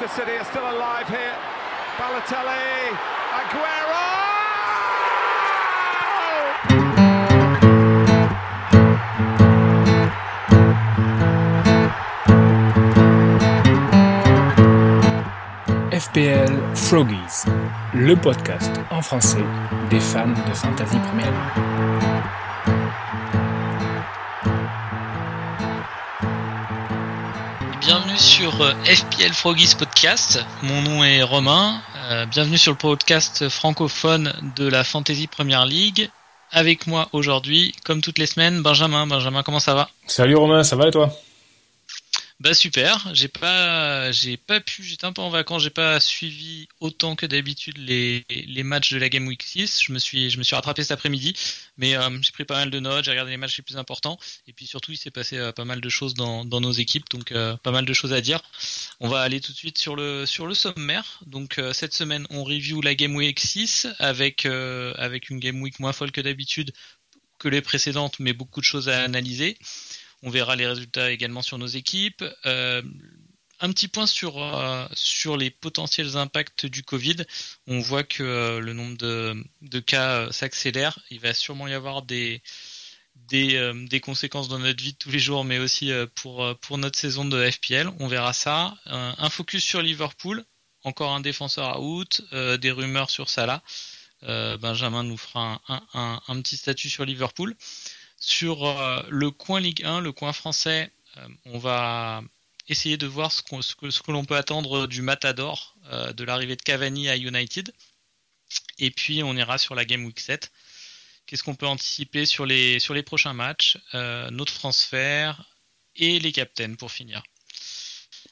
Manchester 0.00 0.24
City 0.24 0.38
are 0.38 0.44
still 0.44 0.62
alive 0.62 1.08
here. 1.08 1.36
Balotelli, 1.98 2.96
Aguero! 3.36 4.06
FPL 15.92 16.50
Froggies, 16.74 17.44
le 17.92 18.14
podcast 18.14 18.80
en 18.90 19.02
français 19.02 19.44
des 19.90 20.00
fans 20.00 20.28
de 20.28 20.54
Fantasy 20.54 20.98
Premier 20.98 21.24
League. 21.24 21.80
Bienvenue 27.80 28.18
sur 28.18 28.62
euh, 28.62 28.72
FPL 28.84 29.32
Froggies 29.32 29.74
Podcast. 29.74 29.89
Mon 30.62 30.80
nom 30.80 31.04
est 31.04 31.22
Romain. 31.22 31.82
Euh, 32.10 32.24
bienvenue 32.24 32.56
sur 32.56 32.72
le 32.72 32.78
podcast 32.78 33.50
francophone 33.50 34.32
de 34.56 34.66
la 34.66 34.82
Fantasy 34.82 35.26
Premier 35.26 35.62
League. 35.66 36.08
Avec 36.50 36.86
moi 36.86 37.08
aujourd'hui, 37.12 37.74
comme 37.84 38.00
toutes 38.00 38.18
les 38.18 38.24
semaines, 38.24 38.62
Benjamin. 38.62 39.06
Benjamin, 39.06 39.42
comment 39.42 39.58
ça 39.58 39.74
va? 39.74 39.90
Salut 40.06 40.36
Romain, 40.36 40.62
ça 40.62 40.74
va 40.76 40.88
et 40.88 40.90
toi? 40.90 41.12
Bah 42.40 42.54
super. 42.54 43.14
J'ai 43.14 43.28
pas, 43.28 44.10
j'ai 44.12 44.38
pas 44.38 44.60
pu. 44.60 44.82
J'étais 44.82 45.04
un 45.04 45.12
peu 45.12 45.20
en 45.20 45.28
vacances. 45.28 45.62
J'ai 45.62 45.68
pas 45.68 46.00
suivi 46.00 46.68
autant 46.80 47.14
que 47.14 47.26
d'habitude 47.26 47.76
les, 47.76 48.24
les 48.30 48.62
matchs 48.62 48.94
de 48.94 48.98
la 48.98 49.10
Game 49.10 49.26
Week 49.26 49.42
6. 49.42 49.82
Je 49.84 49.92
me 49.92 49.98
suis, 49.98 50.30
je 50.30 50.38
me 50.38 50.42
suis 50.42 50.54
rattrapé 50.56 50.82
cet 50.82 50.92
après-midi, 50.92 51.34
mais 51.76 51.96
euh, 51.96 52.08
j'ai 52.22 52.32
pris 52.32 52.46
pas 52.46 52.54
mal 52.54 52.70
de 52.70 52.80
notes. 52.80 53.04
J'ai 53.04 53.10
regardé 53.10 53.32
les 53.32 53.36
matchs 53.36 53.58
les 53.58 53.62
plus 53.62 53.76
importants. 53.76 54.18
Et 54.46 54.54
puis 54.54 54.66
surtout, 54.66 54.90
il 54.90 54.96
s'est 54.96 55.10
passé 55.10 55.36
euh, 55.36 55.52
pas 55.52 55.66
mal 55.66 55.82
de 55.82 55.88
choses 55.90 56.14
dans, 56.14 56.46
dans 56.46 56.62
nos 56.62 56.72
équipes, 56.72 57.10
donc 57.10 57.30
euh, 57.32 57.58
pas 57.58 57.72
mal 57.72 57.84
de 57.84 57.92
choses 57.92 58.14
à 58.14 58.22
dire. 58.22 58.40
On 59.00 59.08
va 59.08 59.20
aller 59.20 59.42
tout 59.42 59.52
de 59.52 59.58
suite 59.58 59.76
sur 59.76 59.94
le 59.94 60.24
sur 60.24 60.46
le 60.46 60.54
sommaire. 60.54 61.20
Donc 61.26 61.60
cette 61.74 61.92
semaine, 61.92 62.26
on 62.30 62.42
review 62.42 62.80
la 62.80 62.94
Game 62.94 63.14
Week 63.16 63.38
6 63.38 63.86
avec 63.98 64.46
avec 64.46 65.28
une 65.28 65.40
Game 65.40 65.60
Week 65.60 65.78
moins 65.78 65.92
folle 65.92 66.10
que 66.10 66.22
d'habitude 66.22 66.72
que 67.38 67.48
les 67.48 67.62
précédentes, 67.62 68.20
mais 68.20 68.32
beaucoup 68.32 68.60
de 68.60 68.64
choses 68.64 68.88
à 68.88 69.02
analyser. 69.02 69.58
On 70.22 70.30
verra 70.30 70.56
les 70.56 70.66
résultats 70.66 71.10
également 71.10 71.42
sur 71.42 71.58
nos 71.58 71.66
équipes. 71.66 72.24
Euh, 72.44 72.82
un 73.60 73.72
petit 73.72 73.88
point 73.88 74.06
sur 74.06 74.42
euh, 74.42 74.86
sur 74.94 75.36
les 75.36 75.50
potentiels 75.50 76.16
impacts 76.16 76.66
du 76.66 76.82
Covid. 76.82 77.16
On 77.66 77.80
voit 77.80 78.04
que 78.04 78.22
euh, 78.22 78.60
le 78.60 78.72
nombre 78.72 78.96
de, 78.98 79.34
de 79.62 79.80
cas 79.80 80.30
s'accélère. 80.32 80.98
Il 81.10 81.20
va 81.20 81.34
sûrement 81.34 81.68
y 81.68 81.74
avoir 81.74 82.02
des 82.02 82.42
des, 83.16 83.72
des 83.88 84.00
conséquences 84.00 84.48
dans 84.48 84.58
notre 84.58 84.82
vie 84.82 84.92
de 84.92 84.98
tous 84.98 85.10
les 85.10 85.18
jours, 85.18 85.44
mais 85.44 85.58
aussi 85.58 85.92
pour 86.14 86.58
pour 86.60 86.78
notre 86.78 86.98
saison 86.98 87.24
de 87.24 87.50
FPL. 87.50 87.90
On 87.98 88.08
verra 88.08 88.32
ça. 88.32 88.76
Un, 88.86 89.28
focus 89.30 89.62
sur 89.62 89.82
Liverpool. 89.82 90.44
Encore 90.84 91.12
un 91.12 91.20
défenseur 91.20 91.82
out. 91.82 92.22
euh, 92.32 92.56
des 92.56 92.70
rumeurs 92.70 93.10
sur 93.10 93.28
Salah. 93.28 93.62
Benjamin 94.22 95.02
nous 95.02 95.16
fera 95.16 95.60
un, 95.68 96.20
un 96.26 96.42
petit 96.42 96.56
statut 96.56 96.88
sur 96.88 97.04
Liverpool. 97.04 97.56
Sur 98.20 98.66
euh, 98.66 99.02
le 99.08 99.30
coin 99.30 99.60
Ligue 99.60 99.82
1, 99.82 100.02
le 100.02 100.12
coin 100.12 100.34
français, 100.34 100.92
euh, 101.16 101.28
on 101.46 101.58
va 101.58 102.22
essayer 102.68 102.98
de 102.98 103.06
voir 103.06 103.32
ce, 103.32 103.42
ce 103.62 103.74
que, 103.74 103.90
ce 103.90 104.02
que 104.02 104.12
l'on 104.12 104.26
peut 104.26 104.36
attendre 104.36 104.86
du 104.86 105.00
Matador, 105.00 105.74
euh, 105.90 106.12
de 106.12 106.22
l'arrivée 106.24 106.54
de 106.54 106.62
Cavani 106.62 107.08
à 107.08 107.16
United. 107.16 107.72
Et 108.78 108.90
puis 108.90 109.22
on 109.22 109.34
ira 109.34 109.56
sur 109.56 109.74
la 109.74 109.86
Game 109.86 110.04
Week 110.04 110.20
7. 110.20 110.52
Qu'est-ce 111.26 111.42
qu'on 111.42 111.54
peut 111.54 111.66
anticiper 111.66 112.26
sur 112.26 112.44
les, 112.44 112.78
sur 112.78 112.92
les 112.92 113.02
prochains 113.02 113.32
matchs, 113.32 113.78
notre 113.92 114.52
transfert 114.52 115.44
et 115.94 116.18
les 116.18 116.32
captains 116.32 116.74
pour 116.74 116.90
finir? 116.90 117.22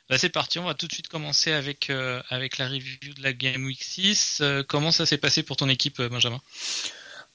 Bah, 0.08 0.18
c'est 0.18 0.30
parti, 0.30 0.58
on 0.58 0.64
va 0.64 0.74
tout 0.74 0.88
de 0.88 0.92
suite 0.92 1.06
commencer 1.06 1.52
avec, 1.52 1.90
avec 2.28 2.58
la 2.58 2.66
review 2.66 3.14
de 3.14 3.22
la 3.22 3.32
Game 3.32 3.64
Week 3.64 3.82
6. 3.82 4.38
Euh, 4.40 4.62
comment 4.66 4.90
ça 4.90 5.06
s'est 5.06 5.18
passé 5.18 5.44
pour 5.44 5.56
ton 5.56 5.68
équipe, 5.68 6.02
Benjamin? 6.02 6.40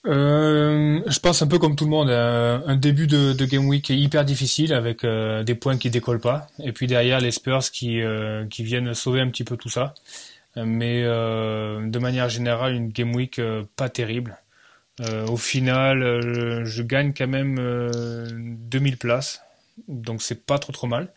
Euh, 0.06 1.02
je 1.08 1.20
pense 1.20 1.42
un 1.42 1.48
peu 1.48 1.60
comme 1.60 1.78
tout 1.78 1.86
le 1.86 1.90
monde, 1.90 2.10
euh, 2.10 2.60
un 2.66 2.76
début 2.76 3.08
de, 3.08 3.34
Game 3.46 3.68
Week 3.68 3.90
est 3.90 3.98
hyper 3.98 4.26
difficile 4.26 4.74
avec 4.74 5.06
euh, 5.06 5.44
des 5.44 5.56
points 5.56 5.78
qui 5.78 5.90
décollent 5.90 6.20
pas, 6.20 6.48
et 6.60 6.74
puis 6.74 6.88
derrière 6.88 7.22
les 7.22 7.32
Spurs 7.32 7.72
qui, 7.72 8.02
qui 8.50 8.64
viennent 8.64 8.94
sauver 8.94 9.22
un 9.22 9.30
petit 9.30 9.44
peu 9.44 9.58
tout 9.58 9.70
ça. 9.70 9.94
Mais 10.56 11.04
de 11.04 12.00
manière 12.00 12.30
générale, 12.30 12.76
une 12.76 12.90
Game 12.90 13.16
Week 13.16 13.42
pas 13.76 13.90
terrible. 13.90 14.38
Au 15.28 15.38
final, 15.38 16.64
je 16.66 16.84
gagne 16.84 17.14
quand 17.14 17.28
même 17.28 17.58
euh, 17.60 18.30
2000 18.32 18.98
places, 18.98 19.42
donc 19.88 20.22
c'est 20.22 20.46
pas 20.46 20.60
trop 20.60 20.72
trop 20.74 20.88
mal. 20.88 21.12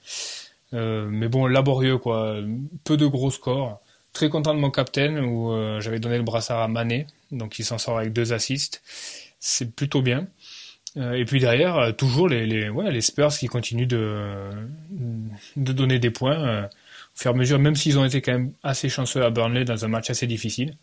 Mais 0.73 1.29
bon, 1.29 1.47
laborieux 1.47 1.99
quoi, 1.99 2.37
peu 2.85 2.97
de 2.97 3.07
gros 3.07 3.31
scores. 3.31 3.81
Très 4.17 4.31
content 4.31 4.55
de 4.55 4.61
mon 4.61 4.71
captain 4.71 5.23
où 5.25 5.53
euh, 5.53 5.79
j'avais 5.83 6.01
donné 6.01 6.17
le 6.17 6.23
brassard 6.23 6.63
à 6.63 6.69
Mané, 6.69 7.07
donc 7.33 7.59
il 7.59 7.67
s'en 7.67 7.77
sort 7.77 7.99
avec 7.99 8.15
deux 8.15 8.33
assists. 8.33 8.81
C'est 9.41 9.77
plutôt 9.77 10.01
bien. 10.01 10.27
Euh, 10.97 11.13
et 11.13 11.27
puis 11.27 11.39
derrière, 11.39 11.77
euh, 11.77 11.93
toujours 11.93 12.27
les, 12.27 12.47
les, 12.47 12.71
ouais, 12.71 12.91
les 12.91 13.03
Spurs 13.03 13.29
qui 13.37 13.47
continuent 13.47 13.87
de, 13.87 14.49
de 15.57 15.73
donner 15.75 15.99
des 15.99 16.09
points 16.09 16.63
au 16.65 16.69
fur 17.15 17.31
et 17.31 17.35
à 17.35 17.37
mesure, 17.37 17.59
même 17.59 17.77
s'ils 17.77 17.99
ont 17.99 18.07
été 18.07 18.23
quand 18.23 18.33
même 18.33 18.53
assez 18.63 18.89
chanceux 18.89 19.23
à 19.23 19.29
Burnley 19.29 19.67
dans 19.67 19.85
un 19.85 19.89
match 19.89 20.09
assez 20.09 20.27
difficile. 20.27 20.79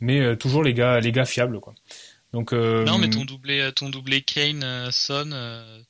Mais 0.00 0.36
toujours 0.36 0.62
les 0.62 0.74
gars, 0.74 1.00
les 1.00 1.12
gars 1.12 1.24
fiables 1.24 1.60
quoi. 1.60 1.74
Donc 2.34 2.52
Non, 2.52 2.98
mais 2.98 3.08
ton 3.08 3.24
doublé, 3.24 3.70
ton 3.74 3.88
doublé 3.88 4.20
Kane, 4.20 4.90
Son 4.90 5.30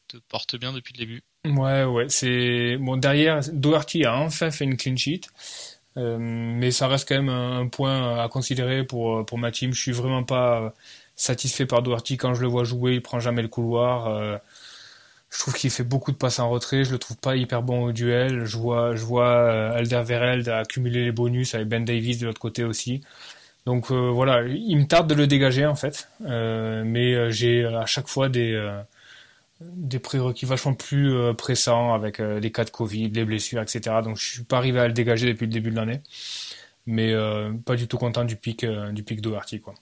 te 0.07 0.19
porte 0.29 0.55
bien 0.55 0.73
depuis 0.73 0.95
le 0.95 0.99
début. 0.99 1.23
Ouais, 1.45 1.83
ouais, 1.83 2.07
c'est 2.09 2.77
bon 2.77 2.97
derrière 2.97 3.41
Doherty 3.53 4.05
a 4.05 4.17
enfin 4.17 4.51
fait 4.51 4.65
une 4.65 4.77
clean 4.77 4.97
sheet, 4.97 5.23
euh, 5.97 6.17
mais 6.19 6.71
ça 6.71 6.89
reste 6.89 7.09
quand 7.09 7.17
même 7.17 7.29
un, 7.29 7.67
point 7.69 8.23
à 8.23 8.29
considérer 8.29 8.85
pour 8.85 9.25
pour 9.27 9.39
ma 9.39 9.51
team. 9.51 9.73
Je 9.73 9.81
suis 9.81 9.93
vraiment 9.93 10.25
pas 10.25 10.61
euh, 10.61 10.71
satisfait 11.17 11.67
par 11.67 11.83
Doherty 11.83 12.17
quand 12.17 12.35
je 12.35 12.43
le 12.43 12.49
vois 12.49 12.65
jouer, 12.65 12.95
il 12.95 13.03
prend 13.03 13.21
jamais 13.21 13.43
le 13.43 13.49
couloir. 13.49 14.09
euh, 14.09 14.39
je 15.31 15.39
trouve 15.41 15.55
qu'il 15.55 15.71
fait 15.71 15.85
beaucoup 15.85 16.13
de 16.13 16.17
passes 16.17 16.39
en 16.39 16.49
retrait, 16.49 16.85
je 16.85 16.93
le 16.93 16.99
trouve 16.99 17.17
pas 17.19 17.37
hyper 17.37 17.63
bon 17.63 17.85
au 17.85 17.93
duel. 17.93 18.45
Je 18.47 18.57
vois 18.59 18.95
je 18.97 19.05
vois 19.05 19.29
euh, 19.29 19.73
Alderweireld 19.79 20.49
accumuler 20.49 21.05
les 21.05 21.13
bonus 21.13 21.55
avec 21.55 21.69
Ben 21.69 21.85
Davis 21.85 22.19
de 22.19 22.27
l'autre 22.27 22.41
côté 22.41 22.65
aussi. 22.65 23.03
Donc 23.67 23.91
euh, 23.91 24.11
voilà, 24.11 24.43
il 24.45 24.77
me 24.79 24.87
tarde 24.87 25.09
de 25.11 25.15
le 25.15 25.27
dégager 25.27 25.67
en 25.67 25.75
fait, 25.75 26.09
Euh, 26.25 26.85
mais 26.87 27.15
euh, 27.15 27.31
j'ai 27.31 27.65
à 27.65 27.87
chaque 27.87 28.09
fois 28.09 28.29
des 28.29 28.53
euh, 28.55 28.81
des 29.61 29.99
prérequis 29.99 30.45
vachement 30.45 30.75
plus 30.75 31.15
euh, 31.15 31.33
pressants 31.33 31.95
avec 31.95 32.21
euh, 32.21 32.41
les 32.41 32.53
cas 32.53 32.65
de 32.65 32.71
Covid, 32.71 33.11
les 33.11 33.25
blessures, 33.25 33.63
etc. 33.63 33.81
Donc 34.05 34.17
je 34.19 34.25
suis 34.25 34.45
pas 34.45 34.59
arrivé 34.59 34.81
à 34.81 34.87
le 34.87 34.93
dégager 34.93 35.27
depuis 35.27 35.47
le 35.47 35.53
début 35.53 35.71
de 35.71 35.77
l'année, 35.77 36.03
mais 36.87 37.13
euh, 37.13 37.53
pas 37.65 37.77
du 37.77 37.89
tout 37.89 37.97
content 37.99 38.25
du 38.25 38.37
pic 38.37 38.65
euh, 38.65 38.93
du 38.93 39.03
pic 39.03 39.21
Doherty 39.21 39.61
quoi. 39.61 39.75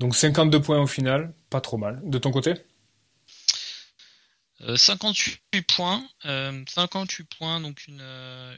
Donc 0.00 0.14
52 0.14 0.60
points 0.62 0.80
au 0.80 0.86
final, 0.86 1.32
pas 1.50 1.60
trop 1.60 1.76
mal. 1.76 2.00
De 2.04 2.18
ton 2.18 2.30
côté? 2.30 2.54
Euh, 4.62 4.76
58 4.76 5.62
points, 5.62 6.02
euh, 6.24 6.64
58 6.68 7.28
points, 7.38 7.60
donc 7.60 7.86
une, 7.86 8.02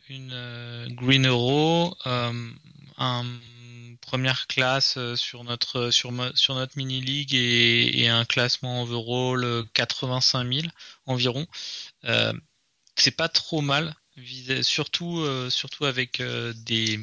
une 0.08 0.94
Green 0.94 1.26
Euro, 1.26 1.94
un 2.04 3.24
première 4.10 4.48
classe 4.48 4.96
euh, 4.96 5.14
sur 5.14 5.44
notre 5.44 5.90
sur, 5.92 6.10
mo- 6.10 6.34
sur 6.34 6.56
notre 6.56 6.76
mini 6.76 7.00
league 7.00 7.32
et, 7.34 8.00
et 8.02 8.08
un 8.08 8.24
classement 8.24 8.82
overall 8.82 9.44
euh, 9.44 9.62
85 9.74 10.52
000 10.52 10.66
environ. 11.06 11.46
Euh, 12.04 12.32
c'est 12.96 13.12
pas 13.16 13.28
trop 13.28 13.60
mal, 13.60 13.94
surtout 14.62 15.20
euh, 15.20 15.48
surtout 15.48 15.84
avec 15.84 16.20
euh, 16.20 16.52
des 16.56 16.98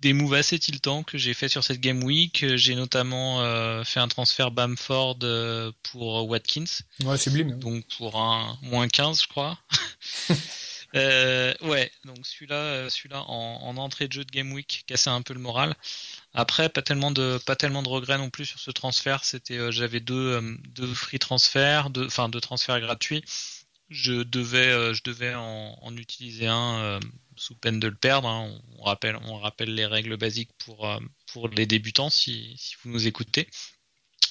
des 0.00 0.12
moves 0.12 0.34
assez 0.34 0.56
tiltants 0.60 1.02
que 1.02 1.18
j'ai 1.18 1.34
fait 1.34 1.48
sur 1.48 1.64
cette 1.64 1.80
game 1.80 2.04
week. 2.04 2.44
J'ai 2.54 2.76
notamment 2.76 3.42
euh, 3.42 3.82
fait 3.82 3.98
un 3.98 4.06
transfert 4.06 4.52
Bamford 4.52 5.18
euh, 5.24 5.72
pour 5.82 6.28
Watkins 6.28 6.64
Ouais, 7.02 7.18
sublime. 7.18 7.58
donc 7.58 7.84
pour 7.96 8.20
un 8.20 8.56
moins 8.62 8.86
15 8.86 9.22
je 9.22 9.26
crois. 9.26 9.58
Euh, 10.94 11.54
ouais, 11.62 11.90
donc 12.04 12.26
celui-là, 12.26 12.56
euh, 12.56 12.88
celui-là 12.90 13.22
en, 13.28 13.60
en 13.62 13.76
entrée 13.76 14.08
de 14.08 14.12
jeu 14.12 14.24
de 14.24 14.30
Game 14.30 14.52
Week 14.52 14.84
cassait 14.86 15.10
un 15.10 15.22
peu 15.22 15.34
le 15.34 15.40
moral. 15.40 15.74
Après, 16.32 16.68
pas 16.70 16.82
tellement 16.82 17.10
de 17.10 17.38
pas 17.46 17.56
tellement 17.56 17.82
de 17.82 17.88
regrets 17.88 18.18
non 18.18 18.30
plus 18.30 18.46
sur 18.46 18.58
ce 18.60 18.70
transfert. 18.70 19.24
C'était, 19.24 19.58
euh, 19.58 19.70
j'avais 19.70 20.00
deux 20.00 20.14
euh, 20.14 20.56
deux 20.70 20.86
free 20.94 21.18
transferts, 21.18 21.90
deux, 21.90 22.06
enfin 22.06 22.28
deux 22.30 22.40
transferts 22.40 22.80
gratuits. 22.80 23.22
Je 23.90 24.22
devais 24.22 24.94
je 24.94 25.02
devais 25.02 25.34
en, 25.34 25.96
utiliser 25.96 26.46
un 26.46 27.00
sous 27.36 27.54
peine 27.56 27.80
de 27.80 27.88
le 27.88 27.94
perdre. 27.96 28.28
hein. 28.28 28.58
On 28.78 28.82
rappelle 28.84 29.16
on 29.24 29.38
rappelle 29.38 29.74
les 29.74 29.86
règles 29.86 30.16
basiques 30.18 30.50
pour 30.58 30.86
pour 31.32 31.48
les 31.48 31.66
débutants 31.66 32.10
si 32.10 32.54
si 32.58 32.76
vous 32.82 32.90
nous 32.90 33.06
écoutez 33.06 33.48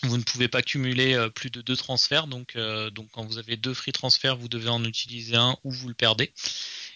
vous 0.04 0.18
ne 0.18 0.24
pouvez 0.24 0.48
pas 0.48 0.62
cumuler 0.62 1.14
euh, 1.14 1.30
plus 1.30 1.50
de 1.50 1.62
deux 1.62 1.76
transferts, 1.76 2.28
donc, 2.28 2.56
euh, 2.56 2.90
donc 2.90 3.10
quand 3.12 3.26
vous 3.26 3.38
avez 3.38 3.58
deux 3.58 3.74
free 3.74 3.92
transferts, 3.92 4.38
vous 4.38 4.50
devez 4.50 4.70
en 4.70 4.84
utiliser 4.84 5.36
un 5.36 5.58
ou 5.64 5.72
vous 5.72 5.88
le 5.88 5.94
perdez. 5.94 6.34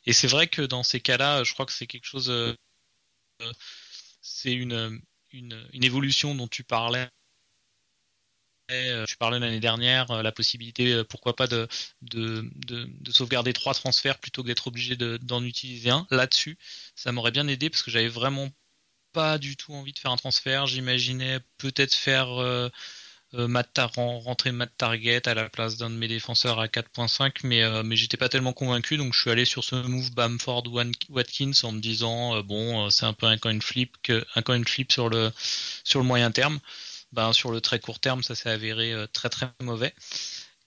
Et 0.05 0.13
c'est 0.13 0.27
vrai 0.27 0.47
que 0.47 0.61
dans 0.61 0.83
ces 0.83 0.99
cas-là, 0.99 1.43
je 1.43 1.53
crois 1.53 1.65
que 1.65 1.71
c'est 1.71 1.87
quelque 1.87 2.05
chose, 2.05 2.29
euh, 2.29 2.53
euh, 3.41 3.53
c'est 4.21 4.53
une, 4.53 5.01
une, 5.31 5.67
une 5.73 5.83
évolution 5.83 6.35
dont 6.35 6.47
tu 6.47 6.63
parlais 6.63 7.09
tu 9.05 9.17
parlais 9.17 9.37
l'année 9.37 9.59
dernière, 9.59 10.23
la 10.23 10.31
possibilité, 10.31 11.03
pourquoi 11.09 11.35
pas, 11.35 11.45
de, 11.45 11.67
de, 12.03 12.49
de, 12.55 12.85
de, 12.89 13.11
sauvegarder 13.11 13.51
trois 13.51 13.73
transferts 13.73 14.17
plutôt 14.17 14.43
que 14.43 14.47
d'être 14.47 14.67
obligé 14.67 14.95
d'en 14.95 15.43
utiliser 15.43 15.89
un. 15.89 16.07
Là-dessus, 16.09 16.57
ça 16.95 17.11
m'aurait 17.11 17.31
bien 17.31 17.49
aidé 17.49 17.69
parce 17.69 17.83
que 17.83 17.91
j'avais 17.91 18.07
vraiment 18.07 18.49
pas 19.13 19.37
du 19.37 19.55
tout 19.55 19.73
envie 19.73 19.93
de 19.93 19.99
faire 19.99 20.11
un 20.11 20.17
transfert. 20.17 20.67
J'imaginais 20.67 21.39
peut-être 21.57 21.93
faire 21.93 22.29
euh, 23.33 23.47
Matt 23.47 23.79
rentrer 23.95 24.51
Matt 24.51 24.71
Target 24.77 25.27
à 25.27 25.33
la 25.33 25.49
place 25.49 25.77
d'un 25.77 25.89
de 25.89 25.95
mes 25.95 26.09
défenseurs 26.09 26.59
à 26.59 26.67
4.5 26.67 27.31
mais 27.43 27.63
euh, 27.63 27.81
mais 27.81 27.95
j'étais 27.95 28.17
pas 28.17 28.27
tellement 28.27 28.51
convaincu 28.51 28.97
donc 28.97 29.13
je 29.13 29.21
suis 29.21 29.29
allé 29.29 29.45
sur 29.45 29.63
ce 29.63 29.75
move 29.75 30.11
Bamford 30.11 30.63
Watkins 31.09 31.53
en 31.63 31.71
me 31.71 31.79
disant 31.79 32.35
euh, 32.35 32.41
bon 32.41 32.89
c'est 32.89 33.05
un 33.05 33.13
peu 33.13 33.27
un 33.27 33.37
coin 33.37 33.57
flip 33.61 33.95
que 34.03 34.25
un 34.35 34.41
coin 34.41 34.61
flip 34.65 34.91
sur 34.91 35.07
le 35.07 35.31
sur 35.85 35.99
le 36.01 36.05
moyen 36.05 36.31
terme. 36.31 36.59
Ben 37.13 37.31
sur 37.33 37.51
le 37.51 37.61
très 37.61 37.79
court 37.79 37.99
terme 37.99 38.21
ça 38.21 38.35
s'est 38.35 38.49
avéré 38.49 38.93
très 39.13 39.29
très 39.29 39.49
mauvais. 39.61 39.93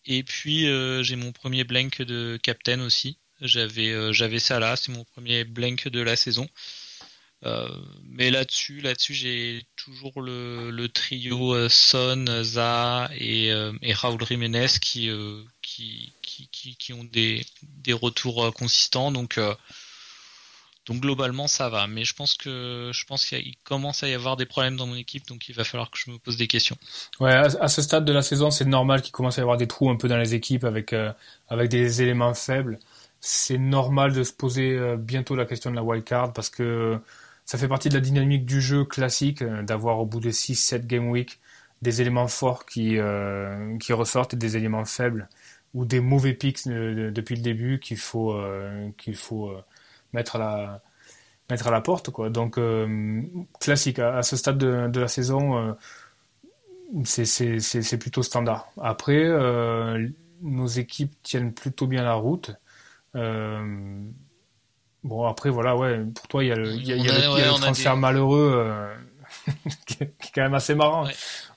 Et 0.07 0.23
puis 0.23 0.67
j'ai 1.03 1.17
mon 1.17 1.33
premier 1.33 1.65
blank 1.65 2.03
de 2.03 2.39
captain 2.43 2.81
aussi. 2.81 3.19
J'avais 3.41 4.13
j'avais 4.15 4.39
ça 4.39 4.59
là 4.59 4.77
c'est 4.77 4.93
mon 4.93 5.05
premier 5.05 5.45
blank 5.45 5.89
de 5.89 6.01
la 6.01 6.17
saison. 6.17 6.49
euh, 6.49 6.94
mais 8.09 8.31
là-dessus, 8.31 8.81
là-dessus, 8.81 9.15
j'ai 9.15 9.67
toujours 9.77 10.23
le, 10.23 10.87
trio 10.87 11.55
euh, 11.55 11.69
Son, 11.69 12.25
Za 12.43 13.11
et, 13.17 13.51
euh, 13.53 13.73
et 13.83 13.95
Jiménez 14.29 14.67
qui, 14.81 15.11
qui, 15.61 16.13
qui, 16.23 16.77
qui, 16.77 16.93
ont 16.93 17.05
des, 17.05 17.45
des 17.63 17.93
retours 17.93 18.53
consistants. 18.55 19.11
Donc, 19.11 19.39
donc 20.87 21.01
globalement, 21.01 21.47
ça 21.47 21.69
va. 21.69 21.87
Mais 21.87 22.05
je 22.05 22.15
pense 22.15 22.35
que 22.35 22.91
je 22.95 23.05
pense 23.05 23.27
qu'il 23.27 23.57
commence 23.65 24.03
à 24.03 24.09
y 24.09 24.15
avoir 24.15 24.37
des 24.37 24.47
problèmes 24.47 24.77
dans 24.77 24.87
mon 24.87 24.97
équipe, 24.97 25.27
donc 25.27 25.49
il 25.49 25.55
va 25.55 25.65
falloir 25.65 25.91
que 25.91 25.99
je 25.99 26.11
me 26.11 26.19
pose 26.19 26.37
des 26.37 26.47
questions. 26.47 26.77
Ouais, 27.21 27.33
à, 27.33 27.69
ce 27.69 27.83
stade 27.83 28.05
de 28.05 28.13
la 28.13 28.23
saison, 28.23 28.51
c'est 28.51 28.65
normal 28.65 29.03
qu'il 29.03 29.13
commence 29.13 29.39
à 29.39 29.41
y 29.41 29.43
avoir 29.43 29.57
des 29.57 29.67
trous 29.67 29.91
un 29.91 29.97
peu 29.97 30.09
dans 30.09 30.19
les 30.19 30.35
équipes 30.35 30.65
avec 30.65 30.95
avec 31.49 31.69
des 31.69 32.01
éléments 32.01 32.35
faibles. 32.35 32.79
C'est 33.21 33.59
normal 33.59 34.13
de 34.13 34.23
se 34.23 34.33
poser 34.33 34.79
bientôt 34.99 35.35
la 35.35 35.47
question 35.47 35.71
de 35.71 35.77
la 35.77 35.83
wildcard 35.83 36.33
parce 36.33 36.51
que 36.51 37.01
ça 37.45 37.59
fait 37.59 37.69
partie 37.69 37.89
de 37.89 37.95
la 37.95 38.01
dynamique 38.01 38.47
du 38.47 38.61
jeu 38.61 38.85
classique, 38.85 39.43
euh, 39.43 39.63
d'avoir 39.63 40.01
au 40.01 40.07
bout 40.07 40.21
de 40.21 40.31
6-7 40.31 40.87
game 40.87 41.09
week 41.11 41.41
des 41.83 42.01
éléments 42.01 42.29
forts 42.29 42.65
qui, 42.67 42.99
euh, 42.99 43.77
qui 43.79 43.93
ressortent 43.93 44.35
et 44.35 44.37
des 44.37 44.57
éléments 44.57 44.85
faibles 44.85 45.29
ou 45.75 45.85
des 45.85 46.01
mauvais 46.01 46.35
picks 46.35 46.67
depuis 46.67 47.37
le 47.37 47.43
début 47.43 47.79
qu'il 47.81 47.99
faut, 47.99 48.33
euh, 48.33 48.91
faut 49.15 49.53
mettre, 50.13 50.37
à 50.37 50.39
la, 50.39 50.83
mettre 51.51 51.67
à 51.67 51.71
la 51.73 51.81
porte. 51.81 52.11
Quoi. 52.11 52.31
Donc, 52.31 52.59
classique, 53.61 53.99
à, 53.99 54.23
ce 54.23 54.37
stade 54.37 54.57
de, 54.59 54.89
de 54.89 55.01
la 55.01 55.09
saison, 55.09 55.77
c'est 57.05 57.99
plutôt 57.99 58.23
standard. 58.23 58.71
Après, 58.81 59.29
nos 60.43 60.67
équipes 60.67 61.13
tiennent 61.25 61.53
plutôt 61.53 61.89
bien 61.89 62.05
la 62.05 62.15
route. 62.15 62.53
Bon, 65.05 65.27
après, 65.27 65.51
voilà, 65.51 65.77
ouais, 65.77 66.01
pour 66.15 66.27
toi, 66.29 66.43
il 66.43 66.49
y 66.49 66.53
a 66.53 66.57
le, 66.57 66.73
il 66.73 66.87
y 66.87 66.93
a, 66.93 66.97
le, 66.97 67.61
transfert 67.61 67.97
malheureux 67.97 68.53
euh, 68.55 68.95
qui, 69.87 70.03
est, 70.03 70.15
quand 70.35 70.43
même 70.43 70.55
assez 70.55 70.75
marrant. 70.75 71.07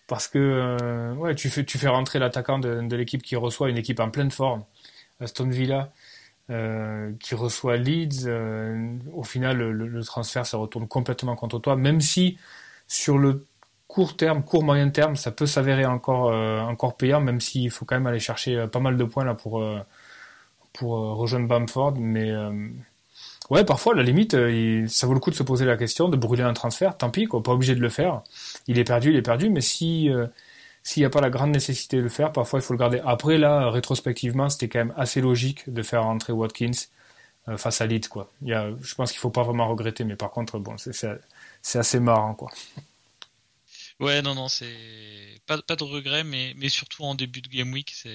Parce 0.07 0.27
que 0.27 0.37
euh, 0.37 1.13
ouais, 1.13 1.33
tu, 1.33 1.49
fais, 1.49 1.63
tu 1.65 1.77
fais 1.77 1.87
rentrer 1.87 2.19
l'attaquant 2.19 2.59
de, 2.59 2.81
de 2.81 2.95
l'équipe 2.95 3.21
qui 3.21 3.37
reçoit 3.37 3.69
une 3.69 3.77
équipe 3.77 4.01
en 4.01 4.09
pleine 4.09 4.31
forme, 4.31 4.63
Aston 5.21 5.49
Villa, 5.49 5.91
euh, 6.49 7.13
qui 7.21 7.35
reçoit 7.35 7.77
Leeds. 7.77 8.25
Euh, 8.25 8.97
au 9.13 9.23
final, 9.23 9.57
le, 9.57 9.71
le, 9.71 10.03
transfert 10.03 10.45
se 10.45 10.57
retourne 10.57 10.87
complètement 10.87 11.35
contre 11.35 11.59
toi, 11.59 11.77
même 11.77 12.01
si 12.01 12.37
sur 12.87 13.17
le 13.17 13.45
court 13.87 14.17
terme, 14.17 14.43
court 14.43 14.63
moyen 14.63 14.89
terme, 14.89 15.15
ça 15.15 15.31
peut 15.31 15.45
s'avérer 15.45 15.85
encore, 15.85 16.29
euh, 16.31 16.59
encore 16.61 16.97
payant, 16.97 17.21
même 17.21 17.39
s'il 17.41 17.71
faut 17.71 17.85
quand 17.85 17.95
même 17.95 18.07
aller 18.07 18.19
chercher 18.19 18.67
pas 18.67 18.79
mal 18.79 18.97
de 18.97 19.03
points 19.05 19.25
là 19.25 19.33
pour, 19.35 19.63
pour 20.73 20.91
rejoindre 20.91 21.47
Bamford. 21.47 21.95
Mais 21.97 22.31
Ouais, 23.49 23.63
parfois, 23.63 23.93
à 23.93 23.95
la 23.95 24.03
limite, 24.03 24.33
euh, 24.33 24.85
ça 24.87 25.07
vaut 25.07 25.13
le 25.13 25.19
coup 25.19 25.31
de 25.31 25.35
se 25.35 25.43
poser 25.43 25.65
la 25.65 25.77
question, 25.77 26.09
de 26.09 26.17
brûler 26.17 26.43
un 26.43 26.53
transfert, 26.53 26.97
tant 26.97 27.09
pis, 27.09 27.25
quoi, 27.25 27.41
pas 27.41 27.53
obligé 27.53 27.75
de 27.75 27.79
le 27.79 27.89
faire. 27.89 28.21
Il 28.67 28.77
est 28.77 28.83
perdu, 28.83 29.11
il 29.11 29.15
est 29.15 29.21
perdu, 29.21 29.49
mais 29.49 29.61
si 29.61 30.09
euh, 30.09 30.27
s'il 30.83 31.01
n'y 31.01 31.05
a 31.05 31.09
pas 31.09 31.21
la 31.21 31.29
grande 31.29 31.51
nécessité 31.51 31.97
de 31.97 32.03
le 32.03 32.09
faire, 32.09 32.31
parfois 32.31 32.59
il 32.59 32.61
faut 32.63 32.73
le 32.73 32.79
garder. 32.79 33.01
Après, 33.05 33.37
là, 33.37 33.69
rétrospectivement, 33.69 34.49
c'était 34.49 34.69
quand 34.69 34.79
même 34.79 34.93
assez 34.97 35.21
logique 35.21 35.69
de 35.71 35.83
faire 35.83 36.03
rentrer 36.03 36.33
Watkins 36.33 36.71
euh, 37.49 37.57
face 37.57 37.81
à 37.81 37.87
Leeds, 37.87 38.07
quoi. 38.09 38.31
Il 38.41 38.49
y 38.49 38.53
a, 38.53 38.69
je 38.81 38.95
pense 38.95 39.11
qu'il 39.11 39.19
faut 39.19 39.29
pas 39.29 39.43
vraiment 39.43 39.67
regretter, 39.67 40.03
mais 40.03 40.15
par 40.15 40.31
contre, 40.31 40.59
bon, 40.59 40.75
c'est 40.77 41.79
assez 41.79 41.99
marrant, 41.99 42.35
quoi. 42.35 42.51
Ouais, 43.99 44.21
non, 44.21 44.35
non, 44.35 44.47
c'est 44.47 45.41
pas, 45.45 45.57
de 45.57 45.83
regret, 45.83 46.23
mais, 46.23 46.53
surtout 46.69 47.03
en 47.03 47.15
début 47.15 47.41
de 47.41 47.49
game 47.49 47.73
week, 47.73 47.91
ça, 47.91 48.09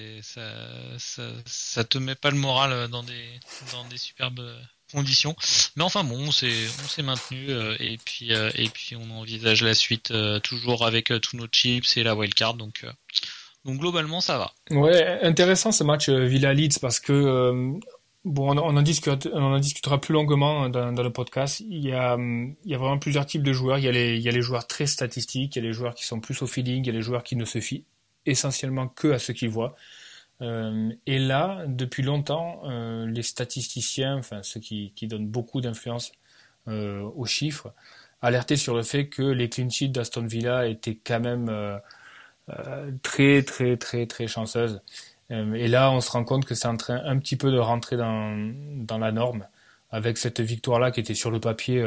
ça, 0.97 1.31
ça 1.45 1.83
te 1.83 1.97
met 1.97 2.15
pas 2.15 2.31
le 2.31 2.37
moral 2.37 2.87
dans 2.87 3.03
des 3.03 3.97
superbes 3.97 4.41
conditions. 4.93 5.35
Mais 5.75 5.83
enfin 5.83 6.03
bon, 6.03 6.27
on 6.27 6.31
s'est 6.31 7.03
maintenu 7.03 7.49
euh, 7.49 7.75
et 7.79 7.97
puis 8.03 8.33
euh, 8.33 8.49
et 8.55 8.69
puis 8.69 8.95
on 8.95 9.19
envisage 9.19 9.63
la 9.63 9.73
suite 9.73 10.11
euh, 10.11 10.39
toujours 10.39 10.85
avec 10.85 11.11
tous 11.21 11.35
nos 11.35 11.47
chips 11.47 11.97
et 11.97 12.03
la 12.03 12.15
wildcard. 12.15 12.53
Donc 12.53 12.85
donc 13.65 13.79
globalement 13.79 14.21
ça 14.21 14.37
va. 14.37 14.51
Ouais, 14.71 15.19
intéressant 15.21 15.71
ce 15.71 15.83
match 15.83 16.09
Villa 16.09 16.53
Leeds 16.53 16.79
parce 16.81 16.99
que 16.99 17.73
bon 18.23 18.57
on, 18.57 18.77
en 18.77 18.81
discutera, 18.81 19.99
plus 19.99 20.13
longuement 20.13 20.69
dans, 20.69 20.93
dans, 20.93 21.03
le 21.03 21.11
podcast. 21.11 21.61
Il 21.61 21.85
y 21.85 21.91
a 21.91 22.15
il 22.17 22.71
y 22.71 22.75
a 22.75 22.77
vraiment 22.77 22.99
plusieurs 22.99 23.25
types 23.25 23.43
de 23.43 23.53
joueurs. 23.53 23.79
Il 23.79 23.85
y 23.85 23.89
a 23.89 23.91
les 23.91 24.15
il 24.15 24.21
y 24.21 24.29
a 24.29 24.31
les 24.31 24.41
joueurs 24.41 24.67
très 24.67 24.85
statistiques, 24.85 25.55
il 25.55 25.59
y 25.59 25.65
a 25.65 25.67
les 25.67 25.73
joueurs 25.73 25.95
qui 25.95 26.05
sont 26.05 26.19
plus 26.19 26.41
au 26.41 26.47
feeling, 26.47 26.83
il 26.83 26.87
y 26.87 26.89
a 26.89 26.93
les 26.93 27.01
joueurs 27.01 27.23
qui 27.23 27.35
ne 27.35 27.45
se 27.45 27.59
fient 27.59 27.83
essentiellement 28.25 28.87
que 28.87 29.11
à 29.11 29.19
ce 29.19 29.31
qu'ils 29.31 29.49
voient. 29.49 29.75
Euh, 30.43 30.91
et 31.05 31.19
là, 31.19 31.63
depuis 31.67 32.03
longtemps, 32.03 32.61
euh, 32.65 33.07
les 33.07 33.23
statisticiens, 33.23 34.17
enfin 34.17 34.43
ceux 34.43 34.59
qui, 34.59 34.93
donnent 35.03 35.27
beaucoup 35.27 35.61
d'influence 35.61 36.11
euh, 36.67 37.01
aux 37.15 37.25
chiffres, 37.25 37.73
alertaient 38.21 38.57
sur 38.57 38.75
le 38.75 38.83
fait 38.83 39.07
que 39.07 39.23
les 39.23 39.49
clean 39.49 39.69
sheets 39.69 39.89
d'Aston 39.89 40.25
Villa 40.25 40.67
étaient 40.67 40.95
quand 40.95 41.19
même 41.19 41.79
très 43.01 43.43
très 43.43 43.77
très 43.77 44.05
très 44.05 44.27
chanceuses. 44.27 44.81
et 45.29 45.67
là, 45.67 45.91
on 45.91 46.01
se 46.01 46.11
rend 46.11 46.23
compte 46.23 46.45
que 46.45 46.55
c'est 46.55 46.67
en 46.67 46.77
train 46.77 47.01
un 47.05 47.17
petit 47.19 47.35
peu 47.37 47.51
de 47.51 47.57
rentrer 47.57 47.97
dans, 47.97 48.97
la 48.99 49.11
norme 49.11 49.47
avec 49.91 50.17
cette 50.17 50.39
victoire-là 50.41 50.91
qui 50.91 50.99
était 50.99 51.15
sur 51.15 51.31
le 51.31 51.39
papier, 51.39 51.85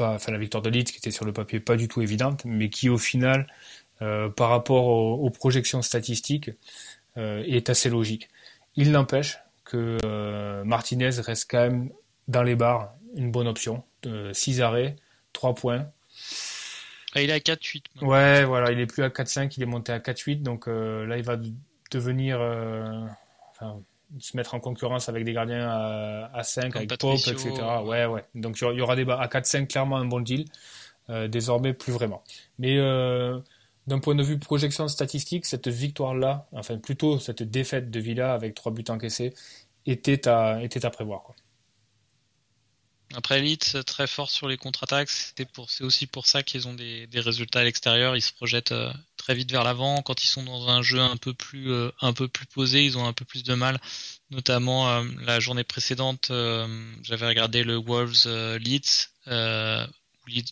enfin 0.00 0.32
la 0.32 0.38
victoire 0.38 0.62
de 0.62 0.70
Leeds 0.70 0.92
qui 0.92 0.98
était 0.98 1.10
sur 1.10 1.24
le 1.24 1.32
papier 1.32 1.60
pas 1.60 1.76
du 1.76 1.88
tout 1.88 2.02
évidente, 2.02 2.44
mais 2.44 2.70
qui 2.70 2.88
au 2.88 2.98
final, 2.98 3.46
par 3.98 4.48
rapport 4.50 4.86
aux 4.86 5.30
projections 5.30 5.82
statistiques, 5.82 6.50
euh, 7.18 7.42
est 7.46 7.68
assez 7.68 7.90
logique. 7.90 8.28
Il 8.76 8.92
n'empêche 8.92 9.38
que 9.64 9.98
euh, 10.04 10.62
Martinez 10.64 11.10
reste 11.18 11.50
quand 11.50 11.58
même 11.58 11.90
dans 12.28 12.42
les 12.42 12.54
barres 12.54 12.94
une 13.16 13.32
bonne 13.32 13.48
option. 13.48 13.82
6 14.32 14.60
arrêts, 14.60 14.96
3 15.32 15.54
points. 15.54 15.86
Ah, 17.14 17.22
il 17.22 17.30
est 17.30 17.32
à 17.32 17.38
4-8. 17.38 17.82
Ouais, 18.02 18.44
voilà, 18.44 18.70
il 18.70 18.78
est 18.78 18.86
plus 18.86 19.02
à 19.02 19.08
4-5, 19.08 19.54
il 19.56 19.62
est 19.62 19.66
monté 19.66 19.92
à 19.92 19.98
4-8, 19.98 20.42
donc 20.42 20.68
euh, 20.68 21.04
là 21.06 21.16
il 21.16 21.24
va 21.24 21.36
devenir, 21.90 22.38
enfin, 23.50 23.80
se 24.20 24.36
mettre 24.36 24.54
en 24.54 24.60
concurrence 24.60 25.08
avec 25.08 25.24
des 25.24 25.32
gardiens 25.32 25.68
à, 25.68 26.30
à 26.32 26.44
5, 26.44 26.76
avec 26.76 26.96
Pope, 26.98 27.18
etc. 27.26 27.52
Ouais, 27.84 28.06
ouais. 28.06 28.24
Donc 28.34 28.60
il 28.60 28.76
y 28.76 28.80
aura 28.80 28.94
des 28.94 29.02
à 29.10 29.26
4-5, 29.26 29.66
clairement 29.66 29.96
un 29.96 30.04
bon 30.04 30.20
deal. 30.20 30.44
désormais, 31.28 31.72
plus 31.72 31.92
vraiment. 31.92 32.22
Mais 32.58 32.78
d'un 33.88 33.98
point 33.98 34.14
de 34.14 34.22
vue 34.22 34.38
projection 34.38 34.86
statistique, 34.86 35.46
cette 35.46 35.68
victoire-là, 35.68 36.46
enfin 36.52 36.76
plutôt 36.76 37.18
cette 37.18 37.42
défaite 37.42 37.90
de 37.90 37.98
Villa 38.00 38.34
avec 38.34 38.54
trois 38.54 38.70
buts 38.70 38.84
encaissés, 38.88 39.34
était 39.86 40.28
à, 40.28 40.60
prévoir. 40.92 41.32
Après 43.14 43.40
Leeds, 43.40 43.82
très 43.86 44.06
fort 44.06 44.30
sur 44.30 44.48
les 44.48 44.58
contre-attaques, 44.58 45.08
c'est 45.08 45.82
aussi 45.82 46.06
pour 46.06 46.26
ça 46.26 46.42
qu'ils 46.42 46.68
ont 46.68 46.74
des, 46.74 47.08
résultats 47.14 47.60
à 47.60 47.64
l'extérieur. 47.64 48.14
Ils 48.14 48.20
se 48.20 48.34
projettent 48.34 48.72
euh, 48.72 48.92
très 49.16 49.34
vite 49.34 49.50
vers 49.50 49.64
l'avant. 49.64 50.02
Quand 50.02 50.22
ils 50.22 50.26
sont 50.26 50.42
dans 50.42 50.68
un 50.68 50.82
jeu 50.82 51.00
un 51.00 51.16
peu 51.16 51.32
plus 51.32 51.72
euh, 51.72 51.90
posé, 52.54 52.84
ils 52.84 52.98
ont 52.98 53.06
un 53.06 53.14
peu 53.14 53.24
plus 53.24 53.42
de 53.42 53.54
mal. 53.54 53.80
Notamment 54.30 54.90
euh, 54.90 55.04
la 55.22 55.40
journée 55.40 55.64
précédente, 55.64 56.30
j'avais 57.02 57.26
regardé 57.26 57.64
le 57.64 57.76
Wolves 57.76 58.26
Leeds 58.58 59.08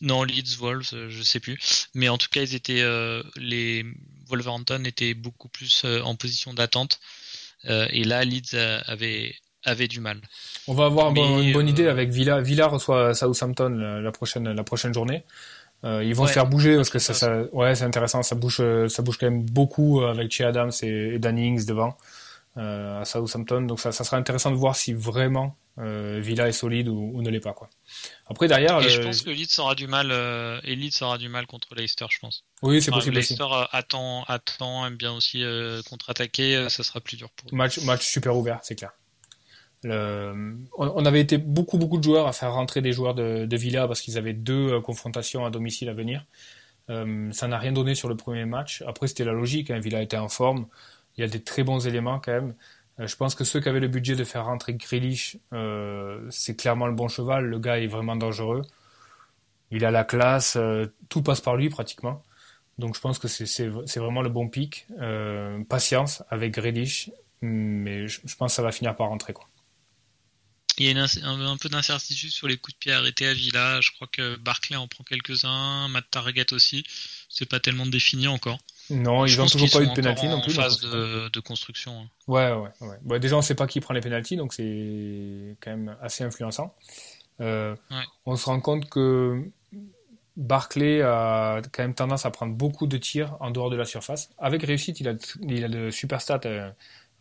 non 0.01 0.23
Leeds 0.25 0.57
Wolves 0.59 0.91
euh, 0.93 1.09
je 1.09 1.23
sais 1.23 1.41
plus. 1.41 1.89
Mais 1.95 2.09
en 2.09 2.19
tout 2.19 2.29
cas 2.31 2.43
ils 2.43 2.55
étaient 2.55 2.83
euh, 2.83 3.23
les 3.37 3.85
Wolverhampton 4.29 4.85
étaient 4.85 5.15
beaucoup 5.15 5.49
plus 5.49 5.83
euh, 5.85 6.01
en 6.03 6.15
position 6.15 6.55
d'attente. 6.55 7.01
Et 7.69 8.05
là 8.05 8.23
Leeds 8.23 8.55
avait 8.87 9.35
avait 9.65 9.89
du 9.89 9.99
mal. 9.99 10.21
On 10.69 10.75
va 10.75 10.85
avoir 10.85 11.13
une 11.13 11.53
bonne 11.53 11.69
idée 11.69 11.89
avec 11.89 12.11
Villa. 12.11 12.41
Villa 12.41 12.69
reçoit 12.69 13.13
Southampton 13.13 13.71
la 13.71 14.13
prochaine 14.13 14.53
la 14.53 14.63
prochaine 14.63 14.95
journée. 14.95 15.25
Ils 15.83 16.15
vont 16.15 16.29
se 16.29 16.33
faire 16.33 16.47
bouger 16.47 16.77
parce 16.77 16.91
que 16.91 17.01
ça, 17.01 17.13
ça. 17.13 17.43
ouais 17.53 17.75
c'est 17.75 17.85
intéressant. 17.85 18.23
Ça 18.23 18.37
bouge 18.37 18.63
ça 18.87 19.03
bouge 19.03 19.17
quand 19.19 19.29
même 19.29 19.43
beaucoup 19.43 20.01
avec 20.03 20.31
Che 20.31 20.43
Adams 20.43 20.71
et, 20.83 21.15
et 21.15 21.19
Dannings 21.19 21.67
devant 21.67 21.97
à 22.57 23.05
Southampton 23.05 23.63
donc 23.63 23.81
ça, 23.81 23.93
ça 23.93 24.03
sera 24.03 24.17
intéressant 24.17 24.51
de 24.51 24.57
voir 24.57 24.77
si 24.77 24.95
vraiment 24.95 25.57
Villa 25.77 26.49
est 26.49 26.53
solide 26.53 26.89
ou, 26.89 27.21
ne 27.21 27.29
l'est 27.29 27.41
pas 27.41 27.53
quoi. 27.53 27.69
Après 28.27 28.49
derrière, 28.49 28.81
et 28.81 28.89
je 28.89 29.03
pense 29.03 29.23
que 29.23 29.31
Leeds 29.31 29.59
aura 29.59 29.75
du 29.75 29.87
mal, 29.87 30.11
et 30.65 30.75
Leeds 30.75 31.03
aura 31.03 31.19
du 31.19 31.29
mal 31.29 31.47
contre 31.47 31.75
Leicester, 31.75 32.07
je 32.09 32.19
pense. 32.19 32.45
Oui, 32.63 32.81
c'est 32.81 32.91
possible. 32.91 33.17
Leicester 33.17 33.45
attend, 33.73 34.25
attend, 34.25 34.87
aime 34.87 34.97
bien 34.97 35.13
aussi 35.13 35.45
contre-attaquer, 35.91 36.69
ça 36.71 36.83
sera 36.83 37.01
plus 37.01 37.19
dur 37.19 37.29
pour. 37.37 37.53
Match, 37.53 37.79
match 37.83 38.07
super 38.07 38.35
ouvert, 38.35 38.61
c'est 38.63 38.75
clair. 38.75 38.93
On, 39.85 41.05
avait 41.05 41.21
été 41.21 41.39
beaucoup 41.39 41.79
beaucoup 41.79 41.99
de 41.99 42.05
joueurs 42.05 42.27
à 42.27 42.33
faire 42.33 42.53
rentrer 42.53 42.81
des 42.81 42.93
joueurs 42.93 43.15
de, 43.15 43.57
Villa 43.57 43.87
parce 43.87 44.01
qu'ils 44.01 44.19
avaient 44.19 44.33
deux 44.33 44.81
confrontations 44.81 45.45
à 45.45 45.51
domicile 45.51 45.89
à 45.89 45.95
venir. 45.95 46.25
ça 46.89 47.49
n'a 47.49 47.59
rien 47.59 47.73
donné 47.73 47.95
sur 47.95 48.09
le 48.09 48.17
premier 48.17 48.45
match. 48.45 48.83
Après, 48.87 49.07
c'était 49.07 49.25
la 49.25 49.33
logique. 49.33 49.71
Hein. 49.71 49.79
Villa 49.79 50.03
était 50.03 50.17
en 50.17 50.29
forme. 50.29 50.67
Il 51.17 51.23
y 51.23 51.25
a 51.25 51.29
des 51.29 51.43
très 51.43 51.63
bons 51.63 51.87
éléments 51.87 52.21
quand 52.21 52.33
même. 52.33 52.55
Euh, 53.01 53.07
je 53.07 53.17
pense 53.17 53.35
que 53.35 53.45
ceux 53.45 53.61
qui 53.61 53.69
avaient 53.69 53.81
le 53.81 53.89
budget 53.89 54.17
de 54.17 54.25
faire 54.25 54.47
rentrer 54.47 54.75
Grealish, 54.75 55.37
euh, 55.53 56.27
c'est 56.31 56.57
clairement 56.57 56.87
le 56.87 56.95
bon 56.95 57.09
cheval. 57.09 57.45
Le 57.47 57.59
gars 57.59 57.79
est 57.79 57.87
vraiment 57.87 58.17
dangereux. 58.17 58.63
Il 59.71 59.85
a 59.85 59.91
la 59.91 60.05
classe, 60.05 60.57
euh, 60.57 60.87
tout 61.09 61.23
passe 61.23 61.41
par 61.41 61.57
lui 61.57 61.69
pratiquement. 61.69 62.23
Donc 62.79 62.95
je 62.95 63.01
pense 63.01 63.19
que 63.19 63.29
c'est 63.29 63.69
vraiment 63.69 64.23
le 64.23 64.29
bon 64.29 64.49
pic. 64.49 64.87
patience 65.69 66.23
avec 66.29 66.53
Grealish, 66.53 67.11
mais 67.41 68.07
je, 68.07 68.21
pense 68.37 68.53
que 68.53 68.57
ça 68.57 68.63
va 68.63 68.71
finir 68.71 68.95
par 68.97 69.09
rentrer. 69.09 69.33
Il 70.79 70.85
y 70.87 70.99
a 70.99 71.07
un, 71.25 71.57
peu 71.57 71.71
d'incertitude 71.71 72.31
sur 72.31 72.49
les 72.49 72.59
coups 72.59 72.75
de 72.75 72.79
pied 72.79 72.93
arrêtés 72.93 73.27
à 73.29 73.33
Villa. 73.33 73.81
Je 73.81 73.93
crois 73.93 74.09
que 74.13 74.37
Barclay 74.37 74.77
en 74.77 74.89
prend 74.89 75.05
quelques-uns, 75.05 75.89
Matt 75.89 76.05
Target 76.11 76.53
aussi. 76.53 76.85
C'est 77.31 77.49
pas 77.49 77.61
tellement 77.61 77.87
défini 77.87 78.29
encore. 78.29 78.59
Non, 78.91 79.27
ils 79.27 79.37
n'ont 79.37 79.47
toujours 79.47 79.71
pas 79.71 79.83
eu 79.83 79.87
de 79.89 79.95
penalty 79.95 80.29
non 80.29 80.41
plus. 80.41 80.59
En 80.59 80.63
phase 80.63 80.81
de, 80.81 81.41
construction. 81.41 82.01
Hein. 82.01 82.09
Ouais, 82.27 82.53
ouais, 82.53 82.89
ouais. 82.89 82.97
Bah, 83.03 83.19
déjà, 83.19 83.35
on 83.35 83.39
ne 83.39 83.45
sait 83.45 83.55
pas 83.55 83.67
qui 83.67 83.81
prend 83.81 83.95
les 83.95 84.01
penalties, 84.01 84.37
donc 84.37 84.53
c'est 84.53 85.57
quand 85.61 85.71
même 85.71 85.97
assez 86.01 86.25
influençant. 86.25 86.75
Euh, 87.41 87.77
on 88.25 88.37
se 88.37 88.47
rend 88.47 88.61
compte 88.61 88.89
que 88.89 89.51
Barclay 90.37 91.03
a 91.03 91.61
quand 91.73 91.83
même 91.83 91.95
tendance 91.95 92.27
à 92.27 92.31
prendre 92.31 92.55
beaucoup 92.55 92.87
de 92.87 92.97
tirs 92.97 93.37
en 93.41 93.51
dehors 93.51 93.71
de 93.71 93.77
la 93.77 93.85
surface. 93.85 94.31
Avec 94.39 94.63
réussite, 94.63 95.01
il 95.01 95.09
a, 95.09 95.15
il 95.43 95.65
a 95.65 95.69
de 95.69 95.91
super 95.91 96.21
stats 96.21 96.41
euh, 96.47 96.71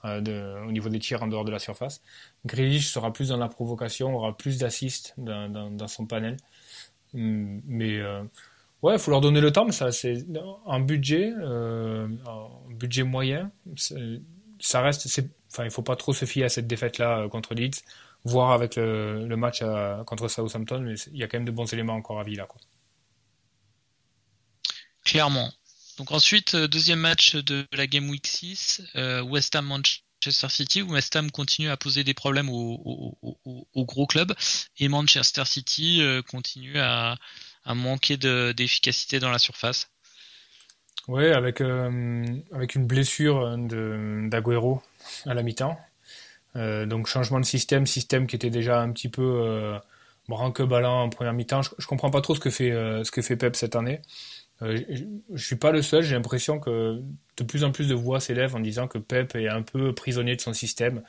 euh, 0.05 0.65
au 0.65 0.71
niveau 0.71 0.89
des 0.89 0.99
tirs 0.99 1.23
en 1.23 1.27
dehors 1.27 1.45
de 1.45 1.51
la 1.51 1.59
surface. 1.59 2.01
Grealish 2.45 2.89
sera 2.89 3.11
plus 3.11 3.29
dans 3.29 3.37
la 3.37 3.47
provocation, 3.49 4.15
aura 4.15 4.37
plus 4.37 4.59
d'assists 4.59 5.13
dans, 5.17 5.49
dans, 5.49 5.87
son 5.87 6.05
panel. 6.05 6.37
Hum, 7.13 7.61
mais 7.65 8.01
Ouais, 8.85 8.93
il 8.93 8.99
faut 8.99 9.09
leur 9.09 9.21
donner 9.21 9.41
le 9.41 9.51
temps, 9.51 9.65
mais 9.65 9.71
ça, 9.71 9.91
c'est 9.91 10.23
un 10.67 10.79
budget, 10.79 11.33
euh, 11.39 12.07
un 12.27 12.73
budget 12.75 13.01
moyen. 13.01 13.51
Ça 14.59 14.81
reste, 14.81 15.07
enfin, 15.51 15.63
il 15.65 15.71
faut 15.71 15.81
pas 15.81 15.95
trop 15.95 16.13
se 16.13 16.25
fier 16.25 16.43
à 16.43 16.49
cette 16.49 16.67
défaite-là 16.67 17.21
euh, 17.21 17.27
contre 17.27 17.55
Leeds, 17.55 17.81
voir 18.25 18.51
avec 18.51 18.75
le, 18.75 19.35
match 19.37 19.63
contre 20.05 20.27
Southampton, 20.27 20.81
mais 20.81 20.93
il 21.11 21.17
y 21.17 21.23
a 21.23 21.27
quand 21.27 21.39
même 21.39 21.47
de 21.47 21.51
bons 21.51 21.73
éléments 21.73 21.95
encore 21.95 22.19
à 22.19 22.23
Villa, 22.23 22.45
quoi. 22.45 22.61
Clairement. 25.03 25.51
Donc 25.97 26.11
ensuite, 26.11 26.53
euh, 26.53 26.67
deuxième 26.67 26.99
match 26.99 27.33
de 27.33 27.65
la 27.71 27.87
Game 27.87 28.07
Week 28.07 28.27
6, 28.27 28.83
West 29.23 29.55
Ham 29.55 29.65
Manchester 29.65 30.49
City, 30.49 30.83
où 30.83 30.91
West 30.91 31.15
Ham 31.15 31.31
continue 31.31 31.69
à 31.69 31.77
poser 31.77 32.03
des 32.03 32.13
problèmes 32.13 32.51
aux 32.51 33.17
au, 33.23 33.85
gros 33.85 34.05
clubs, 34.05 34.35
et 34.77 34.89
Manchester 34.89 35.45
City 35.45 36.03
continue 36.27 36.77
à, 36.77 37.17
à 37.65 37.73
manquer 37.73 38.17
d'efficacité 38.17 39.19
dans 39.19 39.31
la 39.31 39.39
surface. 39.39 39.89
Oui, 41.07 41.27
avec, 41.27 41.61
euh, 41.61 42.25
avec 42.51 42.75
une 42.75 42.87
blessure 42.87 43.57
d'Aguero 43.57 44.81
à 45.25 45.33
la 45.33 45.43
mi-temps. 45.43 45.77
Euh, 46.55 46.85
donc 46.85 47.07
changement 47.07 47.39
de 47.39 47.45
système, 47.45 47.85
système 47.85 48.27
qui 48.27 48.35
était 48.35 48.49
déjà 48.49 48.81
un 48.81 48.91
petit 48.91 49.09
peu 49.09 49.41
euh, 49.43 49.77
branque-ballant 50.29 51.03
en 51.03 51.09
première 51.09 51.33
mi-temps. 51.33 51.61
Je, 51.61 51.85
comprends 51.85 52.09
pas 52.09 52.21
trop 52.21 52.33
ce 52.33 52.39
que 52.39 52.49
fait, 52.49 52.71
ce 52.71 53.11
que 53.11 53.21
fait 53.21 53.35
Pep 53.35 53.55
cette 53.55 53.75
année. 53.75 54.01
je, 54.61 55.03
ne 55.29 55.37
suis 55.37 55.57
pas 55.57 55.71
le 55.71 55.81
seul, 55.83 56.01
j'ai 56.01 56.15
l'impression 56.15 56.59
que 56.59 57.01
de 57.37 57.43
plus 57.43 57.63
en 57.63 57.71
plus 57.71 57.87
de 57.87 57.95
voix 57.95 58.19
s'élèvent 58.19 58.55
en 58.55 58.59
disant 58.59 58.87
que 58.87 58.97
Pep 58.97 59.35
est 59.35 59.49
un 59.49 59.61
peu 59.61 59.93
prisonnier 59.93 60.35
de 60.35 60.41
son 60.41 60.53
système. 60.53 61.03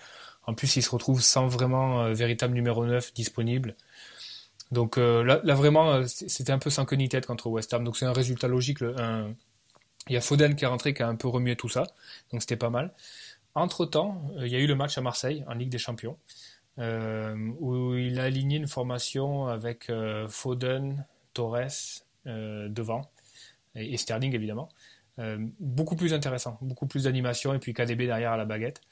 En 0.47 0.55
plus, 0.55 0.77
il 0.77 0.83
se 0.83 0.91
retrouve 0.91 1.23
sans 1.23 1.47
vraiment 1.47 2.13
véritable 2.13 2.55
numéro 2.55 2.85
9 2.85 3.15
disponible. 3.15 3.75
Donc 4.73 4.99
euh, 4.99 5.23
là, 5.23 5.55
vraiment, 5.55 5.93
euh, 5.93 6.05
c'était 6.07 6.53
un 6.53 6.59
peu 6.59 6.71
sans 6.71 6.85
queue 6.85 6.97
ni 6.97 7.09
tête 7.09 7.27
contre 7.27 7.49
West 7.49 7.73
Ham. 7.73 7.85
Donc 7.85 7.97
c'est 7.97 8.07
un 8.07 8.13
résultat 8.13 8.49
logique. 8.49 8.79
Il 10.09 10.13
y 10.13 10.17
a 10.17 10.21
Foden 10.21 10.55
qui 10.55 10.65
est 10.65 10.69
rentré, 10.69 10.95
qui 10.95 11.03
a 11.03 11.09
un 11.09 11.17
peu 11.17 11.29
remué 11.29 11.57
tout 11.57 11.69
ça. 11.69 11.85
Donc 12.33 12.43
c'était 12.43 12.57
pas 12.57 12.71
mal. 12.71 12.93
Entre-temps, 13.55 14.31
euh, 14.39 14.47
il 14.47 14.53
y 14.53 14.57
a 14.57 14.59
eu 14.59 14.67
le 14.67 14.75
match 14.75 14.99
à 14.99 15.01
Marseille, 15.01 15.45
en 15.49 15.55
Ligue 15.55 15.71
des 15.71 15.79
Champions, 15.79 16.17
où 16.79 17.95
il 17.95 18.21
a 18.21 18.25
aligné 18.25 18.57
une 18.57 18.69
formation 18.69 19.47
avec 19.47 19.91
Foden, 20.29 21.07
Torres 21.33 22.03
devant, 22.27 23.11
et, 23.75 23.97
Sterling 23.97 24.35
évidemment. 24.35 24.69
beaucoup 25.59 25.97
plus 25.97 26.13
intéressant, 26.13 26.59
beaucoup 26.61 26.87
plus 26.87 27.05
d'animation, 27.05 27.55
et 27.55 27.59
puis 27.59 27.73
KDB 27.73 28.07
derrière 28.07 28.33
à 28.33 28.37
la 28.37 28.45
baguette. 28.45 28.83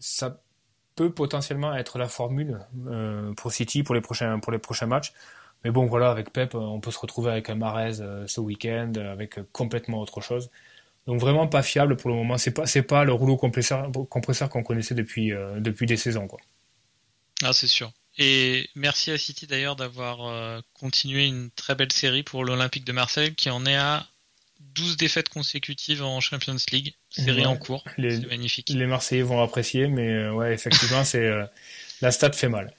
ça 0.00 0.40
peut 0.94 1.10
potentiellement 1.10 1.74
être 1.74 1.98
la 1.98 2.08
formule 2.08 2.60
euh, 2.86 3.32
pour 3.34 3.52
City 3.52 3.82
pour 3.82 3.94
les 3.94 4.00
prochains 4.00 4.38
pour 4.40 4.52
les 4.52 4.58
prochains 4.58 4.86
matchs. 4.86 5.12
Mais 5.64 5.70
bon, 5.70 5.86
voilà, 5.86 6.10
avec 6.10 6.32
Pep, 6.32 6.54
on 6.54 6.80
peut 6.80 6.90
se 6.90 6.98
retrouver 6.98 7.30
avec 7.30 7.50
un 7.50 7.54
Marez 7.54 8.00
euh, 8.00 8.26
ce 8.26 8.40
week-end, 8.40 8.92
avec 8.96 9.38
complètement 9.52 10.00
autre 10.00 10.20
chose. 10.20 10.50
Donc 11.06 11.20
vraiment 11.20 11.46
pas 11.46 11.62
fiable 11.62 11.96
pour 11.96 12.10
le 12.10 12.16
moment. 12.16 12.38
C'est 12.38 12.52
pas 12.52 12.64
pas 12.88 13.04
le 13.04 13.12
rouleau 13.12 13.36
compresseur 13.36 14.48
qu'on 14.48 14.62
connaissait 14.62 14.94
depuis 14.94 15.32
euh, 15.32 15.60
depuis 15.60 15.86
des 15.86 15.96
saisons 15.96 16.26
quoi. 16.26 16.38
Ah 17.42 17.52
c'est 17.52 17.66
sûr. 17.66 17.92
Et 18.18 18.68
merci 18.74 19.10
à 19.10 19.18
City 19.18 19.46
d'ailleurs 19.46 19.76
d'avoir 19.76 20.62
continué 20.74 21.26
une 21.26 21.50
très 21.52 21.74
belle 21.74 21.92
série 21.92 22.22
pour 22.22 22.44
l'Olympique 22.44 22.84
de 22.84 22.92
Marseille 22.92 23.34
qui 23.34 23.48
en 23.48 23.64
est 23.64 23.76
à 23.76 24.09
12 24.74 24.96
défaites 24.96 25.28
consécutives 25.28 26.02
en 26.02 26.20
Champions 26.20 26.56
League. 26.70 26.94
Série 27.10 27.46
en 27.46 27.56
cours. 27.56 27.84
Les, 27.96 28.18
magnifique. 28.26 28.68
Les 28.70 28.86
Marseillais 28.86 29.22
vont 29.22 29.42
apprécier, 29.42 29.88
mais 29.88 30.08
euh, 30.08 30.32
ouais, 30.32 30.52
effectivement, 30.52 31.04
c'est 31.04 31.26
euh, 31.26 31.44
la 32.00 32.10
stat 32.10 32.32
fait 32.32 32.48
mal. 32.48 32.72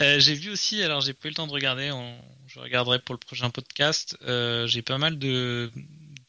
Euh, 0.00 0.20
j'ai 0.20 0.34
vu 0.34 0.50
aussi, 0.50 0.82
alors 0.82 1.00
j'ai 1.00 1.14
pas 1.14 1.28
eu 1.28 1.30
le 1.30 1.34
temps 1.34 1.46
de 1.46 1.52
regarder, 1.52 1.90
je 2.46 2.60
regarderai 2.60 2.98
pour 2.98 3.14
le 3.14 3.18
prochain 3.18 3.48
podcast. 3.50 4.16
j'ai 4.66 4.82
pas 4.82 4.98
mal 4.98 5.18
de, 5.18 5.72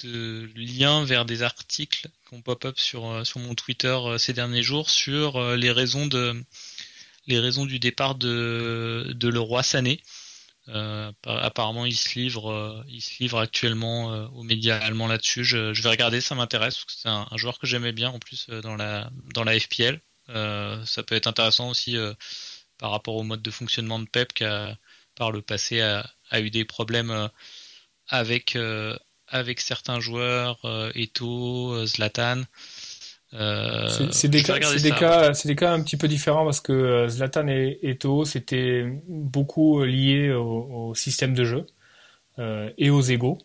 de, 0.03 0.49
liens 0.55 1.03
vers 1.03 1.25
des 1.25 1.43
articles 1.43 2.07
qu'on 2.29 2.41
pop-up 2.41 2.79
sur 2.79 3.25
sur 3.25 3.39
mon 3.41 3.55
Twitter 3.55 3.97
ces 4.19 4.31
derniers 4.31 4.63
jours 4.63 4.89
sur 4.89 5.57
les 5.57 5.71
raisons 5.71 6.07
de 6.07 6.41
les 7.27 7.39
raisons 7.39 7.65
du 7.65 7.77
départ 7.77 8.15
de 8.15 9.11
de 9.13 9.27
Leroy 9.27 9.63
Sané. 9.63 10.01
Euh, 10.69 11.11
apparemment, 11.25 11.85
il 11.85 11.95
se 11.95 12.17
livre, 12.19 12.51
euh, 12.51 12.83
il 12.87 13.01
se 13.01 13.21
livre 13.21 13.39
actuellement 13.39 14.11
euh, 14.13 14.27
aux 14.29 14.43
médias 14.43 14.77
allemands 14.77 15.07
là-dessus. 15.07 15.43
Je, 15.45 15.81
vais 15.81 15.89
regarder, 15.89 16.19
ça 16.21 16.35
m'intéresse 16.35 16.83
c'est 16.87 17.09
un, 17.09 17.27
joueur 17.35 17.59
que 17.59 17.67
j'aimais 17.67 17.93
bien 17.93 18.09
en 18.09 18.19
plus 18.19 18.49
dans 18.49 18.75
la 18.75 19.09
dans 19.33 19.43
la 19.43 19.57
FPL. 19.59 20.01
ça 20.27 21.03
peut 21.05 21.15
être 21.15 21.27
intéressant 21.27 21.69
aussi 21.69 21.95
par 22.77 22.91
rapport 22.91 23.15
au 23.15 23.23
mode 23.23 23.41
de 23.41 23.51
fonctionnement 23.51 23.99
de 23.99 24.05
Pep 24.09 24.33
qui 24.33 24.43
a 24.43 24.77
par 25.15 25.31
le 25.31 25.41
passé 25.41 25.81
a, 25.81 26.09
a 26.29 26.39
eu 26.41 26.49
des 26.51 26.65
problèmes 26.65 27.29
avec 28.07 28.57
avec 29.27 29.59
certains 29.61 29.99
joueurs, 29.99 30.59
Eto, 30.95 31.85
Zlatan. 31.85 32.43
Euh, 33.33 33.89
c'est 34.11 34.29
des, 34.29 34.41
cas, 34.41 34.57
des, 34.57 34.89
cas, 34.91 35.31
des 35.33 35.55
cas 35.55 35.73
un 35.73 35.81
petit 35.81 35.97
peu 35.97 36.07
différents 36.07 36.45
parce 36.45 36.61
que 36.61 36.71
euh, 36.71 37.07
Zlatan 37.09 37.47
et 37.49 37.77
Eto'o 37.83 38.23
c'était 38.23 38.85
beaucoup 39.09 39.83
lié 39.83 40.31
au, 40.31 40.95
système 40.95 41.33
de 41.33 41.43
jeu 41.43 41.65
euh, 42.39 42.71
et 42.77 42.89
aux 42.89 43.01
égaux. 43.01 43.37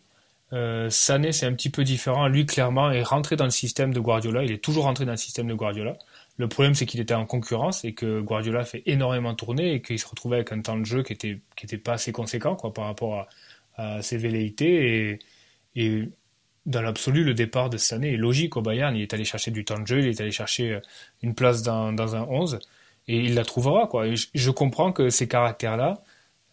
Euh, 0.53 0.89
Sané 0.89 1.33
c'est 1.33 1.45
un 1.45 1.53
petit 1.53 1.69
peu 1.69 1.83
différent. 1.83 2.27
Lui 2.27 2.45
clairement 2.45 2.91
est 2.91 3.03
rentré 3.03 3.35
dans 3.35 3.43
le 3.43 3.51
système 3.51 3.93
de 3.93 3.99
Guardiola. 3.99 4.43
Il 4.43 4.51
est 4.51 4.63
toujours 4.63 4.85
rentré 4.85 5.03
dans 5.05 5.11
le 5.11 5.17
système 5.17 5.47
de 5.47 5.53
Guardiola. 5.53 5.97
Le 6.37 6.47
problème 6.47 6.75
c'est 6.75 6.85
qu'il 6.85 7.01
était 7.01 7.13
en 7.13 7.25
concurrence 7.25 7.83
et 7.83 7.93
que 7.93 8.21
Guardiola 8.21 8.63
fait 8.63 8.83
énormément 8.85 9.35
tourner 9.35 9.73
et 9.73 9.81
qu'il 9.81 9.99
se 9.99 10.07
retrouvait 10.07 10.37
avec 10.37 10.53
un 10.53 10.61
temps 10.61 10.77
de 10.77 10.85
jeu 10.85 11.03
qui 11.03 11.11
était 11.11 11.41
qui 11.57 11.65
était 11.65 11.77
pas 11.77 11.93
assez 11.93 12.13
conséquent 12.13 12.55
quoi 12.55 12.73
par 12.73 12.85
rapport 12.85 13.27
à, 13.75 13.97
à 13.97 14.01
ses 14.01 14.17
velléités 14.17 15.09
et, 15.09 15.19
et 15.75 16.09
dans 16.65 16.81
l'absolu, 16.81 17.23
le 17.23 17.33
départ 17.33 17.69
de 17.69 17.77
cette 17.77 17.93
année 17.93 18.13
est 18.13 18.17
logique 18.17 18.57
au 18.57 18.61
Bayern. 18.61 18.95
Il 18.95 19.01
est 19.01 19.13
allé 19.13 19.25
chercher 19.25 19.51
du 19.51 19.65
temps 19.65 19.79
de 19.79 19.87
jeu, 19.87 19.99
il 19.99 20.07
est 20.07 20.21
allé 20.21 20.31
chercher 20.31 20.73
euh, 20.73 20.79
une 21.21 21.35
place 21.35 21.61
dans, 21.61 21.93
dans 21.93 22.15
un 22.15 22.23
11 22.23 22.59
et 23.07 23.17
il 23.17 23.35
la 23.35 23.43
trouvera. 23.43 23.87
Quoi. 23.87 24.05
je, 24.13 24.51
comprends 24.51 24.91
que 24.91 25.09
ces 25.09 25.27
caractères-là, 25.27 26.03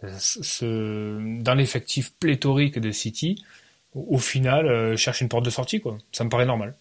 euh, 0.02 1.38
dans 1.40 1.54
l'effectif 1.54 2.12
pléthorique 2.14 2.78
de 2.78 2.90
City, 2.90 3.44
au, 3.94 4.18
final, 4.18 4.66
euh, 4.66 4.96
cherchent 4.96 5.20
une 5.20 5.28
porte 5.28 5.44
de 5.44 5.50
sortie. 5.50 5.80
Quoi. 5.80 5.98
Ça 6.12 6.24
me 6.24 6.30
paraît 6.30 6.46
normal. 6.46 6.74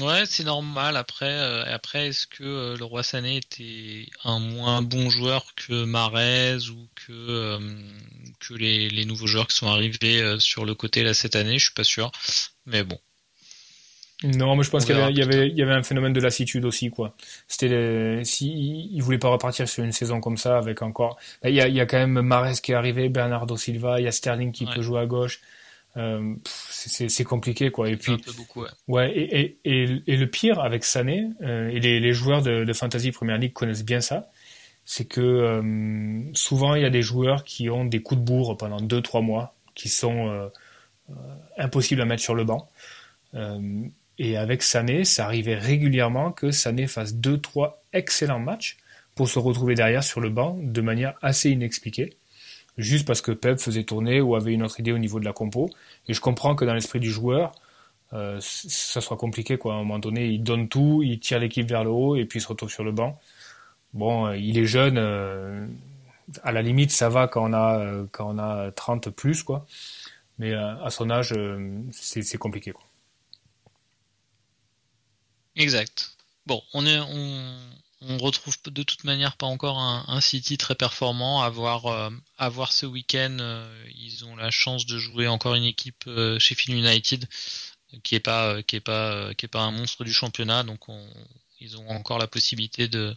Ouais, 0.00 0.24
c'est 0.24 0.44
normal. 0.44 0.96
Après, 0.96 1.30
euh, 1.30 1.64
après 1.66 2.08
est-ce 2.08 2.26
que 2.26 2.44
euh, 2.44 2.76
le 2.78 2.84
roi 2.84 3.02
Sané 3.02 3.36
était 3.36 4.06
un 4.24 4.38
moins 4.38 4.80
bon 4.80 5.10
joueur 5.10 5.54
que 5.54 5.84
Marez 5.84 6.70
ou 6.70 6.88
que 6.94 7.12
euh, 7.12 7.58
que 8.40 8.54
les, 8.54 8.88
les, 8.88 9.04
nouveaux 9.04 9.26
joueurs 9.26 9.46
qui 9.48 9.56
sont 9.56 9.68
arrivés 9.68 10.36
sur 10.38 10.64
le 10.64 10.74
côté 10.74 11.02
là 11.02 11.12
cette 11.12 11.36
année? 11.36 11.58
Je 11.58 11.64
suis 11.66 11.74
pas 11.74 11.84
sûr, 11.84 12.10
mais 12.64 12.84
bon. 12.84 12.98
Non, 14.24 14.56
mais 14.56 14.62
je 14.62 14.70
pense 14.70 14.84
qu'il 14.84 14.96
y, 14.96 15.22
avait, 15.22 15.48
il 15.48 15.58
y 15.58 15.62
avait 15.62 15.72
un 15.72 15.82
phénomène 15.82 16.12
de 16.12 16.20
lassitude 16.20 16.64
aussi, 16.64 16.90
quoi. 16.90 17.14
C'était 17.48 18.22
si 18.24 18.88
il 18.92 19.02
voulait 19.02 19.18
pas 19.18 19.28
repartir 19.28 19.68
sur 19.68 19.82
une 19.82 19.92
saison 19.92 20.20
comme 20.20 20.36
ça 20.36 20.56
avec 20.56 20.80
encore. 20.80 21.18
Bah, 21.42 21.50
il 21.50 21.56
y 21.56 21.60
a, 21.60 21.66
il 21.66 21.74
y 21.74 21.80
a 21.80 21.86
quand 21.86 21.98
même 21.98 22.22
Mares 22.22 22.62
qui 22.62 22.72
est 22.72 22.76
arrivé, 22.76 23.08
Bernardo 23.08 23.56
Silva, 23.56 24.00
il 24.00 24.04
y 24.04 24.08
a 24.08 24.12
Sterling 24.12 24.52
qui 24.52 24.64
peut 24.64 24.80
jouer 24.80 25.00
à 25.00 25.06
gauche. 25.06 25.40
Euh, 25.98 26.34
c'est 26.44 27.24
compliqué 27.24 27.70
quoi. 27.70 27.90
Et 27.90 27.96
puis 27.96 28.16
beaucoup, 28.36 28.62
ouais, 28.62 28.68
ouais 28.88 29.12
et, 29.14 29.40
et, 29.40 29.58
et, 29.64 30.02
et, 30.06 30.16
le 30.16 30.26
pire 30.26 30.60
avec 30.60 30.84
Sané 30.84 31.28
euh, 31.42 31.68
et 31.68 31.80
les, 31.80 32.00
les, 32.00 32.12
joueurs 32.14 32.40
de, 32.40 32.64
de 32.64 32.72
fantasy 32.72 33.12
Premier 33.12 33.36
League 33.36 33.52
connaissent 33.52 33.84
bien 33.84 34.00
ça 34.00 34.30
c'est 34.84 35.04
que 35.04 35.20
euh, 35.20 36.22
souvent 36.34 36.74
il 36.74 36.82
y 36.82 36.84
a 36.84 36.90
des 36.90 37.02
joueurs 37.02 37.44
qui 37.44 37.70
ont 37.70 37.84
des 37.84 38.02
coups 38.02 38.20
de 38.20 38.24
bourre 38.24 38.56
pendant 38.56 38.78
2-3 38.78 39.22
mois 39.22 39.54
qui 39.74 39.88
sont 39.88 40.28
euh, 40.28 40.48
euh, 41.10 41.14
impossibles 41.58 42.00
à 42.00 42.04
mettre 42.04 42.22
sur 42.22 42.34
le 42.34 42.44
banc. 42.44 42.68
Et 44.18 44.36
avec 44.36 44.62
Sané 44.62 45.04
ça 45.04 45.24
arrivait 45.24 45.54
régulièrement 45.54 46.32
que 46.32 46.50
Sané 46.50 46.86
fasse 46.86 47.14
2-3 47.14 47.74
excellents 47.92 48.40
matchs 48.40 48.76
pour 49.14 49.28
se 49.28 49.38
retrouver 49.38 49.74
derrière 49.74 50.04
sur 50.04 50.20
le 50.20 50.28
banc 50.28 50.58
de 50.60 50.80
manière 50.80 51.14
assez 51.22 51.50
inexpliquée 51.50 52.16
juste 52.78 53.06
parce 53.06 53.20
que 53.20 53.32
Pep 53.32 53.58
faisait 53.58 53.84
tourner 53.84 54.20
ou 54.20 54.34
avait 54.34 54.52
une 54.52 54.62
autre 54.62 54.80
idée 54.80 54.92
au 54.92 54.98
niveau 54.98 55.20
de 55.20 55.24
la 55.24 55.32
compo. 55.32 55.70
Et 56.08 56.14
je 56.14 56.20
comprends 56.20 56.54
que 56.54 56.64
dans 56.64 56.74
l'esprit 56.74 57.00
du 57.00 57.10
joueur, 57.10 57.52
euh, 58.12 58.38
ça 58.40 59.00
soit 59.00 59.16
compliqué 59.16 59.58
quoi. 59.58 59.74
À 59.74 59.76
un 59.76 59.80
moment 59.80 59.98
donné, 59.98 60.26
il 60.28 60.42
donne 60.42 60.68
tout, 60.68 61.02
il 61.02 61.18
tire 61.20 61.38
l'équipe 61.38 61.68
vers 61.68 61.84
le 61.84 61.90
haut 61.90 62.16
et 62.16 62.24
puis 62.24 62.38
il 62.38 62.42
se 62.42 62.48
retrouve 62.48 62.70
sur 62.70 62.84
le 62.84 62.92
banc. 62.92 63.18
Bon, 63.92 64.26
euh, 64.26 64.36
il 64.36 64.58
est 64.58 64.64
jeune, 64.66 64.96
euh, 64.98 65.66
à 66.42 66.52
la 66.52 66.62
limite 66.62 66.90
ça 66.90 67.08
va 67.08 67.28
quand 67.28 67.50
on 67.50 67.52
a 67.52 67.78
euh, 67.78 68.06
quand 68.10 68.34
on 68.34 68.38
a 68.38 68.70
30 68.72 69.10
plus 69.10 69.42
quoi. 69.42 69.66
Mais 70.38 70.54
à 70.54 70.88
son 70.90 71.10
âge, 71.10 71.34
c'est 71.92 72.38
compliqué. 72.38 72.72
Exact. 75.54 76.16
Bon, 76.46 76.60
on 76.72 76.84
est 76.84 76.98
on 78.08 78.18
retrouve 78.18 78.56
de 78.66 78.82
toute 78.82 79.04
manière 79.04 79.36
pas 79.36 79.46
encore 79.46 79.78
un, 79.78 80.20
City 80.20 80.58
très 80.58 80.74
performant. 80.74 81.42
À 81.42 81.50
voir, 81.50 81.86
euh, 81.86 82.10
ce 82.70 82.86
week-end, 82.86 83.36
euh, 83.40 83.84
ils 83.94 84.24
ont 84.24 84.36
la 84.36 84.50
chance 84.50 84.86
de 84.86 84.98
jouer 84.98 85.28
encore 85.28 85.54
une 85.54 85.64
équipe 85.64 86.04
euh, 86.06 86.38
chez 86.38 86.54
Phil 86.54 86.74
United 86.74 87.28
qui 88.02 88.14
est 88.14 88.20
pas 88.20 88.62
qui 88.62 88.76
est 88.76 88.80
pas 88.80 89.34
qui 89.34 89.44
est 89.44 89.48
pas 89.50 89.60
un 89.60 89.70
monstre 89.70 90.02
du 90.04 90.14
championnat, 90.14 90.62
donc 90.62 90.80
ils 91.60 91.76
ont 91.76 91.88
encore 91.90 92.18
la 92.18 92.26
possibilité 92.26 92.88
de 92.88 93.14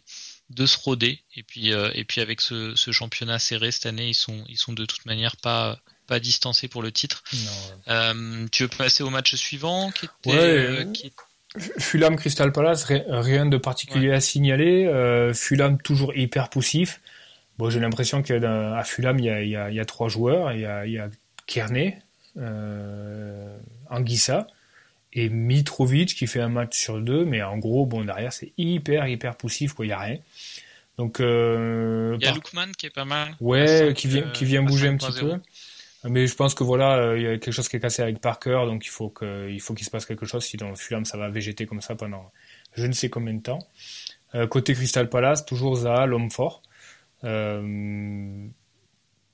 de 0.50 0.66
se 0.66 0.78
roder. 0.78 1.24
Et 1.36 1.44
puis 1.44 1.70
et 1.70 2.04
puis 2.04 2.20
avec 2.20 2.42
ce, 2.42 2.76
championnat 2.76 3.40
serré 3.40 3.72
cette 3.72 3.86
année, 3.86 4.10
ils 4.10 4.16
sont 4.16 4.44
ils 4.50 4.58
sont 4.58 4.74
de 4.74 4.86
toute 4.86 5.06
manière 5.06 5.38
pas 5.38 5.80
pas 6.08 6.20
distancés 6.20 6.68
pour 6.68 6.84
le 6.84 6.92
titre. 6.92 7.24
tu 8.52 8.64
veux 8.64 8.70
passer 8.70 9.02
au 9.02 9.10
match 9.10 9.34
suivant 9.36 9.92
qui 9.92 10.06
était, 10.06 10.86
qui 10.94 11.14
Fulham 11.58 12.16
Crystal 12.16 12.52
Palace, 12.52 12.86
rien 12.86 13.46
de 13.46 13.58
particulier 13.58 14.12
à 14.12 14.20
signaler. 14.20 14.86
Euh, 14.86 15.34
Fulham 15.34 15.82
toujours 15.82 16.16
hyper 16.16 16.50
poussif. 16.50 17.02
Bon, 17.58 17.70
j'ai 17.70 17.80
l'impression 17.80 18.22
qu'à 18.22 18.84
Fulham, 18.84 19.20
il 19.20 19.26
y, 19.26 19.30
a, 19.30 19.42
il, 19.42 19.50
y 19.50 19.56
a, 19.56 19.70
il 19.70 19.76
y 19.76 19.80
a, 19.80 19.86
trois 19.86 20.10
joueurs. 20.10 20.52
Il 20.52 20.62
y 20.62 20.66
a, 20.66 20.86
il 20.86 20.94
y 20.94 21.00
a 21.00 21.10
Kearney, 21.48 21.98
euh, 22.38 23.58
Anguissa 23.90 24.48
et 25.14 25.30
Mitrovic 25.30 26.16
qui 26.16 26.28
fait 26.28 26.42
un 26.42 26.50
match 26.50 26.78
sur 26.78 27.00
deux. 27.00 27.24
Mais 27.24 27.42
en 27.42 27.58
gros, 27.58 27.86
bon, 27.86 28.04
derrière, 28.04 28.34
c'est 28.34 28.52
hyper, 28.58 29.08
hyper 29.08 29.36
poussif. 29.36 29.74
Quoi, 29.74 29.86
il 29.86 29.90
n'y 29.90 29.94
a 29.94 30.00
rien. 30.00 30.18
Donc, 30.98 31.20
euh, 31.20 32.18
il 32.20 32.26
y 32.26 32.28
a 32.28 32.34
Lukman 32.34 32.72
qui 32.78 32.86
est 32.86 32.94
pas 32.94 33.06
mal. 33.06 33.36
Ouais, 33.42 33.94
qui 33.96 34.08
vient, 34.08 34.30
qui 34.32 34.46
vient 34.46 34.64
bouger 34.64 34.88
un 34.88 34.98
petit 34.98 35.20
peu. 35.20 35.40
Mais 36.08 36.28
je 36.28 36.36
pense 36.36 36.54
que 36.54 36.64
voilà, 36.64 36.98
euh, 36.98 37.18
il 37.18 37.24
y 37.24 37.28
a 37.28 37.38
quelque 37.38 37.52
chose 37.52 37.68
qui 37.68 37.78
est 37.78 37.80
cassé 37.80 38.02
avec 38.02 38.20
Parker, 38.22 38.64
donc 38.68 38.86
il 38.86 38.90
faut 38.90 39.10
que, 39.10 39.56
faut 39.60 39.74
qu'il 39.74 39.86
se 39.86 39.90
passe 39.90 40.06
quelque 40.06 40.26
chose. 40.26 40.44
Sinon, 40.46 40.76
Fulham, 40.76 41.06
ça 41.06 41.18
va 41.18 41.30
végéter 41.30 41.66
comme 41.66 41.82
ça 41.82 41.96
pendant 41.96 42.32
je 42.76 42.86
ne 42.86 42.92
sais 42.94 43.10
combien 43.10 43.34
de 43.34 43.42
temps. 43.42 43.60
Euh, 44.36 44.48
côté 44.48 44.74
Crystal 44.74 45.10
Palace, 45.10 45.46
toujours 45.46 45.76
Zaha, 45.76 46.06
l'homme 46.06 46.30
fort. 46.30 46.62
Euh, 47.24 48.48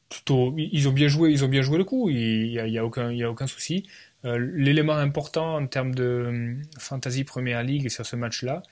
plutôt, 0.10 0.54
ils 0.58 0.88
ont 0.88 0.92
bien 0.92 1.08
joué, 1.08 1.32
ils 1.32 1.44
ont 1.46 1.48
bien 1.48 1.62
joué 1.62 1.78
le 1.78 1.84
coup. 1.84 2.10
Il 2.10 2.48
y 2.52 2.60
a, 2.60 2.68
y 2.68 2.78
a 2.78 2.86
aucun, 2.86 3.12
il 3.12 3.18
y 3.18 3.24
a 3.24 3.30
aucun 3.30 3.48
souci. 3.48 3.88
Euh, 4.26 4.38
L'élément 4.54 4.94
important 4.94 5.56
en 5.56 5.68
termes 5.68 5.96
de 5.96 6.04
euh, 6.04 6.56
fantasy 6.78 7.24
Première 7.24 7.64
League 7.64 7.90
sur 7.90 8.06
ce 8.06 8.16
match-là, 8.16 8.64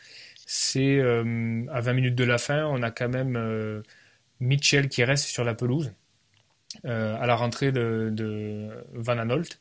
c'est 0.46 1.00
à 1.00 1.82
20 1.82 1.94
minutes 1.94 2.16
de 2.16 2.24
la 2.24 2.40
fin, 2.40 2.66
on 2.66 2.82
a 2.82 2.90
quand 2.90 3.10
même 3.10 3.84
Mitchell 4.40 4.90
qui 4.90 5.04
reste 5.04 5.26
sur 5.26 5.44
la 5.44 5.54
pelouse. 5.54 5.94
Euh, 6.86 7.18
à 7.20 7.26
la 7.26 7.36
rentrée 7.36 7.72
de, 7.72 8.10
de 8.12 8.70
Van 8.94 9.18
Anolt. 9.18 9.60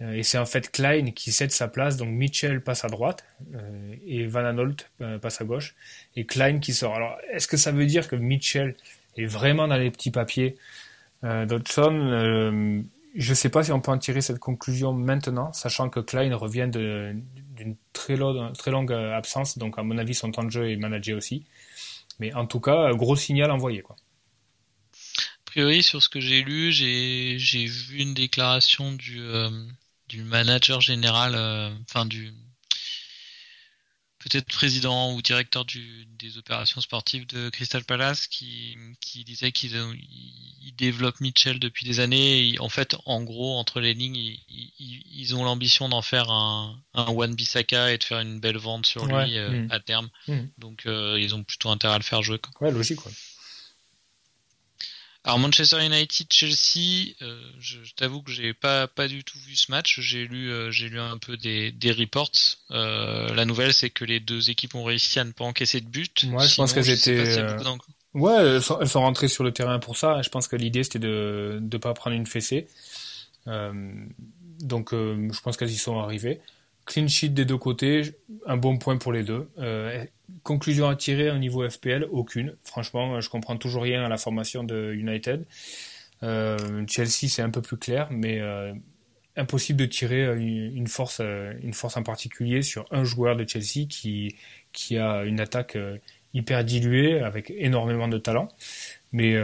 Euh, 0.00 0.12
et 0.14 0.22
c'est 0.22 0.38
en 0.38 0.46
fait 0.46 0.70
Klein 0.72 1.10
qui 1.10 1.30
cède 1.30 1.50
sa 1.50 1.68
place, 1.68 1.98
donc 1.98 2.08
Mitchell 2.08 2.62
passe 2.62 2.86
à 2.86 2.88
droite 2.88 3.24
euh, 3.54 3.94
et 4.06 4.26
Van 4.26 4.44
Anolt 4.44 4.90
passe 5.20 5.42
à 5.42 5.44
gauche, 5.44 5.74
et 6.16 6.24
Klein 6.24 6.58
qui 6.58 6.72
sort. 6.72 6.94
Alors, 6.94 7.18
est-ce 7.32 7.48
que 7.48 7.58
ça 7.58 7.70
veut 7.70 7.84
dire 7.84 8.08
que 8.08 8.16
Mitchell 8.16 8.76
est 9.18 9.26
vraiment 9.26 9.68
dans 9.68 9.76
les 9.76 9.90
petits 9.90 10.10
papiers 10.10 10.56
Dodson 11.22 12.84
Je 13.14 13.30
ne 13.30 13.34
sais 13.34 13.48
pas 13.50 13.62
si 13.64 13.72
on 13.72 13.80
peut 13.80 13.90
en 13.90 13.98
tirer 13.98 14.22
cette 14.22 14.38
conclusion 14.38 14.92
maintenant, 14.92 15.52
sachant 15.52 15.90
que 15.90 16.00
Klein 16.00 16.34
revient 16.34 16.70
d'une 16.70 17.76
très, 17.92 18.16
très, 18.56 18.70
longue 18.70 18.92
absence, 18.92 19.58
donc 19.58 19.78
à 19.78 19.82
mon 19.82 19.98
avis 19.98 20.14
son 20.14 20.30
temps 20.30 20.44
de 20.44 20.50
jeu 20.50 20.70
est 20.70 20.76
managé 20.76 21.12
aussi. 21.12 21.44
Mais 22.20 22.32
en 22.34 22.46
tout 22.46 22.60
cas, 22.60 22.92
gros 22.94 23.16
signal 23.16 23.50
envoyé. 23.50 23.82
Quoi 23.82 23.96
priori, 25.48 25.82
sur 25.82 26.02
ce 26.02 26.08
que 26.08 26.20
j'ai 26.20 26.42
lu, 26.42 26.72
j'ai 26.72 27.66
vu 27.66 27.98
une 27.98 28.14
déclaration 28.14 28.92
du, 28.92 29.20
euh, 29.20 29.50
du 30.08 30.22
manager 30.22 30.80
général, 30.80 31.34
euh, 31.34 31.70
enfin 31.88 32.04
du 32.04 32.32
peut-être 34.18 34.46
président 34.46 35.14
ou 35.14 35.22
directeur 35.22 35.64
du, 35.64 36.04
des 36.18 36.36
opérations 36.38 36.80
sportives 36.80 37.24
de 37.26 37.48
Crystal 37.50 37.84
Palace 37.84 38.26
qui, 38.26 38.76
qui 39.00 39.24
disait 39.24 39.52
qu'ils 39.52 39.76
ils 39.76 40.74
développent 40.76 41.20
Mitchell 41.20 41.58
depuis 41.60 41.86
des 41.86 42.00
années. 42.00 42.56
en 42.58 42.68
fait, 42.68 42.96
en 43.06 43.22
gros, 43.22 43.56
entre 43.56 43.80
les 43.80 43.94
lignes, 43.94 44.16
ils, 44.16 44.72
ils 44.78 45.34
ont 45.36 45.44
l'ambition 45.44 45.88
d'en 45.88 46.02
faire 46.02 46.30
un, 46.30 46.78
un 46.94 47.06
One 47.06 47.36
Bissaka 47.36 47.92
et 47.92 47.98
de 47.98 48.04
faire 48.04 48.18
une 48.18 48.40
belle 48.40 48.58
vente 48.58 48.86
sur 48.86 49.06
lui 49.06 49.38
euh, 49.38 49.50
mm. 49.50 49.70
à 49.70 49.80
terme. 49.80 50.10
Mm. 50.26 50.40
Donc, 50.58 50.82
ils 50.84 51.34
ont 51.34 51.44
plutôt 51.44 51.70
intérêt 51.70 51.94
à 51.94 51.98
le 51.98 52.04
faire 52.04 52.22
jouer. 52.22 52.38
Quoi. 52.38 52.68
Ouais, 52.68 52.74
logique. 52.74 53.06
Ouais. 53.06 53.12
Alors 55.24 55.38
Manchester 55.38 55.84
United 55.84 56.26
Chelsea, 56.30 57.14
euh, 57.22 57.38
je, 57.58 57.78
t'avoue 57.96 58.22
que 58.22 58.30
j'ai 58.30 58.54
pas 58.54 58.86
pas 58.86 59.08
du 59.08 59.24
tout 59.24 59.38
vu 59.46 59.56
ce 59.56 59.70
match. 59.70 60.00
J'ai 60.00 60.26
lu 60.26 60.50
euh, 60.50 60.70
j'ai 60.70 60.88
lu 60.88 61.00
un 61.00 61.18
peu 61.18 61.36
des 61.36 61.72
des 61.72 61.92
reports. 61.92 62.30
Euh, 62.70 63.34
la 63.34 63.44
nouvelle 63.44 63.74
c'est 63.74 63.90
que 63.90 64.04
les 64.04 64.20
deux 64.20 64.50
équipes 64.50 64.74
ont 64.74 64.84
réussi 64.84 65.18
à 65.18 65.24
ne 65.24 65.32
pas 65.32 65.44
encaisser 65.44 65.80
de 65.80 65.88
but. 65.88 66.24
Moi 66.24 66.46
je 66.46 66.54
pense 66.54 66.72
qu'elles 66.72 66.90
étaient 66.90 67.36
ouais 68.14 68.32
elles 68.36 68.62
sont, 68.62 68.80
elles 68.80 68.88
sont, 68.88 69.00
rentrées 69.00 69.28
sur 69.28 69.44
le 69.44 69.52
terrain 69.52 69.78
pour 69.80 69.96
ça. 69.96 70.22
Je 70.22 70.28
pense 70.28 70.48
que 70.48 70.56
l'idée 70.56 70.84
c'était 70.84 71.00
de 71.00 71.58
de 71.60 71.76
pas 71.78 71.92
prendre 71.94 72.16
une 72.16 72.26
fessée. 72.26 72.68
donc 73.44 74.92
je 74.92 75.40
pense 75.40 75.56
qu'elles 75.56 75.70
y 75.70 75.76
sont 75.76 75.98
arrivées. 75.98 76.40
Clean 76.88 77.06
sheet 77.06 77.28
des 77.28 77.44
deux 77.44 77.58
côtés, 77.58 78.14
un 78.46 78.56
bon 78.56 78.78
point 78.78 78.96
pour 78.96 79.12
les 79.12 79.22
deux. 79.22 79.50
Euh, 79.58 80.06
conclusion 80.42 80.88
à 80.88 80.96
tirer 80.96 81.30
au 81.30 81.36
niveau 81.36 81.68
FPL, 81.68 82.08
aucune. 82.10 82.56
Franchement, 82.64 83.20
je 83.20 83.28
comprends 83.28 83.58
toujours 83.58 83.82
rien 83.82 84.02
à 84.02 84.08
la 84.08 84.16
formation 84.16 84.64
de 84.64 84.94
United. 84.94 85.44
Euh, 86.22 86.56
Chelsea, 86.88 87.28
c'est 87.28 87.42
un 87.42 87.50
peu 87.50 87.60
plus 87.60 87.76
clair, 87.76 88.08
mais 88.10 88.40
euh, 88.40 88.72
impossible 89.36 89.80
de 89.80 89.84
tirer 89.84 90.34
une 90.34 90.86
force, 90.86 91.20
une 91.20 91.74
force 91.74 91.98
en 91.98 92.02
particulier 92.02 92.62
sur 92.62 92.86
un 92.90 93.04
joueur 93.04 93.36
de 93.36 93.46
Chelsea 93.46 93.86
qui, 93.86 94.36
qui 94.72 94.96
a 94.96 95.24
une 95.24 95.40
attaque 95.40 95.76
hyper 96.32 96.64
diluée 96.64 97.20
avec 97.20 97.50
énormément 97.50 98.08
de 98.08 98.16
talent. 98.16 98.48
Mais 99.12 99.36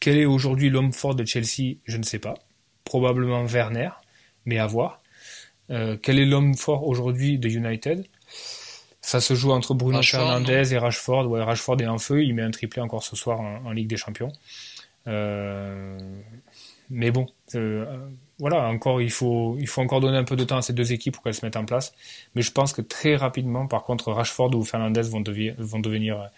quel 0.00 0.18
est 0.18 0.24
aujourd'hui 0.24 0.70
l'homme 0.70 0.92
fort 0.92 1.14
de 1.14 1.24
Chelsea? 1.24 1.76
Je 1.84 1.98
ne 1.98 2.02
sais 2.02 2.18
pas. 2.18 2.34
Probablement 2.82 3.44
Werner, 3.44 3.90
mais 4.44 4.58
à 4.58 4.66
voir. 4.66 5.00
Euh, 5.70 5.96
quel 6.00 6.18
est 6.18 6.24
l'homme 6.24 6.54
fort 6.54 6.86
aujourd'hui 6.86 7.38
de 7.38 7.48
United? 7.48 8.04
Ça 9.00 9.20
se 9.20 9.34
joue 9.34 9.52
entre 9.52 9.74
Bruno 9.74 10.02
Fernandez 10.02 10.74
et 10.74 10.78
Rashford. 10.78 11.26
Ouais, 11.26 11.42
Rashford 11.42 11.80
est 11.80 11.86
en 11.86 11.98
feu, 11.98 12.24
il 12.24 12.34
met 12.34 12.42
un 12.42 12.50
triplé 12.50 12.82
encore 12.82 13.02
ce 13.02 13.16
soir 13.16 13.40
en, 13.40 13.70
Ligue 13.70 13.88
des 13.88 13.96
Champions. 13.96 14.32
Euh, 15.06 15.98
mais 16.90 17.10
bon, 17.10 17.26
euh, 17.54 17.86
voilà, 18.38 18.68
encore 18.68 19.00
il 19.00 19.10
faut 19.10 19.56
il 19.58 19.66
faut 19.66 19.80
encore 19.80 20.00
donner 20.00 20.18
un 20.18 20.24
peu 20.24 20.36
de 20.36 20.44
temps 20.44 20.58
à 20.58 20.62
ces 20.62 20.72
deux 20.72 20.92
équipes 20.92 21.14
pour 21.14 21.22
qu'elles 21.22 21.34
se 21.34 21.44
mettent 21.44 21.56
en 21.56 21.64
place. 21.64 21.94
Mais 22.34 22.42
je 22.42 22.50
pense 22.50 22.72
que 22.72 22.82
très 22.82 23.16
rapidement, 23.16 23.66
par 23.66 23.84
contre, 23.84 24.12
Rashford 24.12 24.54
ou 24.54 24.64
Fernandez 24.64 25.02
vont, 25.02 25.22
vont 25.58 25.80
devenir 25.80 26.30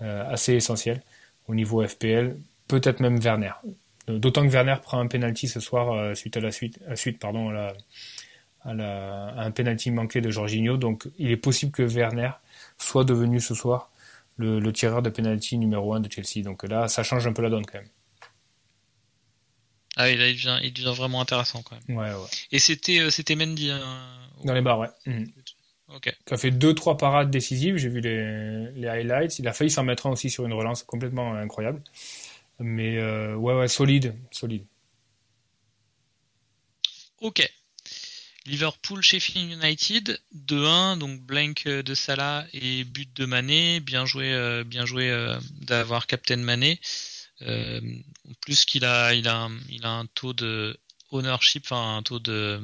assez 0.00 0.54
essentiels 0.54 1.02
au 1.48 1.54
niveau 1.54 1.86
FPL, 1.86 2.36
peut-être 2.68 3.00
même 3.00 3.18
Werner. 3.18 3.52
D'autant 4.06 4.42
que 4.42 4.52
Werner 4.52 4.76
prend 4.82 5.00
un 5.00 5.06
penalty 5.06 5.48
ce 5.48 5.60
soir 5.60 6.16
suite 6.16 6.36
à 6.36 6.40
la 6.40 6.50
suite, 6.50 6.78
suite 6.94 7.18
pardon, 7.18 7.50
à 7.50 7.52
la, 7.52 7.74
à, 8.68 9.42
un 9.42 9.50
penalty 9.50 9.90
manqué 9.90 10.20
de 10.20 10.30
Jorginho. 10.30 10.76
Donc 10.76 11.08
il 11.18 11.30
est 11.30 11.36
possible 11.36 11.72
que 11.72 11.82
Werner 11.82 12.30
soit 12.78 13.04
devenu 13.04 13.40
ce 13.40 13.54
soir 13.54 13.90
le, 14.36 14.70
tireur 14.72 15.02
de 15.02 15.10
penalty 15.10 15.58
numéro 15.58 15.94
1 15.94 16.00
de 16.00 16.10
Chelsea. 16.10 16.44
Donc 16.44 16.62
là, 16.62 16.88
ça 16.88 17.02
change 17.02 17.26
un 17.26 17.32
peu 17.32 17.42
la 17.42 17.50
donne 17.50 17.66
quand 17.66 17.78
même. 17.78 17.88
Ah 19.96 20.04
oui, 20.04 20.16
là, 20.16 20.28
il 20.28 20.34
devient, 20.36 20.58
il 20.62 20.72
devient 20.72 20.94
vraiment 20.96 21.20
intéressant 21.20 21.62
quand 21.62 21.76
même. 21.88 21.98
Ouais, 21.98 22.12
ouais. 22.12 22.28
Et 22.52 22.60
c'était, 22.60 23.00
euh, 23.00 23.10
c'était 23.10 23.34
Mendy. 23.34 23.70
Hein, 23.70 23.80
Dans 24.44 24.54
les 24.54 24.60
barres, 24.60 24.78
ouais. 24.78 24.88
Mhm. 25.06 25.32
ok. 25.88 26.14
Qui 26.24 26.34
a 26.34 26.36
fait 26.36 26.52
deux 26.52 26.72
trois 26.72 26.96
parades 26.96 27.30
décisives. 27.30 27.78
J'ai 27.78 27.88
vu 27.88 28.00
les, 28.00 28.70
les 28.76 28.86
highlights. 28.86 29.40
Il 29.40 29.48
a 29.48 29.52
failli 29.52 29.70
s'en 29.70 29.82
mettre 29.82 30.06
un 30.06 30.10
aussi 30.10 30.30
sur 30.30 30.46
une 30.46 30.52
relance 30.52 30.84
complètement 30.84 31.34
incroyable. 31.34 31.82
Mais 32.60 32.98
euh, 32.98 33.34
ouais, 33.34 33.54
ouais, 33.54 33.68
solide, 33.68 34.14
solide. 34.30 34.64
Ok. 37.20 37.48
Liverpool 38.48 39.02
Sheffield 39.02 39.52
United 39.52 40.18
2-1 40.46 40.98
donc 40.98 41.20
blank 41.20 41.68
de 41.68 41.94
Salah 41.94 42.46
et 42.52 42.84
but 42.84 43.14
de 43.14 43.26
Mané. 43.26 43.80
Bien 43.80 44.06
joué 44.06 44.32
euh, 44.32 44.64
bien 44.64 44.86
joué 44.86 45.10
euh, 45.10 45.38
d'avoir 45.60 46.06
Captain 46.06 46.36
Mané. 46.36 46.80
Euh, 47.42 47.80
en 48.28 48.32
plus 48.40 48.64
qu'il 48.64 48.84
a 48.84 49.14
il 49.14 49.28
a 49.28 49.42
un, 49.42 49.50
il 49.68 49.84
a 49.84 49.90
un 49.90 50.06
taux 50.06 50.32
de 50.32 50.78
ownership 51.12 51.64
enfin 51.66 51.98
un 51.98 52.02
taux 52.02 52.18
de 52.18 52.60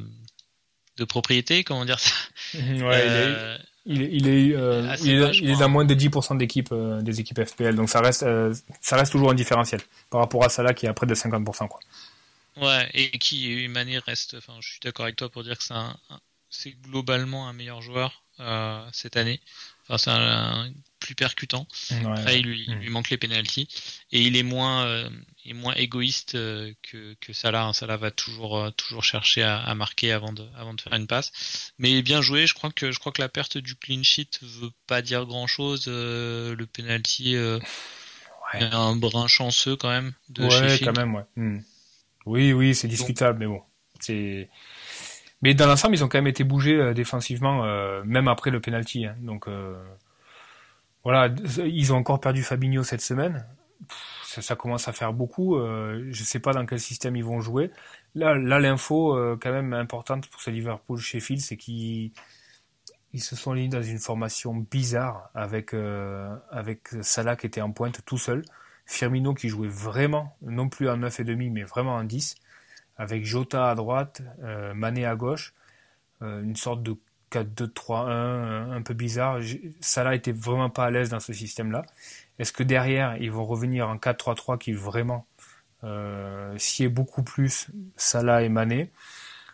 de 0.96 1.04
propriété 1.04 1.62
comment 1.64 1.84
dire 1.84 2.00
ça 2.00 2.14
ouais, 2.54 3.06
il 3.06 3.12
est 3.12 3.58
il 3.86 4.02
est, 4.02 4.08
il 4.12 4.28
est, 4.28 4.56
euh, 4.56 4.96
il 5.02 5.22
est, 5.22 5.36
il 5.36 5.50
est 5.50 5.62
à 5.62 5.68
moins 5.68 5.84
de 5.84 5.94
10% 5.94 6.38
d'équipe 6.38 6.70
euh, 6.72 7.02
des 7.02 7.20
équipes 7.20 7.44
FPL 7.44 7.74
donc 7.74 7.90
ça 7.90 8.00
reste 8.00 8.22
euh, 8.22 8.54
ça 8.80 8.96
reste 8.96 9.12
toujours 9.12 9.30
un 9.30 9.34
différentiel 9.34 9.80
par 10.08 10.20
rapport 10.20 10.42
à 10.42 10.48
Salah 10.48 10.72
qui 10.72 10.86
est 10.86 10.88
à 10.88 10.94
près 10.94 11.06
de 11.06 11.14
50% 11.14 11.68
quoi. 11.68 11.80
Ouais, 12.56 12.88
et 12.94 13.10
qui 13.18 13.66
Mané 13.68 13.98
reste. 13.98 14.34
Enfin, 14.34 14.54
je 14.60 14.68
suis 14.68 14.80
d'accord 14.80 15.04
avec 15.06 15.16
toi 15.16 15.28
pour 15.30 15.42
dire 15.42 15.58
que 15.58 15.64
c'est 15.64 15.74
un, 15.74 15.96
c'est 16.50 16.70
globalement 16.70 17.48
un 17.48 17.52
meilleur 17.52 17.82
joueur 17.82 18.24
euh, 18.40 18.86
cette 18.92 19.16
année. 19.16 19.40
Enfin, 19.88 19.98
c'est 19.98 20.10
un, 20.10 20.66
un 20.66 20.72
plus 21.00 21.14
percutant. 21.14 21.66
Ouais, 21.90 22.06
Après, 22.06 22.38
il 22.40 22.46
lui, 22.46 22.64
il 22.66 22.76
Mm. 22.76 22.78
lui 22.80 22.90
manque 22.90 23.10
les 23.10 23.18
penalties 23.18 23.68
et 24.12 24.22
il 24.22 24.36
est 24.36 24.42
moins, 24.44 24.86
euh, 24.86 25.10
est 25.44 25.52
moins 25.52 25.74
égoïste 25.74 26.36
euh, 26.36 26.72
que 26.82 27.14
que 27.20 27.32
Salah. 27.32 27.64
hein. 27.64 27.72
Salah 27.72 27.96
va 27.98 28.10
toujours 28.10 28.56
euh, 28.58 28.70
toujours 28.70 29.04
chercher 29.04 29.42
à, 29.42 29.58
à 29.58 29.74
marquer 29.74 30.12
avant 30.12 30.32
de 30.32 30.46
avant 30.56 30.72
de 30.74 30.80
faire 30.80 30.94
une 30.94 31.06
passe. 31.08 31.72
Mais 31.78 32.00
bien 32.02 32.22
joué. 32.22 32.46
Je 32.46 32.54
crois 32.54 32.70
que 32.70 32.92
je 32.92 32.98
crois 32.98 33.12
que 33.12 33.20
la 33.20 33.28
perte 33.28 33.58
du 33.58 33.74
clean 33.76 34.02
sheet 34.02 34.38
veut 34.42 34.70
pas 34.86 35.02
dire 35.02 35.26
grand 35.26 35.46
chose. 35.46 35.86
le 35.88 36.64
penalty 36.72 37.36
euh, 37.36 37.58
Ouais. 38.54 38.62
un 38.72 38.94
brin 38.94 39.26
chanceux 39.26 39.74
quand 39.74 39.88
même 39.88 40.12
de 40.28 40.44
ouais, 40.44 40.50
Sheffield. 40.50 40.84
quand 40.84 41.00
même, 41.00 41.14
ouais. 41.14 41.24
Hmm. 41.34 41.58
Oui, 42.26 42.52
oui, 42.52 42.74
c'est 42.74 42.88
discutable, 42.88 43.38
mais 43.40 43.46
bon. 43.46 43.62
C'est. 44.00 44.48
Mais 45.42 45.54
dans 45.54 45.66
l'ensemble, 45.66 45.94
ils 45.94 46.04
ont 46.04 46.08
quand 46.08 46.18
même 46.18 46.26
été 46.26 46.44
bougés 46.44 46.76
euh, 46.80 46.94
défensivement, 46.94 47.64
euh, 47.64 48.02
même 48.04 48.28
après 48.28 48.50
le 48.50 48.60
penalty. 48.60 49.06
Hein. 49.06 49.16
Donc 49.20 49.46
euh, 49.48 49.76
voilà, 51.04 51.28
ils 51.64 51.92
ont 51.92 51.96
encore 51.96 52.20
perdu 52.20 52.42
Fabinho 52.42 52.82
cette 52.82 53.02
semaine. 53.02 53.46
Pff, 53.88 53.98
Ça, 54.24 54.42
ça 54.42 54.56
commence 54.56 54.88
à 54.88 54.92
faire 54.92 55.12
beaucoup. 55.12 55.56
Euh, 55.56 56.06
je 56.10 56.24
sais 56.24 56.40
pas 56.40 56.52
dans 56.52 56.64
quel 56.66 56.80
système 56.80 57.16
ils 57.16 57.24
vont 57.24 57.40
jouer. 57.40 57.70
Là, 58.14 58.34
là, 58.36 58.58
l'info 58.58 59.14
euh, 59.16 59.36
quand 59.40 59.52
même 59.52 59.74
importante 59.74 60.28
pour 60.28 60.40
ce 60.40 60.50
Liverpool 60.50 60.98
Sheffield, 60.98 61.42
c'est 61.42 61.56
qu'ils 61.56 62.12
ils 63.12 63.22
se 63.22 63.36
sont 63.36 63.54
mis 63.54 63.68
dans 63.68 63.82
une 63.82 63.98
formation 63.98 64.54
bizarre 64.54 65.30
avec 65.34 65.74
euh, 65.74 66.34
avec 66.50 66.88
Salah 67.02 67.36
qui 67.36 67.46
était 67.46 67.60
en 67.60 67.70
pointe 67.72 68.00
tout 68.06 68.18
seul. 68.18 68.42
Firmino 68.86 69.34
qui 69.34 69.48
jouait 69.48 69.68
vraiment, 69.68 70.36
non 70.42 70.68
plus 70.68 70.88
en 70.88 70.96
9 70.98 71.20
et 71.20 71.24
demi, 71.24 71.50
mais 71.50 71.62
vraiment 71.62 71.94
en 71.94 72.04
10, 72.04 72.36
avec 72.96 73.24
Jota 73.24 73.70
à 73.70 73.74
droite, 73.74 74.22
euh, 74.42 74.74
Mané 74.74 75.06
à 75.06 75.16
gauche, 75.16 75.52
euh, 76.22 76.42
une 76.42 76.56
sorte 76.56 76.82
de 76.82 76.96
4-2-3-1 77.30 78.70
un, 78.72 78.82
peu 78.82 78.94
bizarre. 78.94 79.40
Salah 79.80 80.14
était 80.14 80.32
vraiment 80.32 80.70
pas 80.70 80.84
à 80.84 80.90
l'aise 80.90 81.10
dans 81.10 81.20
ce 81.20 81.32
système-là. 81.32 81.84
Est-ce 82.38 82.52
que 82.52 82.62
derrière, 82.62 83.16
ils 83.16 83.32
vont 83.32 83.44
revenir 83.44 83.88
en 83.88 83.96
4-3-3 83.96 84.58
qui 84.58 84.72
vraiment 84.72 85.26
euh, 85.82 86.54
sied 86.58 86.88
beaucoup 86.88 87.24
plus 87.24 87.68
Salah 87.96 88.42
et 88.42 88.48
Mané? 88.48 88.92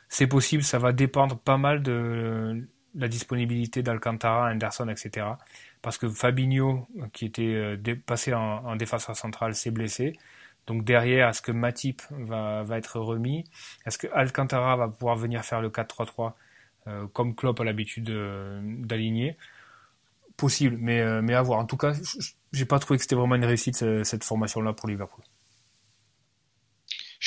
C'est 0.09 0.27
possible, 0.27 0.62
ça 0.62 0.79
va 0.79 0.93
dépendre 0.93 1.38
pas 1.38 1.57
mal 1.57 1.83
de 1.83 2.66
la 2.97 3.09
disponibilité 3.09 3.83
d'Alcantara, 3.83 4.51
Anderson, 4.51 4.88
etc 4.88 5.27
parce 5.83 5.99
que 5.99 6.09
Fabinho, 6.09 6.87
qui 7.12 7.25
était 7.27 7.43
euh, 7.43 7.97
passé 8.07 8.35
en, 8.35 8.64
en 8.66 8.77
défenseur 8.77 9.16
central, 9.16 9.55
s'est 9.55 9.71
blessé. 9.71 10.14
Donc 10.71 10.85
derrière, 10.85 11.29
est-ce 11.29 11.43
que 11.43 11.53
Matip 11.53 12.03
va, 12.11 12.64
être 12.77 13.01
remis? 13.01 13.45
Est-ce 13.87 13.99
que 13.99 14.07
Alcantara 14.12 14.77
va 14.77 14.88
pouvoir 14.88 15.16
venir 15.16 15.45
faire 15.45 15.61
le 15.61 15.69
4-3-3 15.69 16.35
euh, 16.87 17.07
comme 17.09 17.35
Klopp 17.35 17.59
a 17.61 17.64
l'habitude 17.64 18.11
euh, 18.11 18.61
d'aligner? 18.62 19.37
Possible, 20.37 20.77
mais, 20.79 21.01
euh, 21.01 21.23
mais 21.23 21.35
à 21.35 21.43
voir. 21.43 21.59
En 21.59 21.66
tout 21.66 21.77
cas, 21.77 21.93
j'ai 22.53 22.66
pas 22.66 22.79
trouvé 22.79 22.99
que 22.99 23.03
c'était 23.03 23.16
vraiment 23.16 23.35
une 23.35 23.45
réussite 23.45 23.85
cette 24.05 24.25
formation-là 24.25 24.73
pour 24.73 24.88
Liverpool. 24.88 25.25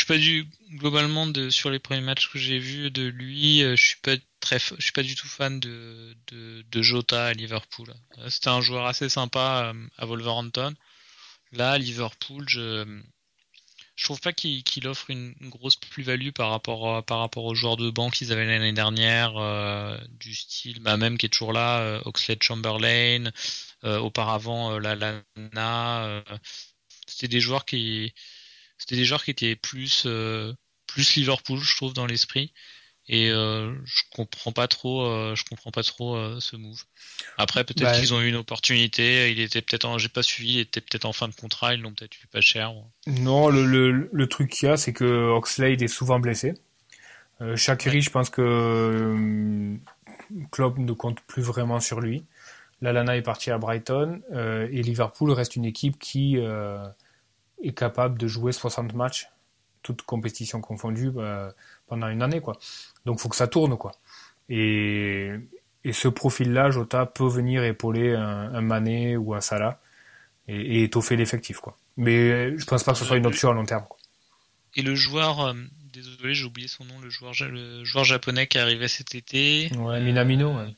Suis 0.04 0.14
pas 0.16 0.20
du 0.20 0.50
globalement 0.72 1.28
de 1.28 1.50
sur 1.50 1.70
les 1.70 1.80
premiers 1.80 2.02
matchs 2.02 2.30
que 2.30 2.38
j'ai 2.38 2.60
vus 2.60 2.92
de 2.92 3.04
lui, 3.04 3.64
euh, 3.64 3.78
je 3.78 3.88
suis 3.88 4.02
pas 4.02 4.18
très, 4.42 4.60
je 4.60 4.82
suis 4.82 4.92
pas 4.92 5.02
du 5.02 5.16
tout 5.16 5.30
fan 5.30 5.62
de 5.62 6.14
de, 6.28 6.62
de 6.70 6.82
Jota 6.82 7.28
à 7.28 7.34
Liverpool. 7.34 7.94
Euh, 8.18 8.30
C'était 8.30 8.50
un 8.50 8.60
joueur 8.60 8.86
assez 8.86 9.08
sympa 9.08 9.72
euh, 9.74 9.88
à 9.98 10.06
Wolverhampton. 10.06 10.74
Là, 11.54 11.72
à 11.72 11.78
Liverpool, 11.78 12.44
je 12.50 13.02
je 13.96 14.04
trouve 14.04 14.20
pas 14.20 14.34
qu'il 14.34 14.88
offre 14.90 15.10
une, 15.10 15.36
grosse 15.44 15.78
plus-value 15.78 16.32
par 16.32 16.50
rapport 16.50 17.06
par 17.06 17.20
rapport 17.20 17.46
aux 17.46 17.56
joueurs 17.56 17.78
de 17.78 17.90
banc 17.90 18.10
qu'ils 18.10 18.34
avaient 18.34 18.46
l'année 18.46 18.74
dernière, 18.74 19.32
du 20.20 20.36
style, 20.36 20.82
bah 20.82 20.98
même 20.98 21.18
qui 21.18 21.28
est 21.28 21.30
toujours 21.30 21.54
là, 21.54 21.80
euh, 21.80 22.02
Oxlade 22.04 22.44
Chamberlain, 22.44 23.32
auparavant 23.84 24.78
la 24.80 24.96
Lana. 24.96 26.24
c'était 27.08 27.30
des 27.30 27.40
joueurs 27.40 27.64
qui 27.64 28.14
c'était 28.84 28.98
des 28.98 29.06
joueurs 29.06 29.24
qui 29.24 29.32
étaient 29.32 29.56
plus 29.56 30.04
euh, 30.06 30.52
plus 30.88 31.16
Liverpool, 31.16 31.58
je 31.60 31.74
trouve, 31.78 31.94
dans 31.94 32.06
l'esprit. 32.06 32.52
Et 33.08 33.30
euh, 33.32 33.74
je 33.86 34.02
comprends 34.14 34.52
pas 34.52 34.68
trop, 34.68 35.06
euh, 35.06 35.36
je 35.36 35.46
comprends 35.46 35.72
pas 35.72 35.84
trop 35.84 36.18
euh, 36.18 36.40
ce 36.42 36.58
move. 36.58 36.84
Après, 37.38 37.64
peut-être 37.64 37.82
Bah, 37.84 37.98
qu'ils 37.98 38.14
ont 38.14 38.22
eu 38.22 38.28
une 38.28 38.36
opportunité. 38.36 39.32
Il 39.32 39.40
était 39.40 39.62
peut-être, 39.62 39.86
en... 39.86 39.98
j'ai 39.98 40.10
pas 40.10 40.22
suivi, 40.24 40.54
il 40.56 40.60
était 40.60 40.82
peut-être 40.82 41.06
en 41.06 41.14
fin 41.14 41.30
de 41.30 41.34
contrat. 41.34 41.74
Ils 41.74 41.82
l'ont 41.82 41.94
peut-être 41.94 42.16
eu 42.22 42.28
pas 42.28 42.42
cher. 42.42 42.74
Non, 43.08 43.48
le, 43.50 43.66
le, 43.66 44.10
le 44.12 44.28
truc 44.28 44.50
qu'il 44.52 44.68
y 44.68 44.72
a, 44.72 44.76
c'est 44.76 44.94
que 44.94 45.30
Oxlade 45.32 45.82
est 45.82 45.88
souvent 45.88 46.20
blessé. 46.20 46.54
Euh, 47.42 47.56
Shaqiri, 47.56 48.02
je 48.02 48.10
pense 48.10 48.30
que 48.30 49.76
Klopp 50.52 50.78
ne 50.78 50.92
compte 50.92 51.22
plus 51.22 51.42
vraiment 51.42 51.80
sur 51.80 52.02
lui. 52.02 52.24
Lalana 52.82 53.16
est 53.16 53.22
parti 53.22 53.50
à 53.50 53.58
Brighton 53.58 54.22
et 54.34 54.82
Liverpool 54.82 55.32
reste 55.32 55.56
une 55.56 55.64
équipe 55.64 55.98
qui 56.00 56.38
est 57.64 57.74
capable 57.78 58.18
de 58.20 58.28
jouer 58.28 58.52
60 58.52 58.94
matchs, 58.94 59.28
toutes 59.82 60.02
compétitions 60.04 60.62
confondues, 60.62 61.12
euh, 61.18 61.52
pendant 61.88 62.08
une 62.08 62.22
année, 62.22 62.42
quoi. 62.42 62.58
Donc, 63.06 63.20
faut 63.20 63.30
que 63.30 63.36
ça 63.36 63.48
tourne, 63.48 63.78
quoi. 63.78 63.92
Et, 64.50 65.32
et 65.84 65.94
ce 65.94 66.08
profil-là, 66.08 66.72
Jota 66.72 67.06
peut 67.06 67.28
venir 67.28 67.64
épauler 67.64 68.14
un, 68.16 68.54
un 68.54 68.62
Mané 68.62 69.18
ou 69.18 69.34
un 69.34 69.42
Salah 69.42 69.80
et, 70.48 70.56
et 70.80 70.84
étoffer 70.84 71.16
l'effectif, 71.16 71.60
quoi. 71.60 71.78
Mais 71.98 72.58
je 72.58 72.66
pense 72.66 72.84
pas 72.84 72.94
que 72.94 72.98
ce 73.00 73.06
soit 73.06 73.18
une 73.18 73.26
option 73.28 73.50
à 73.50 73.54
long 73.54 73.66
terme. 73.66 73.86
Quoi. 73.88 73.98
Et 74.76 74.82
le 74.82 74.96
joueur, 74.96 75.42
euh, 75.42 75.54
désolé, 75.92 76.34
j'ai 76.34 76.46
oublié 76.46 76.68
son 76.68 76.86
nom, 76.86 77.00
le 77.00 77.10
joueur, 77.10 77.34
le 77.42 77.84
joueur 77.84 78.04
japonais 78.06 78.48
qui 78.48 78.58
est 78.58 78.62
arrivé 78.62 78.88
cet 78.88 79.14
été. 79.16 79.70
Ouais, 79.78 80.02
Minamino. 80.02 80.58
Ouais. 80.58 80.76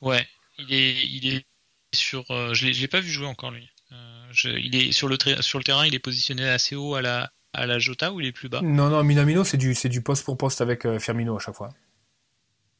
Ouais, 0.00 0.26
il 0.58 0.72
est, 0.72 1.06
il 1.06 1.34
est 1.34 1.46
sur. 1.94 2.28
euh, 2.30 2.54
je 2.54 2.66
l'ai, 2.66 2.72
l'ai 2.72 2.88
pas 2.88 3.00
vu 3.00 3.10
jouer 3.10 3.26
encore 3.26 3.50
lui. 3.52 3.68
Euh, 3.92 4.26
je- 4.32 4.48
il 4.48 4.74
est 4.76 4.92
sur 4.92 5.08
le 5.08 5.16
tra- 5.16 5.40
sur 5.42 5.58
le 5.58 5.64
terrain, 5.64 5.86
il 5.86 5.94
est 5.94 5.98
positionné 5.98 6.48
assez 6.48 6.76
haut 6.76 6.94
à 6.94 7.02
la 7.02 7.30
à 7.52 7.66
la 7.66 7.78
Jota 7.80 8.12
ou 8.12 8.20
il 8.20 8.26
est 8.26 8.32
plus 8.32 8.48
bas? 8.48 8.62
Non, 8.62 8.88
non, 8.90 9.02
Minamino, 9.02 9.42
c'est 9.42 9.56
du, 9.56 9.74
du 9.74 10.02
poste 10.02 10.24
pour 10.24 10.36
poste 10.36 10.60
avec 10.60 10.86
euh, 10.86 10.98
Firmino 11.00 11.36
à 11.36 11.40
chaque 11.40 11.56
fois. 11.56 11.70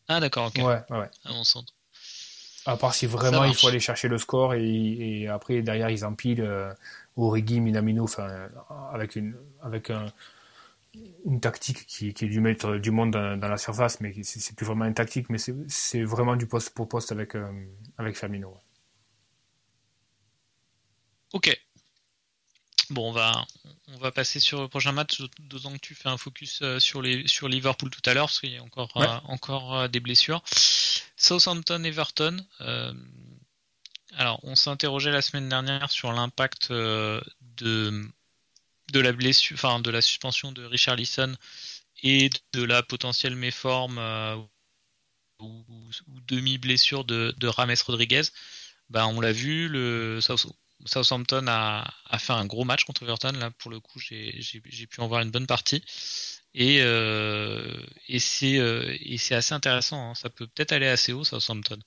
Ah 0.08 0.20
d'accord, 0.20 0.46
ok. 0.46 0.58
Ouais, 0.58 0.82
ouais. 0.90 1.08
À 1.24 1.32
mon 1.32 1.44
sens. 1.44 1.64
À 2.66 2.76
part 2.76 2.94
si 2.94 3.06
vraiment 3.06 3.44
il 3.44 3.54
faut 3.54 3.68
aller 3.68 3.80
chercher 3.80 4.08
le 4.08 4.18
score 4.18 4.54
et, 4.54 4.62
et 5.22 5.28
après 5.28 5.62
derrière 5.62 5.88
ils 5.88 6.04
empilent 6.04 6.42
euh, 6.42 6.72
Origi, 7.16 7.58
Minamino, 7.60 8.06
euh, 8.18 8.48
avec 8.92 9.16
une 9.16 9.34
avec 9.62 9.88
un, 9.90 10.06
une 11.24 11.40
tactique 11.40 11.86
qui, 11.86 12.12
qui 12.14 12.24
est 12.24 12.28
du 12.28 12.40
mettre 12.40 12.76
du 12.76 12.90
monde 12.90 13.12
dans, 13.12 13.38
dans 13.38 13.48
la 13.48 13.56
surface, 13.58 14.00
mais 14.00 14.12
c'est 14.22 14.54
plus 14.56 14.66
vraiment 14.66 14.84
une 14.86 14.94
tactique, 14.94 15.28
mais 15.30 15.38
c'est 15.38 15.54
c'est 15.68 16.02
vraiment 16.02 16.36
du 16.36 16.46
poste 16.46 16.70
pour 16.74 16.88
poste 16.88 17.12
avec 17.12 17.34
euh, 17.34 17.46
avec 17.98 18.16
Firmino. 18.18 18.48
ouais. 18.48 18.60
Ok. 21.32 21.56
Bon, 22.90 23.10
on 23.10 23.12
va 23.12 23.46
on 23.86 23.98
va 23.98 24.10
passer 24.10 24.40
sur 24.40 24.60
le 24.60 24.68
prochain 24.68 24.90
match, 24.92 25.22
d'autant 25.38 25.72
que 25.72 25.78
tu 25.78 25.94
fais 25.94 26.08
un 26.08 26.16
focus 26.16 26.60
euh, 26.62 26.80
sur 26.80 27.02
les 27.02 27.26
sur 27.28 27.48
Liverpool 27.48 27.90
tout 27.90 28.02
à 28.04 28.14
l'heure, 28.14 28.26
parce 28.26 28.40
qu'il 28.40 28.50
y 28.50 28.56
a 28.56 28.62
encore 28.62 28.90
Ouais. 28.96 29.06
euh, 29.06 29.18
encore 29.24 29.76
euh, 29.76 29.88
des 29.88 30.00
blessures. 30.00 30.42
Southampton 31.16 31.84
Everton. 31.84 32.44
euh, 32.62 32.92
alors, 34.16 34.40
on 34.42 34.56
s'interrogeait 34.56 35.12
la 35.12 35.22
semaine 35.22 35.48
dernière 35.48 35.88
sur 35.88 36.12
l'impact 36.12 36.72
euh, 36.72 37.20
de 37.58 38.04
de 38.92 38.98
la 38.98 39.12
blessure, 39.12 39.54
enfin 39.54 39.78
de 39.78 39.90
la 39.90 40.02
suspension 40.02 40.50
de 40.50 40.64
Richarlison 40.64 41.36
et 42.02 42.28
de 42.54 42.64
la 42.64 42.82
potentielle 42.82 43.36
méforme 43.36 43.98
ou, 45.38 45.64
ou 46.08 46.20
demi-blessure 46.26 47.04
de, 47.04 47.32
de 47.36 47.46
Rames 47.46 47.76
Rodriguez. 47.86 48.22
Ben, 48.88 49.06
on 49.06 49.20
l'a 49.20 49.30
vu, 49.32 49.68
le 49.68 50.20
South- 50.20 50.52
Southampton 50.84 51.46
a, 51.48 51.84
fait 52.18 52.32
un 52.32 52.46
gros 52.46 52.64
match 52.64 52.84
contre 52.84 53.02
Everton. 53.02 53.32
Là, 53.32 53.50
pour 53.58 53.70
le 53.70 53.80
coup, 53.80 53.98
j'ai 53.98 54.86
pu 54.86 55.00
en 55.00 55.08
voir 55.08 55.22
une 55.22 55.30
bonne 55.30 55.46
partie. 55.46 55.84
Et, 56.54 56.78
euh, 56.80 57.76
et 58.08 58.18
c'est 58.18 58.58
euh, 58.58 58.96
assez 59.30 59.54
intéressant. 59.54 60.10
hein. 60.10 60.14
Ça 60.14 60.30
peut 60.30 60.46
peut-être 60.46 60.72
aller 60.72 60.88
assez 60.88 61.12
haut, 61.12 61.24
Southampton. 61.24 61.78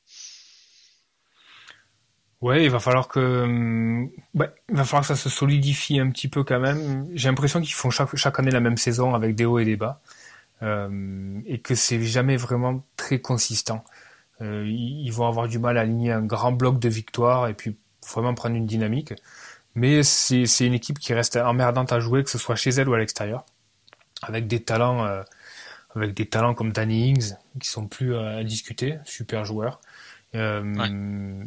Ouais, 2.44 2.66
il 2.66 2.70
va 2.70 2.82
falloir 2.82 3.08
que, 3.08 4.06
ouais, 4.34 4.50
il 4.70 4.76
va 4.76 4.84
falloir 4.84 5.04
que 5.04 5.08
ça 5.08 5.16
se 5.16 5.30
solidifie 5.30 6.00
un 6.00 6.10
petit 6.10 6.28
peu 6.28 6.44
quand 6.44 6.60
même. 6.60 7.08
J'ai 7.14 7.30
l'impression 7.30 7.62
qu'ils 7.62 7.74
font 7.74 7.90
chaque, 7.90 8.14
chaque 8.18 8.38
année 8.38 8.52
la 8.52 8.60
même 8.60 8.76
saison 8.76 9.16
avec 9.16 9.34
des 9.34 9.46
hauts 9.46 9.60
et 9.60 9.66
des 9.66 9.78
bas, 9.78 10.02
euh, 10.62 11.40
et 11.46 11.60
que 11.60 11.74
c'est 11.74 12.04
jamais 12.04 12.36
vraiment 12.36 12.86
très 12.98 13.22
consistant. 13.22 13.86
Euh, 14.42 14.66
ils 14.68 15.10
vont 15.12 15.26
avoir 15.26 15.48
du 15.48 15.58
mal 15.58 15.78
à 15.78 15.82
aligner 15.82 16.12
un 16.12 16.26
grand 16.26 16.52
bloc 16.52 16.80
de 16.80 16.90
victoires 16.90 17.48
et 17.48 17.54
puis 17.54 17.78
vraiment 18.08 18.34
prendre 18.34 18.56
une 18.56 18.66
dynamique. 18.66 19.14
Mais 19.76 20.04
c'est 20.04 20.66
une 20.66 20.74
équipe 20.74 21.00
qui 21.00 21.14
reste 21.14 21.36
emmerdante 21.36 21.92
à 21.92 22.00
jouer, 22.00 22.24
que 22.24 22.30
ce 22.30 22.38
soit 22.38 22.56
chez 22.56 22.70
elle 22.72 22.88
ou 22.90 22.94
à 22.94 23.00
l'extérieur, 23.00 23.44
avec 24.22 24.48
des 24.48 24.62
talents, 24.62 25.06
euh, 25.06 25.24
avec 25.96 26.14
des 26.14 26.28
talents 26.28 26.54
comme 26.54 26.72
Danny 26.72 27.10
Ings 27.10 27.34
qui 27.60 27.68
sont 27.68 27.88
plus 27.88 28.16
à 28.16 28.44
discuter, 28.44 28.98
super 29.06 29.46
joueur. 29.46 29.82
Euh, 30.36 31.44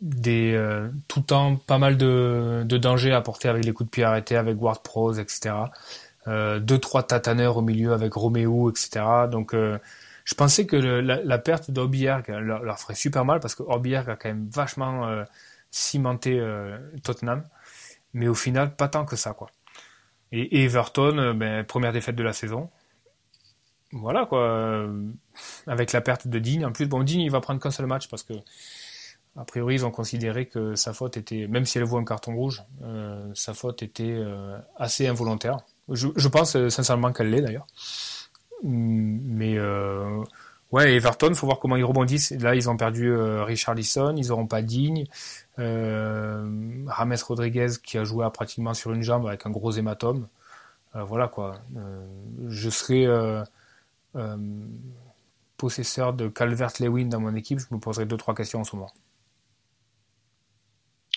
des 0.00 0.52
euh, 0.54 0.88
tout 1.08 1.20
le 1.20 1.24
temps 1.24 1.56
pas 1.56 1.78
mal 1.78 1.96
de, 1.96 2.62
de 2.64 2.78
dangers 2.78 3.12
apportés 3.12 3.48
avec 3.48 3.64
les 3.64 3.72
coups 3.72 3.88
de 3.88 3.90
pied 3.90 4.04
arrêtés, 4.04 4.36
avec 4.36 4.60
Ward 4.60 4.82
Pros, 4.82 5.14
etc. 5.14 5.54
Euh, 6.28 6.60
deux 6.60 6.78
trois 6.78 7.02
tataneurs 7.02 7.56
au 7.56 7.62
milieu 7.62 7.92
avec 7.92 8.12
Roméo, 8.14 8.70
etc. 8.70 9.04
Donc 9.30 9.54
euh, 9.54 9.78
je 10.24 10.34
pensais 10.34 10.66
que 10.66 10.76
la, 10.76 11.22
la, 11.22 11.38
perte 11.38 11.70
d'Orbierg 11.70 12.28
leur, 12.28 12.62
leur, 12.62 12.78
ferait 12.78 12.94
super 12.94 13.24
mal 13.24 13.40
parce 13.40 13.54
que 13.54 13.62
Orbierg 13.62 14.08
a 14.10 14.16
quand 14.16 14.28
même 14.28 14.48
vachement 14.52 15.06
euh, 15.06 15.24
cimenté 15.70 16.42
Tottenham, 17.02 17.44
mais 18.14 18.28
au 18.28 18.34
final 18.34 18.74
pas 18.74 18.88
tant 18.88 19.04
que 19.04 19.16
ça 19.16 19.32
quoi. 19.32 19.48
Et, 20.32 20.64
Everton, 20.64 21.34
ben, 21.34 21.64
première 21.64 21.92
défaite 21.92 22.16
de 22.16 22.22
la 22.22 22.32
saison. 22.32 22.70
Voilà 23.92 24.26
quoi. 24.26 24.88
Avec 25.66 25.92
la 25.92 26.00
perte 26.00 26.28
de 26.28 26.38
Digne 26.38 26.64
en 26.64 26.72
plus, 26.72 26.86
bon 26.86 27.02
Digne 27.02 27.20
il 27.20 27.30
va 27.30 27.40
prendre 27.40 27.60
qu'un 27.60 27.70
seul 27.70 27.86
match 27.86 28.08
parce 28.08 28.22
que 28.22 28.34
a 29.38 29.44
priori, 29.44 29.76
ils 29.76 29.86
ont 29.86 29.92
considéré 29.92 30.46
que 30.46 30.74
sa 30.74 30.92
faute 30.92 31.16
était, 31.16 31.46
même 31.46 31.64
si 31.64 31.78
elle 31.78 31.84
voit 31.84 32.00
un 32.00 32.04
carton 32.04 32.34
rouge, 32.34 32.64
euh, 32.82 33.30
sa 33.34 33.54
faute 33.54 33.84
était 33.84 34.16
euh, 34.16 34.58
assez 34.76 35.06
involontaire. 35.06 35.58
Je, 35.88 36.28
pense 36.28 36.56
euh, 36.56 36.68
sincèrement 36.70 37.12
qu'elle 37.12 37.30
l'est 37.30 37.40
d'ailleurs. 37.40 37.66
Mm, 38.64 39.18
mais 39.22 39.56
euh, 39.56 40.24
ouais, 40.72 40.94
Everton, 40.94 41.34
faut 41.34 41.46
voir 41.46 41.58
comment 41.58 41.76
ils 41.76 41.84
rebondissent. 41.84 42.30
Là, 42.32 42.54
ils 42.54 42.68
ont 42.70 42.76
perdu 42.76 43.10
euh, 43.10 43.44
Richard 43.44 43.74
Lisson, 43.74 44.14
ils 44.16 44.28
n'auront 44.28 44.46
pas 44.46 44.62
Digne. 44.62 45.06
Rames 45.56 47.16
Rodriguez 47.26 47.68
qui 47.82 47.98
a 47.98 48.04
joué 48.04 48.26
pratiquement 48.32 48.74
sur 48.74 48.92
une 48.92 49.02
jambe 49.02 49.26
avec 49.26 49.44
un 49.46 49.50
gros 49.50 49.72
hématome. 49.72 50.28
voilà 50.94 51.26
quoi. 51.28 51.60
je 52.48 52.70
serais 52.70 53.06
possesseur 55.58 56.14
de 56.14 56.28
Calvert-Lewin 56.28 57.06
dans 57.06 57.20
mon 57.20 57.34
équipe, 57.34 57.58
je 57.58 57.66
me 57.72 57.78
poserais 57.78 58.06
deux 58.06 58.16
trois 58.16 58.34
questions 58.34 58.60
en 58.60 58.64
ce 58.64 58.76
moment. 58.76 58.92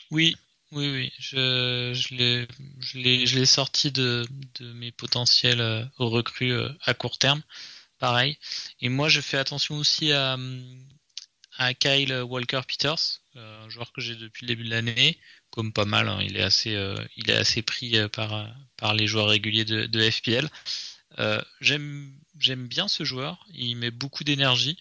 Oui, 0.09 0.35
oui, 0.71 0.89
oui. 0.91 1.13
Je, 1.19 1.93
l'ai, 2.95 3.45
sorti 3.45 3.91
de, 3.91 4.27
de 4.59 4.73
mes 4.73 4.91
potentiels 4.91 5.61
euh, 5.61 5.85
recrues 5.97 6.51
euh, 6.51 6.69
à 6.83 6.93
court 6.93 7.17
terme. 7.17 7.41
Pareil. 8.01 8.37
Et 8.81 8.89
moi, 8.89 9.07
je 9.07 9.21
fais 9.21 9.37
attention 9.37 9.77
aussi 9.77 10.11
à, 10.11 10.37
Kyle 11.79 12.13
Walker 12.23 12.61
Peters, 12.67 13.21
euh, 13.35 13.65
un 13.65 13.69
joueur 13.69 13.93
que 13.93 14.01
j'ai 14.01 14.15
depuis 14.15 14.45
le 14.45 14.47
début 14.47 14.63
de 14.65 14.71
l'année, 14.71 15.17
comme 15.51 15.71
pas 15.71 15.85
mal. 15.85 16.09
Hein. 16.09 16.19
il 16.21 16.35
est 16.35 16.41
assez, 16.41 16.71
il 17.15 17.29
est 17.29 17.35
assez 17.35 17.61
pris 17.61 17.95
par 18.09 18.49
par 18.77 18.93
les 18.93 19.07
joueurs 19.07 19.27
réguliers 19.27 19.65
de, 19.65 20.09
FPL. 20.09 20.49
j'aime, 21.61 22.13
j'aime 22.39 22.67
bien 22.67 22.87
ce 22.87 23.03
joueur. 23.03 23.45
Il 23.53 23.75
met 23.77 23.91
beaucoup 23.91 24.23
d'énergie. 24.23 24.77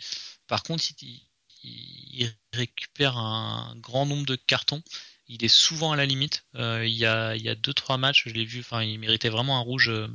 Par 0.48 0.62
contre, 0.62 0.84
il, 1.02 1.20
il 1.62 2.34
récupère 2.52 3.18
un 3.18 3.74
grand 3.76 4.06
nombre 4.06 4.26
de 4.26 4.36
cartons 4.36 4.82
il 5.30 5.44
est 5.44 5.48
souvent 5.48 5.92
à 5.92 5.96
la 5.96 6.06
limite. 6.06 6.44
Euh, 6.56 6.84
il 6.84 6.92
y 6.92 7.06
a 7.06 7.36
il 7.36 7.42
y 7.42 7.48
a 7.48 7.54
deux 7.54 7.72
trois 7.72 7.96
matchs, 7.96 8.24
je 8.26 8.34
l'ai 8.34 8.44
vu. 8.44 8.60
Enfin, 8.60 8.82
il 8.82 8.98
méritait 8.98 9.28
vraiment 9.28 9.56
un 9.56 9.60
rouge. 9.60 9.88
Euh, 9.88 10.08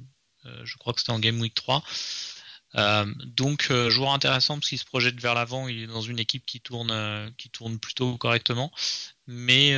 euh, 0.46 0.62
je 0.66 0.78
crois 0.78 0.94
que 0.94 1.00
c'était 1.00 1.14
en 1.14 1.20
Game 1.20 1.40
Week 1.40 1.56
3. 1.56 1.84
Donc 2.76 3.72
joueur 3.90 4.14
intéressant 4.14 4.56
parce 4.56 4.70
qu'il 4.70 4.80
se 4.80 4.86
projette 4.86 5.20
vers 5.20 5.34
l'avant. 5.34 5.68
Il 5.68 5.84
est 5.84 5.88
dans 5.88 6.02
une 6.02 6.20
équipe 6.20 6.46
qui 6.46 6.60
tourne 6.60 7.34
qui 7.38 7.50
tourne 7.50 7.80
plutôt 7.80 8.18
correctement. 8.18 8.72
Mais 9.28 9.74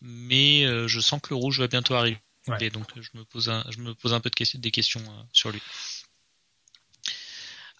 mais 0.00 0.88
je 0.88 1.00
sens 1.00 1.20
que 1.20 1.30
le 1.30 1.36
rouge 1.36 1.60
va 1.60 1.68
bientôt 1.68 1.94
arriver. 1.94 2.18
Et 2.60 2.70
donc 2.70 2.88
je 3.00 3.10
me 3.14 3.24
pose 3.24 3.48
un, 3.48 3.64
je 3.70 3.78
me 3.78 3.94
pose 3.94 4.14
un 4.14 4.20
peu 4.20 4.30
de 4.30 4.58
des 4.58 4.70
questions 4.70 5.02
sur 5.32 5.50
lui. 5.50 5.62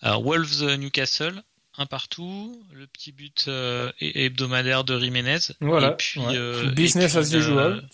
Wolves 0.03 0.77
Newcastle 0.77 1.43
un 1.79 1.87
partout, 1.87 2.65
le 2.73 2.87
petit 2.87 3.13
but 3.13 3.47
euh, 3.49 3.91
hebdomadaire 4.01 4.85
de 4.85 4.99
Jiménez. 4.99 5.39
Voilà. 5.61 5.93
Et 5.93 5.97
puis, 5.97 6.21
euh, 6.25 6.71
Business 6.71 7.17
as 7.17 7.33
usual. 7.33 7.87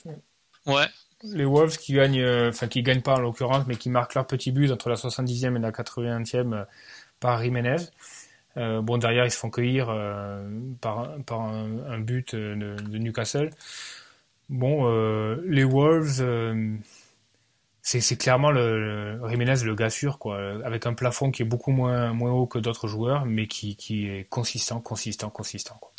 ouais. 0.67 0.87
Les 1.25 1.45
Wolves 1.45 1.77
qui 1.79 1.95
gagnent, 1.95 2.21
euh, 2.21 2.49
enfin 2.51 2.67
qui 2.69 2.83
gagnent 2.83 3.03
pas 3.03 3.15
en 3.15 3.21
l'occurrence, 3.21 3.67
mais 3.67 3.77
qui 3.77 3.91
marquent 3.91 4.15
leur 4.15 4.27
petit 4.27 4.53
but 4.53 4.71
entre 4.71 4.89
la 4.89 4.97
70e 4.97 5.57
et 5.57 5.61
la 5.61 5.71
80e 5.71 6.67
par 7.21 7.43
Jiménez. 7.43 7.77
bon 8.57 8.99
derrière 8.99 9.25
ils 9.25 9.31
se 9.31 9.37
font 9.39 9.51
cueillir 9.51 9.87
par, 10.81 11.17
par 11.25 11.41
un, 11.43 12.01
but 12.01 12.35
de, 12.35 12.77
de, 12.77 12.99
Newcastle. 12.99 13.51
Bon 14.49 14.85
les 15.47 15.65
Wolves 15.65 16.25
c'est 17.83 18.17
clairement 18.17 18.51
le, 18.51 19.17
le 19.17 19.29
Jiménez 19.29 19.63
le 19.65 19.75
gars 19.75 19.91
sûr 19.91 20.19
quoi 20.19 20.39
avec 20.65 20.87
un 20.87 20.95
plafond 20.95 21.31
qui 21.31 21.43
est 21.43 21.47
beaucoup 21.47 21.73
moins 21.73 22.13
moins 22.13 22.33
haut 22.33 22.47
que 22.47 22.59
d'autres 22.59 22.89
joueurs 22.89 23.27
mais 23.27 23.47
qui, 23.47 23.77
qui 23.77 24.09
est 24.09 24.25
consistant 24.29 24.81
consistant 24.81 25.31
consistant 25.31 25.77
quoi. 25.81 25.93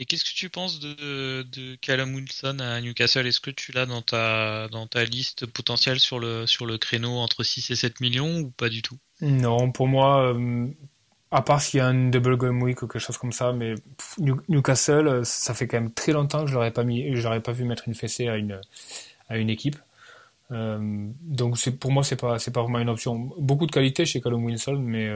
Et 0.00 0.06
qu'est-ce 0.06 0.24
que 0.24 0.34
tu 0.34 0.48
penses 0.48 0.80
de, 0.80 1.74
Callum 1.82 2.14
Wilson 2.14 2.56
à 2.58 2.80
Newcastle? 2.80 3.26
Est-ce 3.26 3.38
que 3.38 3.50
tu 3.50 3.70
l'as 3.72 3.84
dans 3.84 4.00
ta 4.00 4.66
dans 4.68 4.86
ta 4.86 5.04
liste 5.04 5.44
potentielle 5.44 6.00
sur 6.00 6.18
le 6.18 6.46
sur 6.46 6.64
le 6.64 6.78
créneau 6.78 7.18
entre 7.18 7.42
6 7.42 7.70
et 7.70 7.76
7 7.76 8.00
millions 8.00 8.38
ou 8.38 8.50
pas 8.50 8.70
du 8.70 8.80
tout? 8.80 8.96
Non, 9.20 9.70
pour 9.70 9.88
moi 9.88 10.32
euh, 10.32 10.68
à 11.30 11.42
part 11.42 11.60
s'il 11.60 11.78
y 11.78 11.80
a 11.82 11.86
un 11.86 12.08
double 12.08 12.38
game 12.38 12.62
week 12.62 12.80
ou 12.80 12.86
quelque 12.88 13.02
chose 13.02 13.18
comme 13.18 13.32
ça, 13.32 13.52
mais 13.52 13.74
Newcastle, 14.48 15.06
euh, 15.06 15.24
ça 15.24 15.52
fait 15.52 15.66
quand 15.66 15.78
même 15.78 15.92
très 15.92 16.12
longtemps 16.12 16.44
que 16.44 16.50
je 16.50 16.54
l'aurais 16.54 16.70
pas 16.70 16.82
mis, 16.82 17.14
j'aurais 17.16 17.42
pas 17.42 17.52
vu 17.52 17.64
mettre 17.64 17.86
une 17.86 17.94
fessée 17.94 18.28
à 18.28 18.36
une 18.36 18.58
à 19.28 19.36
une 19.36 19.50
équipe. 19.50 19.76
Euh, 20.50 21.08
donc 21.20 21.58
pour 21.78 21.92
moi 21.92 22.04
c'est 22.04 22.16
pas 22.16 22.38
pas 22.38 22.62
vraiment 22.62 22.78
une 22.78 22.88
option. 22.88 23.16
Beaucoup 23.36 23.66
de 23.66 23.72
qualité 23.72 24.06
chez 24.06 24.22
Callum 24.22 24.44
Wilson, 24.44 24.82
mais 24.82 25.10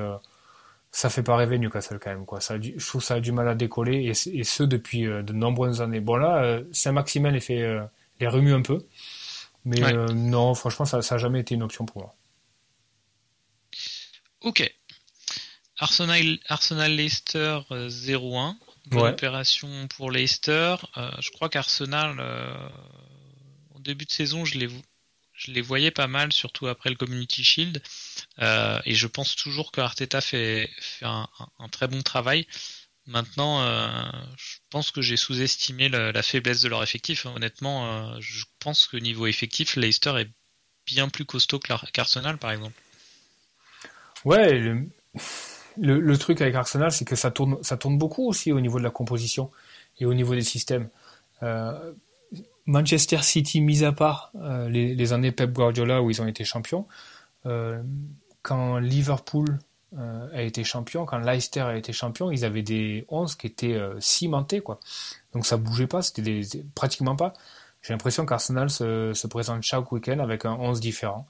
ça 0.96 1.11
fait 1.11 1.22
pas 1.24 1.37
rêver 1.37 1.59
Newcastle 1.59 1.98
quand 1.98 2.11
même 2.11 2.24
quoi. 2.24 2.40
Ça 2.40 2.61
je 2.61 2.87
trouve 2.87 3.02
ça 3.02 3.14
a 3.14 3.20
du 3.20 3.33
mal 3.33 3.48
à 3.48 3.54
décoller 3.54 4.04
et, 4.04 4.38
et 4.38 4.44
ce 4.44 4.62
depuis 4.62 5.07
euh, 5.07 5.22
de 5.22 5.33
nombreuses 5.33 5.83
années. 5.83 6.00
Bon 6.00 6.16
là 6.16 6.61
Saint-Maximin 6.72 7.30
les 7.30 7.40
fait 7.40 7.78
les 8.20 8.28
remue 8.28 8.54
un 8.54 8.62
peu, 8.62 8.87
mais 9.64 9.80
non 10.14 10.54
franchement 10.54 10.85
ça 10.85 11.02
ça 11.02 11.16
a 11.16 11.18
jamais 11.18 11.40
été 11.40 11.54
une 11.54 11.62
option 11.62 11.85
pour 11.85 12.02
moi. 12.02 12.14
Ok. 14.42 14.72
Arsenal 15.78 16.38
Arsenal 16.48 16.94
Leicester 16.94 17.61
0-1. 17.70 18.54
Bonne 18.87 19.12
opération 19.12 19.68
pour 19.96 20.11
Leicester. 20.11 20.76
je 20.96 21.30
crois 21.33 21.48
qu'Arsenal 21.48 22.20
début 23.85 24.07
de 24.07 24.11
saison, 24.11 24.44
je 24.44 24.59
les, 24.59 24.68
je 25.34 25.50
les 25.50 25.60
voyais 25.60 25.90
pas 25.90 26.06
mal, 26.06 26.32
surtout 26.32 26.68
après 26.68 26.90
le 26.90 26.96
Community 26.96 27.42
Shield. 27.42 27.82
Euh, 28.40 28.80
et 28.84 28.94
je 28.94 29.06
pense 29.06 29.34
toujours 29.34 29.72
que 29.72 29.80
Arteta 29.80 30.20
fait, 30.20 30.70
un, 31.02 31.28
très 31.70 31.88
bon 31.88 32.02
travail. 32.02 32.46
Maintenant, 33.06 33.60
euh, 33.60 33.86
je 34.36 34.56
pense 34.70 34.90
que 34.90 35.02
j'ai 35.02 35.16
sous-estimé 35.16 35.88
la, 35.88 36.22
faiblesse 36.22 36.62
de 36.62 36.68
leur 36.68 36.82
effectif. 36.82 37.26
Honnêtement, 37.26 37.86
euh, 37.86 38.16
je 38.20 38.44
pense 38.60 38.86
que 38.86 38.96
niveau 38.96 39.26
effectif, 39.26 39.76
Leicester 39.76 40.14
est 40.18 40.30
bien 40.86 41.08
plus 41.08 41.24
costaud 41.24 41.58
qu'Arsenal, 41.58 42.38
par 42.38 42.52
exemple. 42.52 42.80
Ouais, 44.24 44.58
le, 44.58 44.88
le, 45.76 46.18
truc 46.18 46.40
avec 46.40 46.54
Arsenal, 46.54 46.92
c'est 46.92 47.04
que 47.04 47.16
ça 47.16 47.30
tourne, 47.30 47.62
ça 47.62 47.76
tourne 47.76 47.98
beaucoup 47.98 48.26
aussi 48.26 48.52
au 48.52 48.60
niveau 48.60 48.78
de 48.78 48.84
la 48.84 48.90
composition 48.90 49.50
et 49.98 50.06
au 50.06 50.14
niveau 50.14 50.34
des 50.34 50.42
systèmes. 50.42 50.88
Manchester 52.66 53.18
City, 53.22 53.61
mis 53.61 53.85
à 53.85 53.92
part 53.92 54.31
euh, 54.37 54.68
les, 54.68 55.12
années 55.12 55.33
Pep 55.33 55.53
Guardiola 55.53 56.03
où 56.03 56.11
ils 56.11 56.22
ont 56.22 56.27
été 56.27 56.44
champions, 56.44 56.87
euh, 57.46 57.83
quand 58.42 58.79
Liverpool 58.79 59.59
euh, 59.98 60.29
a 60.33 60.42
été 60.42 60.64
champion, 60.64 61.05
quand 61.05 61.18
Leicester 61.18 61.61
a 61.61 61.77
été 61.77 61.92
champion, 61.92 62.31
ils 62.31 62.44
avaient 62.44 62.62
des 62.62 63.05
11 63.09 63.35
qui 63.35 63.46
étaient 63.46 63.79
cimentés, 64.00 64.61
quoi. 64.61 64.81
Donc 65.33 65.46
ça 65.46 65.57
bougeait 65.57 65.87
pas, 65.87 66.03
c'était 66.03 66.40
pratiquement 66.74 67.16
pas. 67.16 67.35
J'ai 67.83 67.92
l'impression 67.92 68.24
qu'Arsenal 68.24 68.70
se, 68.70 69.27
présente 69.27 69.62
chaque 69.62 69.92
week-end 69.92 70.18
avec 70.18 70.46
un 70.46 70.55
11 70.55 70.81
différent. 70.81 71.27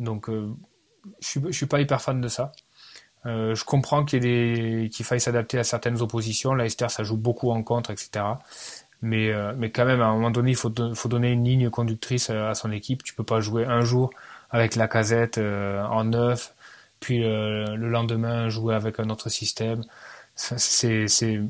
Donc 0.00 0.28
je 0.28 1.40
je 1.46 1.50
suis 1.50 1.66
pas 1.66 1.80
hyper 1.80 2.02
fan 2.02 2.20
de 2.20 2.28
ça. 2.28 2.52
je 3.24 3.64
comprends 3.64 4.04
qu'il 4.04 4.90
qu'il 4.90 5.04
faille 5.04 5.20
s'adapter 5.20 5.58
à 5.58 5.64
certaines 5.64 6.02
oppositions. 6.02 6.54
Leicester, 6.54 6.88
ça 6.90 7.04
joue 7.04 7.16
beaucoup 7.16 7.50
en 7.50 7.62
contre, 7.62 7.90
etc. 7.90 8.24
Mais, 9.04 9.30
euh, 9.30 9.52
mais 9.56 9.70
quand 9.70 9.84
même, 9.84 10.00
à 10.00 10.06
un 10.06 10.14
moment 10.14 10.30
donné, 10.30 10.52
il 10.52 10.56
faut, 10.56 10.72
faut 10.94 11.08
donner 11.10 11.30
une 11.30 11.44
ligne 11.44 11.68
conductrice 11.68 12.30
à 12.30 12.54
son 12.54 12.72
équipe. 12.72 13.02
Tu 13.04 13.14
peux 13.14 13.22
pas 13.24 13.40
jouer 13.40 13.66
un 13.66 13.82
jour 13.84 14.10
avec 14.50 14.76
la 14.76 14.88
casette 14.88 15.36
euh, 15.38 15.82
en 15.84 16.04
neuf, 16.04 16.54
puis 17.00 17.18
le 17.20 17.88
lendemain 17.88 18.48
jouer 18.48 18.74
avec 18.74 19.00
un 19.00 19.10
autre 19.10 19.28
système. 19.28 19.84
C'est, 20.36 21.06
c'est, 21.08 21.40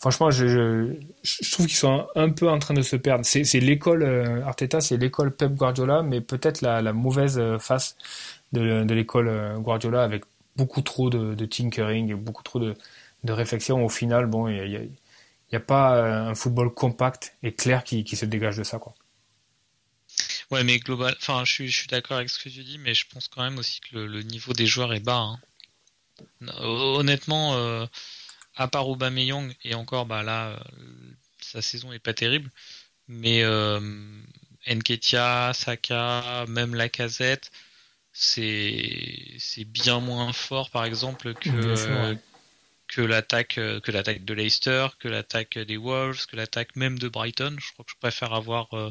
franchement, 0.00 0.30
je, 0.30 0.96
je, 1.22 1.52
trouve 1.52 1.66
qu'ils 1.66 1.76
sont 1.76 2.06
un, 2.16 2.30
peu 2.30 2.48
en 2.50 2.58
train 2.58 2.74
de 2.74 2.82
se 2.82 2.96
perdre. 2.96 3.24
C'est, 3.24 3.44
l'école 3.60 4.04
Arteta, 4.44 4.80
c'est 4.80 4.96
l'école 4.96 5.34
Pep 5.36 5.52
Guardiola, 5.54 6.02
mais 6.02 6.20
peut-être 6.20 6.62
la, 6.62 6.82
la 6.82 6.92
mauvaise 6.92 7.40
face 7.60 7.96
de, 8.52 8.84
de 8.84 8.94
l'école 8.94 9.30
Guardiola 9.60 10.02
avec 10.02 10.24
beaucoup 10.56 10.82
trop 10.82 11.10
de, 11.10 11.34
de 11.34 11.46
tinkering, 11.46 12.14
beaucoup 12.14 12.42
trop 12.42 12.58
de, 12.58 12.74
de 13.24 13.32
réflexion. 13.32 13.84
Au 13.84 13.88
final, 13.88 14.26
bon, 14.26 14.48
il 14.48 14.68
y 14.68 14.76
a, 14.76 14.80
n'y 15.52 15.62
a 15.62 15.66
pas 15.66 15.96
euh, 15.96 16.30
un 16.30 16.34
football 16.34 16.72
compact 16.72 17.36
et 17.42 17.54
clair 17.54 17.84
qui, 17.84 18.04
qui 18.04 18.16
se 18.16 18.24
dégage 18.24 18.56
de 18.56 18.64
ça. 18.64 18.78
Quoi. 18.78 18.94
Ouais, 20.52 20.64
mais 20.64 20.78
global, 20.78 21.14
enfin, 21.18 21.44
je 21.46 21.52
suis, 21.52 21.68
je 21.68 21.78
suis 21.78 21.86
d'accord 21.88 22.18
avec 22.18 22.28
ce 22.28 22.38
que 22.38 22.50
tu 22.50 22.62
dis, 22.62 22.76
mais 22.76 22.92
je 22.92 23.06
pense 23.08 23.28
quand 23.28 23.42
même 23.42 23.58
aussi 23.58 23.80
que 23.80 23.96
le, 23.96 24.22
niveau 24.22 24.52
des 24.52 24.66
joueurs 24.66 24.92
est 24.92 25.00
bas. 25.00 25.16
Hein. 25.16 25.40
Honnêtement, 26.58 27.54
euh, 27.54 27.86
à 28.56 28.68
part 28.68 28.88
Aubameyang 28.88 29.54
et 29.64 29.74
encore, 29.74 30.04
bah 30.04 30.22
là, 30.22 30.50
euh, 30.50 30.58
sa 31.40 31.62
saison 31.62 31.92
est 31.92 31.98
pas 31.98 32.12
terrible, 32.12 32.50
mais 33.08 33.42
euh, 33.42 33.80
Nketia, 34.66 35.52
Saka, 35.54 36.44
même 36.48 36.74
Lacazette, 36.74 37.50
c'est 38.12 39.36
c'est 39.38 39.64
bien 39.64 40.00
moins 40.00 40.32
fort, 40.34 40.70
par 40.70 40.84
exemple, 40.84 41.34
que 41.34 41.74
que 42.92 43.00
l'attaque 43.00 43.56
euh, 43.58 43.80
que 43.80 43.90
l'attaque 43.90 44.24
de 44.24 44.34
Leicester, 44.34 44.88
que 44.98 45.08
l'attaque 45.08 45.58
des 45.58 45.76
Wolves, 45.76 46.26
que 46.26 46.36
l'attaque 46.36 46.76
même 46.76 46.98
de 46.98 47.08
Brighton. 47.08 47.56
Je 47.58 47.72
crois 47.72 47.84
que 47.84 47.90
je 47.90 47.96
préfère 47.98 48.34
avoir 48.34 48.68
euh, 48.74 48.90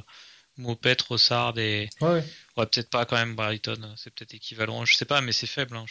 Mopet, 0.58 0.98
Rossard 1.08 1.58
et 1.60 1.90
ouais, 2.02 2.24
peut-être 2.56 2.90
pas 2.90 3.06
quand 3.06 3.16
même 3.16 3.36
Brighton, 3.36 3.94
c'est 3.96 4.14
peut-être 4.14 4.34
équivalent, 4.34 4.86
je 4.86 4.96
sais 4.96 5.06
pas, 5.06 5.22
mais 5.22 5.32
c'est 5.32 5.48
faible. 5.48 5.78
Hein, 5.78 5.86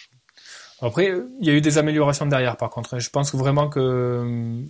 Après, 0.83 1.14
il 1.40 1.46
y 1.46 1.51
a 1.51 1.55
eu 1.55 1.61
des 1.61 1.79
améliorations 1.79 2.27
derrière, 2.27 2.57
par 2.57 2.70
contre. 2.70 2.99
Je 2.99 3.11
pense 3.11 3.33
vraiment 3.35 3.68
que 3.68 3.81
euh, 3.81 4.62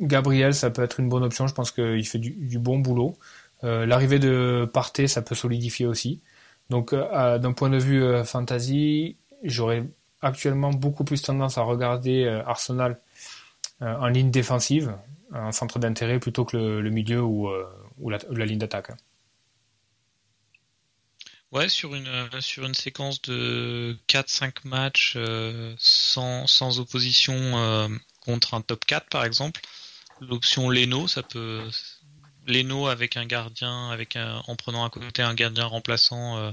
Gabriel, 0.00 0.54
ça 0.54 0.70
peut 0.70 0.82
être 0.82 1.00
une 1.00 1.08
bonne 1.08 1.24
option. 1.24 1.48
Je 1.48 1.54
pense 1.54 1.72
qu'il 1.72 2.06
fait 2.06 2.18
du, 2.18 2.58
bon 2.58 2.78
boulot. 2.78 3.18
Euh, 3.64 3.86
L'arrivée 3.86 4.20
de 4.20 4.68
Partey, 4.72 5.08
ça 5.08 5.20
peut 5.22 5.34
solidifier 5.34 5.86
aussi. 5.86 6.22
Donc, 6.70 6.94
d'un 6.94 7.52
point 7.54 7.70
de 7.70 7.78
vue 7.78 8.04
fantasy, 8.24 9.16
j'aurais 9.42 9.84
actuellement 10.22 10.72
beaucoup 10.72 11.04
plus 11.04 11.22
tendance 11.22 11.58
à 11.58 11.62
regarder 11.62 12.24
euh, 12.24 12.44
Arsenal 12.44 12.98
euh, 13.82 13.94
en 13.96 14.08
ligne 14.08 14.30
défensive, 14.30 14.96
en 15.32 15.52
centre 15.52 15.78
d'intérêt, 15.78 16.18
plutôt 16.18 16.44
que 16.44 16.56
le, 16.56 16.90
milieu 16.90 17.22
ou, 17.22 17.48
euh, 17.48 17.64
ou, 17.98 18.10
la, 18.10 18.18
ligne 18.44 18.58
d'attaque. 18.58 18.90
Ouais, 21.52 21.68
sur 21.68 21.94
une, 21.94 22.28
sur 22.40 22.66
une 22.66 22.74
séquence 22.74 23.22
de 23.22 23.96
4-5 24.08 24.66
matchs 24.66 25.16
sans, 25.78 26.46
sans, 26.46 26.78
opposition 26.78 27.88
contre 28.20 28.52
un 28.52 28.60
top 28.60 28.84
4 28.84 29.08
par 29.08 29.24
exemple, 29.24 29.60
l'option 30.20 30.68
Leno, 30.68 31.08
ça 31.08 31.22
peut. 31.22 31.62
Leno 32.46 32.86
avec 32.86 33.16
un 33.18 33.26
gardien, 33.26 33.90
avec 33.90 34.16
un, 34.16 34.42
en 34.46 34.56
prenant 34.56 34.84
à 34.84 34.90
côté 34.90 35.22
un 35.22 35.34
gardien 35.34 35.64
remplaçant 35.64 36.52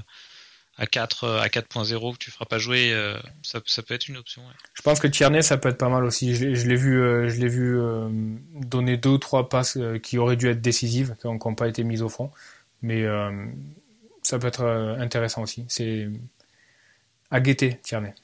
à 0.78 0.86
4 0.86 1.24
euh, 1.24 1.40
à 1.40 1.48
4.0 1.48 2.12
que 2.12 2.18
tu 2.18 2.30
feras 2.30 2.44
pas 2.44 2.58
jouer, 2.58 2.92
euh, 2.92 3.18
ça, 3.42 3.60
ça, 3.64 3.82
peut 3.82 3.94
être 3.94 4.08
une 4.08 4.16
option. 4.16 4.42
Je 4.74 4.82
pense 4.82 5.00
que 5.00 5.06
Tierney 5.06 5.42
ça 5.42 5.56
peut 5.56 5.70
être 5.70 5.78
pas 5.78 5.88
mal 5.88 6.04
aussi. 6.04 6.34
Je, 6.34 6.66
l'ai 6.66 6.76
vu, 6.76 7.00
euh, 7.00 7.28
je 7.28 7.40
l'ai 7.40 7.48
vu 7.48 7.78
donner 8.54 8.96
deux 8.96 9.10
ou 9.10 9.18
trois 9.18 9.48
passes 9.48 9.78
qui 10.02 10.18
auraient 10.18 10.36
dû 10.36 10.48
être 10.48 10.60
décisives, 10.60 11.16
qui 11.20 11.26
n'ont 11.26 11.54
pas 11.54 11.68
été 11.68 11.84
mises 11.84 12.02
au 12.02 12.08
fond, 12.08 12.30
mais 12.82 13.04
ça 14.22 14.38
peut 14.38 14.48
être 14.48 14.64
intéressant 14.98 15.42
aussi. 15.42 15.64
C'est 15.68 16.08
à 17.30 17.40
guetter 17.40 17.78
Tierney. 17.82 18.14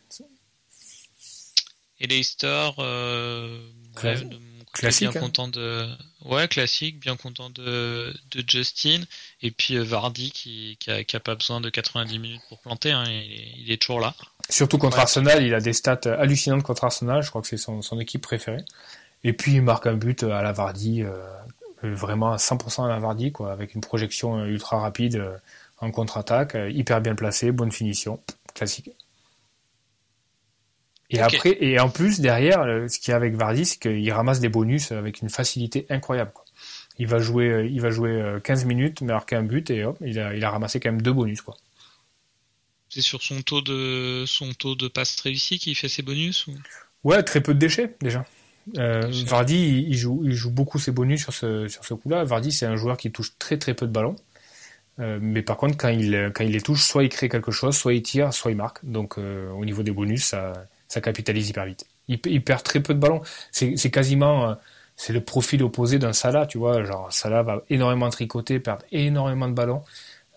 Et 2.00 2.08
Leicester, 2.08 2.70
euh, 2.78 3.60
classique. 3.94 5.10
Bien 5.10 5.20
hein. 5.20 5.24
content 5.24 5.48
de, 5.48 5.88
ouais, 6.24 6.48
classique, 6.48 7.00
bien 7.00 7.16
content 7.16 7.50
de, 7.50 8.14
de 8.30 8.44
Justin. 8.46 9.00
Et 9.42 9.50
puis 9.50 9.76
euh, 9.76 9.82
Vardy 9.82 10.30
qui, 10.30 10.76
qui, 10.80 10.90
a, 10.90 11.04
qui 11.04 11.16
a 11.16 11.20
pas 11.20 11.34
besoin 11.34 11.60
de 11.60 11.70
90 11.70 12.18
minutes 12.18 12.42
pour 12.48 12.58
planter, 12.58 12.92
hein, 12.92 13.04
il, 13.06 13.70
est, 13.70 13.80
toujours 13.80 14.00
là. 14.00 14.14
Surtout 14.48 14.78
contre 14.78 14.98
Arsenal, 14.98 15.44
il 15.44 15.54
a 15.54 15.60
des 15.60 15.72
stats 15.72 16.00
hallucinantes 16.04 16.62
contre 16.62 16.84
Arsenal. 16.84 17.22
Je 17.22 17.30
crois 17.30 17.42
que 17.42 17.48
c'est 17.48 17.56
son, 17.56 17.82
son 17.82 17.98
équipe 18.00 18.22
préférée. 18.22 18.64
Et 19.24 19.32
puis 19.32 19.54
il 19.54 19.62
marque 19.62 19.86
un 19.86 19.94
but 19.94 20.24
à 20.24 20.42
la 20.42 20.52
Vardy, 20.52 21.02
euh, 21.02 21.14
vraiment 21.82 22.32
à 22.32 22.36
100% 22.36 22.84
à 22.84 22.88
la 22.88 22.98
Vardy, 22.98 23.32
quoi, 23.32 23.52
avec 23.52 23.74
une 23.74 23.80
projection 23.80 24.44
ultra 24.44 24.80
rapide 24.80 25.16
euh, 25.16 25.36
en 25.78 25.90
contre-attaque, 25.90 26.56
hyper 26.70 27.00
bien 27.00 27.14
placé, 27.14 27.50
bonne 27.50 27.72
finition, 27.72 28.20
classique. 28.54 28.90
Et 31.12 31.20
après, 31.20 31.56
et 31.60 31.78
en 31.78 31.90
plus, 31.90 32.20
derrière, 32.20 32.62
euh, 32.62 32.88
ce 32.88 32.98
qu'il 32.98 33.10
y 33.10 33.12
a 33.12 33.16
avec 33.16 33.34
Vardy, 33.34 33.66
c'est 33.66 33.78
qu'il 33.78 34.10
ramasse 34.12 34.40
des 34.40 34.48
bonus 34.48 34.92
avec 34.92 35.20
une 35.20 35.28
facilité 35.28 35.86
incroyable. 35.90 36.32
Il 36.98 37.06
va 37.06 37.18
jouer, 37.18 37.48
euh, 37.50 37.66
il 37.66 37.80
va 37.80 37.90
jouer 37.90 38.38
15 38.42 38.64
euh, 38.64 38.66
minutes, 38.66 39.02
marquer 39.02 39.36
un 39.36 39.42
but 39.42 39.70
et 39.70 39.84
hop, 39.84 39.98
il 40.00 40.18
a, 40.18 40.34
il 40.34 40.44
a 40.44 40.50
ramassé 40.50 40.80
quand 40.80 40.90
même 40.90 41.02
deux 41.02 41.12
bonus, 41.12 41.42
quoi. 41.42 41.56
C'est 42.88 43.02
sur 43.02 43.22
son 43.22 43.40
taux 43.42 43.62
de, 43.62 44.24
son 44.26 44.52
taux 44.52 44.74
de 44.74 44.88
passe 44.88 45.18
réussi 45.20 45.58
qu'il 45.58 45.74
fait 45.74 45.88
ses 45.88 46.02
bonus 46.02 46.46
ou... 46.46 46.54
Ouais, 47.04 47.22
très 47.22 47.40
peu 47.40 47.54
de 47.54 47.58
déchets, 47.58 47.94
déjà. 48.02 48.24
Euh, 48.78 49.10
Vardy, 49.26 49.86
il 49.88 49.96
joue, 49.96 50.22
il 50.24 50.32
joue 50.32 50.50
beaucoup 50.50 50.78
ses 50.78 50.92
bonus 50.92 51.22
sur 51.22 51.32
ce, 51.32 51.68
sur 51.68 51.84
ce 51.84 51.94
coup-là. 51.94 52.24
Vardy, 52.24 52.52
c'est 52.52 52.66
un 52.66 52.76
joueur 52.76 52.96
qui 52.96 53.10
touche 53.10 53.32
très 53.38 53.58
très 53.58 53.74
peu 53.74 53.86
de 53.86 53.92
ballons. 53.92 54.16
Euh, 55.00 55.18
mais 55.20 55.42
par 55.42 55.56
contre, 55.56 55.76
quand 55.78 55.88
il, 55.88 56.30
quand 56.34 56.44
il 56.44 56.52
les 56.52 56.60
touche, 56.60 56.82
soit 56.82 57.02
il 57.02 57.08
crée 57.08 57.30
quelque 57.30 57.50
chose, 57.50 57.74
soit 57.76 57.94
il 57.94 58.02
tire, 58.02 58.32
soit 58.32 58.50
il 58.50 58.56
marque. 58.56 58.84
Donc, 58.84 59.16
au 59.18 59.64
niveau 59.64 59.82
des 59.82 59.90
bonus, 59.90 60.24
ça, 60.24 60.52
ça 60.92 61.00
capitalise 61.00 61.48
hyper 61.48 61.64
vite. 61.64 61.86
Il, 62.06 62.44
perd 62.44 62.62
très 62.62 62.80
peu 62.80 62.92
de 62.92 62.98
ballons. 62.98 63.22
C'est 63.50 63.90
quasiment 63.90 64.50
euh, 64.50 64.54
c'est 64.94 65.14
le 65.14 65.24
profil 65.24 65.62
opposé 65.62 65.98
d'un 65.98 66.12
Salah, 66.12 66.44
tu 66.44 66.58
vois. 66.58 66.84
Genre 66.84 67.10
Salah 67.10 67.42
va 67.42 67.62
énormément 67.70 68.10
tricoter, 68.10 68.60
perdre 68.60 68.84
énormément 68.92 69.48
de 69.48 69.54
ballons, 69.54 69.82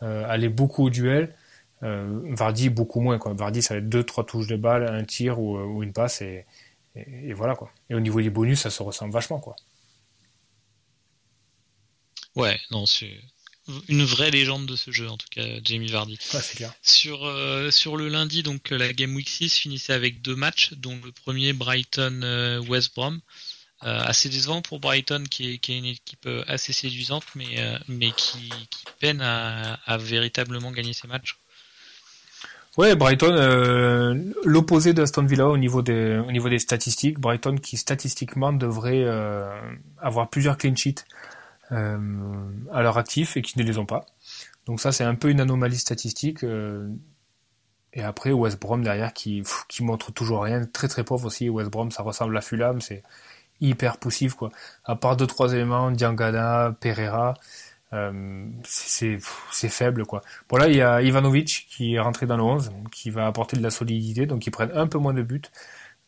euh, 0.02 0.24
aller 0.30 0.48
beaucoup 0.48 0.86
au 0.86 0.90
duel. 0.90 1.36
Euh, 1.84 2.22
Vardy 2.24 2.70
beaucoup 2.70 3.02
moins. 3.02 3.20
Vardy 3.22 3.62
ça 3.62 3.74
va 3.74 3.80
être 3.80 3.90
deux 3.90 4.04
trois 4.06 4.26
touches 4.26 4.48
de 4.48 4.56
balle, 4.56 4.88
un 4.88 5.04
tir 5.04 5.40
ou, 5.42 5.84
une 5.84 5.92
passe 5.92 6.22
et, 6.22 6.46
et, 6.96 7.34
voilà 7.34 7.56
quoi. 7.56 7.70
Et 7.90 7.96
au 7.96 8.00
niveau 8.00 8.22
des 8.22 8.30
bonus 8.30 8.62
ça 8.62 8.70
se 8.70 8.82
ressemble 8.82 9.12
vachement 9.12 9.40
quoi. 9.40 9.58
Ouais, 12.38 12.58
non, 12.72 12.86
c'est 12.86 13.12
une 13.90 14.04
vraie 14.04 14.32
légende 14.32 14.66
de 14.66 14.76
ce 14.76 14.92
jeu 14.92 15.10
en 15.10 15.18
tout 15.18 15.28
cas 15.32 15.44
Jamie 15.64 15.92
Vardy. 15.92 16.20
Sur 16.82 17.26
euh, 17.26 17.72
sur 17.72 17.98
le 17.98 18.10
lundi 18.10 18.44
donc 18.44 18.70
la 18.70 18.94
Game 18.94 19.16
Week 19.16 19.28
6 19.28 19.58
finissait 19.58 19.94
avec 19.94 20.22
deux 20.22 20.36
matchs 20.36 20.74
dont 20.74 20.98
le 21.04 21.12
premier 21.12 21.54
Brighton 21.54 22.22
euh, 22.24 22.62
West 22.62 22.94
Brom 22.96 23.20
euh, 23.84 24.00
assez 24.02 24.30
décevant 24.30 24.62
pour 24.62 24.80
Brighton 24.80 25.24
qui 25.30 25.54
est, 25.54 25.58
qui 25.58 25.74
est 25.74 25.78
une 25.80 25.86
équipe 25.86 26.30
assez 26.48 26.74
séduisante 26.74 27.26
mais 27.36 27.80
mais 27.88 28.12
qui, 28.12 28.50
qui 28.70 28.86
peine 29.00 29.22
à, 29.22 29.80
à, 29.86 29.98
véritablement 29.98 30.72
gagner 30.72 30.94
ses 30.94 31.08
matchs. 31.08 31.38
Ouais, 32.78 32.94
Brighton, 32.94 34.34
l'opposé 34.44 34.94
d'Aston 34.94 35.24
Villa 35.24 35.48
au 35.48 35.58
niveau 35.58 35.82
des 35.82 36.18
au 36.18 36.32
niveau 36.32 36.50
des 36.50 36.60
statistiques. 36.60 37.20
Brighton 37.20 37.56
qui 37.56 37.78
statistiquement 37.78 38.52
devrait 38.52 39.06
avoir 39.98 40.30
plusieurs 40.30 40.58
clean 40.58 40.76
sheets 40.76 41.06
euh, 41.72 41.98
à 42.72 42.82
leur 42.82 42.98
actif 42.98 43.38
et 43.38 43.42
qui 43.42 43.58
ne 43.60 43.64
les 43.64 43.78
ont 43.78 43.86
pas. 43.86 44.06
Donc 44.66 44.82
ça, 44.82 44.92
c'est 44.92 45.04
un 45.04 45.16
peu 45.16 45.30
une 45.30 45.42
anomalie 45.42 45.78
statistique. 45.78 46.44
Euh, 46.44 46.90
et 47.94 48.04
après, 48.04 48.32
West 48.32 48.60
Brom 48.60 48.84
derrière 48.84 49.14
qui, 49.14 49.44
qui 49.70 49.84
montre 49.84 50.12
toujours 50.12 50.44
rien, 50.44 50.66
très 50.66 50.88
très 50.88 51.04
pauvre 51.04 51.26
aussi. 51.26 51.50
West 51.50 51.72
Brom, 51.72 51.92
ça 51.92 52.04
ressemble 52.04 52.38
à 52.38 52.42
Fulham, 52.42 52.82
c'est 52.82 53.04
hyper 53.62 53.98
poussif 53.98 54.34
quoi. 54.36 54.52
À 54.84 54.96
part 54.96 55.16
deux 55.18 55.28
trois 55.28 55.54
éléments, 55.54 55.92
Diangana, 55.92 56.76
Pereira, 56.80 57.36
euh, 57.94 58.48
c'est 58.64 59.20
faible 59.70 60.06
quoi. 60.06 60.22
Bon 60.50 60.58
là, 60.58 60.68
il 60.68 60.76
y 60.76 60.82
a 60.82 61.02
Ivanovic 61.02 61.68
qui 61.70 61.96
est 61.96 62.00
rentré 62.00 62.26
dans 62.26 62.38
le 62.38 62.44
11, 62.44 62.72
qui 62.92 63.10
va 63.10 63.28
apporter 63.28 63.58
de 63.58 63.64
la 63.64 63.70
solidité, 63.72 64.26
donc 64.26 64.46
ils 64.46 64.52
prennent 64.52 64.74
un 64.74 64.88
peu 64.88 64.98
moins 64.98 65.14
de 65.14 65.24
buts. 65.24 65.42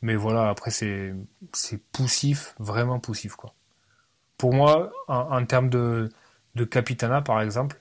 Mais 0.01 0.15
voilà, 0.15 0.49
après 0.49 0.71
c'est 0.71 1.15
c'est 1.53 1.81
poussif, 1.91 2.55
vraiment 2.59 2.99
poussif 2.99 3.35
quoi 3.35 3.53
pour 4.37 4.53
moi, 4.53 4.91
en, 5.07 5.45
termes 5.45 5.69
de, 5.69 6.09
de 6.55 6.63
capitana, 6.63 7.21
par 7.21 7.41
exemple, 7.41 7.79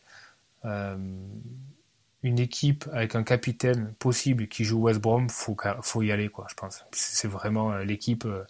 euh, 0.64 0.96
une 2.22 2.38
équipe 2.38 2.86
avec 2.92 3.14
un 3.14 3.22
capitaine 3.22 3.94
possible 3.98 4.48
qui 4.48 4.64
joue 4.64 4.80
West 4.80 5.00
Brom, 5.00 5.28
faut 5.28 5.56
faut 5.82 6.02
y 6.02 6.10
aller 6.10 6.28
quoi. 6.28 6.46
Je 6.50 6.54
pense. 6.54 6.84
C'est 6.92 7.28
vraiment 7.28 7.72
euh, 7.72 7.84
l'équipe. 7.84 8.24
Euh, 8.24 8.42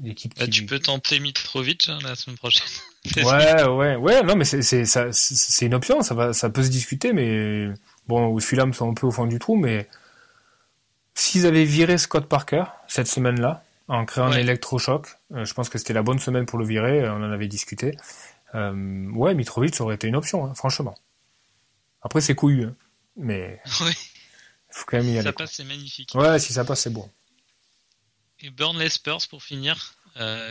l'équipe 0.00 0.32
bah, 0.38 0.46
Tu 0.46 0.64
peux 0.64 0.78
tenter 0.78 1.20
Mitrovic 1.20 1.88
hein, 1.88 1.98
la 2.02 2.14
semaine 2.14 2.38
prochaine. 2.38 2.66
ouais, 3.16 3.64
ouais, 3.64 3.96
ouais. 3.96 4.22
Non, 4.22 4.36
mais 4.36 4.44
c'est 4.44 4.62
c'est 4.62 5.66
une 5.66 5.74
option. 5.74 6.02
Ça 6.02 6.14
va, 6.14 6.32
ça 6.32 6.48
peut 6.48 6.62
se 6.62 6.70
discuter, 6.70 7.12
mais 7.12 7.68
bon, 8.06 8.38
Fulham 8.40 8.72
sont 8.72 8.90
un 8.90 8.94
peu 8.94 9.06
au 9.06 9.10
fond 9.10 9.26
du 9.26 9.38
trou, 9.38 9.56
mais 9.56 9.88
s'ils 11.14 11.46
avaient 11.46 11.64
viré 11.64 11.98
Scott 11.98 12.26
Parker 12.26 12.64
cette 12.88 13.08
semaine-là, 13.08 13.62
en 13.88 14.04
créant 14.04 14.26
un 14.26 14.36
électrochoc. 14.36 15.08
Euh, 15.32 15.44
je 15.44 15.54
pense 15.54 15.68
que 15.68 15.78
c'était 15.78 15.92
la 15.92 16.02
bonne 16.02 16.18
semaine 16.18 16.46
pour 16.46 16.58
le 16.58 16.66
virer, 16.66 17.00
euh, 17.00 17.12
on 17.12 17.22
en 17.22 17.30
avait 17.30 17.48
discuté. 17.48 17.96
Euh, 18.54 19.10
ouais, 19.10 19.34
Mitrovic 19.34 19.80
aurait 19.80 19.96
été 19.96 20.06
une 20.06 20.16
option, 20.16 20.46
hein, 20.46 20.54
franchement. 20.54 20.94
Après, 22.02 22.20
c'est 22.20 22.34
couillu, 22.34 22.64
hein, 22.64 22.76
mais 23.16 23.60
ouais. 23.80 23.94
faut 24.70 24.84
quand 24.86 24.98
même 24.98 25.08
y 25.08 25.12
si 25.12 25.18
aller. 25.18 25.26
ça 25.26 25.32
passe, 25.32 25.52
c'est 25.52 25.64
magnifique. 25.64 26.14
Ouais, 26.14 26.38
si 26.38 26.52
ça 26.52 26.64
passe, 26.64 26.82
c'est 26.82 26.92
bon. 26.92 27.10
Et 28.40 28.50
Burnley 28.50 28.88
Spurs 28.88 29.26
pour 29.28 29.42
finir. 29.42 29.94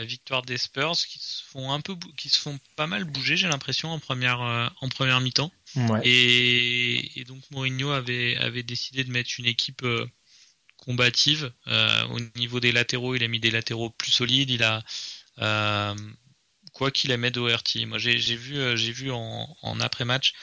victoire 0.02 0.42
des 0.42 0.58
Spurs 0.58 0.98
qui 1.08 1.20
se 1.20 1.44
font 1.44 1.72
un 1.72 1.80
peu, 1.80 1.96
qui 2.18 2.30
se 2.30 2.40
font 2.40 2.60
pas 2.76 2.88
mal 2.88 3.04
bouger, 3.06 3.38
j'ai 3.38 3.48
l'impression 3.48 3.92
en 3.92 4.00
première, 4.00 4.40
en 4.82 4.90
première 4.90 5.22
mi-temps. 5.22 5.52
Et, 6.04 7.24
donc 7.28 7.44
Mourinho 7.52 7.92
avait, 7.92 8.36
avait 8.38 8.64
décidé 8.64 9.04
de 9.04 9.12
mettre 9.12 9.32
une 9.38 9.46
équipe 9.46 9.86
combative. 10.86 11.52
au 11.68 12.20
niveau 12.38 12.60
des 12.60 12.72
latéraux, 12.72 13.16
il 13.16 13.24
a 13.24 13.28
mis 13.28 13.40
des 13.40 13.52
latéraux 13.52 13.90
plus 13.90 14.12
solides. 14.12 14.50
Il 14.50 14.64
a 14.64 14.84
quoi 16.74 16.92
qu'il 16.92 17.12
aimait 17.12 17.32
Doherty. 17.32 17.86
Moi, 17.86 17.98
j'ai 17.98 18.36
vu, 18.36 18.78
j'ai 18.78 18.92
vu 18.92 19.12
en, 19.12 19.56
en 19.62 19.80
après-match 19.80 20.34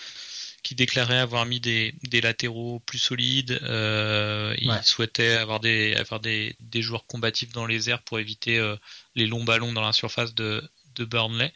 qui 0.63 0.75
déclarait 0.75 1.19
avoir 1.19 1.47
mis 1.47 1.61
des, 1.61 1.95
des 2.05 2.21
latéraux 2.21 2.81
plus 2.81 2.99
solides. 2.99 3.59
Euh, 3.63 4.55
il 4.59 4.73
souhaitait 4.83 5.33
avoir 5.33 5.61
des 5.61 5.95
avoir 5.95 6.21
des, 6.21 6.57
des 6.61 6.83
joueurs 6.83 7.07
combatifs 7.07 7.53
dans 7.53 7.67
les 7.67 7.91
airs 7.91 8.03
pour 8.03 8.19
éviter 8.19 8.59
euh, 8.59 8.77
les 9.15 9.27
longs 9.27 9.45
ballons 9.45 9.73
dans 9.73 9.81
la 9.81 9.93
surface 9.93 10.35
de, 10.35 10.63
de 10.95 11.05
Burnley. 11.05 11.53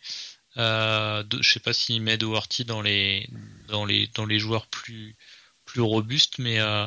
Euh, 0.56 1.22
de, 1.24 1.42
je 1.42 1.52
sais 1.52 1.60
pas 1.60 1.72
s'il 1.72 2.00
met 2.00 2.16
Doherty 2.16 2.64
dans 2.64 2.80
les 2.80 3.28
dans 3.68 3.84
les 3.84 4.06
dans 4.08 4.26
les 4.26 4.38
joueurs 4.38 4.66
plus 4.68 5.16
plus 5.64 5.80
robustes, 5.80 6.38
mais 6.38 6.60
euh, 6.60 6.86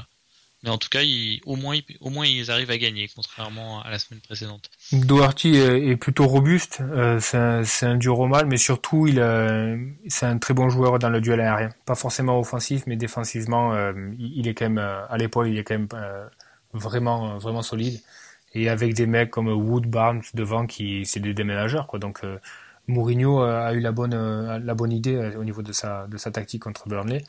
mais 0.64 0.72
en 0.72 0.78
tout 0.78 0.90
cas, 0.90 1.02
au, 1.46 1.56
moins, 1.56 1.78
au 2.02 2.10
moins, 2.10 2.26
ils 2.26 2.50
arrivent 2.50 2.72
à 2.72 2.78
gagner, 2.78 3.08
contrairement 3.16 3.82
à 3.84 3.92
la 3.92 4.00
semaine 4.00 4.22
précédente. 4.22 4.72
Doherty 4.92 5.56
est, 5.56 5.96
plutôt 5.98 6.26
robuste, 6.26 6.80
euh, 6.82 7.20
c'est 7.20 7.86
un, 7.86 7.96
dur 7.96 8.20
au 8.20 8.28
mal, 8.28 8.48
mais 8.48 8.58
surtout, 8.58 9.06
il 9.06 9.18
c'est 10.08 10.26
un 10.26 10.38
très 10.40 10.56
bon 10.56 10.70
joueur 10.70 10.98
dans 10.98 11.10
le 11.10 11.22
duel 11.22 11.42
aérien. 11.42 11.70
Pas 11.86 11.94
forcément 11.94 12.40
offensif, 12.40 12.84
mais 12.88 12.96
défensivement, 12.96 13.74
euh, 13.74 13.94
il 14.18 14.48
est 14.48 14.56
quand 14.56 14.66
même, 14.66 14.80
euh, 14.80 15.06
à 15.08 15.18
l'épaule, 15.18 15.48
il 15.48 15.60
est 15.60 15.64
quand 15.64 15.78
même 15.78 15.90
vraiment, 16.74 17.38
vraiment 17.38 17.62
solide. 17.62 18.02
Et 18.56 18.70
avec 18.70 18.96
des 18.96 19.06
mecs 19.06 19.30
comme 19.30 19.50
Wood, 19.50 19.86
Barnes 19.86 20.24
devant, 20.34 20.66
qui 20.66 21.06
c'est 21.06 21.20
des 21.20 21.36
déménageurs, 21.36 21.86
quoi. 21.86 22.00
Donc, 22.00 22.22
Mourinho 22.88 23.42
a 23.42 23.74
eu 23.74 23.80
la 23.80 23.92
bonne, 23.92 24.16
la 24.58 24.74
bonne 24.74 24.92
idée 24.92 25.34
au 25.38 25.44
niveau 25.44 25.62
de 25.62 25.72
sa, 25.72 26.08
de 26.08 26.18
sa 26.18 26.32
tactique 26.32 26.64
contre 26.64 26.88
Burnley 26.88 27.24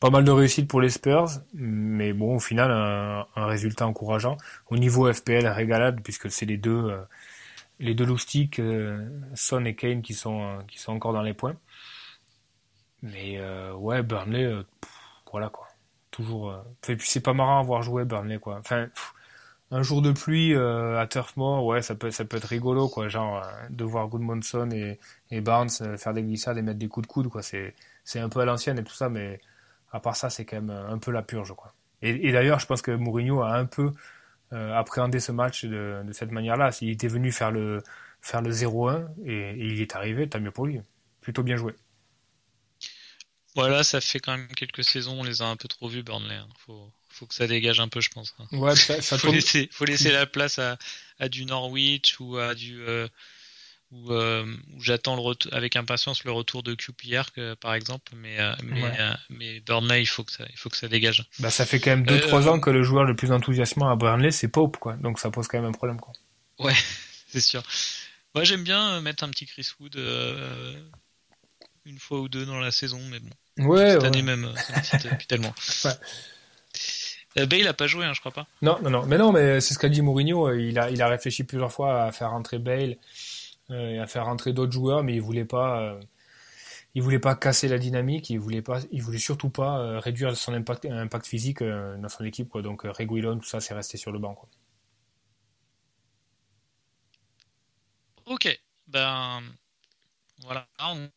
pas 0.00 0.10
mal 0.10 0.24
de 0.24 0.30
réussite 0.30 0.66
pour 0.66 0.80
les 0.80 0.88
Spurs, 0.88 1.28
mais 1.54 2.14
bon, 2.14 2.36
au 2.36 2.40
final, 2.40 2.70
un, 2.70 3.46
résultat 3.46 3.86
encourageant. 3.86 4.38
Au 4.70 4.78
niveau 4.78 5.12
FPL, 5.12 5.46
régalade, 5.46 6.00
puisque 6.02 6.30
c'est 6.30 6.46
les 6.46 6.56
deux, 6.56 6.70
euh, 6.90 7.02
les 7.80 7.94
deux 7.94 8.06
loustiques, 8.06 8.60
euh, 8.60 9.06
Son 9.34 9.64
et 9.66 9.74
Kane, 9.76 10.02
qui 10.02 10.14
sont, 10.14 10.42
euh, 10.42 10.62
qui 10.68 10.78
sont 10.78 10.92
encore 10.92 11.12
dans 11.12 11.22
les 11.22 11.34
points. 11.34 11.56
Mais 13.02 13.40
ouais, 13.74 14.02
Burnley, 14.02 14.52
voilà 15.30 15.48
quoi. 15.48 15.68
Toujours. 16.10 16.54
et 16.88 16.96
puis 16.96 17.08
c'est 17.08 17.20
pas 17.22 17.32
marrant 17.34 17.60
à 17.60 17.62
voir 17.62 17.82
jouer 17.82 18.04
Burnley 18.04 18.38
quoi. 18.38 18.58
Enfin, 18.58 18.88
un 19.70 19.82
jour 19.82 20.02
de 20.02 20.12
pluie 20.12 20.54
à 20.56 21.06
Turf 21.08 21.36
Moor, 21.36 21.64
ouais, 21.64 21.82
ça 21.82 21.94
peut, 21.94 22.10
ça 22.10 22.24
peut 22.26 22.36
être 22.36 22.48
rigolo 22.48 22.88
quoi. 22.88 23.08
Genre 23.08 23.42
de 23.70 23.84
voir 23.84 24.08
Goodmanson 24.08 24.70
et, 24.72 24.98
et 25.30 25.40
Barnes 25.40 25.70
faire 25.70 26.12
des 26.14 26.22
glissades 26.22 26.58
et 26.58 26.62
mettre 26.62 26.78
des 26.78 26.88
coups 26.88 27.06
de 27.08 27.12
coude 27.12 27.28
quoi. 27.28 27.42
C'est, 27.42 27.74
c'est 28.04 28.20
un 28.20 28.28
peu 28.28 28.40
à 28.40 28.44
l'ancienne 28.44 28.78
et 28.78 28.84
tout 28.84 28.94
ça, 28.94 29.08
mais 29.08 29.40
à 29.92 30.00
part 30.00 30.16
ça, 30.16 30.30
c'est 30.30 30.44
quand 30.44 30.60
même 30.60 30.70
un 30.70 30.98
peu 30.98 31.10
la 31.10 31.22
purge. 31.22 31.52
Quoi. 31.54 31.74
Et, 32.02 32.32
d'ailleurs, 32.32 32.60
je 32.60 32.66
pense 32.66 32.82
que 32.82 32.92
Mourinho 32.92 33.42
a 33.42 33.52
un 33.52 33.66
peu 33.66 33.92
euh, 34.52 34.74
appréhendé 34.74 35.20
ce 35.20 35.32
match 35.32 35.64
de, 35.64 36.02
cette 36.12 36.30
manière-là. 36.30 36.72
S'il 36.72 36.90
était 36.90 37.08
venu 37.08 37.30
faire 37.32 37.50
le, 37.50 37.82
faire 38.20 38.40
le 38.40 38.50
0-1 38.50 39.06
et, 39.26 39.54
il 39.58 39.78
y 39.78 39.82
est 39.82 39.94
arrivé, 39.94 40.28
tant 40.28 40.40
mieux 40.40 40.50
pour 40.50 40.66
lui. 40.66 40.80
Plutôt 41.20 41.42
bien 41.42 41.56
joué. 41.56 41.74
Voilà, 43.54 43.82
ça 43.82 44.00
fait 44.00 44.20
quand 44.20 44.36
même 44.36 44.48
quelques 44.48 44.84
saisons, 44.84 45.20
on 45.20 45.24
les 45.24 45.42
a 45.42 45.46
un 45.46 45.56
peu 45.56 45.68
trop 45.68 45.88
vus, 45.88 46.02
Burnley. 46.02 46.36
Hein. 46.36 46.48
Faut, 46.64 46.88
faut 47.08 47.26
que 47.26 47.34
ça 47.34 47.46
dégage 47.46 47.80
un 47.80 47.88
peu, 47.88 48.00
je 48.00 48.08
pense. 48.08 48.34
Hein. 48.38 48.46
Ouais, 48.52 48.76
ça, 48.76 49.00
faut, 49.18 49.32
laisser, 49.32 49.68
faut 49.72 49.84
laisser 49.84 50.12
la 50.12 50.24
place 50.24 50.58
à, 50.58 50.78
à 51.18 51.28
du 51.28 51.44
Norwich 51.44 52.18
ou 52.20 52.38
à 52.38 52.54
du, 52.54 52.80
euh, 52.80 53.08
où, 53.92 54.12
euh, 54.12 54.44
où 54.74 54.82
j'attends 54.82 55.16
le 55.16 55.54
avec 55.54 55.76
impatience 55.76 56.24
le 56.24 56.32
retour 56.32 56.62
de 56.62 56.74
QPR 56.74 57.30
par 57.60 57.74
exemple 57.74 58.12
mais 58.16 58.38
euh, 58.38 58.54
mais, 58.62 58.84
euh, 58.84 59.14
mais 59.30 59.60
Burnley 59.60 60.02
il 60.02 60.06
faut 60.06 60.22
que 60.22 60.32
ça 60.32 60.44
il 60.50 60.56
faut 60.56 60.70
que 60.70 60.76
ça 60.76 60.88
dégage 60.88 61.24
bah 61.40 61.50
ça 61.50 61.66
fait 61.66 61.80
quand 61.80 61.90
même 61.90 62.04
2-3 62.04 62.48
ans 62.48 62.60
que 62.60 62.70
le 62.70 62.82
joueur 62.82 63.04
le 63.04 63.16
plus 63.16 63.32
enthousiasmant 63.32 63.90
à 63.90 63.96
Burnley 63.96 64.30
c'est 64.30 64.48
Pope 64.48 64.76
quoi 64.76 64.94
donc 64.94 65.18
ça 65.18 65.30
pose 65.30 65.48
quand 65.48 65.58
même 65.58 65.68
un 65.68 65.72
problème 65.72 66.00
quoi 66.00 66.12
ouais 66.60 66.74
c'est 67.28 67.40
sûr 67.40 67.62
moi 68.34 68.44
j'aime 68.44 68.62
bien 68.62 69.00
mettre 69.00 69.24
un 69.24 69.28
petit 69.28 69.46
Chris 69.46 69.68
Wood 69.80 69.96
une 71.84 71.98
fois 71.98 72.20
ou 72.20 72.28
deux 72.28 72.46
dans 72.46 72.60
la 72.60 72.70
saison 72.70 73.00
mais 73.10 73.18
bon 73.18 73.68
ouais, 73.70 73.92
cette 73.92 74.04
année 74.04 74.22
même 74.22 74.52
depuis 75.02 75.26
tellement 75.26 75.54
ouais. 75.84 77.46
Bale 77.46 77.68
a 77.68 77.74
pas 77.74 77.86
joué, 77.86 78.04
hein, 78.04 78.12
je 78.12 78.18
crois 78.18 78.32
pas. 78.32 78.48
Non, 78.60 78.78
non, 78.82 78.90
non. 78.90 79.06
Mais 79.06 79.16
non, 79.16 79.30
mais 79.30 79.60
c'est 79.60 79.72
ce 79.72 79.78
qu'a 79.78 79.88
dit 79.88 80.02
Mourinho. 80.02 80.52
Il 80.52 80.78
a, 80.80 80.90
il 80.90 81.00
a 81.00 81.08
réfléchi 81.08 81.44
plusieurs 81.44 81.72
fois 81.72 82.02
à 82.02 82.12
faire 82.12 82.30
rentrer 82.30 82.58
Bale 82.58 82.96
euh, 82.96 82.96
et 83.72 83.98
à 83.98 84.06
faire 84.06 84.24
rentrer 84.26 84.52
d'autres 84.52 84.72
joueurs, 84.72 85.02
mais 85.02 85.14
il 85.14 85.20
voulait 85.20 85.44
pas, 85.44 85.80
euh, 85.82 86.00
il 86.94 87.02
voulait 87.02 87.18
pas 87.18 87.34
casser 87.36 87.68
la 87.68 87.78
dynamique, 87.78 88.30
il 88.30 88.38
voulait 88.38 88.62
pas, 88.62 88.80
il 88.92 89.02
voulait 89.02 89.18
surtout 89.18 89.50
pas 89.50 89.78
euh, 89.80 90.00
réduire 90.00 90.36
son 90.36 90.54
impact, 90.54 90.86
impact 90.86 91.26
physique 91.26 91.62
dans 91.62 92.08
son 92.08 92.24
équipe, 92.24 92.48
quoi. 92.48 92.62
Donc 92.62 92.82
Reguilon, 92.82 93.38
tout 93.38 93.48
ça, 93.48 93.60
c'est 93.60 93.74
resté 93.74 93.96
sur 93.98 94.12
le 94.12 94.18
banc, 94.18 94.34
quoi. 94.34 94.48
Ok, 98.26 98.60
ben 98.86 99.42
voilà, 100.38 100.68
on 100.78 101.10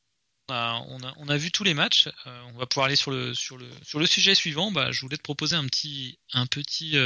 a, 0.49 0.81
on 0.87 0.99
a, 1.03 1.13
on 1.17 1.27
a 1.29 1.37
vu 1.37 1.51
tous 1.51 1.63
les 1.63 1.73
matchs. 1.73 2.09
on 2.25 2.57
va 2.57 2.65
pouvoir 2.65 2.87
aller 2.87 2.95
sur 2.95 3.11
le 3.11 3.33
sur 3.33 3.57
le 3.57 3.67
sur 3.83 3.99
le 3.99 4.05
sujet 4.07 4.35
suivant. 4.35 4.71
Bah, 4.71 4.91
je 4.91 5.01
voulais 5.01 5.17
te 5.17 5.21
proposer 5.21 5.55
un 5.55 5.65
petit 5.65 6.17
un 6.33 6.47
petit 6.47 6.97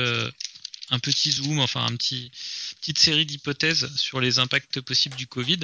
un 0.90 1.00
petit 1.00 1.32
zoom, 1.32 1.60
enfin 1.60 1.86
un 1.86 1.96
petit 1.96 2.32
petite 2.80 3.00
série 3.00 3.26
d'hypothèses 3.26 3.96
sur 3.96 4.22
les 4.22 4.40
impacts 4.40 4.82
possibles 4.82 5.16
du 5.16 5.28
Covid. 5.28 5.60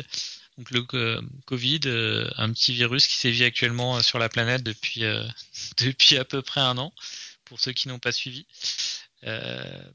Donc 0.57 0.69
le 0.71 0.85
euh, 0.93 1.21
Covid, 1.45 1.81
euh, 1.85 2.29
un 2.37 2.51
petit 2.51 2.73
virus 2.73 3.07
qui 3.07 3.15
sévit 3.15 3.43
actuellement 3.43 3.97
euh, 3.97 4.01
sur 4.01 4.19
la 4.19 4.29
planète 4.29 4.63
depuis 4.63 5.03
depuis 5.77 6.17
à 6.17 6.25
peu 6.25 6.41
près 6.41 6.61
un 6.61 6.77
an, 6.77 6.93
pour 7.45 7.59
ceux 7.59 7.71
qui 7.71 7.87
n'ont 7.87 7.99
pas 7.99 8.11
suivi. 8.11 8.45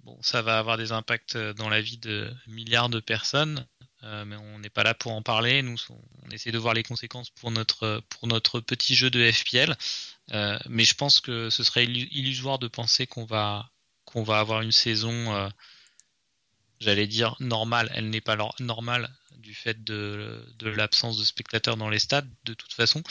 bon, 0.04 0.18
ça 0.22 0.42
va 0.42 0.58
avoir 0.58 0.76
des 0.78 0.92
impacts 0.92 1.36
dans 1.36 1.68
la 1.68 1.80
vie 1.80 1.98
de 1.98 2.32
milliards 2.46 2.88
de 2.88 3.00
personnes, 3.00 3.66
mais 4.02 4.36
on 4.36 4.58
n'est 4.58 4.70
pas 4.70 4.84
là 4.84 4.94
pour 4.94 5.12
en 5.12 5.22
parler. 5.22 5.62
Nous, 5.62 5.76
on 5.90 6.30
essaie 6.30 6.52
de 6.52 6.58
voir 6.58 6.74
les 6.74 6.82
conséquences 6.82 7.30
pour 7.30 7.50
notre 7.50 8.02
pour 8.08 8.26
notre 8.26 8.60
petit 8.60 8.94
jeu 8.96 9.10
de 9.10 9.30
FPL, 9.30 9.76
mais 10.68 10.84
je 10.84 10.94
pense 10.94 11.20
que 11.20 11.50
ce 11.50 11.62
serait 11.62 11.84
illusoire 11.84 12.58
de 12.58 12.68
penser 12.68 13.06
qu'on 13.06 13.26
va 13.26 13.70
qu'on 14.08 14.22
va 14.22 14.40
avoir 14.40 14.62
une 14.62 14.72
saison, 14.72 15.34
euh, 15.34 15.48
j'allais 16.80 17.06
dire 17.06 17.36
normale. 17.40 17.90
Elle 17.94 18.08
n'est 18.08 18.22
pas 18.22 18.36
normale 18.58 19.10
du 19.36 19.54
fait 19.54 19.84
de, 19.84 20.42
l'absence 20.62 21.18
de 21.18 21.24
spectateurs 21.24 21.76
dans 21.76 21.90
les 21.90 21.98
stades, 21.98 22.28
de 22.44 22.54
toute 22.54 22.72
façon. 22.72 23.02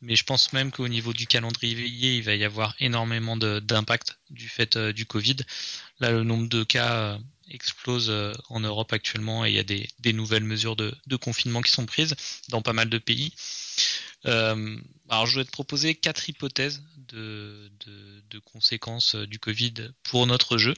Mais 0.00 0.16
je 0.16 0.24
pense 0.24 0.52
même 0.52 0.72
qu'au 0.72 0.88
niveau 0.88 1.12
du 1.12 1.26
calendrier, 1.26 2.16
il 2.16 2.22
va 2.22 2.34
y 2.34 2.44
avoir 2.44 2.74
énormément 2.80 3.36
d'impact 3.36 4.18
du 4.30 4.48
fait 4.48 4.76
euh, 4.76 4.92
du 4.92 5.04
Covid. 5.06 5.36
Là, 6.00 6.10
le 6.10 6.24
nombre 6.24 6.48
de 6.48 6.64
cas 6.64 6.94
euh, 6.94 7.18
explose 7.50 8.12
en 8.48 8.60
Europe 8.60 8.92
actuellement 8.92 9.44
et 9.44 9.50
il 9.50 9.54
y 9.54 9.58
a 9.58 9.62
des, 9.62 10.12
nouvelles 10.12 10.42
mesures 10.42 10.74
de, 10.74 11.16
confinement 11.16 11.62
qui 11.62 11.70
sont 11.70 11.86
prises 11.86 12.16
dans 12.48 12.62
pas 12.62 12.72
mal 12.72 12.88
de 12.88 12.98
pays. 12.98 13.32
Alors, 14.24 15.26
je 15.26 15.38
vais 15.38 15.44
te 15.44 15.50
proposer 15.50 15.94
quatre 15.94 16.28
hypothèses 16.28 16.82
de, 17.08 17.70
conséquences 18.44 19.14
euh, 19.14 19.26
du 19.26 19.38
Covid 19.38 19.74
pour 20.02 20.26
notre 20.26 20.58
jeu 20.58 20.74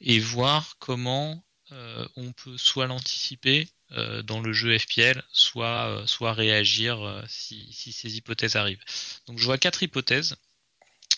et 0.00 0.18
voir 0.18 0.76
comment 0.78 1.42
euh, 1.72 2.06
on 2.16 2.32
peut 2.32 2.58
soit 2.58 2.86
l'anticiper 2.86 3.68
euh, 3.92 4.22
dans 4.22 4.40
le 4.40 4.52
jeu 4.52 4.76
FPL, 4.78 5.22
soit, 5.32 6.02
soit 6.06 6.32
réagir 6.34 7.24
si, 7.28 7.72
ces 7.72 8.16
hypothèses 8.16 8.56
arrivent. 8.56 8.84
Donc 9.26 9.38
je 9.38 9.44
vois 9.44 9.58
quatre 9.58 9.82
hypothèses. 9.82 10.36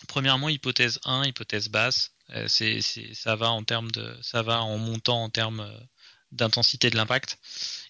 Premièrement, 0.07 0.49
hypothèse 0.49 1.01
1, 1.05 1.25
hypothèse 1.25 1.69
basse, 1.69 2.13
ça 2.47 3.37
va 3.37 3.51
en 3.51 3.65
termes 3.65 3.91
de, 3.91 4.17
ça 4.23 4.43
va 4.43 4.63
en 4.63 4.79
montant 4.79 5.25
en 5.25 5.29
termes 5.29 5.69
d'intensité 6.31 6.89
de 6.89 6.97
l'impact. 6.97 7.39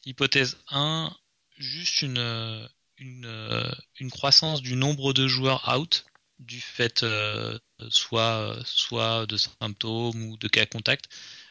Hypothèse 0.07 0.57
1, 0.71 1.15
juste 1.59 2.01
une, 2.01 2.69
une, 2.99 3.73
une 4.01 4.11
croissance 4.11 4.63
du 4.63 4.77
nombre 4.77 5.13
de 5.13 5.27
joueurs 5.29 5.73
out 5.75 6.05
du 6.39 6.61
fait 6.61 7.03
euh, 7.03 7.59
soit, 7.91 8.59
soit 8.65 9.27
de 9.27 9.37
symptômes 9.37 10.23
ou 10.25 10.37
de 10.37 10.49
cas 10.49 10.67
contact, 10.67 11.07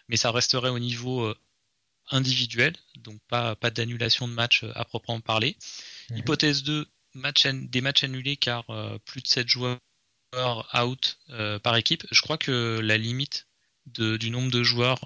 mais 0.07 0.17
ça 0.17 0.31
resterait 0.31 0.69
au 0.69 0.79
niveau 0.79 1.25
euh, 1.25 1.37
individuel, 2.09 2.75
donc 2.97 3.19
pas, 3.27 3.55
pas 3.55 3.69
d'annulation 3.69 4.27
de 4.27 4.33
match 4.33 4.63
euh, 4.63 4.71
à 4.75 4.85
proprement 4.85 5.19
parler. 5.19 5.57
Mhm. 6.09 6.17
Hypothèse 6.17 6.63
2, 6.63 6.87
match, 7.13 7.45
des 7.45 7.81
matchs 7.81 8.03
annulés 8.03 8.37
car 8.37 8.65
plus 9.05 9.21
de 9.21 9.27
7 9.27 9.47
joueurs 9.47 9.79
out 10.75 11.19
par 11.63 11.75
équipe. 11.77 12.05
Je 12.11 12.21
crois 12.21 12.37
que 12.37 12.79
la 12.79 12.97
limite 12.97 13.47
de, 13.87 14.17
du 14.17 14.29
nombre 14.29 14.51
de 14.51 14.61
joueurs 14.61 14.99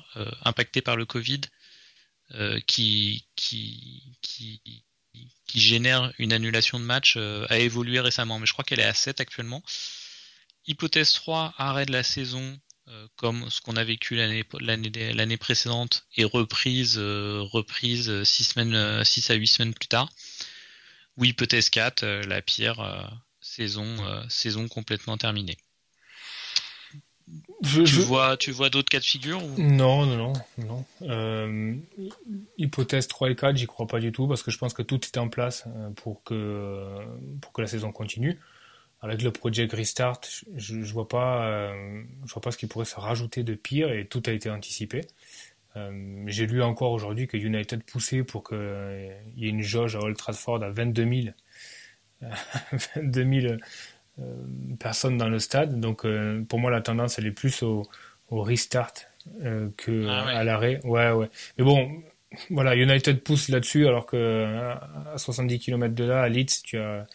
impactés 0.43 0.81
par 0.81 0.97
le 0.97 1.05
Covid 1.05 1.41
qui, 2.67 3.27
qui, 3.35 4.17
qui, 4.21 4.83
qui 5.45 5.59
génère 5.59 6.13
une 6.17 6.33
annulation 6.33 6.79
de 6.79 6.85
match 6.85 7.15
euh, 7.17 7.45
a 7.49 7.59
évolué 7.59 7.99
récemment, 7.99 8.39
mais 8.39 8.45
je 8.45 8.53
crois 8.53 8.63
qu'elle 8.63 8.79
est 8.79 8.85
à 8.85 8.93
7 8.93 9.19
actuellement. 9.19 9.63
Hypothèse 10.67 11.13
3, 11.13 11.53
arrêt 11.57 11.85
de 11.85 11.91
la 11.91 12.03
saison 12.03 12.59
comme 13.15 13.49
ce 13.49 13.61
qu'on 13.61 13.77
a 13.77 13.85
vécu 13.85 14.15
l'année 14.15 15.37
précédente 15.37 16.05
et 16.17 16.25
reprise 16.25 16.97
reprise 16.97 18.23
six 18.23 18.43
semaines 18.43 19.05
six 19.05 19.29
à 19.29 19.35
huit 19.35 19.47
semaines 19.47 19.73
plus 19.73 19.87
tard. 19.87 20.09
Oui, 21.15 21.31
peut-être 21.31 21.69
4, 21.69 22.03
la 22.03 22.41
pire 22.41 23.09
saison 23.39 24.27
saison 24.27 24.67
complètement 24.67 25.17
terminée 25.17 25.57
tu, 27.63 27.83
Vois, 28.01 28.37
tu 28.37 28.51
vois 28.51 28.69
d'autres 28.69 28.89
cas 28.89 28.99
de 28.99 29.03
figure 29.03 29.41
Non, 29.57 30.05
non, 30.05 30.17
non. 30.17 30.33
non. 30.57 30.85
Euh, 31.03 31.75
hypothèse 32.57 33.07
3 33.07 33.31
et 33.31 33.35
4, 33.35 33.55
j'y 33.55 33.67
crois 33.67 33.87
pas 33.87 33.99
du 33.99 34.11
tout 34.11 34.27
parce 34.27 34.43
que 34.43 34.51
je 34.51 34.57
pense 34.57 34.73
que 34.73 34.81
tout 34.81 34.99
est 35.03 35.17
en 35.17 35.29
place 35.29 35.65
euh, 35.67 35.89
pour 35.91 36.23
que, 36.23 36.87
pour 37.41 37.53
que 37.53 37.61
la 37.61 37.67
saison 37.67 37.91
continue. 37.91 38.39
Avec 39.03 39.23
le 39.23 39.31
projet 39.31 39.67
Restart, 39.71 40.21
je, 40.55 40.83
je 40.83 40.93
vois 40.93 41.07
pas, 41.07 41.47
euh, 41.47 42.03
je 42.27 42.33
vois 42.33 42.41
pas 42.41 42.51
ce 42.51 42.57
qui 42.57 42.67
pourrait 42.67 42.85
se 42.85 42.99
rajouter 42.99 43.43
de 43.43 43.55
pire 43.55 43.91
et 43.91 44.05
tout 44.05 44.21
a 44.27 44.31
été 44.31 44.49
anticipé. 44.49 45.01
Euh, 45.75 46.23
j'ai 46.27 46.45
lu 46.45 46.61
encore 46.61 46.91
aujourd'hui 46.91 47.27
que 47.27 47.37
United 47.37 47.83
poussait 47.83 48.23
pour 48.23 48.43
qu'il 48.43 48.57
y 49.37 49.45
ait 49.45 49.49
une 49.49 49.61
jauge 49.61 49.95
à 49.95 49.99
Old 49.99 50.17
Trafford 50.17 50.63
à 50.63 50.69
22 50.69 51.03
000. 51.03 51.35
22 52.95 53.41
000 53.41 53.55
euh, 54.19 54.23
personne 54.79 55.17
dans 55.17 55.29
le 55.29 55.39
stade. 55.39 55.79
Donc 55.79 56.05
euh, 56.05 56.43
pour 56.47 56.59
moi, 56.59 56.69
la 56.69 56.81
tendance, 56.81 57.17
elle 57.17 57.27
est 57.27 57.31
plus 57.31 57.63
au, 57.63 57.87
restart 58.29 58.93
euh, 59.43 59.69
que 59.77 60.07
ah 60.07 60.25
à 60.27 60.43
l'arrêt. 60.43 60.79
Ouais, 60.83 61.11
ouais. 61.11 61.29
Mais 61.57 61.63
bon, 61.63 62.03
voilà, 62.49 62.75
United 62.75 63.23
pousse 63.23 63.49
là-dessus, 63.49 63.87
alors 63.87 64.05
que 64.05 64.45
à 65.13 65.17
70 65.17 65.59
km 65.59 65.93
de 65.95 66.03
là, 66.03 66.21
à 66.21 66.29
Leeds, 66.29 66.61
tu 66.63 66.77
as, 66.77 67.05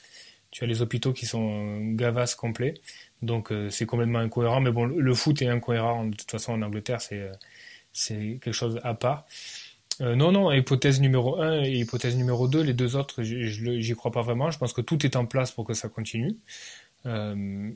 tu 0.51 0.65
as 0.65 0.67
les 0.67 0.83
hôpitaux 0.83 1.13
qui 1.13 1.27
sont 1.27 1.81
gavas 1.95 2.35
complets. 2.39 2.75
Donc 3.23 3.53
c'est 3.71 3.87
complètement 3.87 4.19
incohérent. 4.19 4.61
Mais 4.61 4.71
bon, 4.71 4.87
le 4.87 5.15
foot 5.15 5.41
est 5.43 5.49
incohérent 5.49 6.05
de 6.07 6.15
toute 6.17 6.31
façon 6.31 6.53
en 6.53 6.63
Angleterre, 6.63 7.01
c'est 7.01 7.31
c'est 7.93 8.39
quelque 8.43 8.53
chose 8.53 8.79
à 8.85 8.93
part. 8.93 9.27
non, 10.01 10.33
non, 10.33 10.53
hypothèse 10.53 11.01
numéro 11.01 11.41
1 11.41 11.63
et 11.63 11.79
hypothèse 11.79 12.15
numéro 12.17 12.47
2, 12.47 12.61
les 12.61 12.75
deux 12.75 12.95
autres, 12.97 13.23
j'y 13.23 13.95
crois 13.95 14.13
pas 14.13 14.23
vraiment. 14.23 14.51
Je 14.51 14.59
pense 14.59 14.75
que 14.75 14.83
tout 14.83 15.07
est 15.07 15.17
en 15.17 15.25
place 15.25 15.51
pour 15.51 15.65
que 15.65 15.73
ça 15.73 15.89
continue. 15.89 16.37
Euh, 17.07 17.71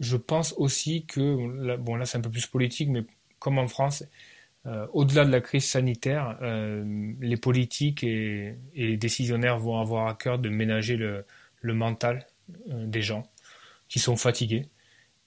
je 0.00 0.16
pense 0.16 0.54
aussi 0.58 1.06
que, 1.06 1.76
bon 1.76 1.96
là 1.96 2.06
c'est 2.06 2.18
un 2.18 2.20
peu 2.20 2.30
plus 2.30 2.46
politique, 2.46 2.88
mais 2.90 3.04
comme 3.38 3.58
en 3.58 3.68
France, 3.68 4.04
euh, 4.66 4.86
au-delà 4.92 5.24
de 5.24 5.30
la 5.30 5.40
crise 5.40 5.66
sanitaire, 5.66 6.38
euh, 6.42 7.12
les 7.20 7.36
politiques 7.36 8.04
et, 8.04 8.56
les 8.74 8.96
décisionnaires 8.96 9.58
vont 9.58 9.80
avoir 9.80 10.08
à 10.08 10.14
cœur 10.14 10.38
de 10.38 10.48
ménager 10.48 10.96
le, 10.96 11.24
mental 11.62 12.26
des 12.68 13.02
gens 13.02 13.28
qui 13.88 13.98
sont 13.98 14.16
fatigués. 14.16 14.68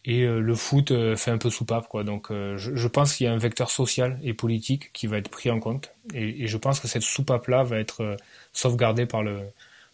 Et 0.05 0.26
le 0.26 0.55
foot 0.55 0.93
fait 1.18 1.32
un 1.32 1.38
peu 1.38 1.49
soupape, 1.49 1.89
quoi. 1.89 2.05
Donc, 2.05 2.30
je, 2.32 2.88
pense 2.88 3.16
qu'il 3.16 3.26
y 3.26 3.28
a 3.28 3.34
un 3.34 3.38
vecteur 3.38 3.70
social 3.70 4.18
et 4.24 4.34
politique 4.34 4.93
qui 4.93 5.07
va 5.07 5.18
être 5.18 5.30
pris 5.30 5.51
en 5.51 5.60
compte. 5.60 5.93
Et, 6.14 6.43
et 6.43 6.47
je 6.47 6.57
pense 6.57 6.80
que 6.80 6.88
cette 6.88 7.01
soupape-là 7.03 7.64
va 7.64 7.80
être 7.80 8.16
sauvegardée 8.53 9.05
par 9.05 9.24
le, 9.24 9.41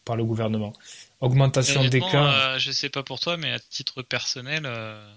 par 0.05 0.15
le 0.15 0.23
gouvernement 0.23 0.73
augmentation 1.19 1.85
des 1.85 1.99
cas. 1.99 2.55
Euh, 2.55 2.59
je 2.59 2.71
sais 2.71 2.89
pas 2.89 3.03
pour 3.03 3.19
toi, 3.19 3.37
mais 3.37 3.51
à 3.51 3.59
titre 3.59 4.01
personnel, 4.01 4.63
euh, 4.65 5.13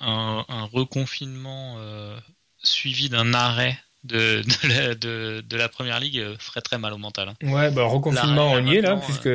un, 0.00 0.64
reconfinement 0.72 1.76
euh, 1.78 2.18
suivi 2.62 3.08
d'un 3.08 3.34
arrêt 3.34 3.78
de, 4.04 4.42
la, 4.66 4.94
de, 4.94 5.56
la, 5.56 5.68
première 5.68 6.00
ligue 6.00 6.24
ferait 6.38 6.62
très 6.62 6.78
mal 6.78 6.92
au 6.92 6.98
mental. 6.98 7.28
Hein. 7.28 7.52
Ouais, 7.52 7.70
bah, 7.70 7.84
reconfinement, 7.84 8.52
on 8.52 8.66
y 8.66 8.76
est 8.76 8.80
là, 8.80 8.96
puisque 8.96 9.28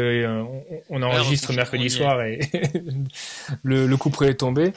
on, 0.89 1.01
enregistre 1.01 1.53
mercredi 1.53 1.89
soir 1.89 2.21
et 2.23 2.39
le, 3.63 3.85
le 3.85 3.97
coup 3.97 4.09
près 4.09 4.29
est 4.29 4.35
tombé. 4.35 4.73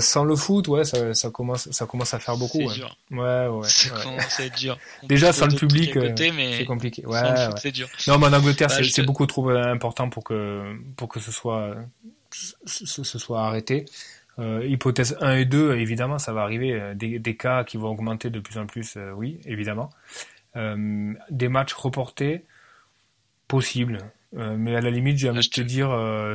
sans 0.00 0.24
le 0.24 0.34
foot, 0.36 0.68
ouais, 0.68 0.84
ça, 0.84 1.14
ça, 1.14 1.30
commence, 1.30 1.70
ça 1.70 1.86
commence 1.86 2.14
à 2.14 2.18
faire 2.18 2.36
beaucoup. 2.36 2.58
Ouais. 2.58 2.74
Dur. 2.74 2.96
ouais, 3.10 3.46
ouais. 3.46 3.68
Ça 3.68 3.90
commence 3.90 4.40
à 4.40 4.44
être 4.44 4.58
dur. 4.58 4.78
Déjà, 5.04 5.32
sans 5.32 5.46
le 5.46 5.54
public, 5.54 5.96
c'est 6.16 6.64
compliqué. 6.64 7.06
Ouais, 7.06 7.20
c'est 7.56 7.72
dur. 7.72 7.88
Non, 8.08 8.18
mais 8.18 8.26
en 8.26 8.32
Angleterre, 8.32 8.68
bah, 8.68 8.82
c'est 8.82 9.02
beaucoup 9.02 9.26
trop 9.26 9.50
important 9.50 10.08
pour 10.10 10.24
que, 10.24 10.76
pour 10.96 11.08
que 11.08 11.20
ce 11.20 11.30
soit, 11.30 11.76
ce, 12.66 13.04
ce 13.04 13.18
soit 13.18 13.42
arrêté. 13.42 13.84
Euh, 14.38 14.66
hypothèse 14.66 15.16
1 15.20 15.36
et 15.36 15.44
2, 15.44 15.76
évidemment, 15.76 16.18
ça 16.18 16.32
va 16.32 16.42
arriver. 16.42 16.72
Euh, 16.72 16.94
des, 16.94 17.18
des 17.18 17.36
cas 17.36 17.64
qui 17.64 17.76
vont 17.76 17.88
augmenter 17.90 18.30
de 18.30 18.40
plus 18.40 18.58
en 18.58 18.66
plus, 18.66 18.96
euh, 18.96 19.12
oui, 19.12 19.40
évidemment. 19.44 19.90
Euh, 20.56 21.14
des 21.30 21.48
matchs 21.48 21.74
reportés, 21.74 22.44
possible. 23.48 23.98
mais 24.32 24.74
à 24.74 24.80
la 24.80 24.90
limite, 24.90 25.18
j'ai 25.18 25.28
envie 25.28 25.46
de 25.46 25.52
te 25.52 25.60
dire, 25.60 25.88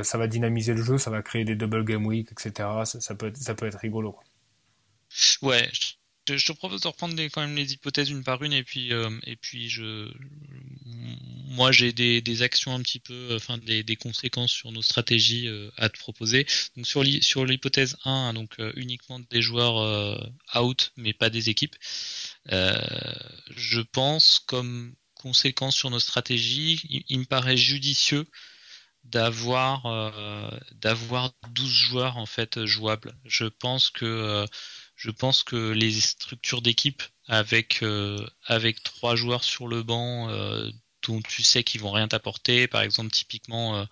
ça 0.04 0.18
va 0.18 0.28
dynamiser 0.28 0.72
le 0.74 0.82
jeu, 0.82 0.98
ça 0.98 1.10
va 1.10 1.20
créer 1.22 1.44
des 1.44 1.56
double 1.56 1.84
game 1.84 2.06
week, 2.06 2.30
etc. 2.30 2.68
Ça, 2.84 3.00
ça, 3.00 3.14
peut, 3.16 3.26
être, 3.26 3.36
ça 3.36 3.54
peut 3.54 3.66
être 3.66 3.78
rigolo. 3.78 4.12
Quoi. 4.12 4.24
Ouais, 5.42 5.68
je 5.72 5.97
te 6.34 6.52
propose 6.52 6.82
de 6.82 6.88
reprendre 6.88 7.20
quand 7.28 7.40
même 7.40 7.56
les 7.56 7.72
hypothèses 7.72 8.10
une 8.10 8.24
par 8.24 8.42
une 8.42 8.52
et 8.52 8.62
puis 8.62 8.92
euh, 8.92 9.10
et 9.24 9.36
puis 9.36 9.68
je 9.68 10.10
moi 11.46 11.72
j'ai 11.72 11.92
des, 11.92 12.42
actions 12.42 12.74
un 12.74 12.80
petit 12.82 13.00
peu 13.00 13.34
enfin 13.34 13.58
des, 13.58 13.96
conséquences 13.96 14.52
sur 14.52 14.70
nos 14.70 14.82
stratégies 14.82 15.48
euh, 15.48 15.70
à 15.76 15.88
te 15.88 15.98
proposer. 15.98 16.46
Donc 16.76 16.86
sur 16.86 17.44
l'hypothèse 17.44 17.96
1 18.04 18.10
hein, 18.10 18.34
donc 18.34 18.54
euh, 18.60 18.72
uniquement 18.76 19.18
des 19.18 19.42
joueurs 19.42 20.30
out 20.54 20.92
mais 20.96 21.12
pas 21.12 21.30
des 21.30 21.50
équipes 21.50 21.76
je 22.50 23.80
pense 23.80 24.38
comme 24.38 24.94
conséquence 25.14 25.76
sur 25.76 25.90
nos 25.90 25.98
stratégies 25.98 26.80
il, 26.88 27.04
il 27.08 27.18
me 27.20 27.24
paraît 27.24 27.56
judicieux 27.56 28.26
d'avoir 29.04 30.12
d'avoir 30.72 31.32
12 31.50 31.70
joueurs 31.70 32.16
en 32.18 32.26
fait 32.26 32.64
jouables. 32.66 33.14
Je 33.24 33.46
pense 33.46 33.90
que 33.90 34.44
je 34.98 35.10
pense 35.10 35.44
que 35.44 35.70
les 35.70 35.92
structures 35.92 36.60
d'équipe 36.60 37.02
avec 37.28 37.82
euh, 37.82 38.26
avec 38.44 38.82
trois 38.82 39.14
joueurs 39.14 39.44
sur 39.44 39.68
le 39.68 39.82
banc 39.82 40.28
euh, 40.28 40.68
dont 41.06 41.22
tu 41.22 41.42
sais 41.42 41.62
qu'ils 41.62 41.80
vont 41.80 41.92
rien 41.92 42.08
t'apporter, 42.08 42.66
par 42.66 42.82
exemple 42.82 43.12
typiquement 43.12 43.86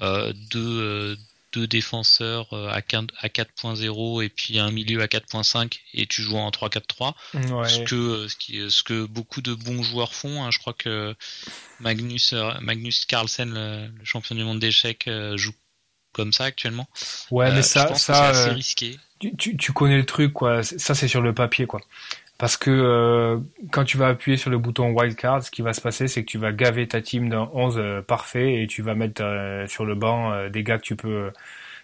euh, 0.00 0.32
deux 0.52 1.16
deux 1.52 1.66
défenseurs 1.66 2.52
à 2.54 2.80
4.0 2.80 4.24
et 4.24 4.28
puis 4.30 4.58
un 4.58 4.70
milieu 4.70 5.02
à 5.02 5.06
4.5 5.06 5.80
et 5.92 6.06
tu 6.06 6.22
joues 6.22 6.38
en 6.38 6.48
3-4-3 6.48 7.12
ce 7.34 7.84
que 7.84 8.26
ce, 8.26 8.36
qui, 8.36 8.70
ce 8.70 8.82
que 8.82 9.04
beaucoup 9.04 9.42
de 9.42 9.52
bons 9.52 9.82
joueurs 9.82 10.14
font 10.14 10.42
hein. 10.42 10.50
je 10.50 10.58
crois 10.58 10.72
que 10.72 11.14
Magnus 11.78 12.32
Magnus 12.62 13.04
Carlsen 13.04 13.52
le, 13.52 14.04
champion 14.04 14.34
du 14.34 14.44
monde 14.44 14.60
d'échecs 14.60 15.10
joue 15.34 15.52
comme 16.12 16.32
ça 16.32 16.44
actuellement. 16.44 16.88
Ouais 17.30 17.52
mais 17.52 17.62
ça 17.62 17.94
ça 17.96 17.96
c'est 17.96 18.12
assez 18.12 18.50
risqué 18.50 18.98
tu, 19.36 19.56
tu, 19.56 19.72
connais 19.72 19.96
le 19.96 20.04
truc, 20.04 20.32
quoi. 20.32 20.62
Ça, 20.62 20.94
c'est 20.94 21.08
sur 21.08 21.20
le 21.20 21.32
papier, 21.32 21.66
quoi. 21.66 21.80
Parce 22.38 22.56
que 22.56 22.70
euh, 22.70 23.38
quand 23.70 23.84
tu 23.84 23.96
vas 23.98 24.08
appuyer 24.08 24.36
sur 24.36 24.50
le 24.50 24.58
bouton 24.58 24.90
wildcard, 24.90 25.44
ce 25.44 25.50
qui 25.50 25.62
va 25.62 25.72
se 25.72 25.80
passer, 25.80 26.08
c'est 26.08 26.24
que 26.24 26.28
tu 26.28 26.38
vas 26.38 26.50
gaver 26.50 26.88
ta 26.88 27.00
team 27.00 27.28
d'un 27.28 27.48
11 27.52 27.78
euh, 27.78 28.02
parfait 28.02 28.62
et 28.62 28.66
tu 28.66 28.82
vas 28.82 28.96
mettre 28.96 29.22
euh, 29.22 29.66
sur 29.68 29.84
le 29.84 29.94
banc 29.94 30.48
des 30.48 30.64
gars 30.64 30.78
que 30.78 30.82
tu 30.82 30.96
peux, 30.96 31.30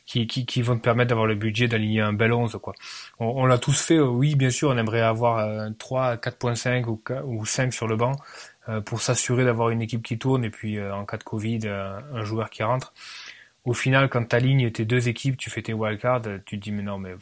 qui, 0.04 0.26
qui, 0.26 0.46
qui 0.46 0.62
vont 0.62 0.76
te 0.76 0.82
permettre 0.82 1.10
d'avoir 1.10 1.28
le 1.28 1.36
budget 1.36 1.68
d'aligner 1.68 2.00
un 2.00 2.12
bel 2.12 2.32
11, 2.32 2.58
quoi. 2.60 2.74
On, 3.20 3.46
l'a 3.46 3.58
tous 3.58 3.80
fait, 3.80 4.00
oui, 4.00 4.34
bien 4.34 4.50
sûr, 4.50 4.70
on 4.70 4.76
aimerait 4.76 5.00
avoir 5.00 5.70
3, 5.78 6.16
4.5 6.16 6.86
ou, 6.86 7.00
ou 7.24 7.46
5 7.46 7.72
sur 7.72 7.86
le 7.86 7.96
banc 7.96 8.16
pour 8.84 9.00
s'assurer 9.00 9.44
d'avoir 9.44 9.70
une 9.70 9.80
équipe 9.80 10.02
qui 10.02 10.18
tourne 10.18 10.44
et 10.44 10.50
puis 10.50 10.82
en 10.82 11.04
cas 11.04 11.18
de 11.18 11.24
Covid, 11.24 11.68
un 11.68 12.24
joueur 12.24 12.50
qui 12.50 12.62
rentre 12.64 12.92
au 13.64 13.74
final, 13.74 14.08
quand 14.08 14.24
tu 14.24 14.36
alignes 14.36 14.70
tes 14.70 14.84
deux 14.84 15.08
équipes, 15.08 15.36
tu 15.36 15.50
fais 15.50 15.62
tes 15.62 15.72
wildcards, 15.72 16.22
tu 16.44 16.58
te 16.58 16.62
dis 16.62 16.72
mais 16.72 16.82
non 16.82 16.98
mais 16.98 17.14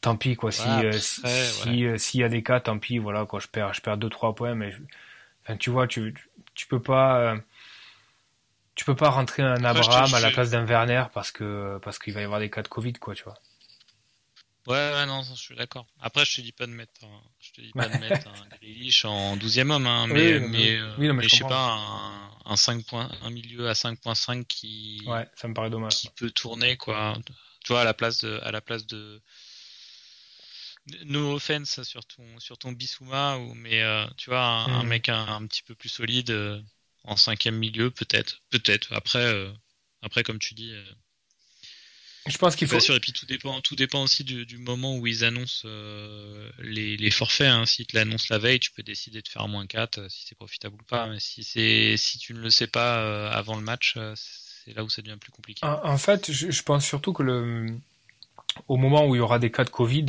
tant 0.00 0.16
pis 0.16 0.36
quoi. 0.36 0.52
Si 0.52 0.68
euh, 0.68 0.92
si 0.92 1.84
euh, 1.84 1.98
s'il 1.98 2.20
y 2.20 2.24
a 2.24 2.28
des 2.28 2.42
cas, 2.42 2.60
tant 2.60 2.78
pis. 2.78 2.98
Voilà 2.98 3.26
quoi. 3.26 3.40
Je 3.40 3.48
perds 3.48 3.74
je 3.74 3.80
perds 3.80 3.98
deux 3.98 4.10
trois 4.10 4.34
points, 4.34 4.54
mais 4.54 4.74
enfin 5.44 5.56
tu 5.56 5.70
vois 5.70 5.86
tu 5.86 6.14
tu 6.54 6.66
peux 6.66 6.80
pas 6.82 7.18
euh, 7.18 7.36
tu 8.74 8.84
peux 8.84 8.96
pas 8.96 9.10
rentrer 9.10 9.42
un 9.42 9.64
Abraham 9.64 10.12
à 10.14 10.20
la 10.20 10.30
place 10.30 10.50
d'un 10.50 10.64
Werner 10.64 11.04
parce 11.12 11.30
que 11.30 11.78
parce 11.82 11.98
qu'il 11.98 12.14
va 12.14 12.20
y 12.20 12.24
avoir 12.24 12.40
des 12.40 12.50
cas 12.50 12.62
de 12.62 12.68
Covid 12.68 12.94
quoi 12.94 13.14
tu 13.14 13.24
vois. 13.24 13.38
Ouais, 14.66 15.06
non, 15.06 15.22
je 15.22 15.34
suis 15.34 15.56
d'accord. 15.56 15.86
Après, 15.98 16.26
je 16.26 16.36
te 16.36 16.40
dis 16.42 16.52
pas 16.52 16.66
de 16.66 16.72
mettre, 16.72 17.02
un, 17.02 17.22
je 17.40 17.52
te 17.52 17.60
dis 17.62 17.72
pas 17.72 17.88
de 17.88 17.96
mettre 18.00 18.28
un 18.28 18.48
Grealish 18.58 19.06
en 19.06 19.38
12 19.38 19.60
homme, 19.60 19.70
hein, 19.70 20.06
mais, 20.08 20.38
mais, 20.40 20.78
oui, 20.98 21.10
mais, 21.10 21.22
je, 21.22 21.36
sais 21.36 21.44
pas, 21.44 21.72
un, 21.72 22.27
un 22.48 22.56
5 22.56 22.84
points, 22.86 23.10
un 23.22 23.30
milieu 23.30 23.68
à 23.68 23.74
5.5 23.74 24.46
qui, 24.46 25.02
ouais, 25.06 25.28
ça 25.36 25.48
me 25.48 25.54
paraît 25.54 25.70
dommage. 25.70 25.96
Qui 25.96 26.08
peut 26.08 26.30
tourner, 26.30 26.76
quoi. 26.76 27.16
Tu 27.64 27.72
vois, 27.72 27.82
à 27.82 27.84
la 27.84 27.94
place 27.94 28.18
de, 28.18 28.40
à 28.42 28.50
la 28.50 28.62
place 28.62 28.86
de, 28.86 29.20
no 31.04 31.34
offense 31.34 31.82
sur 31.82 32.04
ton, 32.06 32.40
sur 32.40 32.56
ton 32.56 32.72
Bissouma, 32.72 33.36
ou, 33.36 33.54
mais, 33.54 33.82
euh, 33.82 34.06
tu 34.16 34.30
vois, 34.30 34.40
un, 34.40 34.82
mm. 34.82 34.88
mec 34.88 35.08
un, 35.10 35.46
petit 35.46 35.62
peu 35.62 35.74
plus 35.74 35.90
solide, 35.90 36.30
euh, 36.30 36.60
en 37.04 37.16
cinquième 37.16 37.56
milieu, 37.56 37.90
peut-être, 37.90 38.40
peut-être. 38.48 38.94
Après, 38.94 39.24
euh, 39.24 39.52
après, 40.00 40.22
comme 40.22 40.38
tu 40.38 40.54
dis, 40.54 40.72
je 42.28 42.38
pense 42.38 42.56
qu'il 42.56 42.68
faut. 42.68 42.80
sûr, 42.80 42.94
et 42.94 43.00
puis 43.00 43.12
tout 43.12 43.26
dépend, 43.26 43.60
tout 43.60 43.76
dépend 43.76 44.02
aussi 44.02 44.24
du, 44.24 44.46
du 44.46 44.58
moment 44.58 44.96
où 44.96 45.06
ils 45.06 45.24
annoncent 45.24 45.62
euh, 45.64 46.50
les, 46.60 46.96
les, 46.96 47.10
forfaits. 47.10 47.48
Hein. 47.48 47.66
S'ils 47.66 47.86
te 47.86 47.96
l'annoncent 47.96 48.26
la 48.30 48.38
veille, 48.38 48.60
tu 48.60 48.70
peux 48.70 48.82
décider 48.82 49.22
de 49.22 49.28
faire 49.28 49.46
moins 49.48 49.66
4 49.66 49.98
euh, 49.98 50.08
si 50.08 50.26
c'est 50.26 50.34
profitable 50.34 50.76
ou 50.80 50.84
pas. 50.84 51.06
Mais 51.06 51.20
si 51.20 51.44
c'est, 51.44 51.96
si 51.96 52.18
tu 52.18 52.34
ne 52.34 52.40
le 52.40 52.50
sais 52.50 52.66
pas 52.66 52.98
euh, 52.98 53.30
avant 53.30 53.56
le 53.56 53.62
match, 53.62 53.96
c'est 54.14 54.74
là 54.74 54.84
où 54.84 54.88
ça 54.88 55.02
devient 55.02 55.18
plus 55.18 55.32
compliqué. 55.32 55.60
En, 55.64 55.98
fait, 55.98 56.30
je, 56.30 56.50
je, 56.50 56.62
pense 56.62 56.84
surtout 56.84 57.12
que 57.12 57.22
le, 57.22 57.66
au 58.68 58.76
moment 58.76 59.06
où 59.06 59.14
il 59.14 59.18
y 59.18 59.22
aura 59.22 59.38
des 59.38 59.50
cas 59.50 59.64
de 59.64 59.70
Covid, 59.70 60.06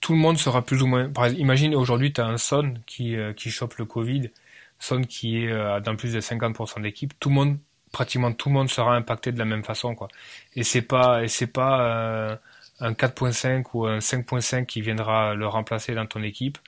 tout 0.00 0.12
le 0.12 0.18
monde 0.18 0.38
sera 0.38 0.64
plus 0.64 0.82
ou 0.82 0.86
moins. 0.86 1.10
imagine 1.38 1.74
aujourd'hui, 1.74 2.12
tu 2.12 2.20
as 2.20 2.26
un 2.26 2.38
Son 2.38 2.74
qui, 2.86 3.16
qui 3.36 3.50
chope 3.50 3.76
le 3.76 3.86
Covid, 3.86 4.30
Son 4.78 5.02
qui 5.02 5.38
est 5.38 5.80
dans 5.80 5.96
plus 5.96 6.12
de 6.12 6.20
50% 6.20 6.82
d'équipe, 6.82 7.14
tout 7.18 7.30
le 7.30 7.34
monde, 7.34 7.58
pratiquement 7.94 8.32
tout 8.32 8.50
le 8.50 8.54
monde 8.54 8.68
sera 8.68 8.94
impacté 8.94 9.32
de 9.32 9.38
la 9.38 9.46
même 9.46 9.64
façon, 9.64 9.94
quoi. 9.94 10.08
Et 10.56 10.64
c'est 10.64 10.82
pas, 10.82 11.24
et 11.24 11.28
c'est 11.28 11.46
pas 11.46 11.80
euh, 11.80 12.36
un 12.80 12.92
4.5 12.92 13.64
ou 13.74 13.86
un 13.86 13.98
5.5 14.00 14.66
qui 14.66 14.82
viendra 14.82 15.34
le 15.34 15.46
remplacer 15.48 15.94
dans 15.94 16.06
ton 16.06 16.22
équipe, 16.22 16.58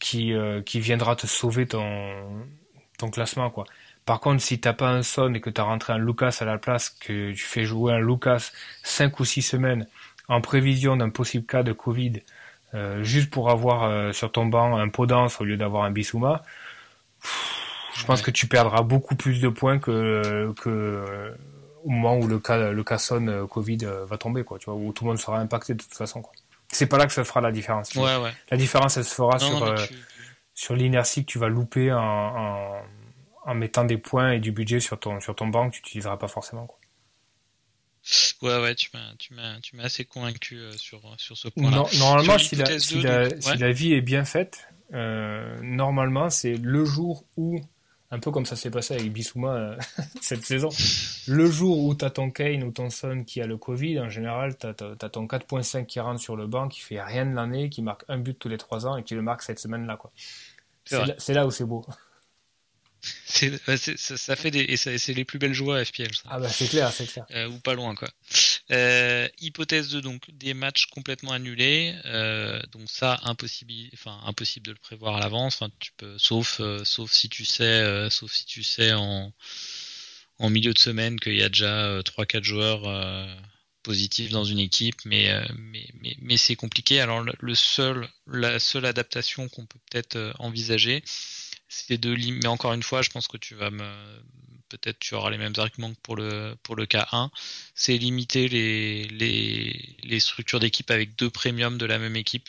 qui, 0.00 0.34
qui 0.66 0.80
viendra 0.80 1.16
te 1.16 1.26
sauver 1.26 1.66
ton, 1.66 2.46
ton 2.98 3.10
classement, 3.10 3.50
quoi. 3.50 3.64
Par 4.08 4.20
contre, 4.20 4.42
si 4.42 4.58
t'as 4.58 4.72
pas 4.72 4.88
un 4.88 5.02
Son 5.02 5.34
et 5.34 5.40
que 5.42 5.50
tu 5.50 5.60
as 5.60 5.64
rentré 5.64 5.92
un 5.92 5.98
Lucas 5.98 6.38
à 6.40 6.46
la 6.46 6.56
place, 6.56 6.88
que 6.88 7.32
tu 7.32 7.44
fais 7.44 7.64
jouer 7.64 7.92
un 7.92 7.98
Lucas 8.00 8.52
5 8.82 9.20
ou 9.20 9.24
6 9.26 9.42
semaines 9.42 9.86
en 10.28 10.40
prévision 10.40 10.96
d'un 10.96 11.10
possible 11.10 11.44
cas 11.44 11.62
de 11.62 11.72
Covid, 11.72 12.22
euh, 12.74 13.02
juste 13.02 13.30
pour 13.30 13.50
avoir 13.50 13.84
euh, 13.84 14.12
sur 14.12 14.32
ton 14.32 14.46
banc 14.46 14.76
un 14.78 14.88
Podence 14.88 15.42
au 15.42 15.44
lieu 15.44 15.58
d'avoir 15.58 15.84
un 15.84 15.90
Bissouma, 15.90 16.42
je 17.98 18.04
pense 18.04 18.22
que 18.22 18.30
tu 18.30 18.46
perdras 18.46 18.82
beaucoup 18.82 19.16
plus 19.16 19.40
de 19.40 19.48
points 19.48 19.78
que, 19.78 20.52
que 20.60 20.68
euh, 20.68 21.34
au 21.84 21.90
moment 21.90 22.16
où 22.16 22.26
le 22.26 22.38
cas 22.38 22.70
le 22.70 22.84
cas 22.84 22.98
Covid 23.50 23.78
va 24.06 24.18
tomber 24.18 24.44
quoi, 24.44 24.58
tu 24.58 24.66
vois, 24.66 24.74
où 24.74 24.92
tout 24.92 25.04
le 25.04 25.10
monde 25.10 25.18
sera 25.18 25.38
impacté 25.38 25.74
de 25.74 25.82
toute 25.82 25.94
façon 25.94 26.22
quoi. 26.22 26.32
C'est 26.70 26.86
pas 26.86 26.98
là 26.98 27.06
que 27.06 27.12
ça 27.12 27.24
fera 27.24 27.40
la 27.40 27.50
différence. 27.50 27.94
Ouais, 27.94 28.16
ouais. 28.16 28.32
La 28.50 28.56
différence 28.56 28.96
elle 28.96 29.04
se 29.04 29.14
fera 29.14 29.38
sur 29.38 29.74
sur 30.54 30.74
l'inertie 30.74 31.24
que 31.24 31.30
tu 31.30 31.38
vas 31.38 31.48
louper 31.48 31.92
en, 31.92 32.00
en, 32.00 32.82
en, 33.44 33.54
mettant 33.54 33.84
des 33.84 33.96
points 33.96 34.32
et 34.32 34.40
du 34.40 34.50
budget 34.50 34.80
sur 34.80 34.98
ton 34.98 35.20
sur 35.20 35.34
ton 35.36 35.46
banc 35.46 35.70
que 35.70 35.76
tu 35.76 35.80
utiliseras 35.80 36.16
pas 36.16 36.28
forcément 36.28 36.66
quoi. 36.66 36.78
Ouais, 38.42 38.58
ouais, 38.60 38.74
tu 38.74 38.90
m'as, 38.94 39.14
tu 39.18 39.34
m'as, 39.34 39.60
tu 39.60 39.76
m'as 39.76 39.84
assez 39.84 40.04
convaincu 40.04 40.56
euh, 40.56 40.72
sur, 40.72 41.00
sur 41.18 41.36
ce 41.36 41.48
point-là. 41.48 41.84
normalement, 41.98 42.38
si 42.38 42.56
la, 42.56 42.78
si, 42.78 43.02
la, 43.02 43.28
si 43.40 43.56
la, 43.58 43.72
vie 43.72 43.92
est 43.92 44.00
bien 44.00 44.24
faite, 44.24 44.66
euh, 44.94 45.58
normalement, 45.62 46.30
c'est 46.30 46.54
le 46.54 46.84
jour 46.84 47.24
où, 47.36 47.60
un 48.10 48.18
peu 48.18 48.30
comme 48.30 48.46
ça 48.46 48.56
s'est 48.56 48.70
passé 48.70 48.94
avec 48.94 49.12
Bissouma 49.12 49.54
euh, 49.54 49.76
cette 50.20 50.44
saison, 50.44 50.70
le 51.26 51.50
jour 51.50 51.84
où 51.84 51.94
t'as 51.94 52.10
ton 52.10 52.30
Kane 52.30 52.62
ou 52.62 52.70
ton 52.70 52.90
Son 52.90 53.24
qui 53.24 53.40
a 53.42 53.46
le 53.46 53.56
Covid, 53.56 54.00
en 54.00 54.08
général, 54.08 54.56
t'as, 54.56 54.70
as 54.70 55.08
ton 55.08 55.26
4.5 55.26 55.86
qui 55.86 56.00
rentre 56.00 56.20
sur 56.20 56.36
le 56.36 56.46
banc, 56.46 56.68
qui 56.68 56.80
fait 56.80 57.02
rien 57.02 57.26
de 57.26 57.34
l'année, 57.34 57.68
qui 57.68 57.82
marque 57.82 58.04
un 58.08 58.18
but 58.18 58.38
tous 58.38 58.48
les 58.48 58.58
trois 58.58 58.86
ans 58.86 58.96
et 58.96 59.02
qui 59.02 59.14
le 59.14 59.22
marque 59.22 59.42
cette 59.42 59.58
semaine-là, 59.58 59.96
quoi. 59.96 60.10
C'est, 60.84 61.34
là, 61.34 61.46
où 61.46 61.50
c'est 61.50 61.66
beau. 61.66 61.84
C'est, 63.00 63.96
ça, 63.96 64.36
fait 64.36 64.50
des, 64.50 64.60
et 64.60 64.76
c'est 64.76 65.14
les 65.14 65.24
plus 65.24 65.38
belles 65.38 65.54
joies 65.54 65.78
à 65.78 65.84
FPL. 65.84 66.14
Ça. 66.14 66.22
Ah 66.28 66.40
bah 66.40 66.48
c'est 66.48 66.68
clair, 66.68 66.92
c'est 66.92 67.06
clair. 67.06 67.24
Euh, 67.30 67.48
ou 67.48 67.58
pas 67.60 67.74
loin 67.74 67.94
quoi. 67.94 68.08
Euh, 68.70 69.28
hypothèse 69.40 69.90
2, 69.90 70.00
donc 70.00 70.22
des 70.32 70.54
matchs 70.54 70.86
complètement 70.86 71.32
annulés. 71.32 71.94
Euh, 72.06 72.60
donc 72.72 72.90
ça 72.90 73.20
impossible, 73.22 73.72
enfin 73.94 74.20
impossible 74.24 74.66
de 74.66 74.72
le 74.72 74.78
prévoir 74.78 75.16
à 75.16 75.20
l'avance. 75.20 75.56
Enfin, 75.56 75.70
tu 75.78 75.92
peux, 75.96 76.18
sauf 76.18 76.60
sauf 76.84 77.12
si 77.12 77.28
tu 77.28 77.44
sais, 77.44 78.10
sauf 78.10 78.32
si 78.32 78.44
tu 78.46 78.62
sais 78.62 78.92
en 78.92 79.32
en 80.40 80.50
milieu 80.50 80.72
de 80.72 80.78
semaine 80.78 81.18
qu'il 81.20 81.36
y 81.36 81.42
a 81.42 81.48
déjà 81.48 82.00
trois 82.04 82.26
quatre 82.26 82.44
joueurs 82.44 82.82
positifs 83.84 84.30
dans 84.30 84.44
une 84.44 84.58
équipe, 84.58 84.96
mais 85.04 85.32
mais 85.56 85.86
mais, 86.00 86.16
mais 86.20 86.36
c'est 86.36 86.56
compliqué. 86.56 87.00
Alors 87.00 87.22
le 87.22 87.54
seul 87.54 88.08
la 88.26 88.58
seule 88.58 88.86
adaptation 88.86 89.48
qu'on 89.48 89.66
peut 89.66 89.78
peut-être 89.90 90.34
envisager 90.40 91.04
c'est 91.86 91.98
de 91.98 92.14
mais 92.14 92.46
encore 92.46 92.72
une 92.72 92.82
fois, 92.82 93.02
je 93.02 93.10
pense 93.10 93.28
que 93.28 93.36
tu 93.36 93.54
vas 93.54 93.70
me 93.70 93.88
peut-être 94.68 94.98
tu 94.98 95.14
auras 95.14 95.30
les 95.30 95.38
mêmes 95.38 95.54
arguments 95.56 95.92
que 95.94 96.00
pour 96.02 96.16
le 96.16 96.56
pour 96.62 96.76
le 96.76 96.86
cas 96.86 97.08
1, 97.12 97.30
c'est 97.74 97.96
limiter 97.96 98.48
les 98.48 99.04
les, 99.08 99.96
les 100.02 100.20
structures 100.20 100.60
d'équipe 100.60 100.90
avec 100.90 101.16
deux 101.16 101.30
premiums 101.30 101.78
de 101.78 101.86
la 101.86 101.98
même 101.98 102.16
équipe. 102.16 102.48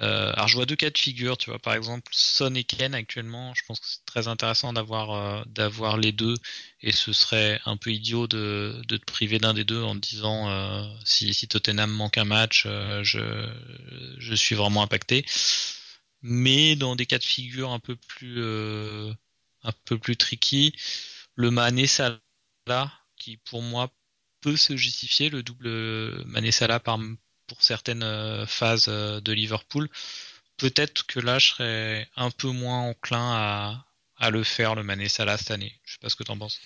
Euh, 0.00 0.30
alors 0.34 0.46
je 0.48 0.56
vois 0.56 0.66
deux 0.66 0.76
cas 0.76 0.90
de 0.90 0.98
figure, 0.98 1.38
tu 1.38 1.48
vois. 1.50 1.58
Par 1.58 1.74
exemple 1.74 2.10
Son 2.12 2.54
et 2.54 2.64
Ken 2.64 2.94
actuellement, 2.94 3.54
je 3.54 3.62
pense 3.66 3.80
que 3.80 3.86
c'est 3.88 4.04
très 4.04 4.28
intéressant 4.28 4.72
d'avoir 4.74 5.12
euh, 5.12 5.42
d'avoir 5.46 5.96
les 5.96 6.12
deux. 6.12 6.34
Et 6.82 6.92
ce 6.92 7.12
serait 7.12 7.60
un 7.64 7.76
peu 7.78 7.90
idiot 7.92 8.26
de, 8.26 8.82
de 8.86 8.96
te 8.98 9.04
priver 9.04 9.38
d'un 9.38 9.54
des 9.54 9.64
deux 9.64 9.82
en 9.82 9.94
te 9.94 10.00
disant 10.06 10.50
euh, 10.50 10.82
si, 11.04 11.32
si 11.32 11.48
Tottenham 11.48 11.90
manque 11.90 12.18
un 12.18 12.24
match, 12.24 12.66
je 13.02 13.48
je 14.18 14.34
suis 14.34 14.54
vraiment 14.54 14.82
impacté 14.82 15.24
mais 16.26 16.76
dans 16.76 16.96
des 16.96 17.06
cas 17.06 17.18
de 17.18 17.24
figure 17.24 17.70
un 17.70 17.78
peu 17.78 17.96
plus 17.96 18.36
euh, 18.38 19.12
un 19.62 19.72
peu 19.84 19.98
plus 19.98 20.16
tricky, 20.16 20.72
le 21.36 21.50
Mané 21.50 21.86
Salah 21.86 22.20
qui 23.16 23.36
pour 23.38 23.62
moi 23.62 23.92
peut 24.40 24.56
se 24.56 24.76
justifier 24.76 25.30
le 25.30 25.42
double 25.42 26.24
Mané 26.26 26.50
Salah 26.50 26.80
par 26.80 26.98
pour 27.46 27.62
certaines 27.62 28.02
euh, 28.02 28.44
phases 28.46 28.86
euh, 28.88 29.20
de 29.20 29.32
Liverpool. 29.32 29.88
Peut-être 30.56 31.06
que 31.06 31.20
là 31.20 31.38
je 31.38 31.50
serais 31.50 32.08
un 32.16 32.30
peu 32.30 32.48
moins 32.48 32.80
enclin 32.80 33.32
à, 33.32 33.86
à 34.16 34.30
le 34.30 34.42
faire 34.42 34.74
le 34.74 34.82
Mané 34.82 35.08
Salah 35.08 35.38
cette 35.38 35.52
année. 35.52 35.78
Je 35.84 35.92
sais 35.92 35.98
pas 36.00 36.08
ce 36.08 36.16
que 36.16 36.24
tu 36.24 36.32
en 36.32 36.38
penses. 36.38 36.60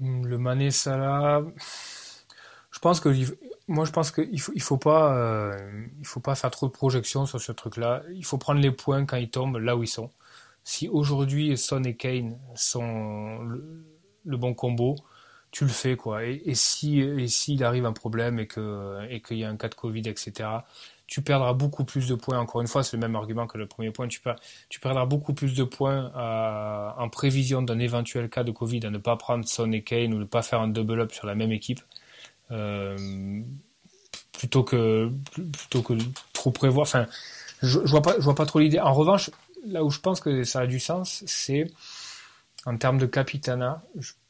Le 0.00 0.38
Mané 0.38 0.70
Salah 0.70 1.42
je 2.70 2.78
pense 2.78 3.00
que 3.00 3.08
moi 3.68 3.84
je 3.84 3.92
pense 3.92 4.10
qu'il 4.10 4.40
faut 4.40 4.52
il 4.54 4.62
faut 4.62 4.78
pas 4.78 5.14
euh, 5.16 5.86
il 6.00 6.06
faut 6.06 6.20
pas 6.20 6.34
faire 6.34 6.50
trop 6.50 6.66
de 6.66 6.72
projections 6.72 7.26
sur 7.26 7.40
ce 7.40 7.52
truc 7.52 7.76
là 7.76 8.02
il 8.14 8.24
faut 8.24 8.38
prendre 8.38 8.60
les 8.60 8.70
points 8.72 9.04
quand 9.06 9.16
ils 9.18 9.30
tombent 9.30 9.58
là 9.58 9.76
où 9.76 9.82
ils 9.82 9.88
sont. 9.88 10.10
Si 10.64 10.88
aujourd'hui 10.88 11.56
Son 11.56 11.82
et 11.84 11.96
Kane 11.96 12.38
sont 12.54 13.40
le, 13.42 14.36
bon 14.36 14.54
combo 14.54 14.96
tu 15.50 15.64
le 15.64 15.70
fais 15.70 15.96
quoi. 15.96 16.24
Et, 16.24 16.54
si 16.54 17.00
et 17.00 17.28
s'il 17.28 17.64
arrive 17.64 17.86
un 17.86 17.92
problème 17.92 18.38
et 18.38 18.46
que 18.46 18.98
et 19.10 19.22
qu'il 19.22 19.38
y 19.38 19.44
a 19.44 19.50
un 19.50 19.56
cas 19.56 19.68
de 19.68 19.74
Covid 19.74 20.02
etc 20.08 20.48
tu 21.06 21.22
perdras 21.22 21.54
beaucoup 21.54 21.84
plus 21.84 22.06
de 22.08 22.14
points. 22.14 22.38
Encore 22.38 22.60
une 22.60 22.68
fois 22.68 22.84
c'est 22.84 22.96
le 22.96 23.00
même 23.00 23.16
argument 23.16 23.46
que 23.46 23.58
le 23.58 23.66
premier 23.66 23.90
point. 23.90 24.08
Tu, 24.08 24.20
perds, 24.20 24.36
tu 24.68 24.80
perdras 24.80 25.06
beaucoup 25.06 25.34
plus 25.34 25.54
de 25.54 25.64
points 25.64 26.12
à, 26.14 26.96
en 26.98 27.08
prévision 27.08 27.62
d'un 27.62 27.78
éventuel 27.78 28.28
cas 28.30 28.44
de 28.44 28.52
Covid 28.52 28.80
à 28.86 28.90
ne 28.90 28.98
pas 28.98 29.16
prendre 29.16 29.46
Son 29.48 29.72
et 29.72 29.82
Kane 29.82 30.14
ou 30.14 30.18
ne 30.18 30.24
pas 30.24 30.42
faire 30.42 30.60
un 30.60 30.68
double 30.68 31.00
up 31.00 31.12
sur 31.12 31.26
la 31.26 31.34
même 31.34 31.52
équipe. 31.52 31.80
euh, 31.80 31.97
plutôt 34.32 34.62
que 34.62 35.10
plutôt 35.52 35.82
que 35.82 35.94
trop 36.32 36.50
prévoir. 36.50 36.82
Enfin, 36.82 37.06
je, 37.62 37.80
je 37.84 37.90
vois 37.90 38.02
pas, 38.02 38.14
je 38.18 38.24
vois 38.24 38.34
pas 38.34 38.46
trop 38.46 38.60
l'idée. 38.60 38.78
En 38.80 38.94
revanche, 38.94 39.30
là 39.66 39.84
où 39.84 39.90
je 39.90 40.00
pense 40.00 40.20
que 40.20 40.44
ça 40.44 40.60
a 40.60 40.66
du 40.66 40.80
sens, 40.80 41.24
c'est 41.26 41.70
en 42.66 42.76
termes 42.76 42.98
de 42.98 43.06
capitana, 43.06 43.82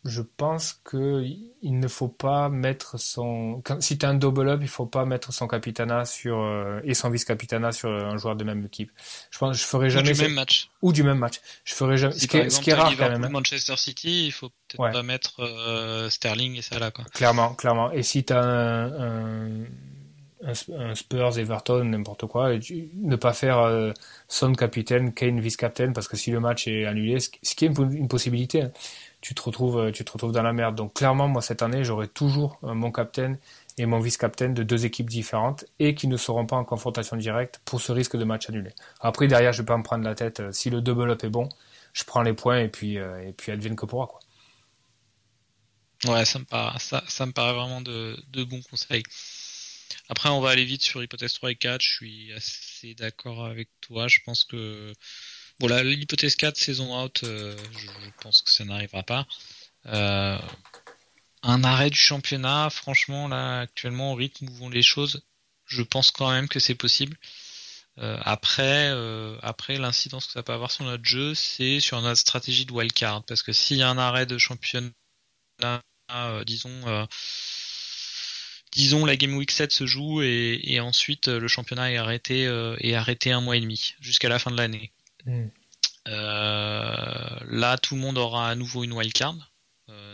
je 0.04 0.22
pense 0.22 0.80
que 0.84 1.24
il 1.60 1.78
ne 1.78 1.88
faut 1.88 2.08
pas 2.08 2.48
mettre 2.48 2.98
son. 2.98 3.60
Quand, 3.64 3.82
si 3.82 3.98
tu 3.98 4.06
as 4.06 4.10
un 4.10 4.14
double 4.14 4.48
up, 4.48 4.60
il 4.62 4.68
faut 4.68 4.86
pas 4.86 5.04
mettre 5.04 5.32
son 5.32 5.48
capitana 5.48 6.04
sur 6.04 6.38
euh, 6.38 6.80
et 6.84 6.94
son 6.94 7.10
vice 7.10 7.24
capitana 7.24 7.72
sur 7.72 7.90
un 7.90 8.16
joueur 8.16 8.36
de 8.36 8.44
même 8.44 8.64
équipe. 8.64 8.90
Je 9.30 9.38
pense, 9.38 9.56
je 9.56 9.64
ferai 9.64 9.90
jamais. 9.90 10.10
Ou 10.10 10.14
du 10.14 10.22
même 10.22 10.34
match. 10.34 10.70
Ou 10.82 10.92
du 10.92 11.02
même 11.02 11.18
match. 11.18 11.40
Je 11.64 11.74
ferai 11.74 11.98
jamais. 11.98 12.14
Si 12.14 12.20
ce, 12.20 12.26
qui 12.26 12.36
est, 12.36 12.50
ce 12.50 12.60
qui 12.60 12.70
est 12.70 12.74
rare 12.74 12.94
quand 12.96 13.10
même. 13.10 13.24
Hein. 13.24 13.28
Manchester 13.28 13.76
City, 13.76 14.26
il 14.26 14.32
faut 14.32 14.50
peut-être 14.68 14.92
pas 14.92 15.02
mettre 15.02 15.40
euh, 15.40 16.08
Sterling 16.10 16.56
et 16.56 16.62
ça 16.62 16.78
là 16.78 16.90
quoi. 16.90 17.04
Clairement, 17.12 17.54
clairement. 17.54 17.90
Et 17.92 18.02
si 18.02 18.24
tu 18.24 18.32
as 18.32 18.42
un, 18.42 19.62
un 19.62 19.66
un, 20.42 20.94
Spurs, 20.94 21.38
Everton, 21.38 21.84
n'importe 21.84 22.26
quoi, 22.26 22.54
et 22.54 22.60
ne 22.94 23.16
pas 23.16 23.32
faire 23.32 23.58
euh, 23.58 23.92
Son 24.28 24.52
capitaine, 24.52 25.12
Kane 25.12 25.40
vice-capitaine, 25.40 25.92
parce 25.92 26.08
que 26.08 26.16
si 26.16 26.30
le 26.30 26.40
match 26.40 26.68
est 26.68 26.84
annulé, 26.86 27.18
ce, 27.20 27.28
qui 27.28 27.64
est 27.64 27.76
une, 27.78 28.08
possibilité, 28.08 28.62
hein, 28.62 28.70
tu 29.20 29.34
te 29.34 29.42
retrouves, 29.42 29.78
euh, 29.78 29.92
tu 29.92 30.04
te 30.04 30.12
retrouves 30.12 30.32
dans 30.32 30.42
la 30.42 30.52
merde. 30.52 30.74
Donc 30.74 30.94
clairement, 30.94 31.28
moi 31.28 31.42
cette 31.42 31.62
année, 31.62 31.84
j'aurai 31.84 32.08
toujours 32.08 32.58
euh, 32.64 32.74
mon 32.74 32.92
capitaine 32.92 33.38
et 33.76 33.86
mon 33.86 34.00
vice-capitaine 34.00 34.54
de 34.54 34.62
deux 34.62 34.86
équipes 34.86 35.10
différentes 35.10 35.64
et 35.78 35.94
qui 35.94 36.08
ne 36.08 36.16
seront 36.16 36.46
pas 36.46 36.56
en 36.56 36.64
confrontation 36.64 37.16
directe 37.16 37.60
pour 37.64 37.80
ce 37.80 37.92
risque 37.92 38.16
de 38.16 38.24
match 38.24 38.48
annulé. 38.48 38.70
Après 39.00 39.28
derrière, 39.28 39.52
je 39.52 39.62
vais 39.62 39.66
pas 39.66 39.76
me 39.76 39.82
prendre 39.82 40.04
la 40.04 40.14
tête. 40.14 40.42
Si 40.52 40.70
le 40.70 40.80
double 40.80 41.10
up 41.10 41.24
est 41.24 41.28
bon, 41.28 41.48
je 41.92 42.04
prends 42.04 42.22
les 42.22 42.32
points 42.34 42.60
et 42.60 42.68
puis 42.68 42.96
et 42.96 43.32
puis 43.36 43.52
advienne 43.52 43.76
que 43.76 43.86
pourra 43.86 44.06
quoi. 44.06 44.20
Ouais, 46.04 46.24
ça 46.24 46.38
me 46.38 46.44
paraît, 46.44 46.78
ça, 46.78 47.02
ça 47.08 47.26
me 47.26 47.32
paraît 47.32 47.54
vraiment 47.54 47.80
de, 47.80 48.16
de 48.28 48.44
bons 48.44 48.62
conseils. 48.62 49.02
Après, 50.08 50.28
on 50.28 50.40
va 50.40 50.50
aller 50.50 50.64
vite 50.64 50.82
sur 50.82 51.02
hypothèse 51.02 51.32
3 51.34 51.50
et 51.52 51.56
4. 51.56 51.82
Je 51.82 51.88
suis 51.88 52.32
assez 52.32 52.94
d'accord 52.94 53.44
avec 53.44 53.68
toi. 53.80 54.08
Je 54.08 54.20
pense 54.24 54.44
que 54.44 54.92
voilà, 55.60 55.82
l'hypothèse 55.82 56.36
4, 56.36 56.56
saison 56.56 57.02
out, 57.02 57.20
euh, 57.24 57.56
je, 57.78 58.10
pense 58.22 58.42
que 58.42 58.50
ça 58.50 58.64
n'arrivera 58.64 59.02
pas. 59.02 59.26
Euh, 59.86 60.38
un 61.42 61.64
arrêt 61.64 61.90
du 61.90 61.98
championnat, 61.98 62.70
franchement, 62.70 63.28
là, 63.28 63.60
actuellement, 63.60 64.12
au 64.12 64.14
rythme 64.14 64.48
où 64.48 64.54
vont 64.54 64.68
les 64.68 64.82
choses, 64.82 65.22
je 65.66 65.82
pense 65.82 66.10
quand 66.10 66.30
même 66.30 66.48
que 66.48 66.60
c'est 66.60 66.74
possible. 66.74 67.16
Euh, 67.98 68.18
après, 68.24 68.92
après 69.42 69.78
l'incidence 69.78 70.26
que 70.26 70.32
ça 70.32 70.42
peut 70.42 70.52
avoir 70.52 70.70
sur 70.70 70.84
notre 70.84 71.04
jeu, 71.04 71.34
c'est 71.34 71.80
sur 71.80 72.00
notre 72.02 72.20
stratégie 72.20 72.66
de 72.66 72.72
wildcard. 72.72 73.24
Parce 73.24 73.42
que 73.42 73.52
s'il 73.52 73.78
y 73.78 73.82
a 73.82 73.88
un 73.88 73.98
arrêt 73.98 74.26
de 74.26 74.38
championnat, 74.38 74.92
disons, 76.46 77.06
disons 78.72 79.04
la 79.04 79.16
Game 79.16 79.34
Week 79.34 79.50
7 79.50 79.72
se 79.72 79.86
joue 79.86 80.22
et, 80.22 80.78
ensuite 80.80 81.28
le 81.28 81.48
championnat 81.48 81.92
est 81.92 81.96
arrêté 81.96 82.46
euh, 82.46 82.76
est 82.80 82.94
arrêté 82.94 83.32
un 83.32 83.40
mois 83.40 83.56
et 83.56 83.60
demi 83.60 83.94
jusqu'à 84.00 84.28
la 84.28 84.38
fin 84.38 84.50
de 84.50 84.56
l'année. 84.56 84.92
Euh, 86.08 87.38
là, 87.46 87.76
tout 87.78 87.94
le 87.94 88.00
monde 88.00 88.18
aura 88.18 88.48
à 88.48 88.54
nouveau 88.54 88.84
une 88.84 88.92
wildcard. 88.92 89.36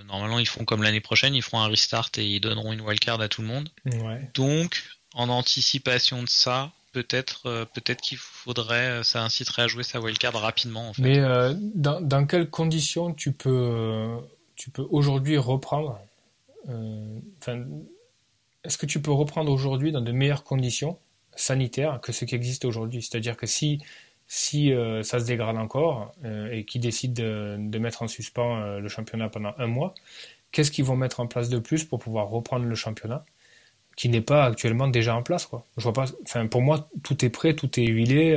normalement, 0.07 0.39
ils 0.39 0.49
font 0.49 0.65
comme 0.65 0.83
l'année 0.83 1.01
prochaine, 1.01 1.35
ils 1.35 1.43
feront 1.43 1.61
un 1.61 1.69
restart 1.69 2.11
et 2.19 2.27
ils 2.27 2.41
donneront 2.41 2.73
une 2.73 2.81
wildcard 2.81 3.21
à 3.21 3.29
tout 3.29 3.43
le 3.43 3.49
monde. 3.49 3.69
Donc, 4.35 4.83
en 5.15 5.29
anticipation 5.29 6.23
de 6.23 6.29
ça, 6.29 6.73
peut-être 6.93 7.47
euh, 7.47 7.65
peut-être 7.65 8.01
qu'il 8.01 8.19
faudrait, 8.19 9.03
ça 9.05 9.23
inciterait 9.23 9.63
à 9.63 9.69
jouer 9.69 9.83
sa 9.83 10.01
wildcard 10.01 10.35
rapidement. 10.35 10.93
Mais 10.99 11.21
dans, 11.75 12.01
dans, 12.01 12.27
quelles 12.27 12.51
conditions 12.51 13.13
tu 13.13 13.33
peux, 13.33 14.17
tu 14.57 14.71
peux 14.71 14.87
aujourd'hui 14.91 15.39
reprendre 15.39 16.01
Est-ce 18.65 18.79
que 18.79 18.87
tu 18.87 19.01
peux 19.01 19.13
reprendre 19.13 19.53
aujourd'hui 19.53 19.93
dans 19.93 20.01
de 20.01 20.13
meilleures 20.13 20.45
conditions 20.45 20.99
sanitaires 21.37 22.01
que 22.01 22.13
ce 22.13 22.25
qui 22.25 22.35
existe 22.35 22.65
aujourd'hui? 22.65 23.03
C'est-à-dire 23.03 23.37
que 23.37 23.47
si 23.47 23.81
si 24.35 24.73
euh, 24.73 25.05
ça 25.05 25.21
se 25.21 25.27
dégrade 25.27 25.57
encore 25.57 26.13
euh, 26.25 26.51
et 26.51 26.65
qu'ils 26.65 26.81
décident 26.81 27.23
de, 27.23 27.79
mettre 27.79 28.03
en 28.03 28.09
suspens 28.09 28.61
euh, 28.61 28.81
le 28.81 28.89
championnat 28.89 29.29
pendant 29.29 29.55
un 29.59 29.69
mois, 29.69 29.95
qu'est-ce 30.51 30.73
qu'ils 30.73 30.85
vont 30.85 30.97
mettre 30.97 31.21
en 31.21 31.29
place 31.29 31.49
de 31.51 31.61
plus 31.61 31.85
pour 31.85 32.01
pouvoir 32.01 32.27
reprendre 32.27 32.65
le 32.65 32.75
championnat 32.75 33.25
qui 33.97 34.09
n'est 34.09 34.21
pas 34.21 34.47
actuellement 34.47 34.89
déjà 34.89 35.15
en 35.15 35.23
place 35.23 35.47
quoi? 35.47 35.65
Je 35.77 35.85
vois 35.85 35.93
pas 35.93 36.07
enfin 36.25 36.49
pour 36.49 36.63
moi 36.63 36.89
tout 37.05 37.25
est 37.25 37.29
prêt, 37.31 37.55
tout 37.55 37.79
est 37.79 37.87
huilé 37.87 38.37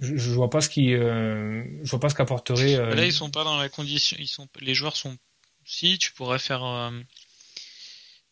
je, 0.00 0.16
je, 0.16 0.30
vois 0.30 0.48
pas 0.48 0.62
ce 0.62 0.70
qui 0.70 0.92
je 0.92 1.90
vois 1.90 2.00
pas 2.00 2.08
ce 2.08 2.14
qu'apporterait 2.14 2.94
Là 2.94 3.04
ils 3.04 3.12
sont 3.12 3.30
pas 3.30 3.44
dans 3.44 3.58
la 3.58 3.68
condition 3.68 4.16
ils 4.18 4.28
sont 4.28 4.48
les 4.60 4.72
joueurs 4.72 4.96
sont 4.96 5.14
si 5.66 5.98
tu 5.98 6.14
pourrais 6.14 6.38
faire 6.38 6.90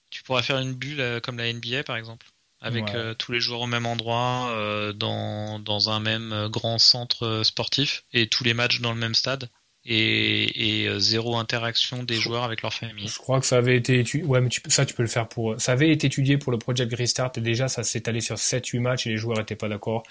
tu 0.08 0.22
pourrais 0.22 0.42
faire 0.42 0.58
une 0.60 0.72
bulle 0.72 1.20
comme 1.22 1.36
la 1.36 1.52
NBA 1.52 1.84
par 1.84 1.98
exemple 1.98 2.26
avec 2.64 2.94
euh, 2.94 3.12
tous 3.14 3.30
les 3.30 3.40
joueurs 3.40 3.60
au 3.60 3.66
même 3.66 3.84
endroit, 3.84 4.48
euh, 4.50 4.94
dans, 4.94 5.58
dans 5.58 5.90
un 5.90 6.00
même 6.00 6.32
euh, 6.32 6.48
grand 6.48 6.78
centre 6.78 7.42
sportif, 7.44 8.04
et 8.14 8.26
tous 8.26 8.42
les 8.42 8.54
matchs 8.54 8.80
dans 8.80 8.92
le 8.92 8.98
même 8.98 9.14
stade. 9.14 9.50
Et, 9.86 10.86
et 10.86 10.98
zéro 10.98 11.36
interaction 11.36 12.04
des 12.04 12.14
joueurs 12.14 12.42
avec 12.42 12.62
leur 12.62 12.72
famille. 12.72 13.06
Je 13.06 13.18
crois 13.18 13.38
que 13.38 13.44
ça 13.44 13.58
avait 13.58 13.76
été 13.76 14.00
étudié. 14.00 14.26
Ouais, 14.26 14.40
mais 14.40 14.48
ça, 14.68 14.86
tu 14.86 14.94
peux 14.94 15.02
le 15.02 15.10
faire 15.10 15.28
pour. 15.28 15.60
Ça 15.60 15.72
avait 15.72 15.90
été 15.90 16.06
étudié 16.06 16.38
pour 16.38 16.52
le 16.52 16.58
Project 16.58 16.94
Restart 16.94 17.32
et 17.36 17.42
déjà, 17.42 17.68
ça 17.68 17.82
s'est 17.82 18.08
allé 18.08 18.22
sur 18.22 18.36
7-8 18.36 18.80
matchs 18.80 19.06
et 19.06 19.10
les 19.10 19.18
joueurs 19.18 19.38
étaient 19.38 19.56
pas 19.56 19.68
d'accord. 19.68 20.02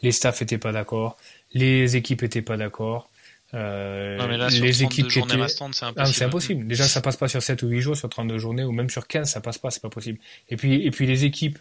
Les 0.00 0.12
staffs 0.12 0.40
étaient 0.40 0.56
pas 0.56 0.72
d'accord. 0.72 1.18
Les 1.52 1.94
équipes 1.94 2.22
étaient 2.22 2.40
pas 2.40 2.56
d'accord. 2.56 3.10
Euh, 3.54 4.48
les 4.50 4.82
équipes 4.82 5.08
qui 5.08 5.18
étaient... 5.20 5.48
c'est 5.48 5.62
impossible. 5.62 5.94
Ah, 5.96 6.06
c'est 6.06 6.24
impossible. 6.24 6.66
Déjà, 6.66 6.86
ça 6.86 7.00
passe 7.00 7.16
pas 7.16 7.28
sur 7.28 7.42
7 7.42 7.62
ou 7.62 7.68
8 7.68 7.80
jours, 7.80 7.96
sur 7.96 8.08
32 8.08 8.38
journées, 8.38 8.64
ou 8.64 8.72
même 8.72 8.90
sur 8.90 9.06
15, 9.06 9.30
ça 9.30 9.40
passe 9.40 9.58
pas, 9.58 9.70
c'est 9.70 9.80
pas 9.80 9.88
possible. 9.88 10.18
Et 10.48 10.56
puis, 10.56 10.84
et 10.84 10.90
puis 10.90 11.06
les 11.06 11.24
équipes 11.24 11.58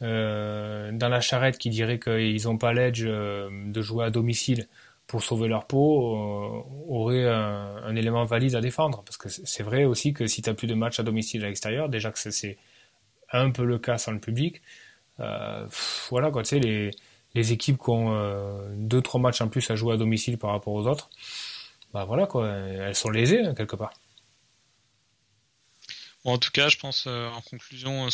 dans 0.00 1.08
la 1.08 1.20
charrette 1.20 1.58
qui 1.58 1.70
dirait 1.70 1.98
qu'ils 1.98 2.44
n'ont 2.44 2.58
pas 2.58 2.72
l'edge 2.72 3.04
euh, 3.06 3.50
de 3.66 3.82
jouer 3.82 4.04
à 4.04 4.10
domicile 4.10 4.66
pour 5.10 5.24
sauver 5.24 5.48
leur 5.48 5.66
peau 5.66 6.14
euh, 6.14 6.62
aurait 6.88 7.28
un, 7.28 7.96
élément 7.96 8.24
valide 8.24 8.54
à 8.54 8.60
défendre. 8.60 9.02
Parce 9.02 9.16
que 9.16 9.28
c'est 9.28 9.64
vrai 9.64 9.84
aussi 9.84 10.12
que 10.12 10.28
si 10.28 10.40
tu 10.40 10.48
n'as 10.48 10.54
plus 10.54 10.68
de 10.68 10.74
matchs 10.74 11.00
à 11.00 11.02
domicile 11.02 11.44
à 11.44 11.48
l'extérieur, 11.48 11.88
déjà 11.88 12.12
que 12.12 12.18
c'est 12.18 12.58
un 13.32 13.50
peu 13.50 13.64
le 13.64 13.78
cas 13.78 13.98
sans 13.98 14.12
le 14.12 14.20
public, 14.20 14.62
euh, 15.18 15.66
voilà, 16.10 16.30
quoi, 16.30 16.44
tu 16.44 16.50
sais, 16.50 16.60
les, 16.60 16.92
les 17.34 17.52
équipes 17.52 17.78
qui 17.82 17.90
ont 17.90 18.14
euh, 18.14 18.68
deux, 18.76 19.02
trois 19.02 19.20
matchs 19.20 19.40
en 19.40 19.48
plus 19.48 19.68
à 19.72 19.74
jouer 19.74 19.94
à 19.94 19.96
domicile 19.96 20.38
par 20.38 20.50
rapport 20.50 20.74
aux 20.74 20.86
autres, 20.86 21.10
bah 21.92 22.04
voilà, 22.04 22.28
quoi, 22.28 22.46
elles 22.48 22.94
sont 22.94 23.10
lésées, 23.10 23.44
hein, 23.44 23.54
quelque 23.54 23.74
part. 23.74 23.92
Bon, 26.24 26.34
en 26.34 26.38
tout 26.38 26.52
cas, 26.52 26.68
je 26.68 26.78
pense, 26.78 27.08
en 27.08 27.40
conclusion, 27.50 28.08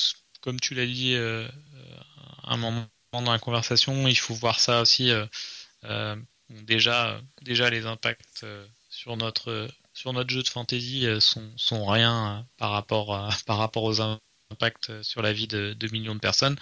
comme 0.47 0.61
tu 0.61 0.75
l'as 0.75 0.87
dit 0.87 1.15
euh, 1.15 1.45
euh, 1.75 2.01
un 2.45 2.57
moment 2.57 2.87
dans 3.13 3.33
la 3.33 3.41
conversation, 3.41 4.07
il 4.07 4.17
faut 4.17 4.35
voir 4.35 4.61
ça 4.61 4.81
aussi. 4.81 5.11
Euh, 5.11 6.17
déjà, 6.51 7.21
déjà 7.43 7.69
les 7.69 7.85
impacts 7.85 8.47
sur 8.89 9.17
notre 9.17 9.69
sur 9.93 10.13
notre 10.13 10.31
jeu 10.31 10.45
de 10.45 10.49
fantasy 10.49 11.09
sont, 11.19 11.51
sont 11.57 11.85
rien 11.87 12.47
par 12.59 12.71
rapport 12.71 13.13
à, 13.13 13.31
par 13.47 13.59
rapport 13.59 13.83
aux 13.83 14.01
impacts 14.01 15.03
sur 15.03 15.21
la 15.21 15.33
vie 15.33 15.49
de, 15.49 15.89
millions 15.91 16.15
de 16.15 16.21
personnes. 16.21 16.57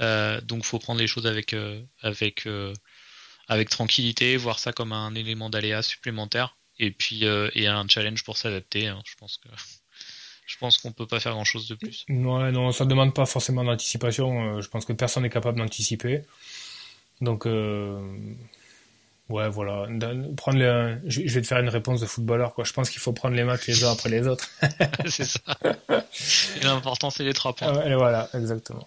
Euh, 0.00 0.42
donc, 0.42 0.64
faut 0.64 0.78
prendre 0.78 1.00
les 1.00 1.06
choses 1.06 1.26
avec 1.26 1.56
avec 2.02 2.46
avec 3.48 3.70
tranquillité, 3.70 4.36
voir 4.36 4.58
ça 4.58 4.74
comme 4.74 4.92
un 4.92 5.14
élément 5.14 5.48
d'aléa 5.48 5.80
supplémentaire, 5.80 6.58
et 6.78 6.90
puis 6.90 7.24
et 7.24 7.68
un 7.68 7.88
challenge 7.88 8.22
pour 8.22 8.36
s'adapter. 8.36 8.88
Hein. 8.88 9.00
Je 9.06 9.14
pense 9.14 9.38
que 9.38 9.48
je 10.46 10.58
pense 10.58 10.78
qu'on 10.78 10.92
peut 10.92 11.06
pas 11.06 11.20
faire 11.20 11.32
grand 11.32 11.44
chose 11.44 11.68
de 11.68 11.74
plus. 11.74 12.04
Ouais, 12.08 12.52
non, 12.52 12.70
ça 12.72 12.84
demande 12.84 13.14
pas 13.14 13.26
forcément 13.26 13.64
d'anticipation. 13.64 14.56
Euh, 14.56 14.60
je 14.60 14.68
pense 14.68 14.84
que 14.84 14.92
personne 14.92 15.22
n'est 15.22 15.30
capable 15.30 15.58
d'anticiper. 15.58 16.22
Donc, 17.20 17.46
euh, 17.46 17.98
ouais, 19.30 19.48
voilà. 19.48 19.88
Prendre 20.36 20.58
les, 20.58 20.98
je 21.06 21.22
vais 21.22 21.40
te 21.40 21.46
faire 21.46 21.60
une 21.60 21.68
réponse 21.68 22.00
de 22.00 22.06
footballeur, 22.06 22.54
quoi. 22.54 22.64
Je 22.64 22.72
pense 22.72 22.90
qu'il 22.90 23.00
faut 23.00 23.12
prendre 23.12 23.34
les 23.34 23.44
matchs 23.44 23.68
les 23.68 23.84
uns 23.84 23.92
après 23.92 24.10
les 24.10 24.26
autres. 24.26 24.50
c'est 25.06 25.24
ça. 25.24 25.40
l'important, 26.62 27.10
c'est 27.10 27.24
les 27.24 27.34
trois 27.34 27.54
points. 27.54 27.82
et 27.86 27.94
voilà, 27.94 28.28
exactement. 28.34 28.86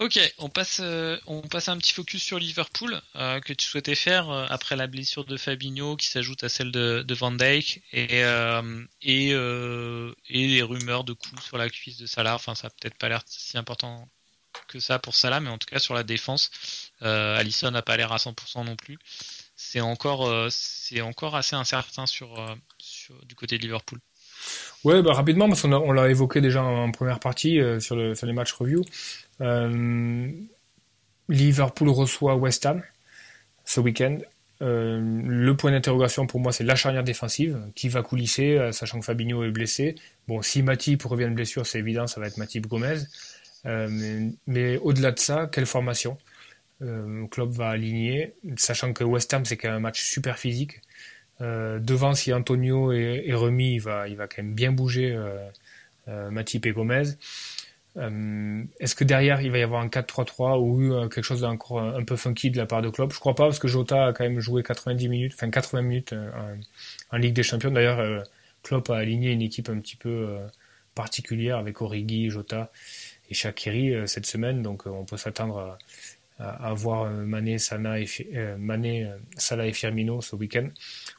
Ok, 0.00 0.18
on 0.38 0.48
passe, 0.48 0.80
euh, 0.80 1.18
on 1.26 1.42
passe 1.42 1.68
un 1.68 1.76
petit 1.76 1.92
focus 1.92 2.22
sur 2.22 2.38
Liverpool 2.38 3.02
euh, 3.16 3.38
que 3.40 3.52
tu 3.52 3.66
souhaitais 3.66 3.94
faire 3.94 4.30
euh, 4.30 4.46
après 4.48 4.74
la 4.74 4.86
blessure 4.86 5.26
de 5.26 5.36
Fabinho 5.36 5.94
qui 5.96 6.06
s'ajoute 6.06 6.42
à 6.42 6.48
celle 6.48 6.72
de, 6.72 7.04
de 7.06 7.14
Van 7.14 7.30
Dijk 7.32 7.82
et 7.92 8.22
et, 9.02 9.28
et 9.30 10.46
les 10.48 10.62
rumeurs 10.62 11.04
de 11.04 11.12
coups 11.12 11.44
sur 11.44 11.58
la 11.58 11.68
cuisse 11.68 11.98
de 11.98 12.06
Salah. 12.06 12.34
Enfin, 12.34 12.54
ça 12.54 12.68
a 12.68 12.70
peut-être 12.70 12.96
pas 12.96 13.10
l'air 13.10 13.22
si 13.26 13.58
important 13.58 14.08
que 14.68 14.80
ça 14.80 14.98
pour 14.98 15.14
Salah, 15.14 15.40
mais 15.40 15.50
en 15.50 15.58
tout 15.58 15.66
cas 15.66 15.78
sur 15.78 15.92
la 15.92 16.02
défense, 16.02 16.50
Allison 17.02 17.70
n'a 17.70 17.82
pas 17.82 17.98
l'air 17.98 18.12
à 18.12 18.16
100% 18.16 18.64
non 18.64 18.76
plus. 18.76 18.98
C'est 19.54 19.80
encore, 19.80 20.50
c'est 20.50 21.02
encore 21.02 21.36
assez 21.36 21.56
incertain 21.56 22.06
sur, 22.06 22.56
sur 22.78 23.14
du 23.26 23.34
côté 23.34 23.58
de 23.58 23.62
Liverpool. 23.62 24.00
Ouais, 24.84 25.02
bah 25.02 25.12
rapidement, 25.12 25.48
parce 25.48 25.62
qu'on 25.62 25.72
on 25.72 25.92
l'a 25.92 26.08
évoqué 26.08 26.40
déjà 26.40 26.62
en 26.62 26.90
première 26.90 27.20
partie 27.20 27.60
sur, 27.80 27.96
le, 27.96 28.14
sur 28.14 28.26
les 28.26 28.32
matchs 28.32 28.52
review. 28.52 28.82
Euh, 29.40 30.30
Liverpool 31.28 31.88
reçoit 31.88 32.34
West 32.36 32.66
Ham 32.66 32.82
ce 33.64 33.80
week-end. 33.80 34.18
Euh, 34.62 35.00
le 35.00 35.56
point 35.56 35.70
d'interrogation 35.70 36.26
pour 36.26 36.40
moi, 36.40 36.52
c'est 36.52 36.64
la 36.64 36.76
charnière 36.76 37.04
défensive 37.04 37.58
qui 37.74 37.88
va 37.88 38.02
coulisser, 38.02 38.58
euh, 38.58 38.72
sachant 38.72 39.00
que 39.00 39.06
Fabinho 39.06 39.42
est 39.44 39.50
blessé. 39.50 39.94
Bon, 40.28 40.42
si 40.42 40.62
Matip 40.62 41.02
revient 41.04 41.26
de 41.26 41.34
blessure, 41.34 41.66
c'est 41.66 41.78
évident, 41.78 42.06
ça 42.06 42.20
va 42.20 42.26
être 42.26 42.36
Matip 42.36 42.66
Gomez. 42.66 42.98
mais, 43.64 44.76
au-delà 44.78 45.12
de 45.12 45.18
ça, 45.18 45.48
quelle 45.50 45.66
formation 45.66 46.18
euh, 46.82 47.26
Klopp 47.28 47.50
va 47.52 47.68
aligner, 47.70 48.34
sachant 48.56 48.92
que 48.92 49.04
West 49.04 49.32
Ham, 49.34 49.44
c'est 49.44 49.56
quand 49.56 49.68
même 49.68 49.78
un 49.78 49.80
match 49.80 50.02
super 50.02 50.38
physique. 50.38 50.80
Devant, 51.40 52.14
si 52.14 52.32
Antonio 52.32 52.92
est, 52.92 53.34
remis, 53.34 53.74
il 53.74 53.80
va, 53.80 54.08
il 54.08 54.16
va 54.16 54.28
quand 54.28 54.42
même 54.42 54.54
bien 54.54 54.72
bouger 54.72 55.18
Matip 56.06 56.66
et 56.66 56.72
Gomez. 56.72 57.04
Euh, 57.96 58.64
est-ce 58.78 58.94
que 58.94 59.02
derrière 59.02 59.40
il 59.40 59.50
va 59.50 59.58
y 59.58 59.62
avoir 59.62 59.82
un 59.82 59.88
4-3-3 59.88 60.60
ou 60.60 60.94
euh, 60.94 61.08
quelque 61.08 61.24
chose 61.24 61.40
d'encore 61.40 61.80
un 61.80 62.04
peu 62.04 62.14
funky 62.16 62.50
de 62.50 62.56
la 62.56 62.66
part 62.66 62.82
de 62.82 62.88
Klopp? 62.88 63.12
Je 63.12 63.18
crois 63.18 63.34
pas 63.34 63.44
parce 63.44 63.58
que 63.58 63.68
Jota 63.68 64.06
a 64.06 64.12
quand 64.12 64.24
même 64.24 64.40
joué 64.40 64.62
90 64.62 65.08
minutes, 65.08 65.32
enfin 65.34 65.50
80 65.50 65.82
minutes 65.82 66.12
euh, 66.12 66.30
en, 67.10 67.16
Ligue 67.16 67.34
des 67.34 67.42
Champions. 67.42 67.72
D'ailleurs, 67.72 68.24
Klopp 68.62 68.90
a 68.90 68.96
aligné 68.96 69.32
une 69.32 69.42
équipe 69.42 69.68
un 69.68 69.78
petit 69.80 69.96
peu 69.96 70.38
particulière 70.94 71.56
avec 71.56 71.80
Origi, 71.80 72.30
Jota 72.30 72.70
et 73.28 73.34
Shakiri 73.34 74.06
cette 74.06 74.26
semaine, 74.26 74.62
donc 74.62 74.86
on 74.86 75.04
peut 75.04 75.16
s'attendre 75.16 75.58
à, 75.58 75.78
voir 76.74 77.10
Mané, 77.10 77.58
Sana 77.58 78.00
et, 78.00 78.06
Mané, 78.58 79.10
Salah 79.36 79.66
et 79.66 79.72
Firmino 79.72 80.20
ce 80.20 80.36
week-end. 80.36 80.68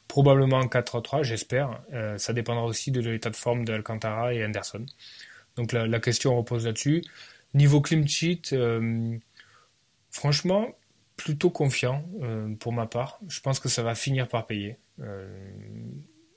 Probablement 0.08 0.58
en 0.58 0.66
4-3-3, 0.66 1.22
j'espère. 1.22 1.80
ça 2.16 2.32
dépendra 2.32 2.64
aussi 2.64 2.90
de 2.90 3.00
l'état 3.00 3.30
de 3.30 3.36
forme 3.36 3.64
d'Alcantara 3.64 4.34
et 4.34 4.44
Anderson. 4.44 4.84
Donc 5.56 5.72
la, 5.72 6.00
question 6.00 6.36
repose 6.36 6.66
là-dessus. 6.66 7.02
Niveau 7.54 7.80
clean 7.80 8.06
sheet, 8.06 8.52
euh, 8.52 9.16
franchement, 10.10 10.68
plutôt 11.16 11.50
confiant 11.50 12.04
euh, 12.22 12.54
pour 12.56 12.72
ma 12.72 12.86
part. 12.86 13.20
Je 13.28 13.40
pense 13.40 13.60
que 13.60 13.68
ça 13.68 13.82
va 13.82 13.94
finir 13.94 14.28
par 14.28 14.46
payer. 14.46 14.78
Euh, 15.00 15.28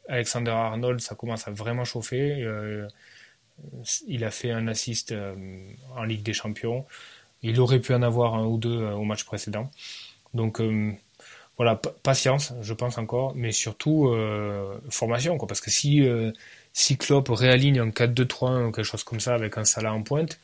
Alexander 0.10 0.52
Arnold, 0.52 1.00
ça 1.00 1.16
commence 1.16 1.48
à 1.48 1.52
vraiment 1.52 1.86
chauffer. 1.86 2.46
il 4.08 4.24
a 4.24 4.32
fait 4.32 4.52
un 4.52 4.68
assist 4.68 5.16
en 5.96 6.04
Ligue 6.04 6.22
des 6.22 6.34
Champions. 6.34 6.86
Il 7.42 7.60
aurait 7.60 7.80
pu 7.80 7.94
en 7.94 8.02
avoir 8.02 8.36
un 8.36 8.46
ou 8.46 8.58
deux 8.58 8.84
au 8.92 9.04
match 9.04 9.24
précédent. 9.24 9.70
Donc 10.34 10.62
voilà, 11.58 11.76
patience, 11.76 12.54
je 12.62 12.74
pense 12.74 12.98
encore, 12.98 13.34
mais 13.36 13.52
surtout 13.52 14.14
formation, 14.90 15.38
quoi, 15.38 15.48
parce 15.48 15.62
que 15.62 15.70
si 15.70 16.08
si 16.76 16.98
Klopp 16.98 17.30
réaligne 17.30 17.80
un 17.80 17.90
4-2-3-1 17.90 18.66
ou 18.66 18.72
quelque 18.72 18.84
chose 18.84 19.04
comme 19.06 19.22
ça 19.22 19.34
avec 19.34 19.58
un 19.58 19.64
Salah 19.64 19.94
en 19.94 20.04
pointe, 20.04 20.38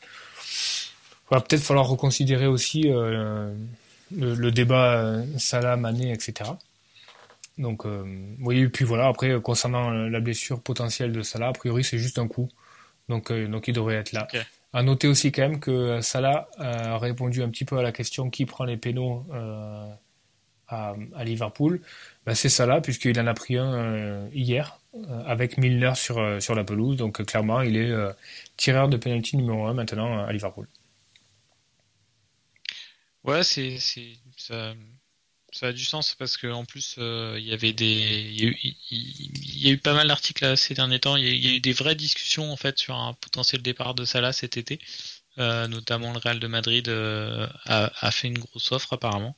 va 1.30 1.42
peut-être 1.42 1.62
falloir 1.62 1.88
reconsidérer 1.88 2.48
aussi 2.48 2.84
euh, 2.86 3.54
le, 4.16 4.52
débat 4.52 4.96
euh, 4.96 5.26
Salah, 5.38 5.76
Mané, 5.76 6.12
etc. 6.12 6.52
Donc, 7.58 7.86
euh, 7.86 8.04
oui, 8.40 8.60
et 8.60 8.70
puis 8.70 8.86
voilà, 8.86 9.08
après, 9.08 9.40
concernant 9.42 9.90
la 9.92 10.20
blessure 10.22 10.62
potentielle 10.62 11.12
de 11.12 11.22
Salah, 11.22 11.50
a 11.50 11.54
priori, 11.54 11.84
c'est 11.84 11.98
juste 11.98 12.18
un 12.18 12.28
coup. 12.30 12.50
Donc, 13.10 13.32
donc 13.32 13.68
il 13.68 13.74
devrait 13.74 13.96
être 13.96 14.14
là. 14.14 14.28
À 14.74 14.84
noter 14.84 15.08
aussi 15.08 15.32
quand 15.32 15.42
même 15.42 15.60
que 15.60 16.00
Salah 16.02 16.48
a 16.58 16.98
répondu 16.98 17.44
un 17.44 17.50
petit 17.50 17.66
peu 17.66 17.78
à 17.78 17.84
la 17.84 17.92
question 17.92 18.30
qui 18.30 18.46
prend 18.46 18.64
les 18.64 18.78
pénaux 18.78 19.26
à, 20.68 20.96
Liverpool, 21.26 21.82
bah, 22.26 22.34
c'est 22.36 22.66
là, 22.66 22.80
puisqu'il 22.80 23.20
en 23.20 23.28
a 23.28 23.34
pris 23.34 23.58
un 23.58 24.30
hier 24.30 24.80
avec 25.26 25.58
Milner 25.58 25.96
sur, 25.96 26.42
sur 26.42 26.56
la 26.56 26.64
pelouse. 26.64 26.96
Donc 26.96 27.22
clairement, 27.26 27.62
il 27.62 27.76
est 27.76 27.94
tireur 28.56 28.88
de 28.88 28.96
penalty 28.96 29.36
numéro 29.36 29.66
1 29.66 29.74
maintenant 29.74 30.24
à 30.24 30.32
Liverpool. 30.32 30.68
Ouais, 33.24 33.44
c'est 33.44 33.78
ça, 34.38 34.74
ça 35.52 35.68
a 35.68 35.74
du 35.74 35.84
sens 35.84 36.16
parce 36.16 36.38
que 36.38 36.48
en 36.48 36.66
plus 36.66 36.96
euh, 36.98 37.36
il 37.38 37.46
y 37.46 37.54
avait 37.54 37.74
des 37.74 37.86
il 37.86 39.64
y 39.64 39.70
a 39.70 39.72
eu, 39.72 39.78
pas 39.78 39.94
mal 39.94 40.08
d'articles 40.08 40.58
ces 40.58 40.74
derniers 40.74 41.00
temps. 41.00 41.18
Il 41.18 41.26
y, 41.26 41.50
a, 41.50 41.52
eu 41.56 41.60
des 41.60 41.74
vraies 41.74 41.96
discussions 41.96 42.52
en 42.52 42.58
fait 42.58 42.78
sur 42.80 42.96
un 42.96 43.14
potentiel 43.14 43.62
départ 43.62 43.94
de 43.94 44.06
Salah 44.06 44.34
cet 44.34 44.58
été. 44.58 44.80
Euh, 45.38 45.68
notamment 45.68 46.12
le 46.12 46.20
Real 46.20 46.40
de 46.40 46.48
Madrid 46.48 46.90
euh, 46.90 47.48
a, 47.66 48.12
fait 48.12 48.28
une 48.28 48.40
grosse 48.40 48.74
offre 48.74 48.94
apparemment 48.94 49.38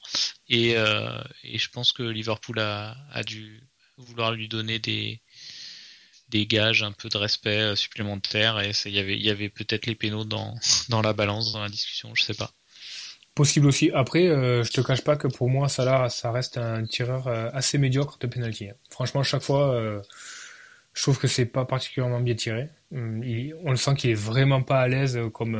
et, 0.49 0.71
et 0.71 1.57
je 1.59 1.69
pense 1.69 1.91
que 1.91 2.01
Liverpool 2.01 2.59
a, 2.59 2.97
a 3.11 3.23
dû 3.23 3.61
vouloir 3.97 4.31
lui 4.31 4.47
donner 4.47 4.79
des 4.79 5.21
des 6.29 6.47
gages 6.47 6.81
un 6.81 6.93
peu 6.93 7.09
de 7.09 7.17
respect 7.17 7.75
supplémentaires 7.75 8.59
et 8.59 8.71
il 8.85 8.91
y 8.91 8.97
avait 8.97 9.15
il 9.15 9.23
y 9.23 9.29
avait 9.29 9.49
peut-être 9.49 9.85
les 9.85 9.93
pénaux 9.93 10.25
dans 10.25 10.57
dans 10.89 11.03
la 11.03 11.13
balance 11.13 11.53
dans 11.53 11.61
la 11.61 11.69
discussion 11.69 12.15
je 12.15 12.23
sais 12.23 12.33
pas 12.33 12.51
Possible 13.35 13.65
aussi. 13.65 13.89
Après, 13.91 14.27
euh, 14.27 14.63
je 14.63 14.71
te 14.71 14.81
cache 14.81 15.03
pas 15.03 15.15
que 15.15 15.27
pour 15.27 15.49
moi, 15.49 15.67
Salah, 15.67 16.09
ça 16.09 16.31
reste 16.31 16.57
un 16.59 16.85
tireur 16.85 17.27
euh, 17.27 17.49
assez 17.51 17.79
médiocre 17.79 18.19
de 18.19 18.27
penalty. 18.27 18.69
Franchement, 18.91 19.23
chaque 19.23 19.41
fois, 19.41 19.73
euh, 19.73 20.01
je 20.93 21.01
trouve 21.01 21.17
que 21.17 21.27
c'est 21.27 21.47
pas 21.47 21.65
particulièrement 21.65 22.19
bien 22.19 22.35
tiré. 22.35 22.69
Hum, 22.93 23.23
on 23.63 23.71
le 23.71 23.77
sent 23.77 23.95
qu'il 23.95 24.11
est 24.11 24.13
vraiment 24.13 24.61
pas 24.61 24.81
à 24.81 24.87
l'aise 24.87 25.19
comme 25.33 25.57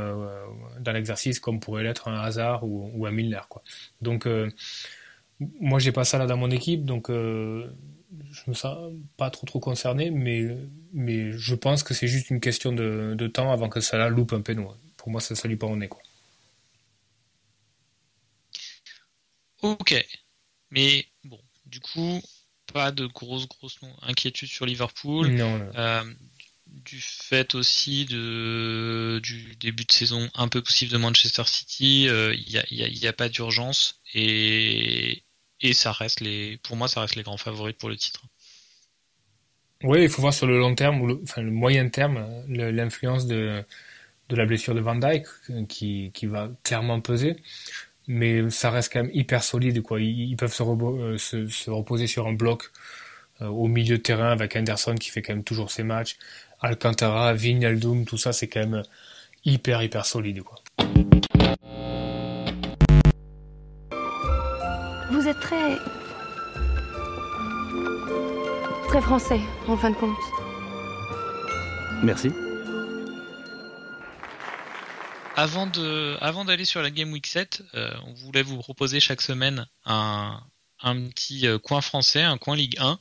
dans 0.80 0.92
l'exercice, 0.92 1.40
comme 1.40 1.60
pourrait 1.60 1.82
l'être 1.82 2.08
un 2.08 2.22
Hazard 2.22 2.64
ou, 2.64 3.08
un 3.08 3.12
Milner. 3.12 3.42
Donc, 4.02 4.28
moi, 5.60 5.80
j'ai 5.80 5.92
pas 5.92 6.04
là 6.14 6.28
dans 6.28 6.38
mon 6.38 6.52
équipe, 6.52 6.86
donc 6.86 7.10
je 7.10 8.44
me 8.48 8.54
sens 8.54 8.94
pas 9.18 9.32
trop 9.32 9.48
trop 9.48 9.60
concerné, 9.60 10.12
mais 10.12 11.32
je 11.32 11.56
pense 11.56 11.82
que 11.82 11.96
c'est 11.96 12.08
juste 12.08 12.30
une 12.30 12.40
question 12.40 12.72
de, 12.72 13.28
temps 13.28 13.52
avant 13.52 13.70
que 13.70 13.80
Salah 13.80 14.10
loupe 14.10 14.34
un 14.34 14.42
péno. 14.42 14.72
Pour 14.98 15.10
moi, 15.10 15.22
ça, 15.22 15.34
ça 15.34 15.48
lui 15.48 15.58
pas 15.58 15.66
au 15.66 15.76
nez. 15.76 15.90
Ok. 19.64 19.96
Mais 20.72 21.06
bon, 21.24 21.40
du 21.66 21.80
coup, 21.80 22.22
pas 22.72 22.92
de 22.92 23.06
grosses, 23.06 23.48
grosses 23.48 23.80
inquiétudes 24.02 24.50
sur 24.50 24.66
Liverpool. 24.66 25.30
Non, 25.30 25.72
euh, 25.76 26.04
du 26.68 27.00
fait 27.00 27.56
aussi 27.56 28.06
de, 28.06 29.20
du 29.24 29.56
début 29.56 29.86
de 29.86 29.92
saison 29.92 30.30
un 30.34 30.48
peu 30.48 30.62
possible 30.62 30.92
de 30.92 30.98
Manchester 30.98 31.44
City, 31.46 32.04
il 32.04 32.10
euh, 32.10 32.36
n'y 32.36 32.58
a, 32.58 32.66
y 32.70 33.08
a, 33.08 33.14
pas 33.14 33.30
d'urgence 33.30 34.02
et, 34.14 35.24
et 35.62 35.74
ça 35.74 35.92
reste 35.92 36.20
les, 36.20 36.58
pour 36.64 36.76
moi, 36.76 36.88
ça 36.88 37.02
reste 37.02 37.16
les 37.16 37.24
grands 37.24 37.38
favoris 37.38 37.76
pour 37.78 37.90
le 37.90 37.96
titre. 37.96 38.24
Oui, 39.84 40.04
il 40.04 40.10
faut 40.10 40.22
voir 40.22 40.34
sur 40.34 40.48
le 40.48 40.58
long 40.58 40.74
terme 40.76 41.02
ou 41.02 41.08
le, 41.08 41.20
enfin, 41.24 41.42
le 41.42 41.52
moyen 41.52 41.90
terme 41.90 42.44
l'influence 42.48 43.28
de, 43.28 43.64
de 44.30 44.36
la 44.36 44.46
blessure 44.46 44.74
de 44.74 44.80
Van 44.80 44.96
Dyke 44.96 45.28
qui, 45.68 46.12
qui 46.14 46.26
va 46.26 46.50
clairement 46.64 47.02
peser 47.02 47.36
mais 48.08 48.50
ça 48.50 48.70
reste 48.70 48.92
quand 48.92 49.04
même 49.04 49.12
hyper 49.14 49.44
solide. 49.44 49.82
Quoi. 49.82 50.02
Ils, 50.02 50.36
peuvent 50.36 50.56
euh, 50.60 51.18
se, 51.18 51.48
se, 51.48 51.70
reposer 51.70 52.08
sur 52.08 52.28
un 52.28 52.34
bloc 52.34 52.72
euh, 53.42 53.48
au 53.48 53.68
milieu 53.68 53.98
de 53.98 54.02
terrain 54.02 54.32
avec 54.32 54.56
Anderson 54.56 54.96
qui 54.96 55.10
fait 55.10 55.22
quand 55.22 55.34
même 55.34 55.44
toujours 55.44 55.72
ses 55.72 55.84
matchs. 55.84 56.18
Alcantara, 56.62 57.34
Vignaldum, 57.34 58.06
tout 58.06 58.18
ça, 58.18 58.34
c'est 58.34 58.48
quand 58.48 58.62
même 58.62 58.84
hyper, 59.46 59.82
hyper 59.84 60.06
solide. 60.06 60.42
Quoi. 60.44 60.58
Vous 65.12 65.28
êtes 65.28 65.40
très... 65.40 65.78
très 68.88 69.02
français, 69.02 69.40
en 69.68 69.78
fin 69.78 69.92
de 69.92 69.96
compte. 69.96 70.16
Merci. 72.04 72.32
Avant 75.36 75.66
de, 75.66 76.16
avant 76.22 76.46
d'aller 76.46 76.64
sur 76.64 76.84
la 76.84 76.92
Game 76.92 77.12
Week 77.12 77.26
7, 77.26 77.64
euh, 77.74 77.92
on 78.06 78.14
voulait 78.14 78.44
vous 78.44 78.60
proposer 78.60 79.00
chaque 79.00 79.22
semaine 79.22 79.68
un, 79.84 80.40
un 80.80 81.08
petit 81.08 81.48
euh, 81.48 81.58
coin 81.58 81.82
français, 81.82 82.22
un 82.22 82.38
coin 82.38 82.56
Ligue 82.56 82.78
1, 82.78 83.00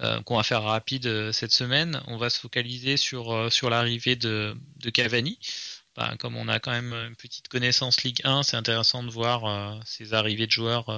euh, 0.00 0.22
qu'on 0.22 0.36
va 0.36 0.44
faire 0.44 0.62
rapide 0.62 1.32
cette 1.32 1.50
semaine. 1.50 2.00
On 2.06 2.18
va 2.18 2.30
se 2.30 2.38
focaliser 2.38 2.96
sur, 2.96 3.52
sur 3.52 3.68
l'arrivée 3.68 4.14
de, 4.14 4.56
de 4.76 4.90
Cavani. 4.90 5.40
Ben, 5.96 6.16
comme 6.18 6.36
on 6.36 6.46
a 6.46 6.60
quand 6.60 6.70
même 6.70 6.92
une 6.92 7.16
petite 7.16 7.48
connaissance 7.48 8.04
Ligue 8.04 8.20
1, 8.22 8.44
c'est 8.44 8.56
intéressant 8.56 9.02
de 9.02 9.10
voir 9.10 9.82
ces 9.84 10.14
arrivées 10.14 10.46
de 10.46 10.52
joueurs 10.52 10.88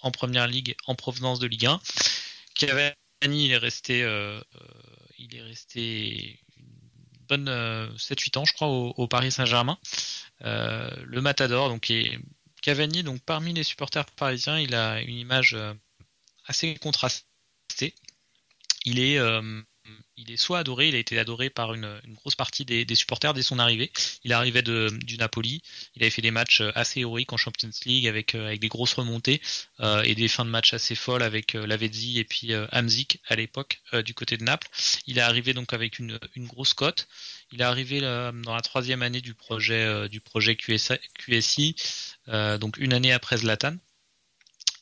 en 0.00 0.10
première 0.10 0.46
ligue 0.46 0.76
en 0.86 0.94
provenance 0.94 1.38
de 1.38 1.46
Ligue 1.46 1.66
1. 1.66 1.80
Cavani, 2.54 2.92
il 3.22 3.50
est 3.50 3.56
resté, 3.56 4.00
il 5.18 5.34
est 5.34 5.42
resté 5.42 6.38
bonne 7.28 7.48
7-8 7.48 7.48
euh, 7.50 8.40
ans, 8.40 8.44
je 8.44 8.52
crois, 8.52 8.68
au, 8.68 9.06
Paris 9.06 9.30
Saint-Germain. 9.32 9.78
Euh, 10.44 10.90
le 11.04 11.20
Matador, 11.20 11.68
donc 11.68 11.90
est 11.90 12.18
Cavani, 12.62 13.02
donc 13.02 13.20
parmi 13.20 13.52
les 13.52 13.62
supporters 13.62 14.06
parisiens, 14.06 14.58
il 14.58 14.74
a 14.74 15.00
une 15.00 15.16
image 15.16 15.54
euh, 15.54 15.74
assez 16.46 16.74
contrastée. 16.76 17.94
Il 18.84 18.98
est 18.98 19.18
il 20.16 20.32
est 20.32 20.36
soit 20.36 20.58
adoré, 20.58 20.88
il 20.88 20.94
a 20.94 20.98
été 20.98 21.18
adoré 21.18 21.48
par 21.48 21.74
une, 21.74 22.00
grosse 22.14 22.34
partie 22.34 22.64
des, 22.64 22.94
supporters 22.94 23.34
dès 23.34 23.42
son 23.42 23.58
arrivée. 23.58 23.90
Il 24.24 24.32
arrivait 24.32 24.62
du 24.62 25.16
Napoli, 25.16 25.62
il 25.94 26.02
avait 26.02 26.10
fait 26.10 26.22
des 26.22 26.30
matchs 26.30 26.62
assez 26.74 27.00
héroïques 27.00 27.32
en 27.32 27.36
Champions 27.36 27.70
League 27.86 28.06
avec, 28.06 28.34
euh, 28.34 28.56
des 28.56 28.68
grosses 28.68 28.94
remontées 28.94 29.40
euh, 29.80 30.02
et 30.02 30.14
des 30.14 30.28
fins 30.28 30.44
de 30.44 30.50
match 30.50 30.74
assez 30.74 30.94
folles 30.94 31.22
avec 31.22 31.54
euh, 31.54 31.66
Lavezzi 31.66 32.18
et 32.18 32.24
puis 32.24 32.52
Hamzik 32.72 33.20
à 33.28 33.36
l'époque 33.36 33.80
du 34.04 34.14
côté 34.14 34.36
de 34.36 34.44
Naples. 34.44 34.68
Il 35.06 35.18
est 35.18 35.22
arrivé 35.22 35.54
donc 35.54 35.72
avec 35.72 35.98
une, 35.98 36.18
grosse 36.36 36.74
cote. 36.74 37.08
Il 37.52 37.60
est 37.60 37.64
arrivé 37.64 38.00
dans 38.00 38.54
la 38.54 38.60
troisième 38.60 39.02
année 39.02 39.20
du 39.20 39.34
projet 39.34 40.08
du 40.08 40.20
projet 40.20 40.56
QSI, 40.56 41.74
donc 42.60 42.76
une 42.78 42.92
année 42.92 43.12
après 43.12 43.38
Zlatan. 43.38 43.76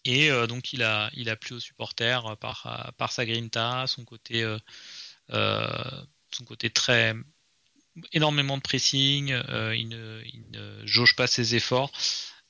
Et 0.06 0.30
donc 0.46 0.72
il 0.72 0.84
a, 0.84 1.10
plu 1.40 1.56
aux 1.56 1.60
supporters 1.60 2.36
par, 2.38 3.12
sa 3.12 3.26
grinta, 3.26 3.86
son 3.88 4.04
côté 4.04 4.44
euh, 4.44 4.56
son 5.30 6.44
côté 6.44 6.70
très 6.70 7.14
énormément 8.12 8.56
de 8.56 8.62
pressing, 8.62 9.32
euh, 9.32 9.74
il 9.76 9.88
ne, 9.88 10.86
jauge 10.86 11.16
pas 11.16 11.26
ses 11.26 11.54
efforts, 11.54 11.90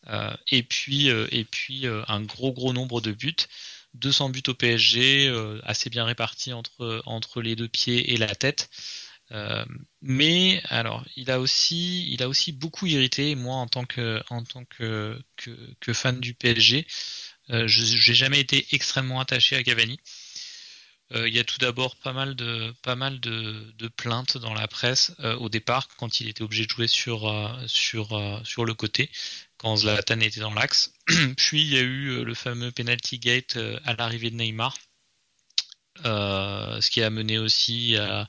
euh, 0.09 0.35
et 0.51 0.63
puis 0.63 1.09
et 1.09 1.45
puis 1.45 1.87
un 1.87 2.21
gros 2.23 2.53
gros 2.53 2.73
nombre 2.73 3.01
de 3.01 3.13
buts. 3.13 3.37
200 3.95 4.29
buts 4.29 4.43
au 4.49 4.55
PSG, 4.55 5.33
assez 5.63 5.89
bien 5.89 6.05
répartis 6.05 6.53
entre, 6.53 7.41
les 7.41 7.57
deux 7.57 7.69
pieds 7.69 8.13
et 8.13 8.19
la 8.19 8.35
tête. 8.35 8.69
mais 10.03 10.63
alors, 10.67 11.03
il 11.17 11.31
a 11.31 11.41
aussi, 11.41 12.13
il 12.13 12.23
a 12.23 12.29
aussi 12.29 12.53
beaucoup 12.53 12.87
irrité. 12.87 13.35
Moi, 13.35 13.55
en 13.57 13.67
tant 13.69 13.87
que, 13.87 14.23
en 14.29 14.45
tant 14.45 14.65
que, 14.67 15.19
que 15.81 15.93
fan 15.95 16.21
du 16.21 16.35
PSG, 16.35 16.87
je 17.49 18.11
n'ai 18.11 18.15
jamais 18.15 18.41
été 18.41 18.67
extrêmement 18.73 19.21
attaché 19.21 19.57
à 19.57 19.63
Cavani. 19.63 19.99
Euh, 21.13 21.29
il 21.29 21.35
y 21.35 21.39
a 21.39 21.45
tout 21.45 21.59
d'abord 21.59 21.95
pas 21.97 22.13
mal 22.13 22.35
de 22.35 22.75
pas 22.83 22.97
mal 22.97 23.21
de, 23.21 23.73
de 23.79 23.89
plaintes 23.89 24.39
dans 24.39 24.55
la 24.55 24.67
presse 24.67 25.13
euh, 25.21 25.37
au 25.37 25.49
départ 25.49 25.87
quand 25.97 26.21
il 26.21 26.29
était 26.29 26.43
obligé 26.43 26.65
de 26.67 26.71
jouer 26.71 26.89
sur 26.89 27.29
euh, 27.29 27.49
sur 27.69 28.41
sur 28.45 28.65
le 28.65 28.75
côté 28.75 29.11
quand 29.57 29.77
Zlatan 29.77 30.21
était 30.21 30.41
dans 30.41 30.53
l'axe. 30.53 30.93
Puis 31.37 31.63
il 31.63 31.69
y 31.69 31.77
a 31.77 31.81
eu 31.81 32.25
le 32.25 32.35
fameux 32.35 32.73
penalty 32.73 33.19
gate 33.19 33.57
à 33.85 33.95
l'arrivée 33.95 34.31
de 34.31 34.37
Neymar, 34.37 34.77
ce 36.05 36.91
qui 36.91 37.03
a 37.03 37.11
mené 37.11 37.39
aussi 37.39 37.97
à, 37.97 38.29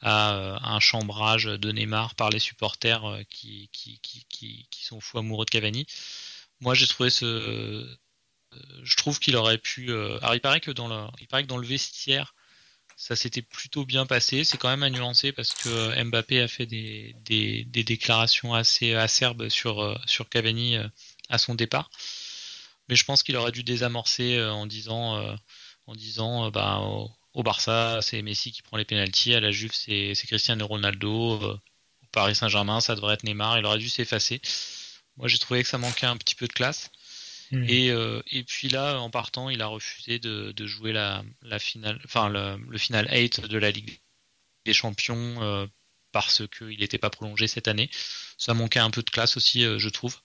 à 0.00 0.74
un 0.74 0.80
chambrage 0.80 1.44
de 1.44 1.72
Neymar 1.72 2.14
par 2.16 2.30
les 2.30 2.38
supporters 2.40 3.02
qui, 3.30 3.68
qui, 3.72 4.00
qui, 4.00 4.24
qui, 4.28 4.66
qui 4.70 4.84
sont 4.84 5.00
fous 5.00 5.18
amoureux 5.18 5.44
de 5.44 5.50
Cavani. 5.50 5.86
Moi, 6.60 6.74
j'ai 6.74 6.86
trouvé 6.86 7.10
ce, 7.10 7.86
je 8.82 8.96
trouve 8.96 9.18
qu'il 9.18 9.36
aurait 9.36 9.58
pu. 9.58 9.90
Euh, 9.90 10.18
alors 10.18 10.34
il 10.34 10.40
paraît 10.40 10.60
que 10.60 10.70
dans 10.70 10.88
le, 10.88 11.66
vestiaire, 11.66 12.34
ça 12.96 13.16
s'était 13.16 13.42
plutôt 13.42 13.84
bien 13.84 14.06
passé. 14.06 14.44
C'est 14.44 14.58
quand 14.58 14.68
même 14.68 14.82
à 14.82 14.90
nuancer 14.90 15.32
parce 15.32 15.54
que 15.54 16.02
Mbappé 16.04 16.40
a 16.40 16.48
fait 16.48 16.66
des, 16.66 17.14
déclarations 17.66 18.54
assez 18.54 18.94
acerbes 18.94 19.48
sur 19.48 19.82
euh, 19.82 19.96
sur 20.06 20.28
Cavani 20.28 20.76
euh, 20.76 20.88
à 21.28 21.38
son 21.38 21.54
départ. 21.54 21.90
Mais 22.88 22.96
je 22.96 23.04
pense 23.04 23.22
qu'il 23.22 23.36
aurait 23.36 23.52
dû 23.52 23.64
désamorcer 23.64 24.42
en 24.42 24.66
disant 24.66 25.36
en 25.86 25.94
disant 25.94 26.50
bah 26.50 26.80
au, 27.32 27.42
Barça 27.42 28.00
c'est 28.02 28.20
Messi 28.22 28.52
qui 28.52 28.62
prend 28.62 28.76
les 28.76 28.84
pénalties, 28.84 29.34
à 29.34 29.40
la 29.40 29.50
Juve 29.50 29.72
c'est 29.72 30.14
Cristiano 30.26 30.66
Ronaldo, 30.66 31.40
au 31.40 31.60
Paris 32.12 32.34
Saint-Germain 32.34 32.80
ça 32.80 32.94
devrait 32.94 33.14
être 33.14 33.24
Neymar. 33.24 33.58
Il 33.58 33.64
aurait 33.66 33.78
dû 33.78 33.88
s'effacer. 33.88 34.42
Moi 35.16 35.28
j'ai 35.28 35.38
trouvé 35.38 35.62
que 35.62 35.68
ça 35.68 35.78
manquait 35.78 36.06
un 36.06 36.18
petit 36.18 36.34
peu 36.34 36.46
de 36.46 36.52
classe. 36.52 36.90
Hmm. 37.54 37.64
Et, 37.68 37.90
euh, 37.90 38.20
et 38.30 38.42
puis 38.44 38.68
là, 38.68 38.98
en 38.98 39.10
partant, 39.10 39.48
il 39.48 39.62
a 39.62 39.66
refusé 39.66 40.18
de, 40.18 40.52
de 40.52 40.66
jouer 40.66 40.92
la, 40.92 41.24
la 41.42 41.58
finale, 41.58 42.00
enfin 42.04 42.28
le, 42.28 42.56
le, 42.68 42.78
final 42.78 43.08
8 43.12 43.42
de 43.42 43.58
la 43.58 43.70
Ligue 43.70 44.00
des 44.64 44.72
Champions 44.72 45.42
euh, 45.42 45.66
parce 46.12 46.42
qu'il 46.48 46.78
n'était 46.80 46.98
pas 46.98 47.10
prolongé 47.10 47.46
cette 47.46 47.68
année. 47.68 47.90
Ça 48.38 48.54
manquait 48.54 48.80
un 48.80 48.90
peu 48.90 49.02
de 49.02 49.10
classe 49.10 49.36
aussi, 49.36 49.64
euh, 49.64 49.78
je 49.78 49.88
trouve. 49.88 50.18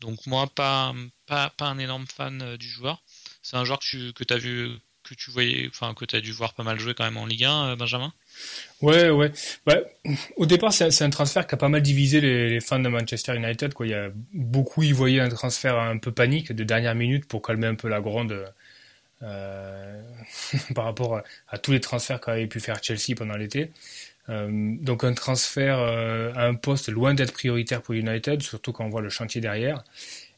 Donc 0.00 0.26
moi, 0.26 0.46
pas, 0.46 0.94
pas, 1.26 1.50
pas 1.50 1.68
un 1.68 1.78
énorme 1.78 2.06
fan 2.06 2.56
du 2.56 2.68
joueur. 2.68 3.02
c'est 3.42 3.56
un 3.56 3.64
joueur 3.64 3.78
que 3.78 3.86
tu 3.86 4.12
que 4.12 4.34
as 4.34 4.38
vu 4.38 4.78
que 5.04 5.14
tu 5.14 5.30
voyais, 5.30 5.68
enfin 5.68 5.94
que 5.94 6.04
as 6.16 6.20
dû 6.20 6.32
voir 6.32 6.54
pas 6.54 6.62
mal 6.62 6.78
jouer 6.78 6.94
quand 6.94 7.04
même 7.04 7.16
en 7.16 7.26
Ligue 7.26 7.44
1, 7.44 7.76
Benjamin? 7.76 8.12
Ouais, 8.80 9.10
ouais. 9.10 9.32
Bah, 9.66 9.76
au 10.36 10.46
départ, 10.46 10.72
c'est 10.72 11.02
un 11.02 11.10
transfert 11.10 11.46
qui 11.46 11.54
a 11.54 11.58
pas 11.58 11.68
mal 11.68 11.82
divisé 11.82 12.20
les, 12.20 12.60
fans 12.60 12.80
de 12.80 12.88
Manchester 12.88 13.36
United. 13.36 13.72
Il 13.80 13.86
y 13.86 13.94
a 13.94 14.10
beaucoup 14.32 14.82
y 14.82 14.92
voyaient 14.92 15.20
un 15.20 15.28
transfert 15.28 15.78
un 15.78 15.98
peu 15.98 16.10
panique 16.10 16.52
de 16.52 16.64
dernière 16.64 16.94
minute 16.94 17.26
pour 17.26 17.42
calmer 17.42 17.66
un 17.66 17.74
peu 17.74 17.88
la 17.88 18.00
gronde 18.00 18.52
euh, 19.22 20.02
par 20.74 20.84
rapport 20.84 21.22
à, 21.48 21.58
tous 21.58 21.72
les 21.72 21.80
transferts 21.80 22.20
qu'avait 22.20 22.46
pu 22.46 22.60
faire 22.60 22.82
Chelsea 22.82 23.14
pendant 23.16 23.36
l'été. 23.36 23.70
Euh, 24.30 24.48
donc 24.80 25.04
un 25.04 25.12
transfert 25.12 25.78
euh, 25.78 26.32
à 26.34 26.46
un 26.46 26.54
poste 26.54 26.88
loin 26.88 27.14
d'être 27.14 27.32
prioritaire 27.32 27.82
pour 27.82 27.94
United, 27.94 28.42
surtout 28.42 28.72
quand 28.72 28.84
on 28.84 28.88
voit 28.88 29.02
le 29.02 29.10
chantier 29.10 29.40
derrière. 29.40 29.84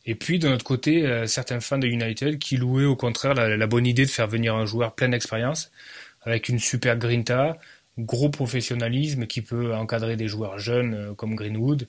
Et 0.07 0.15
puis 0.15 0.39
de 0.39 0.49
notre 0.49 0.65
côté, 0.65 1.27
certains 1.27 1.61
fans 1.61 1.79
de 1.79 1.87
United 1.87 2.39
qui 2.39 2.57
louaient 2.57 2.85
au 2.85 2.97
contraire 2.97 3.35
la, 3.35 3.67
bonne 3.67 3.87
idée 3.87 4.07
de 4.07 4.11
faire 4.11 4.29
venir 4.29 4.55
un 4.55 4.65
joueur 4.65 4.95
plein 4.95 5.09
d'expérience, 5.09 5.73
avec 6.23 6.49
une 6.49 6.59
super 6.59 6.97
grinta, 6.97 7.59
gros 7.99 8.29
professionnalisme 8.29 9.27
qui 9.27 9.43
peut 9.43 9.75
encadrer 9.75 10.17
des 10.17 10.29
joueurs 10.29 10.59
jeunes 10.59 11.15
comme 11.17 11.35
Greenwood. 11.35 11.89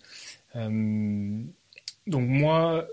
donc 0.56 2.28
moi, 2.28 2.88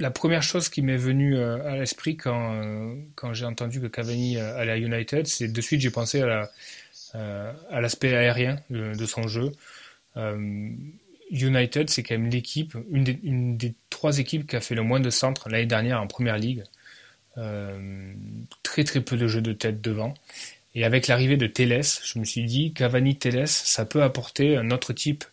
la 0.00 0.10
première 0.10 0.42
chose 0.42 0.68
qui 0.68 0.82
m'est 0.82 0.96
venue 0.96 1.36
euh, 1.36 1.64
à 1.66 1.76
l'esprit 1.76 2.16
quand, 2.16 2.54
euh, 2.54 2.94
quand 3.16 3.34
j'ai 3.34 3.44
entendu 3.44 3.80
que 3.80 3.86
Cavani 3.86 4.36
euh, 4.36 4.56
allait 4.56 4.72
à 4.72 4.76
United, 4.76 5.26
c'est 5.26 5.48
de 5.48 5.60
suite 5.60 5.80
j'ai 5.80 5.90
pensé 5.90 6.22
à 6.22 7.80
l'aspect 7.80 8.14
aérien 8.14 8.60
de, 8.70 9.06
son 9.06 9.26
jeu. 9.26 9.50
United, 11.30 11.90
c'est 11.90 12.02
quand 12.02 12.14
même 12.14 12.30
l'équipe, 12.30 12.74
une 12.90 13.56
des, 13.56 13.74
trois 13.90 14.18
équipes 14.18 14.46
qui 14.46 14.56
a 14.56 14.60
fait 14.60 14.74
le 14.74 14.82
moins 14.82 15.00
de 15.00 15.10
centres 15.10 15.48
l'année 15.48 15.66
dernière 15.66 16.00
en 16.00 16.06
première 16.06 16.38
ligue. 16.38 16.64
très 18.62 18.84
très 18.84 19.00
peu 19.00 19.16
de 19.16 19.28
jeux 19.28 19.42
de 19.42 19.52
tête 19.52 19.80
devant. 19.80 20.14
Et 20.74 20.84
avec 20.84 21.06
l'arrivée 21.08 21.36
de 21.36 21.46
Teles, 21.46 21.82
je 22.04 22.18
me 22.18 22.24
suis 22.24 22.44
dit, 22.44 22.72
Cavani-Teles, 22.72 23.48
ça 23.48 23.84
peut 23.84 24.02
apporter 24.02 24.56
un 24.56 24.70
autre 24.70 24.92
type 24.92 25.24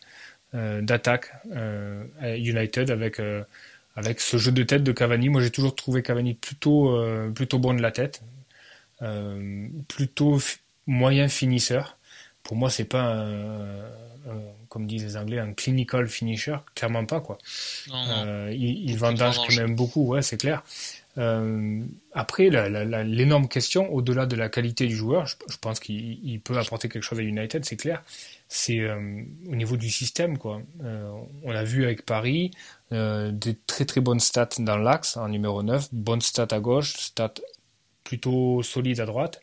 d'attaque 0.54 1.32
à 2.22 2.38
United 2.38 2.91
avec 2.91 3.20
avec 3.96 4.20
ce 4.20 4.38
jeu 4.38 4.52
de 4.52 4.64
tête 4.64 4.84
de 4.84 4.91
Cavani. 4.91 5.30
Moi, 5.30 5.41
j'ai 5.41 5.52
toujours 5.52 5.76
trouvé 5.76 6.04
Cavani 6.04 6.34
plutôt, 6.34 6.96
euh, 6.96 7.30
plutôt 7.30 7.60
bon 7.60 7.74
de 7.74 7.82
la 7.82 7.91
tête, 7.91 8.22
euh, 9.02 9.68
plutôt 9.88 10.39
moyen 10.86 11.28
finisseur. 11.28 11.98
Pour 12.46 12.56
moi, 12.56 12.70
c'est 12.70 12.86
pas 12.86 13.04
un, 13.04 13.82
comme 14.70 14.88
disent 14.88 15.04
les 15.04 15.18
Anglais, 15.18 15.39
un 15.39 15.54
clinical 15.54 16.08
finisher, 16.08 16.58
clairement 16.74 17.06
pas 17.06 17.20
quoi. 17.20 17.38
Euh, 17.93 18.50
il, 18.54 18.89
il 18.89 18.98
vendage 18.98 19.38
quand 19.38 19.56
même 19.56 19.76
beaucoup, 19.76 20.06
ouais, 20.08 20.22
c'est 20.22 20.38
clair. 20.38 20.64
Euh, 21.18 21.82
après, 22.14 22.50
l'énorme 22.50 23.48
question, 23.48 23.91
au-delà 23.93 24.26
de 24.26 24.36
la 24.36 24.50
qualité 24.50 24.86
du 24.88 24.96
joueur, 24.96 25.26
je, 25.26 25.36
je 25.48 25.58
pense 25.58 25.80
qu'il 25.80 26.41
peut 26.41 26.58
apporter 26.58 26.89
quelque 26.89 27.04
chose 27.04 27.20
à 27.20 27.22
United, 27.22 27.64
c'est 27.66 27.78
clair. 27.78 28.04
C'est 28.48 28.80
euh, 28.80 29.24
au 29.50 29.56
niveau 29.56 29.78
du 29.78 29.89
système, 29.89 30.38
quoi. 30.38 30.62
Euh, 30.84 31.10
on 31.43 31.52
l'a 31.52 31.64
vu 31.64 31.84
avec 31.84 32.06
Paris, 32.06 32.52
des 32.91 33.58
très 33.68 33.86
très 33.86 34.02
bonnes 34.02 34.20
stats 34.20 34.50
dans 34.60 34.78
l'axe, 34.78 35.18
en 35.18 35.28
numéro 35.30 35.64
9, 35.64 35.93
bonnes 35.93 36.22
stats 36.22 36.48
à 36.52 36.60
gauche, 36.60 36.93
stats 36.98 37.34
plutôt 38.04 38.62
solides 38.62 39.00
à 39.00 39.06
droite. 39.06 39.41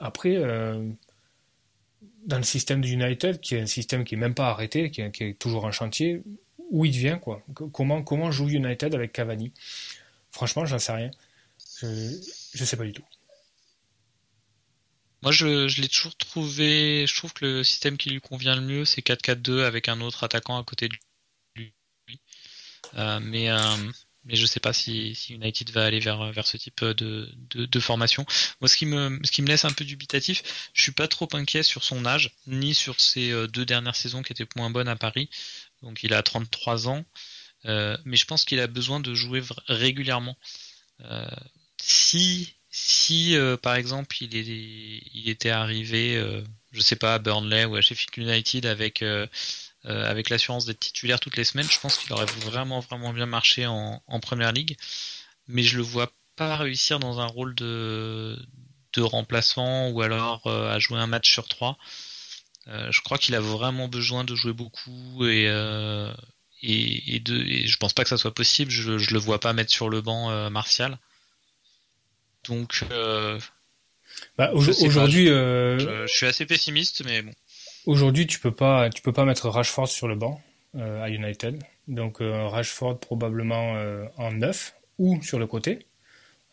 après, 0.00 0.36
dans 2.26 2.38
le 2.38 2.42
système 2.42 2.80
de 2.80 2.88
United, 2.88 3.40
qui 3.40 3.54
est 3.54 3.60
un 3.60 3.66
système 3.66 4.04
qui 4.04 4.14
est 4.14 4.18
même 4.18 4.34
pas 4.34 4.50
arrêté, 4.50 4.90
qui 4.90 5.00
est, 5.00 5.38
toujours 5.38 5.64
en 5.64 5.72
chantier, 5.72 6.22
où 6.70 6.84
il 6.84 6.92
vient 6.92 7.18
quoi 7.18 7.42
Comment 7.72 8.02
comment 8.02 8.30
joue 8.30 8.48
United 8.48 8.94
avec 8.94 9.12
Cavani? 9.12 9.52
Franchement, 10.32 10.66
j'en 10.66 10.78
sais 10.78 10.92
rien. 10.92 11.10
Je 11.80 11.86
je 12.54 12.64
sais 12.64 12.76
pas 12.76 12.84
du 12.84 12.92
tout. 12.92 13.04
Moi, 15.22 15.32
je, 15.32 15.66
je 15.68 15.82
l'ai 15.82 15.88
toujours 15.88 16.16
trouvé. 16.16 17.06
Je 17.06 17.16
trouve 17.16 17.32
que 17.32 17.44
le 17.44 17.64
système 17.64 17.96
qui 17.96 18.10
lui 18.10 18.20
convient 18.20 18.54
le 18.54 18.62
mieux, 18.62 18.84
c'est 18.84 19.02
4-4-2 19.02 19.64
avec 19.64 19.88
un 19.88 20.00
autre 20.00 20.24
attaquant 20.24 20.58
à 20.58 20.64
côté 20.64 20.88
de 20.88 20.94
lui. 21.56 21.72
Euh, 22.94 23.20
mais 23.20 23.50
euh, 23.50 23.58
mais 24.26 24.36
je 24.36 24.46
sais 24.46 24.60
pas 24.60 24.72
si, 24.72 25.14
si, 25.14 25.34
United 25.34 25.70
va 25.70 25.84
aller 25.84 26.00
vers 26.00 26.32
vers 26.32 26.46
ce 26.46 26.56
type 26.56 26.84
de, 26.84 27.32
de, 27.50 27.66
de, 27.66 27.80
formation. 27.80 28.26
Moi, 28.60 28.68
ce 28.68 28.76
qui 28.76 28.86
me 28.86 29.18
ce 29.24 29.30
qui 29.30 29.42
me 29.42 29.48
laisse 29.48 29.64
un 29.64 29.72
peu 29.72 29.84
dubitatif, 29.84 30.42
je 30.74 30.82
suis 30.82 30.92
pas 30.92 31.08
trop 31.08 31.28
inquiet 31.32 31.62
sur 31.62 31.84
son 31.84 32.04
âge, 32.06 32.32
ni 32.46 32.74
sur 32.74 33.00
ses 33.00 33.30
euh, 33.30 33.46
deux 33.46 33.64
dernières 33.64 33.96
saisons 33.96 34.22
qui 34.22 34.32
étaient 34.32 34.46
moins 34.56 34.70
bonnes 34.70 34.88
à 34.88 34.96
Paris. 34.96 35.30
Donc, 35.82 36.02
il 36.02 36.14
a 36.14 36.22
33 36.22 36.88
ans, 36.88 37.04
euh, 37.66 37.96
mais 38.04 38.16
je 38.16 38.24
pense 38.26 38.44
qu'il 38.44 38.60
a 38.60 38.66
besoin 38.66 39.00
de 39.00 39.14
jouer 39.14 39.42
régulièrement. 39.68 40.36
Euh, 41.02 41.26
si 41.82 42.54
si 42.70 43.36
euh, 43.36 43.56
par 43.56 43.74
exemple 43.76 44.16
il, 44.22 44.36
est, 44.36 44.44
il 45.14 45.28
était 45.28 45.50
arrivé, 45.50 46.16
euh, 46.16 46.42
je 46.72 46.80
sais 46.80 46.96
pas, 46.96 47.14
à 47.14 47.18
Burnley 47.18 47.64
ou 47.64 47.76
à 47.76 47.80
Sheffield 47.80 48.16
United 48.16 48.66
avec 48.66 49.04
euh, 49.86 50.08
avec 50.10 50.30
l'assurance 50.30 50.66
d'être 50.66 50.80
titulaire 50.80 51.20
toutes 51.20 51.36
les 51.36 51.44
semaines, 51.44 51.68
je 51.70 51.78
pense 51.80 51.98
qu'il 51.98 52.12
aurait 52.12 52.26
vraiment 52.44 52.80
vraiment 52.80 53.12
bien 53.12 53.26
marché 53.26 53.66
en, 53.66 54.02
en 54.06 54.20
première 54.20 54.52
ligue. 54.52 54.76
Mais 55.48 55.62
je 55.62 55.76
le 55.76 55.82
vois 55.82 56.10
pas 56.36 56.56
réussir 56.56 56.98
dans 56.98 57.20
un 57.20 57.26
rôle 57.26 57.54
de 57.54 58.38
de 58.94 59.02
remplaçant 59.02 59.90
ou 59.90 60.00
alors 60.02 60.46
à 60.46 60.78
jouer 60.78 60.98
un 60.98 61.06
match 61.06 61.30
sur 61.30 61.48
trois. 61.48 61.76
je 62.66 63.00
crois 63.02 63.18
qu'il 63.18 63.34
a 63.34 63.40
vraiment 63.40 63.88
besoin 63.88 64.24
de 64.24 64.34
jouer 64.34 64.52
beaucoup 64.54 65.26
et 65.26 65.46
et, 66.62 67.16
et, 67.16 67.20
de, 67.20 67.36
et 67.36 67.66
je 67.66 67.76
pense 67.76 67.92
pas 67.92 68.02
que 68.02 68.08
ça 68.08 68.16
soit 68.16 68.34
possible. 68.34 68.70
Je, 68.70 68.98
je 68.98 69.12
le 69.12 69.18
vois 69.18 69.38
pas 69.38 69.52
mettre 69.52 69.70
sur 69.70 69.90
le 69.90 70.00
banc 70.00 70.50
Martial. 70.50 70.98
Donc, 72.48 72.84
euh, 72.90 73.38
bah, 74.38 74.50
aujourd'hui, 74.52 75.28
euh, 75.28 76.06
je, 76.06 76.12
suis 76.12 76.26
assez 76.26 76.46
pessimiste, 76.46 77.02
mais 77.04 77.22
bon. 77.22 77.32
Aujourd'hui, 77.86 78.26
tu 78.26 78.40
peux 78.40 78.50
pas, 78.50 78.90
tu 78.90 79.00
peux 79.00 79.12
pas 79.12 79.24
mettre 79.24 79.48
Rashford 79.48 79.88
sur 79.88 80.08
le 80.08 80.16
banc 80.16 80.40
euh, 80.74 81.02
à 81.02 81.08
United. 81.08 81.62
Donc 81.88 82.18
Rashford 82.20 82.98
probablement 82.98 83.74
en 84.16 84.32
neuf 84.32 84.74
ou 84.98 85.22
sur 85.22 85.38
le 85.38 85.46
côté, 85.46 85.86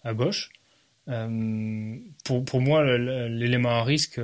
à 0.03 0.13
gauche. 0.13 0.51
pour, 1.07 2.45
pour 2.45 2.61
moi, 2.61 2.83
l'élément 2.97 3.79
à 3.79 3.83
risque 3.83 4.21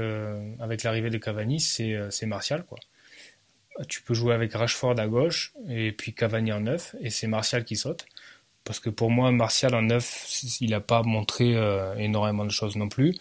avec 0.60 0.84
l'arrivée 0.84 1.10
de 1.10 1.18
Cavani, 1.18 1.60
c'est 1.60 2.26
Martial. 2.28 2.64
Quoi. 2.64 2.78
Tu 3.88 4.04
peux 4.04 4.14
jouer 4.14 4.36
avec 4.36 4.54
Rashford 4.54 5.00
à 5.00 5.08
gauche 5.08 5.54
et 5.68 5.92
puis 5.94 6.14
Cavani 6.14 6.52
en 6.52 6.60
neuf, 6.60 6.96
et 7.02 7.10
c'est 7.10 7.28
Martial 7.28 7.64
qui 7.66 7.76
saute. 7.76 8.06
Parce 8.66 8.80
que 8.80 8.90
pour 8.90 9.10
moi, 9.10 9.32
Martial 9.32 9.74
en 9.74 9.82
neuf, 9.82 10.44
il 10.62 10.72
n'a 10.72 10.82
pas 10.82 11.02
montré 11.02 11.56
euh, 11.56 11.96
énormément 11.96 12.46
de 12.46 12.52
choses 12.52 12.76
non 12.76 12.88
plus. 12.88 13.16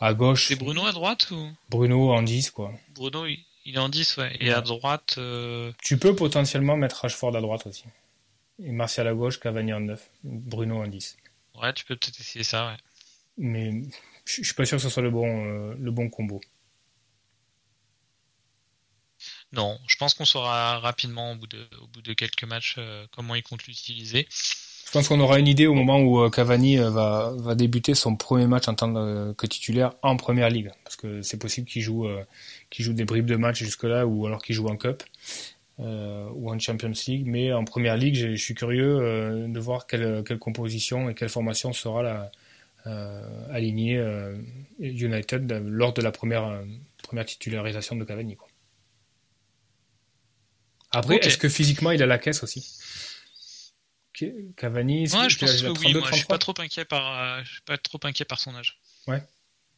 À 0.00 0.14
gauche. 0.14 0.48
C'est 0.48 0.56
Bruno 0.56 0.84
à 0.86 0.92
droite 0.92 1.30
ou? 1.30 1.50
Bruno 1.68 2.12
en 2.12 2.22
10, 2.22 2.50
quoi. 2.50 2.72
Bruno, 2.94 3.26
il 3.26 3.74
est 3.74 3.78
en 3.78 3.88
10, 3.88 4.16
ouais. 4.18 4.36
Et 4.40 4.52
à 4.52 4.60
droite. 4.60 5.14
Euh, 5.18 5.72
tu 5.82 5.98
peux 5.98 6.14
potentiellement 6.14 6.76
mettre 6.76 7.02
Rashford 7.02 7.36
à 7.36 7.40
droite 7.40 7.66
aussi. 7.66 7.84
Et 8.62 8.70
Martial 8.72 9.08
à 9.08 9.14
gauche, 9.14 9.40
Cavani 9.40 9.72
en 9.72 9.80
9. 9.80 10.10
Bruno 10.24 10.82
en 10.82 10.86
10. 10.86 11.16
Ouais, 11.56 11.72
tu 11.72 11.84
peux 11.84 11.96
peut-être 11.96 12.20
essayer 12.20 12.44
ça, 12.44 12.68
ouais. 12.68 12.76
Mais 13.38 13.82
je 14.24 14.42
suis 14.42 14.54
pas 14.54 14.64
sûr 14.64 14.76
que 14.76 14.82
ce 14.82 14.88
soit 14.88 15.02
le 15.02 15.10
bon, 15.10 15.46
euh, 15.46 15.74
le 15.78 15.90
bon 15.90 16.10
combo. 16.10 16.40
Non, 19.52 19.78
je 19.86 19.96
pense 19.96 20.14
qu'on 20.14 20.24
saura 20.24 20.80
rapidement 20.80 21.32
au 21.32 21.36
bout 21.36 21.46
de, 21.46 21.68
au 21.80 21.86
bout 21.86 22.02
de 22.02 22.12
quelques 22.12 22.44
matchs 22.44 22.76
comment 23.12 23.36
il 23.36 23.42
compte 23.42 23.64
l'utiliser. 23.66 24.28
Je 24.94 25.00
pense 25.00 25.08
qu'on 25.08 25.18
aura 25.18 25.40
une 25.40 25.48
idée 25.48 25.66
au 25.66 25.74
moment 25.74 25.98
où 25.98 26.20
euh, 26.20 26.30
Cavani 26.30 26.78
euh, 26.78 26.88
va, 26.88 27.34
va 27.36 27.56
débuter 27.56 27.96
son 27.96 28.14
premier 28.14 28.46
match 28.46 28.68
en 28.68 28.74
tant 28.74 28.94
que 29.34 29.46
titulaire 29.48 29.94
en 30.02 30.16
première 30.16 30.48
ligue. 30.50 30.70
Parce 30.84 30.94
que 30.94 31.20
c'est 31.20 31.36
possible 31.36 31.66
qu'il 31.66 31.82
joue, 31.82 32.06
euh, 32.06 32.22
qu'il 32.70 32.84
joue 32.84 32.92
des 32.92 33.04
bribes 33.04 33.26
de 33.26 33.34
match 33.34 33.58
jusque-là 33.58 34.06
ou 34.06 34.24
alors 34.24 34.40
qu'il 34.40 34.54
joue 34.54 34.68
en 34.68 34.76
Cup 34.76 35.02
ou 35.80 36.48
en 36.48 36.56
Champions 36.60 36.92
League. 37.08 37.26
Mais 37.26 37.52
en 37.52 37.64
première 37.64 37.96
ligue, 37.96 38.14
je 38.14 38.36
suis 38.36 38.54
curieux 38.54 39.48
de 39.48 39.58
voir 39.58 39.88
quelle, 39.88 40.22
quelle 40.22 40.38
composition 40.38 41.10
et 41.10 41.14
quelle 41.14 41.28
formation 41.28 41.72
sera 41.72 42.04
la, 42.04 42.30
alignée 43.50 44.00
United 44.78 45.60
lors 45.66 45.92
de 45.92 46.02
la 46.02 46.12
première, 46.12 46.62
première 47.02 47.24
titularisation 47.24 47.96
de 47.96 48.04
Cavani. 48.04 48.36
Quoi. 48.36 48.46
Après, 50.92 51.16
est-ce 51.16 51.38
que 51.38 51.48
physiquement 51.48 51.90
il 51.90 52.00
a 52.00 52.06
la 52.06 52.18
caisse 52.18 52.44
aussi? 52.44 52.78
Cavani, 54.56 55.02
ouais, 55.02 55.28
je 55.28 55.38
pense 55.38 55.62
que 55.62 55.78
oui. 55.80 55.94
Moi, 55.94 56.08
je 56.10 56.16
suis 56.16 56.24
pas 56.26 56.38
trop 56.38 56.54
inquiet 56.58 56.84
par, 56.84 57.20
euh, 57.20 57.40
je 57.44 57.52
suis 57.52 57.62
pas 57.62 57.78
trop 57.78 57.98
inquiet 58.04 58.24
par 58.24 58.38
son 58.38 58.54
âge. 58.54 58.78
Ouais. 59.06 59.22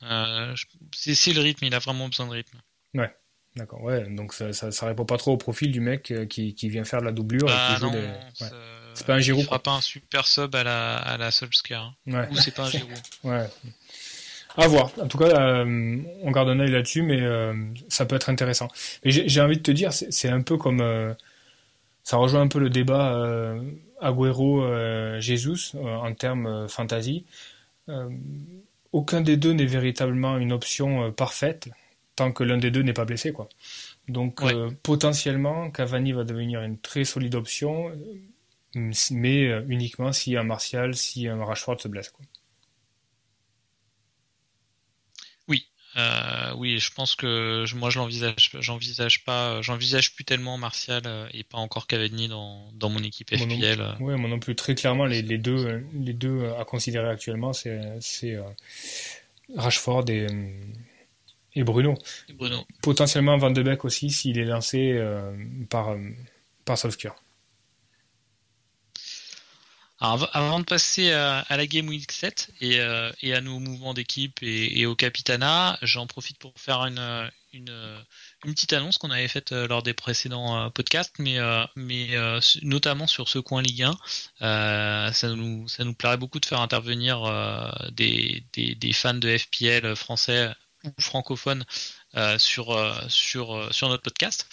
Euh, 0.03 0.55
c'est 0.95 1.33
le 1.33 1.41
rythme, 1.41 1.65
il 1.65 1.75
a 1.75 1.79
vraiment 1.79 2.09
besoin 2.09 2.27
de 2.27 2.33
rythme. 2.33 2.61
Ouais. 2.95 3.13
D'accord, 3.57 3.83
ouais, 3.83 4.05
donc 4.11 4.35
ça, 4.35 4.53
ça, 4.53 4.71
ça, 4.71 4.87
répond 4.87 5.07
pas 5.07 5.17
trop 5.17 5.33
au 5.33 5.37
profil 5.39 5.73
du 5.73 5.81
mec 5.81 6.11
euh, 6.11 6.27
qui, 6.27 6.55
qui 6.55 6.69
vient 6.69 6.85
faire 6.85 7.01
de 7.01 7.07
la 7.07 7.13
doublure. 7.13 7.47
Bah, 7.47 7.79
non, 7.81 7.91
C'est 8.93 9.07
pas 9.07 9.15
un 9.15 9.19
Giroud. 9.19 9.45
Il 9.45 9.47
fera 9.47 9.59
pas 9.59 9.73
un 9.73 9.81
super 9.81 10.27
sub 10.27 10.55
à 10.55 10.63
la, 10.63 10.99
à 10.99 11.17
la 11.17 11.31
Solskjaer. 11.31 11.81
Hein. 11.81 11.95
Ouais. 12.07 12.29
Ou 12.31 12.37
c'est 12.37 12.55
pas 12.55 12.65
un 12.65 12.71
Giroud. 12.71 12.93
ouais. 13.25 13.47
À 14.59 14.69
voir. 14.69 14.91
En 15.01 15.09
tout 15.09 15.17
cas, 15.17 15.41
euh, 15.41 16.03
on 16.23 16.31
garde 16.33 16.51
un 16.51 16.61
œil 16.61 16.71
là-dessus, 16.71 17.01
mais 17.01 17.23
euh, 17.23 17.55
ça 17.89 18.05
peut 18.05 18.17
être 18.17 18.29
intéressant. 18.29 18.69
Mais 19.05 19.11
j'ai 19.11 19.41
envie 19.41 19.57
de 19.57 19.63
te 19.63 19.71
dire, 19.71 19.91
c'est 19.93 20.29
un 20.29 20.43
peu 20.43 20.59
comme 20.59 21.15
ça 22.05 22.19
rejoint 22.19 22.43
un 22.43 22.49
peu 22.49 22.59
le 22.59 22.69
débat 22.69 23.57
Agüero-Jesus 24.01 25.75
en 25.77 26.15
termes 26.15 26.69
fantasy. 26.69 27.25
aucun 28.93 29.21
des 29.21 29.37
deux 29.37 29.53
n'est 29.53 29.67
véritablement 29.67 30.39
une 30.39 30.53
option 30.53 31.13
parfaite 31.13 31.69
tant 32.15 32.33
que 32.33 32.43
l'un 32.45 32.57
des 32.57 32.71
deux 32.71 32.83
n'est 32.83 32.95
pas 32.95 33.05
blessé, 33.05 33.33
quoi. 33.33 33.49
Donc 34.09 34.43
potentiellement, 34.83 35.71
Cavani 35.71 36.13
va 36.13 36.25
devenir 36.25 36.63
une 36.63 36.79
très 36.79 37.05
solide 37.05 37.35
option, 37.35 37.93
mais 38.75 39.51
uniquement 39.69 40.13
si 40.13 40.37
un 40.37 40.45
Martial, 40.45 40.95
si 40.95 41.29
un 41.29 41.45
Rashford 41.45 41.81
se 41.81 41.89
blesse. 41.89 42.11
Quoi. 42.11 42.25
Euh, 45.97 46.53
oui, 46.57 46.79
je 46.79 46.93
pense 46.93 47.15
que 47.15 47.65
moi 47.75 47.89
je 47.89 47.99
l'envisage, 47.99 48.51
j'envisage 48.61 49.25
pas, 49.25 49.63
j'envisage 49.63 50.15
plus 50.15 50.25
tellement 50.25 50.59
Martial 50.59 51.03
euh, 51.07 51.27
et 51.33 51.43
pas 51.43 51.59
encore 51.59 51.87
Cavani 51.87 52.29
dans, 52.29 52.71
dans 52.75 52.91
mon 52.91 53.03
équipe 53.03 53.35
FPL. 53.35 53.97
Oui, 54.01 54.15
moi 54.17 54.29
non 54.29 54.39
plus. 54.39 54.55
Très 54.55 54.75
clairement, 54.75 55.07
les, 55.07 55.23
les 55.23 55.39
deux, 55.39 55.87
les 55.95 56.13
deux 56.13 56.51
à 56.59 56.65
considérer 56.65 57.09
actuellement, 57.09 57.53
c'est, 57.55 57.81
c'est 58.01 58.35
euh, 58.35 58.43
Rashford 59.57 60.05
et, 60.11 60.27
et 61.55 61.65
Bruno. 61.65 61.95
Bruno. 62.35 62.67
Potentiellement 62.83 63.39
Van 63.39 63.51
de 63.51 63.63
Beek 63.63 63.85
aussi 63.87 64.11
s'il 64.11 64.39
est 64.39 64.45
lancé 64.45 65.03
par 65.71 65.97
par 66.67 66.77
Solskjaer. 66.77 67.15
Alors, 69.99 70.29
avant 70.35 70.61
de 70.61 70.65
passer 70.65 71.11
à, 71.13 71.45
la 71.49 71.67
Game 71.67 71.89
Week 71.89 72.11
7 72.13 72.51
et, 72.61 72.81
euh, 72.81 73.11
et 73.23 73.33
à 73.35 73.41
nos 73.41 73.59
mouvements 73.59 73.95
d'équipe 73.95 74.39
et, 74.43 74.85
au 74.85 74.95
Capitana, 74.95 75.79
j'en 75.81 76.07
profite 76.07 76.39
pour 76.39 76.53
faire 76.57 76.85
une, 76.85 77.31
petite 78.43 78.75
annonce 78.75 78.99
qu'on 78.99 79.11
avait 79.11 79.27
faite 79.27 79.53
euh, 79.53 79.67
lors 79.67 79.83
des 79.83 79.95
précédents 79.95 80.67
euh, 80.67 80.69
podcasts, 80.69 81.15
mais, 81.19 81.39
notamment 82.63 83.07
sur 83.07 83.29
ce 83.31 83.39
coin 83.39 83.63
Ligue 83.63 83.85
1. 84.41 85.13
ça, 85.13 85.29
nous, 85.31 85.95
plairait 85.95 86.19
beaucoup 86.19 86.41
de 86.41 86.47
faire 86.47 86.61
intervenir 86.61 87.23
des, 87.93 88.45
fans 88.93 89.15
de 89.15 89.39
FPL 89.39 89.97
français 89.97 90.53
ou 90.85 90.91
francophones 91.01 91.65
sur, 92.37 92.69
notre 92.75 94.03
podcast. 94.03 94.47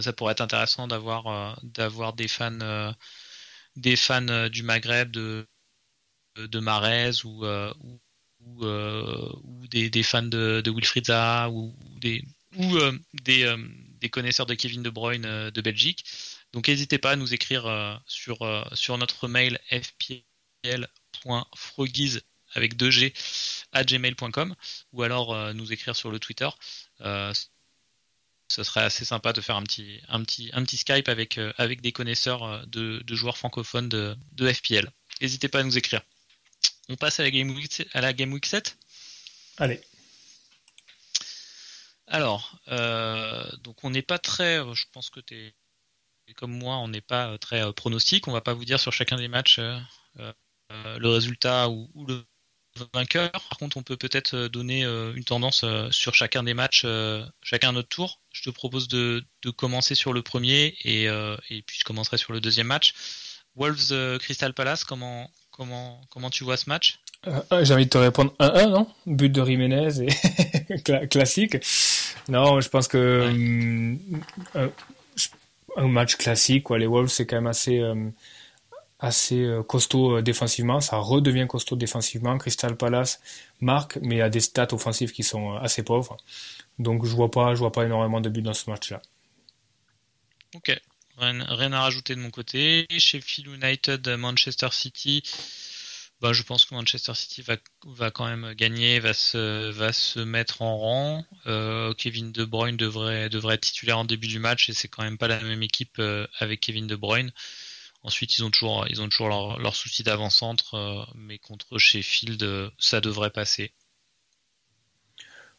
ça 0.00 0.12
pourrait 0.12 0.32
être 0.32 0.40
intéressant 0.40 0.88
d'avoir 0.88 2.12
des 2.14 2.26
fans 2.26 2.94
des 3.76 3.96
fans 3.96 4.28
euh, 4.28 4.48
du 4.48 4.62
Maghreb, 4.62 5.10
de, 5.10 5.46
de 6.36 6.58
Marez 6.60 7.24
ou, 7.24 7.44
euh, 7.44 7.72
ou, 8.40 8.64
euh, 8.64 9.32
des, 9.70 10.02
fans 10.02 10.22
de, 10.22 10.60
de 10.60 10.70
Wilfried 10.70 11.06
Zaha 11.06 11.50
ou, 11.50 11.74
des, 12.00 12.24
ou 12.56 12.78
des, 13.22 13.54
des, 14.00 14.08
connaisseurs 14.10 14.46
de 14.46 14.54
Kevin 14.54 14.82
De 14.82 14.90
Bruyne 14.90 15.50
de 15.50 15.60
Belgique. 15.60 16.04
Donc 16.52 16.68
n'hésitez 16.68 16.98
pas 16.98 17.12
à 17.12 17.16
nous 17.16 17.32
écrire 17.32 18.00
sur, 18.06 18.68
sur 18.74 18.98
notre 18.98 19.26
mail 19.28 19.58
fpl.frogiz 19.70 20.22
avec 22.54 22.76
2g 22.76 23.14
à 23.72 23.84
gmail.com 23.84 24.54
ou 24.92 25.02
alors 25.02 25.54
nous 25.54 25.72
écrire 25.72 25.96
sur 25.96 26.10
le 26.10 26.18
Twitter 26.18 26.48
ce 28.52 28.62
serait 28.64 28.82
assez 28.82 29.06
sympa 29.06 29.32
de 29.32 29.40
faire 29.40 29.56
un 29.56 29.62
petit, 29.62 30.00
un 30.08 30.22
petit, 30.22 30.50
un 30.52 30.62
petit 30.62 30.76
Skype 30.76 31.08
avec, 31.08 31.38
euh, 31.38 31.52
avec 31.56 31.80
des 31.80 31.92
connaisseurs 31.92 32.44
euh, 32.44 32.62
de, 32.66 33.02
joueurs 33.14 33.38
francophones 33.38 33.88
de, 33.88 34.14
de 34.32 34.52
FPL. 34.52 34.90
N'hésitez 35.22 35.48
pas 35.48 35.60
à 35.60 35.62
nous 35.62 35.78
écrire. 35.78 36.02
On 36.90 36.96
passe 36.96 37.18
à 37.18 37.22
la 37.22 37.30
Game 37.30 37.50
Week, 37.50 37.82
à 37.94 38.02
la 38.02 38.12
Game 38.12 38.32
Week 38.32 38.44
7 38.44 38.76
Allez. 39.56 39.80
Alors, 42.06 42.58
euh, 42.68 43.50
donc 43.58 43.84
on 43.84 43.90
n'est 43.90 44.02
pas 44.02 44.18
très, 44.18 44.58
je 44.74 44.84
pense 44.92 45.08
que 45.08 45.20
tu 45.20 45.34
es 45.34 46.34
comme 46.34 46.52
moi, 46.52 46.76
on 46.76 46.88
n'est 46.88 47.00
pas 47.00 47.38
très 47.38 47.72
pronostique. 47.72 48.28
On 48.28 48.32
va 48.32 48.42
pas 48.42 48.52
vous 48.52 48.66
dire 48.66 48.80
sur 48.80 48.92
chacun 48.92 49.16
des 49.16 49.28
matchs 49.28 49.60
le 50.70 51.08
résultat 51.08 51.68
ou, 51.68 51.90
ou, 51.94 52.06
le 52.06 52.24
vainqueur. 52.94 53.30
Par 53.32 53.58
contre, 53.58 53.76
on 53.76 53.82
peut 53.82 53.96
peut-être 53.96 54.34
euh, 54.34 54.48
donner 54.48 54.84
euh, 54.84 55.12
une 55.14 55.24
tendance 55.24 55.62
euh, 55.64 55.88
sur 55.90 56.14
chacun 56.14 56.42
des 56.42 56.54
matchs, 56.54 56.86
chacun 57.42 57.72
notre 57.72 57.88
tour. 57.88 58.20
Je 58.32 58.42
te 58.42 58.50
propose 58.50 58.88
de, 58.88 59.24
commencer 59.56 59.94
sur 59.94 60.12
le 60.12 60.22
premier 60.22 60.74
et, 60.84 61.04
et, 61.04 61.62
puis 61.62 61.78
je 61.78 61.84
commencerai 61.84 62.16
sur 62.16 62.32
le 62.32 62.40
deuxième 62.40 62.66
match. 62.66 62.94
Wolves 63.56 64.18
Crystal 64.18 64.54
Palace, 64.54 64.84
comment, 64.84 65.30
comment, 65.50 66.00
comment 66.10 66.30
tu 66.30 66.44
vois 66.44 66.56
ce 66.56 66.68
match? 66.68 67.00
J'ai 67.62 67.74
envie 67.74 67.84
de 67.84 67.90
te 67.90 67.98
répondre 67.98 68.34
1-1, 68.40 68.70
non? 68.70 68.88
But 69.06 69.30
de 69.30 69.44
Jiménez 69.44 70.00
et 70.00 71.08
classique. 71.08 71.56
Non, 72.28 72.60
je 72.60 72.68
pense 72.68 72.88
que 72.88 73.30
un 75.76 75.88
match 75.88 76.16
classique, 76.16 76.64
quoi. 76.64 76.78
Les 76.78 76.86
Wolves, 76.86 77.10
c'est 77.10 77.26
quand 77.26 77.36
même 77.36 77.46
assez 77.46 77.82
assez 79.02 79.42
euh, 79.42 79.62
costaud 79.64 80.18
euh, 80.18 80.22
défensivement, 80.22 80.80
ça 80.80 80.96
redevient 80.96 81.46
costaud 81.48 81.76
défensivement. 81.76 82.38
Crystal 82.38 82.76
Palace 82.76 83.20
marque, 83.60 83.98
mais 84.00 84.22
a 84.22 84.30
des 84.30 84.40
stats 84.40 84.68
offensives 84.72 85.10
qui 85.10 85.24
sont 85.24 85.54
euh, 85.54 85.58
assez 85.58 85.82
pauvres. 85.82 86.16
Donc 86.78 87.04
je 87.04 87.10
vois 87.14 87.30
pas, 87.30 87.54
je 87.54 87.58
vois 87.58 87.72
pas 87.72 87.84
énormément 87.84 88.20
de 88.20 88.28
buts 88.28 88.42
dans 88.42 88.54
ce 88.54 88.70
match-là. 88.70 89.02
Ok, 90.54 90.80
rien, 91.18 91.72
à 91.72 91.80
rajouter 91.80 92.14
de 92.14 92.20
mon 92.20 92.30
côté. 92.30 92.86
Sheffield 92.96 93.48
United, 93.48 94.08
Manchester 94.16 94.68
City. 94.70 95.22
Bah, 96.20 96.32
je 96.32 96.44
pense 96.44 96.64
que 96.64 96.74
Manchester 96.74 97.14
City 97.14 97.42
va, 97.42 97.56
va 97.84 98.12
quand 98.12 98.26
même 98.26 98.54
gagner, 98.54 99.00
va 99.00 99.12
se, 99.12 99.70
va 99.70 99.92
se 99.92 100.20
mettre 100.20 100.62
en 100.62 100.78
rang. 100.78 101.24
Kevin 101.98 102.30
De 102.30 102.44
Bruyne 102.44 102.76
devrait, 102.76 103.28
devrait 103.28 103.56
être 103.56 103.62
titulaire 103.62 103.98
en 103.98 104.04
début 104.04 104.28
du 104.28 104.38
match 104.38 104.68
et 104.68 104.74
c'est 104.74 104.86
quand 104.86 105.02
même 105.02 105.18
pas 105.18 105.26
la 105.26 105.40
même 105.40 105.64
équipe 105.64 106.00
avec 106.38 106.60
Kevin 106.60 106.86
De 106.86 106.94
Bruyne. 106.94 107.32
Ensuite, 108.04 108.36
ils 108.36 108.44
ont 108.44 108.50
toujours, 108.50 108.86
ils 108.88 109.00
ont 109.00 109.08
toujours 109.08 109.28
leur, 109.28 109.58
leur 109.60 109.76
souci 109.76 110.02
d'avant-centre, 110.02 110.74
euh, 110.74 111.04
mais 111.14 111.38
contre 111.38 111.78
Sheffield, 111.78 112.42
euh, 112.42 112.68
ça 112.78 113.00
devrait 113.00 113.30
passer. 113.30 113.72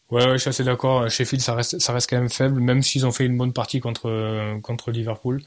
Ouais, 0.09 0.33
je 0.33 0.37
suis 0.37 0.49
assez 0.49 0.63
d'accord. 0.65 1.09
Sheffield, 1.09 1.41
ça 1.41 1.55
reste, 1.55 1.79
ça 1.79 1.93
reste 1.93 2.09
quand 2.09 2.17
même 2.17 2.29
faible, 2.29 2.59
même 2.59 2.81
s'ils 2.83 3.05
ont 3.05 3.11
fait 3.11 3.25
une 3.25 3.37
bonne 3.37 3.53
partie 3.53 3.79
contre, 3.79 4.59
contre 4.61 4.91
Liverpool. 4.91 5.41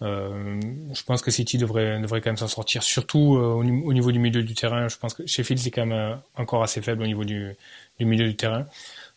Euh, 0.00 0.60
je 0.94 1.02
pense 1.02 1.22
que 1.22 1.32
City 1.32 1.58
devrait, 1.58 2.00
devrait 2.00 2.20
quand 2.20 2.30
même 2.30 2.36
s'en 2.36 2.46
sortir, 2.48 2.84
surtout 2.84 3.18
au, 3.18 3.64
niveau 3.64 4.12
du 4.12 4.20
milieu 4.20 4.42
du 4.44 4.54
terrain. 4.54 4.88
Je 4.88 4.96
pense 4.96 5.14
que 5.14 5.26
Sheffield, 5.26 5.60
c'est 5.60 5.72
quand 5.72 5.86
même 5.86 6.20
encore 6.36 6.62
assez 6.62 6.80
faible 6.80 7.02
au 7.02 7.06
niveau 7.06 7.24
du, 7.24 7.54
du 7.98 8.06
milieu 8.06 8.28
du 8.28 8.36
terrain. 8.36 8.66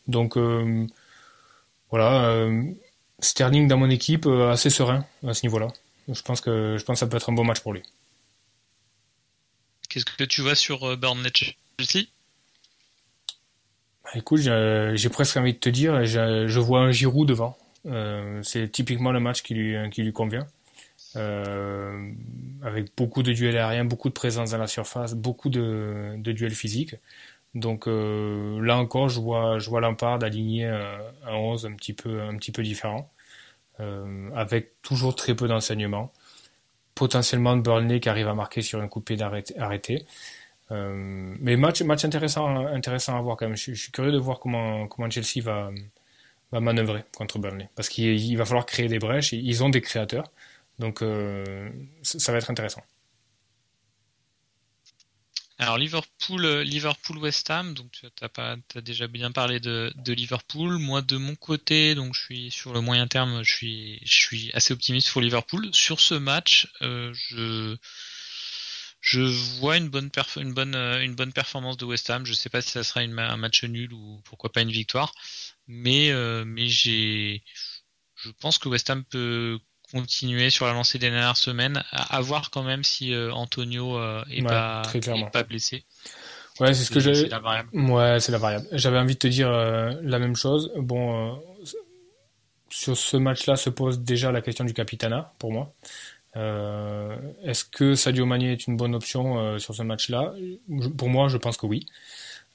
Donc, 0.07 0.37
voilà. 1.91 2.49
Sterling 3.19 3.67
dans 3.67 3.77
mon 3.77 3.89
équipe, 3.91 4.25
assez 4.25 4.71
serein 4.71 5.05
à 5.25 5.33
ce 5.33 5.45
niveau-là 5.45 5.67
je 6.07 6.21
pense 6.21 6.41
que 6.41 6.77
je 6.77 6.83
pense 6.83 6.99
ça 6.99 7.07
peut 7.07 7.17
être 7.17 7.29
un 7.29 7.33
bon 7.33 7.43
match 7.43 7.61
pour 7.61 7.73
lui. 7.73 7.83
Qu'est-ce 9.91 10.05
que 10.05 10.23
tu 10.23 10.41
vois 10.41 10.55
sur 10.55 10.85
euh, 10.85 10.95
Burnley 10.95 11.31
Chelsea? 11.35 12.07
Bah, 14.05 14.11
Écoute, 14.15 14.39
j'ai 14.39 15.09
presque 15.09 15.35
envie 15.35 15.53
de 15.53 15.59
te 15.59 15.67
dire, 15.67 16.05
je, 16.05 16.59
vois 16.59 16.79
un 16.79 16.91
Giroud 16.91 17.27
devant. 17.27 17.57
Euh, 17.85 18.41
c'est 18.41 18.71
typiquement 18.71 19.11
le 19.11 19.19
match 19.19 19.41
qui 19.41 19.53
lui, 19.53 19.89
qui 19.89 20.03
lui 20.03 20.13
convient. 20.13 20.47
Euh, 21.17 22.09
avec 22.63 22.95
beaucoup 22.95 23.21
de 23.21 23.33
duels 23.33 23.57
aériens, 23.57 23.83
beaucoup 23.83 24.07
de 24.07 24.13
présence 24.13 24.51
dans 24.51 24.57
la 24.57 24.67
surface, 24.67 25.13
beaucoup 25.13 25.49
de, 25.49 26.15
duels 26.17 26.55
physiques. 26.55 26.95
Donc 27.53 27.85
là 27.87 28.77
encore, 28.77 29.09
je 29.09 29.19
vois, 29.19 29.59
je 29.59 29.69
vois 29.69 29.81
Lampard 29.81 30.23
aligner 30.23 30.67
un 30.67 31.33
11 31.33 31.65
un 31.65 31.73
petit 31.73 31.91
peu, 31.91 32.21
un 32.21 32.37
petit 32.37 32.53
peu 32.53 32.63
différent. 32.63 33.11
Euh, 33.81 34.29
avec 34.35 34.81
toujours 34.81 35.15
très 35.15 35.35
peu 35.35 35.47
d'enseignements. 35.47 36.11
Potentiellement 36.95 37.55
de 37.55 37.61
Burnley 37.61 37.99
qui 37.99 38.09
arrive 38.09 38.27
à 38.27 38.35
marquer 38.35 38.61
sur 38.61 38.79
un 38.81 38.87
coupé 38.87 39.17
arrêté. 39.21 40.05
Euh, 40.71 41.35
mais 41.39 41.57
match, 41.57 41.81
intéressant, 41.81 42.47
à 42.47 43.21
voir 43.21 43.37
quand 43.37 43.47
même. 43.47 43.57
Je, 43.57 43.73
suis 43.73 43.91
curieux 43.91 44.11
de 44.11 44.19
voir 44.19 44.39
comment, 44.39 44.87
comment 44.87 45.09
Chelsea 45.09 45.43
va, 45.43 45.71
va 46.51 46.59
manœuvrer 46.59 47.03
contre 47.15 47.39
Burnley. 47.39 47.69
Parce 47.75 47.89
qu'il 47.89 48.37
va 48.37 48.45
falloir 48.45 48.65
créer 48.65 48.87
des 48.87 48.99
brèches. 48.99 49.33
Ils 49.33 49.63
ont 49.63 49.69
des 49.69 49.81
créateurs. 49.81 50.31
Donc 50.79 51.01
euh, 51.01 51.69
ça 52.03 52.31
va 52.31 52.37
être 52.37 52.51
intéressant. 52.51 52.81
Alors 55.61 55.77
Liverpool, 55.77 56.43
euh, 56.43 56.63
Liverpool 56.63 57.19
West 57.19 57.51
Ham, 57.51 57.75
donc 57.75 57.91
tu 57.91 58.07
as, 58.07 58.81
déjà 58.81 59.05
bien 59.05 59.31
parlé 59.31 59.59
de, 59.59 59.93
Liverpool. 60.07 60.79
Moi 60.79 61.03
de 61.03 61.17
mon 61.17 61.35
côté, 61.35 61.93
donc 61.93 62.15
je 62.15 62.19
suis 62.19 62.49
sur 62.49 62.73
le 62.73 62.81
moyen 62.81 63.05
terme, 63.05 63.43
je 63.43 64.01
suis, 64.03 64.49
assez 64.55 64.73
optimiste 64.73 65.11
pour 65.11 65.21
Liverpool. 65.21 65.69
Sur 65.71 65.99
ce 65.99 66.15
match, 66.15 66.67
euh, 66.81 67.13
je 69.01 69.19
vois 69.59 69.77
une 69.77 69.89
bonne, 69.89 70.09
une 70.35 70.57
euh, 70.57 71.31
performance 71.31 71.77
de 71.77 71.85
West 71.85 72.09
Ham. 72.09 72.25
Je 72.25 72.33
sais 72.33 72.49
pas 72.49 72.63
si 72.63 72.71
ça 72.71 72.83
sera 72.83 73.01
un 73.01 73.37
match 73.37 73.63
nul 73.63 73.93
ou 73.93 74.19
pourquoi 74.25 74.51
pas 74.51 74.61
une 74.61 74.71
victoire, 74.71 75.13
mais 75.67 76.11
mais 76.43 76.69
j'ai, 76.69 77.43
je 78.15 78.31
pense 78.31 78.57
que 78.57 78.67
West 78.67 78.89
Ham 78.89 79.03
peut 79.05 79.59
continuer 79.91 80.49
sur 80.49 80.65
la 80.65 80.73
lancée 80.73 80.97
des 80.97 81.09
dernières 81.09 81.37
semaines, 81.37 81.83
à, 81.91 82.21
voir 82.21 82.49
quand 82.49 82.63
même 82.63 82.83
si 82.83 83.13
euh, 83.13 83.31
Antonio 83.31 83.97
euh, 83.97 84.23
est, 84.29 84.43
pas, 84.43 84.83
pas 85.31 85.43
blessé. 85.43 85.83
Ouais, 86.59 86.73
c'est 86.73 86.83
ce 86.83 86.91
que 86.91 86.99
j'ai. 86.99 87.15
C'est 87.15 87.29
la 87.29 87.39
variable. 87.39 87.69
Ouais, 87.73 88.19
c'est 88.19 88.31
la 88.31 88.37
variable. 88.37 88.67
J'avais 88.71 88.99
envie 88.99 89.15
de 89.15 89.19
te 89.19 89.27
dire 89.27 89.49
euh, 89.49 89.93
la 90.03 90.19
même 90.19 90.35
chose. 90.35 90.71
Bon, 90.77 91.41
sur 92.69 92.97
ce 92.97 93.17
match-là 93.17 93.55
se 93.55 93.69
pose 93.69 93.99
déjà 93.99 94.31
la 94.31 94.41
question 94.41 94.65
du 94.65 94.73
capitana 94.73 95.33
pour 95.39 95.51
moi. 95.51 95.73
Euh, 96.37 97.15
Est-ce 97.43 97.65
que 97.65 97.95
Sadio 97.95 98.25
Mané 98.25 98.53
est 98.53 98.67
une 98.67 98.77
bonne 98.77 98.95
option 98.95 99.37
euh, 99.37 99.59
sur 99.59 99.75
ce 99.75 99.83
match-là? 99.83 100.33
Pour 100.97 101.09
moi, 101.09 101.27
je 101.27 101.37
pense 101.37 101.57
que 101.57 101.65
oui. 101.65 101.85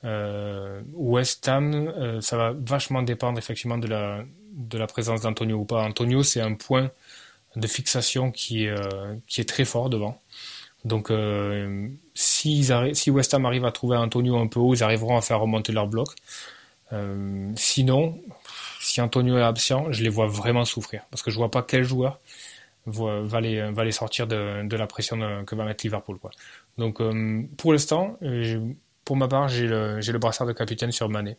Euh, 0.04 0.80
West 0.94 1.48
Ham, 1.48 2.20
ça 2.20 2.36
va 2.36 2.54
vachement 2.56 3.02
dépendre 3.02 3.38
effectivement 3.38 3.78
de 3.78 3.88
la, 3.88 4.24
de 4.52 4.78
la 4.78 4.86
présence 4.86 5.22
d'Antonio 5.22 5.58
ou 5.58 5.64
pas. 5.64 5.82
Antonio, 5.82 6.22
c'est 6.22 6.40
un 6.40 6.54
point 6.54 6.90
de 7.56 7.66
fixation 7.66 8.30
qui 8.30 8.68
euh, 8.68 9.16
qui 9.26 9.40
est 9.40 9.48
très 9.48 9.64
fort 9.64 9.90
devant. 9.90 10.20
Donc, 10.84 11.10
euh, 11.10 11.88
si, 12.14 12.70
West 13.08 13.34
Ham 13.34 13.44
arrive 13.44 13.64
à 13.64 13.72
trouver 13.72 13.96
Antonio 13.96 14.36
un 14.36 14.46
peu 14.46 14.60
haut, 14.60 14.74
ils 14.74 14.84
arriveront 14.84 15.16
à 15.16 15.20
faire 15.20 15.40
remonter 15.40 15.72
leur 15.72 15.88
bloc. 15.88 16.10
Euh, 16.92 17.50
sinon, 17.56 18.20
si 18.80 19.00
Antonio 19.00 19.36
est 19.36 19.42
absent, 19.42 19.90
je 19.90 20.04
les 20.04 20.08
vois 20.08 20.28
vraiment 20.28 20.64
souffrir. 20.64 21.02
Parce 21.10 21.22
que 21.22 21.32
je 21.32 21.36
vois 21.36 21.50
pas 21.50 21.62
quel 21.62 21.82
joueur 21.82 22.20
va 22.86 23.40
les, 23.40 23.90
sortir 23.90 24.28
de, 24.28 24.64
de 24.64 24.76
la 24.76 24.86
pression 24.86 25.44
que 25.44 25.56
va 25.56 25.64
mettre 25.64 25.84
Liverpool. 25.84 26.18
Donc, 26.78 27.02
pour 27.56 27.72
l'instant, 27.72 28.16
pour 29.04 29.16
ma 29.16 29.26
part, 29.26 29.48
j'ai 29.48 29.66
le, 29.66 30.18
brassard 30.18 30.46
de 30.46 30.52
capitaine 30.52 30.92
sur 30.92 31.08
Mané 31.08 31.36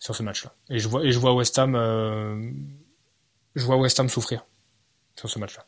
sur 0.00 0.16
ce 0.16 0.24
match-là. 0.24 0.52
Et 0.70 0.76
et 0.76 0.78
je 0.80 0.88
vois 1.20 1.34
West 1.34 1.60
je 3.56 3.64
vois 3.64 3.76
West 3.76 4.00
Ham 4.00 4.08
souffrir 4.08 4.44
sur 5.16 5.28
ce 5.30 5.38
match-là. 5.38 5.66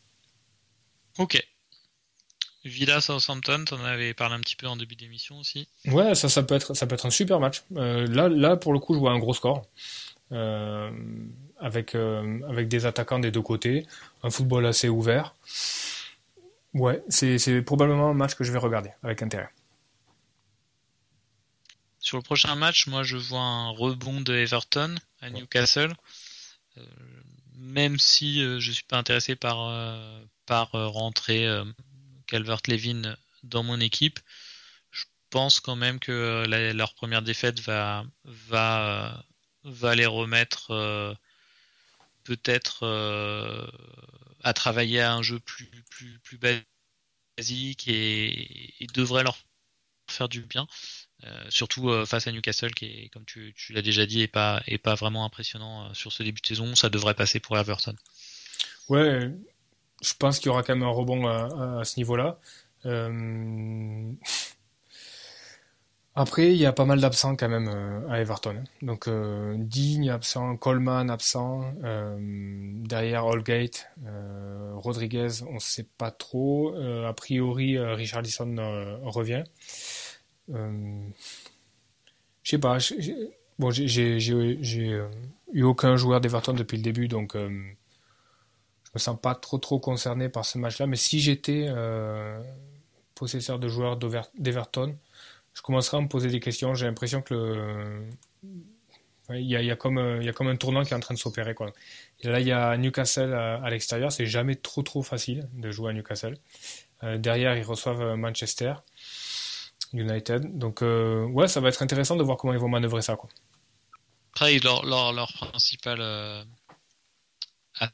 Ok. 1.19 1.43
Villa 2.65 3.01
Southampton, 3.01 3.65
t'en 3.65 3.83
avais 3.85 4.15
parlé 4.15 4.35
un 4.35 4.41
petit 4.41 4.57
peu 4.57 4.66
en 4.66 4.77
début 4.77 4.97
d'émission 4.97 5.39
aussi. 5.39 5.69
Ouais, 5.87 6.15
ça, 6.15 6.29
ça 6.29 6.43
peut 6.43 6.55
être, 6.55 6.75
ça 6.75 6.87
peut 6.87 6.95
être 6.95 7.07
un 7.07 7.11
super 7.11 7.41
match. 7.41 7.62
Euh, 7.77 8.07
là, 8.07 8.29
là, 8.29 8.57
pour 8.57 8.73
le 8.73 8.79
coup, 8.79 8.95
je 8.95 8.99
vois 8.99 9.12
un 9.12 9.19
gros 9.19 9.35
score. 9.35 9.66
Euh, 10.31 10.91
avec, 11.59 11.95
euh, 11.95 12.41
avec 12.49 12.69
des 12.69 12.85
attaquants 12.85 13.19
des 13.19 13.31
deux 13.31 13.43
côtés, 13.43 13.87
un 14.23 14.31
football 14.31 14.66
assez 14.66 14.89
ouvert. 14.89 15.35
Ouais, 16.75 17.03
c'est, 17.09 17.39
c'est 17.39 17.62
probablement 17.62 18.11
un 18.11 18.15
match 18.15 18.35
que 18.35 18.45
je 18.45 18.53
vais 18.53 18.59
regarder 18.59 18.91
avec 19.03 19.23
intérêt. 19.23 19.49
Sur 21.99 22.19
le 22.19 22.23
prochain 22.23 22.55
match, 22.55 22.87
moi 22.87 23.03
je 23.03 23.16
vois 23.16 23.41
un 23.41 23.70
rebond 23.70 24.20
de 24.20 24.35
Everton 24.35 24.95
à 25.20 25.31
Newcastle. 25.31 25.95
Euh, 26.77 26.83
même 27.69 27.99
si 27.99 28.43
euh, 28.43 28.61
je 28.61 28.73
suis 28.73 28.85
pas 28.85 28.99
intéressé 28.99 29.36
par, 29.36 29.69
euh, 29.69 30.24
par 30.47 30.70
rentrer 30.73 31.47
Calvert-Levin 32.27 33.16
dans 33.43 33.62
mon 33.62 33.81
équipe, 33.81 34.19
je 34.90 35.05
pense 35.31 35.61
quand 35.61 35.77
même 35.77 35.99
que 36.01 36.45
la, 36.49 36.73
leur 36.73 36.95
première 36.95 37.23
défaite 37.23 37.61
va, 37.61 38.05
va, 38.24 39.24
va 39.65 39.95
les 39.95 40.07
remettre 40.07 41.16
peut-être 42.24 42.85
à 44.43 44.53
travailler 44.55 45.01
à 45.01 45.12
un 45.15 45.23
jeu 45.23 45.39
plus, 45.40 45.70
plus, 45.90 46.19
plus 46.20 46.39
basique 46.39 47.89
et, 47.89 48.82
et 48.82 48.86
devrait 48.89 49.23
leur 49.23 49.39
faire 50.11 50.28
du 50.28 50.43
bien. 50.43 50.66
Euh, 51.24 51.45
surtout 51.49 51.90
euh, 51.90 52.07
face 52.07 52.28
à 52.28 52.32
Newcastle 52.32 52.73
qui 52.73 52.86
est, 52.86 53.09
comme 53.12 53.24
tu, 53.24 53.53
tu 53.57 53.73
l'as 53.73 53.82
déjà 53.82 54.07
dit, 54.07 54.23
est 54.23 54.28
pas, 54.28 54.62
est 54.66 54.78
pas 54.78 54.95
vraiment 54.95 55.24
impressionnant 55.24 55.86
euh, 55.86 55.95
sur 55.95 56.12
ce 56.12 56.23
début 56.23 56.40
de 56.40 56.47
saison. 56.47 56.74
Ça 56.77 56.90
devrait 56.90 57.15
passer 57.15 57.40
pour 57.40 57.59
Everton. 57.59 57.95
Ouais, 58.89 59.31
je 60.03 60.15
pense 60.19 60.39
qu'il 60.39 60.47
y 60.47 60.51
aura 60.51 60.62
quand 60.62 60.74
même 60.74 60.86
un 60.86 60.90
rebond 60.90 61.27
à, 61.27 61.81
à 61.81 61.85
ce 61.85 61.99
niveau-là. 61.99 62.39
Euh... 62.86 64.12
Après, 66.20 66.49
il 66.49 66.57
y 66.57 66.66
a 66.66 66.73
pas 66.73 66.85
mal 66.85 67.01
d'absents 67.01 67.36
quand 67.36 67.49
même 67.49 67.69
à 68.11 68.19
Everton. 68.19 68.65
Donc, 68.82 69.07
euh, 69.07 69.55
Digne 69.57 70.11
absent, 70.11 70.57
Coleman 70.57 71.11
absent, 71.11 71.73
euh, 71.85 72.16
derrière 72.19 73.24
Allgate, 73.24 73.86
euh, 74.05 74.73
Rodriguez, 74.74 75.45
on 75.49 75.55
ne 75.55 75.59
sait 75.61 75.86
pas 75.97 76.11
trop. 76.11 76.74
a 76.77 77.12
priori, 77.12 77.78
Richardson 77.78 78.57
revient. 79.05 79.45
Euh, 80.55 81.01
je 82.43 82.51
sais 82.51 82.59
pas. 82.59 82.79
Bon, 83.59 83.70
j'ai 83.70 84.19
eu 85.53 85.62
aucun 85.62 85.97
joueur 85.97 86.20
d'Everton 86.20 86.53
depuis 86.53 86.77
le 86.77 86.83
début, 86.83 87.09
donc 87.09 87.35
euh, 87.35 87.49
je 87.49 88.91
me 88.95 88.99
sens 88.99 89.19
pas 89.20 89.35
trop 89.35 89.59
trop 89.59 89.79
concerné 89.79 90.29
par 90.29 90.45
ce 90.45 90.59
match-là. 90.59 90.87
Mais 90.87 90.97
si 90.97 91.20
j'étais 91.20 91.66
euh, 91.69 92.41
possesseur 93.15 93.59
de 93.59 93.69
joueurs 93.69 93.99
d'Everton, 94.39 94.97
je 95.55 95.62
commencerais 95.62 95.97
à 95.97 96.01
me 96.01 96.09
poser 96.09 96.29
des 96.29 96.41
questions. 96.41 96.75
J'ai 96.75 96.87
l'impression 96.87 97.20
que 97.23 98.05
il 99.31 99.45
y, 99.45 99.70
a, 99.70 99.77
comme, 99.77 99.99
un 99.99 100.57
tournant 100.57 100.85
qui 100.85 100.95
est 100.95 100.97
en 100.97 101.01
train 101.01 101.12
de 101.12 101.19
s'opérer. 101.19 101.55
Là, 102.23 102.41
il 102.41 102.47
y 102.47 102.53
a 102.53 102.75
Newcastle 102.79 103.35
à, 103.35 103.57
à 103.57 103.69
l'extérieur. 103.69 104.11
C'est 104.11 104.25
jamais 104.25 104.57
trop 104.57 104.83
trop 104.83 105.03
facile 105.03 105.47
de 105.53 105.70
jouer 105.70 105.91
à 105.91 105.93
Newcastle. 105.93 106.39
Euh, 107.03 107.19
derrière, 107.19 107.57
ils 107.57 107.62
reçoivent 107.62 108.16
Manchester. 108.16 108.75
United. 109.93 110.59
Donc 110.59 110.82
euh, 110.82 111.24
ouais, 111.27 111.48
ça 111.48 111.60
va 111.60 111.69
être 111.69 111.82
intéressant 111.82 112.16
de 112.16 112.23
voir 112.23 112.36
comment 112.36 112.52
ils 112.52 112.59
vont 112.59 112.69
manœuvrer 112.69 113.02
ça. 113.02 113.16
Quoi. 113.16 113.28
Après, 114.32 114.59
leur, 114.59 114.85
leur, 114.86 115.12
leur 115.12 115.32
principal 115.32 115.98
euh, 116.01 116.44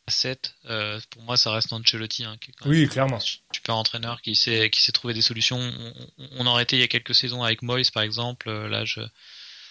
asset, 0.07 0.41
euh, 0.67 1.01
pour 1.11 1.23
moi, 1.23 1.37
ça 1.37 1.53
reste 1.53 1.73
Ancelotti. 1.73 2.25
Hein, 2.25 2.37
qui 2.41 2.51
est 2.51 2.67
oui, 2.67 2.89
clairement. 2.89 3.21
Super 3.21 3.77
entraîneur 3.77 4.21
qui 4.21 4.35
sait, 4.35 4.71
qui 4.71 4.81
sait 4.83 4.93
trouver 4.93 5.15
des 5.15 5.23
solutions. 5.23 5.59
On, 5.59 5.93
on 6.39 6.47
aurait 6.47 6.65
été 6.65 6.77
il 6.77 6.81
y 6.81 6.85
a 6.85 6.89
quelques 6.89 7.15
saisons 7.15 7.43
avec 7.43 7.63
Moyes, 7.63 7.91
par 7.93 8.03
exemple, 8.03 8.49
euh, 8.49 8.69
là, 8.69 8.85
je, 8.85 9.01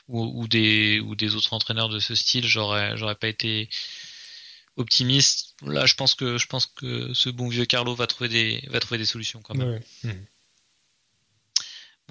ou, 0.07 0.41
ou, 0.41 0.47
des, 0.47 0.99
ou 0.99 1.15
des 1.15 1.35
autres 1.35 1.53
entraîneurs 1.53 1.89
de 1.89 1.99
ce 1.99 2.15
style, 2.15 2.45
j'aurais, 2.45 2.97
j'aurais 2.97 3.15
pas 3.15 3.27
été 3.27 3.69
optimiste. 4.75 5.55
Là, 5.61 5.85
je 5.85 5.93
pense 5.93 6.15
que 6.15 6.37
je 6.37 6.47
pense 6.47 6.65
que 6.65 7.13
ce 7.13 7.29
bon 7.29 7.47
vieux 7.47 7.65
Carlo 7.65 7.93
va 7.93 8.07
trouver 8.07 8.29
des 8.29 8.67
va 8.69 8.79
trouver 8.79 8.97
des 8.97 9.05
solutions 9.05 9.41
quand 9.41 9.53
même. 9.53 9.69
Ouais. 9.69 9.83
Mmh. 10.03 10.25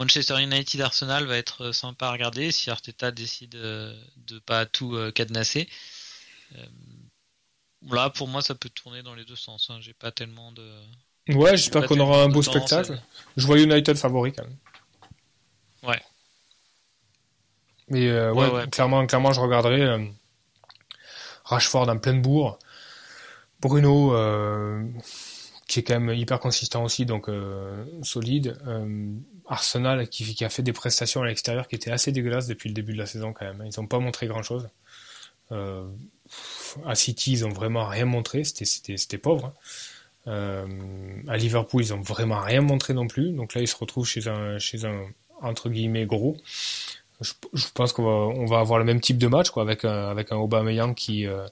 Manchester 0.03 0.43
United 0.43 0.81
Arsenal 0.81 1.27
va 1.27 1.37
être 1.37 1.67
euh, 1.67 1.73
sympa 1.73 2.09
à 2.09 2.13
regarder 2.13 2.51
si 2.51 2.71
Arteta 2.71 3.13
décide 3.13 3.55
euh, 3.55 3.95
de 4.17 4.41
pas 4.41 4.67
tout 4.67 4.97
euh, 4.97 5.13
cadenasser. 5.13 5.69
Là, 7.89 8.11
pour 8.11 8.27
moi, 8.27 8.43
ça 8.43 8.55
peut 8.55 8.69
tourner 8.69 9.03
dans 9.03 9.15
les 9.15 9.25
deux 9.25 9.37
sens. 9.37 9.69
Hein. 9.71 9.79
J'ai 9.81 9.95
pas 9.95 10.11
tellement 10.11 10.51
de. 10.53 10.69
Ouais, 11.29 11.57
j'espère 11.57 11.87
qu'on 11.87 12.01
aura 12.01 12.23
un 12.25 12.29
beau 12.29 12.43
spectacle. 12.43 13.01
Je 13.37 13.47
vois 13.47 13.61
United 13.61 13.97
favori 13.97 14.33
quand 14.33 14.43
même. 14.43 14.57
Ouais. 15.85 16.03
Mais 17.89 18.09
euh, 18.09 18.33
ouais, 18.33 18.47
ouais, 18.47 18.53
ouais, 18.53 18.69
clairement, 18.69 19.07
clairement, 19.07 19.33
je 19.33 19.41
regarderai 19.41 19.83
euh, 19.83 20.05
Rashford 21.45 21.89
en 21.89 21.99
pleine 21.99 22.23
bourre. 22.23 22.59
Bruno, 23.61 24.15
euh, 24.15 24.85
qui 25.73 25.81
est 25.81 25.83
quand 25.83 25.99
même 25.99 26.15
hyper 26.15 26.39
consistant 26.39 26.85
aussi, 26.85 27.07
donc 27.07 27.31
solide. 28.03 28.59
Arsenal 29.47 30.09
qui, 30.09 30.45
a 30.45 30.49
fait 30.49 30.63
des 30.63 30.73
prestations 30.73 31.23
à 31.23 31.27
l'extérieur 31.27 31.69
qui 31.69 31.75
étaient 31.75 31.91
assez 31.91 32.13
dégueulasses 32.13 32.47
depuis 32.47 32.69
le 32.69 32.75
début 32.75 32.93
de 32.93 32.99
la 32.99 33.07
saison 33.07 33.33
quand 33.33 33.45
même. 33.45 33.63
Ils 33.67 33.81
n'ont 33.81 33.87
pas 33.87 33.99
montré 33.99 34.27
grand 34.27 34.43
chose. 34.43 34.69
Euh, 35.51 35.87
à 36.87 36.95
City, 36.95 37.33
ils 37.33 37.45
ont 37.45 37.51
vraiment 37.51 37.87
rien 37.87 38.07
montré. 38.07 38.45
C'était 38.45 39.19
pauvre. 39.19 39.47
Hein. 39.47 39.55
Euh, 40.29 40.67
à 41.29 41.37
Liverpool, 41.37 41.83
ils 41.83 41.93
ont 41.93 42.01
vraiment 42.01 42.41
rien 42.41 42.63
montré 42.63 42.95
non 42.95 43.07
plus. 43.07 43.33
Donc 43.33 43.55
là, 43.55 43.61
ils 43.61 43.69
se 43.69 43.77
retrouvent 43.77 44.07
chez 44.07 44.29
un, 44.29 44.57
entre 45.41 45.69
guillemets 45.69 46.07
gros. 46.07 46.37
Je, 47.21 47.33
pense 47.75 47.93
qu'on 47.93 48.47
va, 48.47 48.59
avoir 48.59 48.79
le 48.79 48.85
même 48.85 49.01
type 49.01 49.19
de 49.19 49.29
match, 49.29 49.51
avec 49.57 49.85
un, 49.85 50.09
avec 50.09 50.33
un 50.33 50.39
euh, 50.39 51.49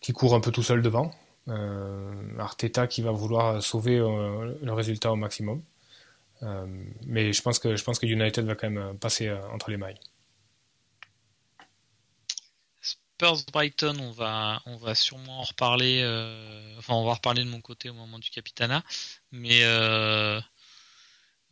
qui 0.00 0.12
court 0.12 0.34
un 0.34 0.40
peu 0.40 0.50
tout 0.50 0.62
seul 0.62 0.82
devant. 0.82 1.12
Euh, 1.48 2.38
Arteta 2.38 2.86
qui 2.86 3.02
va 3.02 3.10
vouloir 3.10 3.62
sauver 3.62 3.98
euh, 3.98 4.54
le 4.62 4.72
résultat 4.72 5.10
au 5.10 5.16
maximum. 5.16 5.62
Euh, 6.42 6.66
mais 7.06 7.32
je 7.32 7.42
pense 7.42 7.58
que 7.58 8.06
United 8.06 8.44
va 8.44 8.54
quand 8.54 8.70
même 8.70 8.98
passer 8.98 9.28
euh, 9.28 9.40
entre 9.52 9.70
les 9.70 9.76
mailles. 9.76 9.98
Spurs 12.80 13.44
Brighton, 13.52 13.96
on 14.00 14.10
va 14.10 14.62
on 14.66 14.76
va 14.76 14.94
sûrement 14.94 15.40
en 15.40 15.42
reparler. 15.42 16.00
Euh, 16.02 16.76
enfin, 16.78 16.94
on 16.94 17.04
va 17.04 17.14
reparler 17.14 17.44
de 17.44 17.48
mon 17.48 17.60
côté 17.60 17.90
au 17.90 17.94
moment 17.94 18.18
du 18.18 18.30
Capitana, 18.30 18.82
mais 19.30 19.62
euh, 19.62 20.40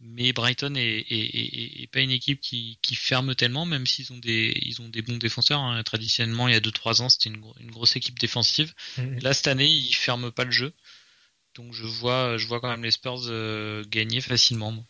mais 0.01 0.33
Brighton 0.33 0.75
est, 0.77 0.81
est, 0.81 1.37
est, 1.37 1.83
est, 1.83 1.87
pas 1.93 2.01
une 2.01 2.11
équipe 2.11 2.41
qui, 2.41 2.79
qui 2.81 2.95
ferme 2.95 3.35
tellement, 3.35 3.67
même 3.67 3.87
s'ils 3.87 4.13
ont 4.13 4.19
des 4.19 4.59
ils 4.63 4.81
ont 4.81 4.89
des 4.89 5.03
bons 5.03 5.19
défenseurs. 5.19 5.61
Hein. 5.61 5.83
Traditionnellement, 5.83 6.49
il 6.49 6.55
y 6.55 6.57
a 6.57 6.61
2-3 6.61 7.03
ans, 7.03 7.09
c'était 7.09 7.29
une, 7.29 7.43
une, 7.61 7.71
grosse 7.71 7.97
équipe 7.97 8.19
défensive. 8.19 8.73
Mmh. 8.97 9.19
Là, 9.21 9.35
cette 9.35 9.49
année, 9.49 9.67
ils 9.67 9.93
ferment 9.95 10.31
pas 10.31 10.45
le 10.45 10.51
jeu. 10.51 10.73
Donc 11.57 11.75
je 11.75 11.85
vois, 11.85 12.37
je 12.39 12.47
vois 12.47 12.61
quand 12.61 12.71
même 12.71 12.85
les 12.85 12.93
Spurs 12.93 13.23
euh, 13.29 13.85
gagner 13.89 14.21
facilement. 14.21 14.73
Moi. 14.73 14.85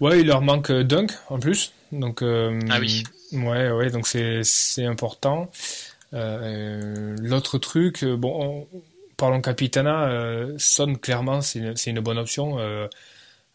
Ouais, 0.00 0.20
il 0.20 0.26
leur 0.26 0.42
manque 0.42 0.70
Dunk 0.70 1.12
en 1.28 1.38
plus. 1.38 1.72
Donc 1.92 2.22
euh, 2.22 2.58
ah 2.70 2.78
oui. 2.80 3.02
Ouais, 3.32 3.70
ouais, 3.70 3.90
donc 3.90 4.06
c'est 4.06 4.42
c'est 4.44 4.84
important. 4.84 5.50
Euh, 6.14 7.16
L'autre 7.20 7.58
truc, 7.58 8.04
bon, 8.04 8.66
on, 8.72 8.82
parlons 9.16 9.42
Capitana, 9.42 10.08
euh, 10.08 10.54
Son 10.58 10.94
clairement 10.94 11.40
c'est 11.40 11.76
c'est 11.76 11.90
une 11.90 12.00
bonne 12.00 12.18
option. 12.18 12.56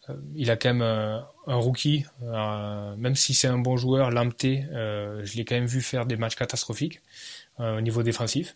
Euh, 0.09 0.15
il 0.35 0.51
a 0.51 0.57
quand 0.57 0.69
même 0.69 0.81
un, 0.81 1.27
un 1.47 1.55
rookie, 1.55 2.05
même 2.21 3.15
si 3.15 3.33
c'est 3.33 3.47
un 3.47 3.57
bon 3.57 3.77
joueur, 3.77 4.11
Lampté, 4.11 4.65
je 4.71 5.35
l'ai 5.35 5.45
quand 5.45 5.55
même 5.55 5.65
vu 5.65 5.81
faire 5.81 6.05
des 6.05 6.17
matchs 6.17 6.35
catastrophiques 6.35 7.01
au 7.59 7.81
niveau 7.81 8.03
défensif. 8.03 8.55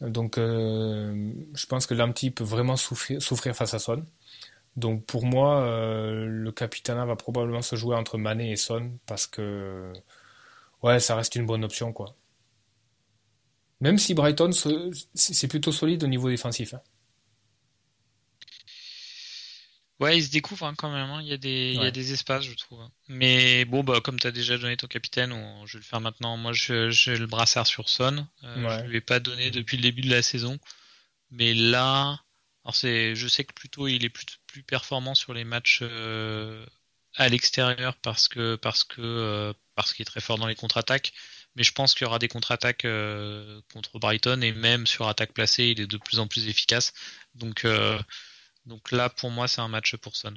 Donc, 0.00 0.36
je 0.36 1.66
pense 1.66 1.86
que 1.86 1.94
Lamptey 1.94 2.30
peut 2.30 2.44
vraiment 2.44 2.76
souffrir, 2.76 3.20
souffrir 3.20 3.54
face 3.56 3.74
à 3.74 3.78
Son. 3.78 4.04
Donc, 4.76 5.04
pour 5.06 5.24
moi, 5.24 5.64
le 5.66 6.50
Capitana 6.52 7.04
va 7.04 7.16
probablement 7.16 7.62
se 7.62 7.76
jouer 7.76 7.96
entre 7.96 8.16
Mané 8.18 8.52
et 8.52 8.56
Son 8.56 8.92
parce 9.06 9.26
que, 9.26 9.92
ouais, 10.82 11.00
ça 11.00 11.16
reste 11.16 11.34
une 11.34 11.46
bonne 11.46 11.64
option, 11.64 11.92
quoi. 11.92 12.14
Même 13.80 13.98
si 13.98 14.14
Brighton, 14.14 14.50
c'est 15.14 15.48
plutôt 15.48 15.72
solide 15.72 16.04
au 16.04 16.08
niveau 16.08 16.28
défensif. 16.28 16.74
Hein. 16.74 16.80
Ouais, 20.00 20.16
il 20.16 20.24
se 20.24 20.30
découvre 20.30 20.66
hein, 20.66 20.74
quand 20.76 20.92
même. 20.92 21.10
Hein. 21.10 21.20
Il, 21.22 21.28
y 21.28 21.32
a 21.32 21.36
des, 21.36 21.72
il 21.74 21.82
y 21.82 21.86
a 21.86 21.90
des 21.90 22.12
espaces, 22.12 22.44
je 22.44 22.54
trouve. 22.54 22.80
Mais 23.08 23.64
bon, 23.64 23.82
bah, 23.82 24.00
comme 24.00 24.18
tu 24.20 24.28
as 24.28 24.30
déjà 24.30 24.56
donné 24.56 24.76
ton 24.76 24.86
capitaine, 24.86 25.32
je 25.66 25.72
vais 25.72 25.80
le 25.80 25.84
faire 25.84 26.00
maintenant. 26.00 26.36
Moi, 26.36 26.52
j'ai 26.52 27.16
le 27.16 27.26
brassard 27.26 27.66
sur 27.66 27.88
Son. 27.88 28.26
Euh, 28.44 28.78
Je 28.78 28.84
ne 28.84 28.88
lui 28.88 28.98
ai 28.98 29.00
pas 29.00 29.18
donné 29.18 29.50
depuis 29.50 29.76
le 29.76 29.82
début 29.82 30.02
de 30.02 30.10
la 30.10 30.22
saison. 30.22 30.58
Mais 31.30 31.52
là, 31.52 32.20
alors 32.64 32.76
c'est, 32.76 33.14
je 33.16 33.28
sais 33.28 33.44
que 33.44 33.52
plutôt 33.52 33.88
il 33.88 34.04
est 34.04 34.08
plus, 34.08 34.26
plus 34.46 34.62
performant 34.62 35.14
sur 35.14 35.34
les 35.34 35.44
matchs 35.44 35.80
euh, 35.82 36.64
à 37.14 37.28
l'extérieur 37.28 37.96
parce 37.96 38.28
que 38.28 38.56
parce 38.56 38.84
que 38.84 39.00
euh, 39.00 39.52
parce 39.74 39.92
qu'il 39.92 40.02
est 40.02 40.06
très 40.06 40.20
fort 40.20 40.38
dans 40.38 40.46
les 40.46 40.54
contre-attaques. 40.54 41.12
Mais 41.56 41.64
je 41.64 41.72
pense 41.72 41.94
qu'il 41.94 42.04
y 42.04 42.06
aura 42.06 42.18
des 42.18 42.28
contre-attaques 42.28 42.84
euh, 42.84 43.60
contre 43.72 43.98
Brighton 43.98 44.42
et 44.42 44.52
même 44.52 44.86
sur 44.86 45.08
attaque 45.08 45.32
placée, 45.32 45.68
il 45.68 45.80
est 45.80 45.86
de 45.86 45.96
plus 45.96 46.20
en 46.20 46.28
plus 46.28 46.46
efficace. 46.48 46.92
Donc 47.34 47.66
donc 48.68 48.92
là, 48.92 49.08
pour 49.08 49.30
moi, 49.30 49.48
c'est 49.48 49.60
un 49.60 49.68
match 49.68 49.96
pour 49.96 50.14
Son. 50.14 50.34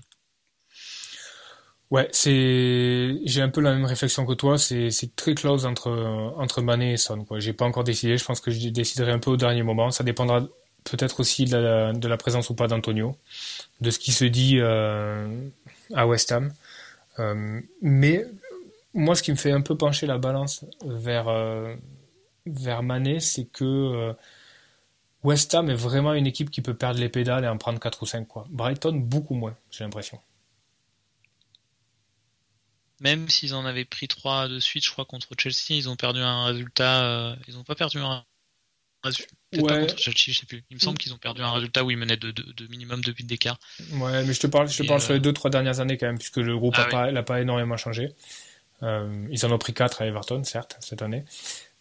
Ouais, 1.92 2.08
c'est 2.14 3.20
j'ai 3.26 3.42
un 3.42 3.50
peu 3.50 3.60
la 3.60 3.74
même 3.74 3.86
réflexion 3.86 4.26
que 4.26 4.34
toi. 4.34 4.58
C'est 4.58 5.16
très 5.18 5.36
close 5.36 5.66
entre 5.66 5.92
entre 6.38 6.62
Mané 6.62 6.94
et 6.94 6.98
Son. 6.98 7.26
Quoi, 7.26 7.40
j'ai 7.40 7.52
pas 7.54 7.66
encore 7.66 7.84
décidé. 7.84 8.18
Je 8.18 8.24
pense 8.24 8.40
que 8.40 8.50
je 8.50 8.70
déciderai 8.70 9.12
un 9.12 9.20
peu 9.20 9.32
au 9.32 9.38
dernier 9.38 9.62
moment. 9.62 9.92
Ça 9.92 10.06
dépendra 10.06 10.48
peut-être 10.86 11.20
aussi 11.20 11.46
de 11.46 12.08
la, 12.08 12.18
présence 12.18 12.50
ou 12.50 12.56
pas 12.56 12.68
d'Antonio, 12.68 13.16
de 13.82 13.92
ce 13.92 14.00
qui 14.00 14.14
se 14.14 14.26
dit 14.26 14.58
euh, 14.60 15.28
à 15.94 16.08
West 16.08 16.32
Ham. 16.32 16.54
Euh, 17.20 17.60
mais 17.82 18.26
moi, 18.94 19.16
ce 19.16 19.22
qui 19.22 19.32
me 19.32 19.38
fait 19.38 19.52
un 19.52 19.62
peu 19.62 19.76
pencher 19.78 20.08
la 20.08 20.18
balance 20.18 20.66
vers 20.86 21.28
euh, 21.28 21.76
vers 22.46 22.84
Mané, 22.84 23.20
c'est 23.20 23.46
que 23.46 24.16
West 25.24 25.54
Ham 25.54 25.70
est 25.70 25.76
vraiment 25.76 26.14
une 26.14 26.26
équipe 26.26 26.50
qui 26.50 26.62
peut 26.62 26.74
perdre 26.74 27.00
les 27.00 27.10
pédales 27.10 27.44
et 27.44 27.48
en 27.48 27.58
prendre 27.58 27.80
4 27.80 28.02
ou 28.02 28.06
5. 28.06 28.28
Quoi. 28.28 28.48
Brighton, 28.50 28.94
beaucoup 28.94 29.36
moins, 29.36 29.56
j'ai 29.70 29.84
l'impression. 29.84 30.20
Même 33.02 33.30
s'ils 33.30 33.54
en 33.54 33.66
avaient 33.66 33.86
pris 33.86 34.08
3 34.08 34.48
de 34.48 34.60
suite, 34.60 34.86
je 34.86 34.92
crois, 34.92 35.06
contre 35.06 35.30
Chelsea, 35.38 35.72
ils 35.72 35.90
ont 35.90 35.96
perdu 35.96 36.20
un 36.20 36.46
résultat. 36.46 37.04
Euh, 37.04 37.36
ils 37.48 37.56
n'ont 37.56 37.64
pas 37.64 37.76
perdu 37.76 38.00
un 38.00 38.24
résultat. 39.04 39.34
Ouais. 39.54 39.82
contre 39.82 39.98
Chelsea, 39.98 40.32
je 40.32 40.40
sais 40.40 40.46
plus. 40.46 40.64
Il 40.70 40.76
me 40.76 40.80
semble 40.80 40.98
qu'ils 40.98 41.14
ont 41.14 41.18
perdu 41.18 41.42
un 41.42 41.52
résultat 41.52 41.84
où 41.84 41.92
ils 41.92 41.98
menaient 41.98 42.18
de, 42.18 42.32
de, 42.32 42.68
minimum 42.68 43.04
de 43.04 43.12
buts 43.12 43.24
d'écart. 43.24 43.60
Ouais, 43.94 44.24
mais 44.24 44.34
je 44.34 44.40
te 44.40 44.48
parle, 44.48 44.70
je 44.70 44.82
te 44.82 44.88
parle 44.88 45.02
sur 45.02 45.14
les 45.14 45.20
2-3 45.20 45.50
dernières 45.50 45.80
années 45.80 45.98
quand 45.98 46.06
même, 46.06 46.18
puisque 46.18 46.38
le 46.38 46.58
groupe 46.58 46.78
n'a 46.78 46.88
ah 46.92 47.12
pas, 47.12 47.24
pas, 47.24 47.42
énormément 47.42 47.76
changé. 47.76 48.10
Euh, 48.84 49.28
ils 49.32 49.46
en 49.46 49.52
ont 49.52 49.58
pris 49.58 49.74
4 49.74 50.02
à 50.02 50.06
Everton, 50.06 50.44
certes, 50.44 50.78
cette 50.80 51.02
année. 51.02 51.26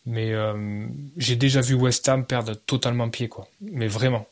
Mais 0.06 0.32
euh, 0.32 0.86
j'ai 1.16 1.36
déjà 1.36 1.60
vu 1.60 1.74
West 1.74 2.08
Ham 2.08 2.26
perdre 2.26 2.54
totalement 2.54 3.10
pied, 3.10 3.28
quoi. 3.28 3.48
Mais 3.60 3.86
vraiment. 3.86 4.26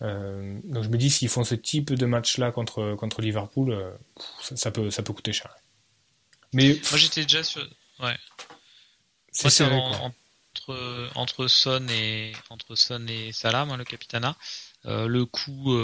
Euh, 0.00 0.58
donc 0.64 0.84
je 0.84 0.88
me 0.88 0.96
dis 0.96 1.10
s'ils 1.10 1.28
font 1.28 1.44
ce 1.44 1.54
type 1.54 1.92
de 1.92 2.06
match-là 2.06 2.50
contre 2.50 2.94
contre 2.96 3.20
Liverpool, 3.20 3.70
euh, 3.70 3.92
ça, 4.40 4.70
peut 4.70 4.90
ça 4.90 5.02
peut 5.02 5.12
coûter 5.12 5.32
cher. 5.32 5.54
Mais 6.52 6.80
moi 6.90 6.98
j'étais 6.98 7.22
déjà 7.22 7.44
sur 7.44 7.62
ouais. 8.00 8.16
C'est 9.30 9.48
serré, 9.48 9.74
entre 9.74 11.10
entre 11.14 11.46
Son 11.46 11.86
et 11.88 12.32
entre 12.50 12.74
Son 12.74 13.06
et 13.06 13.32
Salah, 13.32 13.64
moi, 13.64 13.76
le 13.76 13.84
capitana. 13.84 14.36
le 14.84 15.24
coup, 15.24 15.76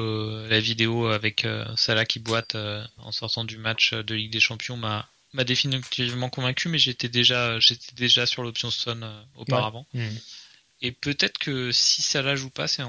la 0.49 0.61
vidéo 0.61 1.07
avec 1.07 1.47
Salah 1.77 2.05
qui 2.05 2.19
boite 2.19 2.57
en 2.99 3.13
sortant 3.13 3.45
du 3.45 3.57
match 3.57 3.95
de 3.95 4.15
Ligue 4.15 4.33
des 4.33 4.41
Champions 4.41 4.77
m'a 4.77 5.09
m'a 5.33 5.45
définitivement 5.45 6.31
convaincu, 6.31 6.69
mais 6.69 6.79
j'étais 6.79 7.09
déjà, 7.09 7.59
j'étais 7.61 7.95
déjà 7.95 8.27
sur 8.27 8.43
l'option 8.43 8.71
Stone 8.71 9.03
euh, 9.03 9.23
auparavant. 9.37 9.87
Mmh. 9.93 10.07
Et 10.81 10.93
peut-être 10.93 11.39
que 11.39 11.73
si 11.73 12.03
ça 12.03 12.23
la 12.23 12.37
joue 12.37 12.51
pas, 12.51 12.69
c'est 12.69 12.83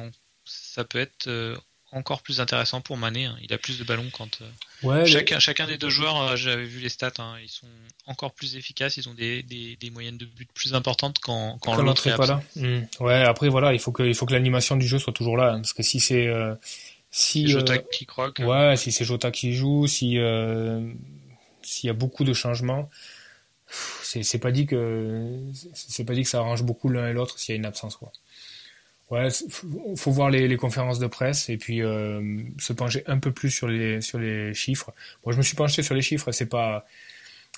ça 0.46 0.84
peut 0.84 1.00
être 1.00 1.28
euh, 1.28 1.58
encore 1.92 2.22
plus 2.22 2.40
intéressant 2.40 2.82
pour 2.82 2.98
Mané. 2.98 3.26
Hein. 3.26 3.38
Il 3.42 3.52
a 3.52 3.58
plus 3.58 3.78
de 3.78 3.84
ballons 3.84 4.10
quand. 4.14 4.42
Euh, 4.42 4.88
ouais, 4.88 5.06
chacun, 5.06 5.40
chacun 5.40 5.68
des 5.68 5.78
deux 5.78 5.90
joueurs, 5.90 6.38
j'avais 6.38 6.66
vu 6.66 6.80
les 6.80 6.90
stats, 6.90 7.12
hein, 7.18 7.36
ils 7.44 7.50
sont 7.50 7.68
encore 8.06 8.34
plus 8.34 8.56
efficaces. 8.56 8.98
Ils 8.98 9.10
ont 9.10 9.14
des, 9.14 9.44
des, 9.44 9.76
des 9.76 9.90
moyennes 9.90 10.18
de 10.18 10.26
but 10.26 10.50
plus 10.54 10.76
importantes 10.76 11.18
quand, 11.20 11.58
quand, 11.60 11.76
l'autre 11.82 12.08
est, 12.08 12.16
pas 12.16 12.28
là. 12.28 12.44
Mmh. 12.56 12.82
Ouais, 13.02 13.24
après 13.24 13.50
voilà, 13.50 13.74
il 13.74 13.80
faut 13.80 13.92
que, 13.92 14.04
il 14.04 14.16
faut 14.16 14.26
que 14.26 14.34
l'animation 14.34 14.78
du 14.78 14.88
jeu 14.88 15.00
soit 15.00 15.14
toujours 15.14 15.36
là, 15.36 15.54
hein, 15.54 15.58
parce 15.58 15.74
que 15.74 15.84
si 15.84 16.00
c'est 16.00 16.30
si 17.12 17.48
Jota 17.48 17.80
qui 17.80 18.06
croque. 18.06 18.40
Ouais, 18.40 18.78
si 18.78 18.92
c'est 18.92 19.04
Jota 19.04 19.32
qui 19.32 19.54
joue, 19.54 19.88
si 19.88 20.18
s'il 21.70 21.88
y 21.88 21.92
a 21.92 21.94
beaucoup 21.94 22.24
de 22.24 22.34
changements, 22.34 22.90
c'est 23.68 24.40
pas 24.40 24.52
dit 24.52 24.66
que 24.66 25.40
c'est 25.74 26.06
pas 26.06 26.14
dit 26.14 26.24
que 26.24 26.30
ça 26.30 26.40
arrange 26.40 26.64
beaucoup 26.64 26.90
l'un 26.90 27.10
et 27.10 27.14
l'autre 27.14 27.38
s'il 27.40 27.54
y 27.54 27.56
a 27.56 27.60
une 27.60 27.66
absence 27.66 27.96
quoi. 27.96 28.12
Faut 29.96 30.12
voir 30.12 30.30
les, 30.30 30.56
conférences 30.58 31.00
de 31.00 31.08
presse 31.08 31.50
et 31.50 31.58
puis 31.58 31.82
euh, 31.82 32.44
se 32.60 32.74
pencher 32.74 33.04
un 33.08 33.18
peu 33.18 33.32
plus 33.32 33.50
sur 33.50 33.68
les 33.68 34.54
chiffres. 34.54 34.94
Moi, 35.26 35.34
je 35.34 35.38
me 35.40 35.42
suis 35.42 35.56
penché 35.56 35.82
sur 35.82 35.96
les 35.96 36.04
chiffres. 36.04 36.32
C'est 36.32 36.46
pas 36.46 36.86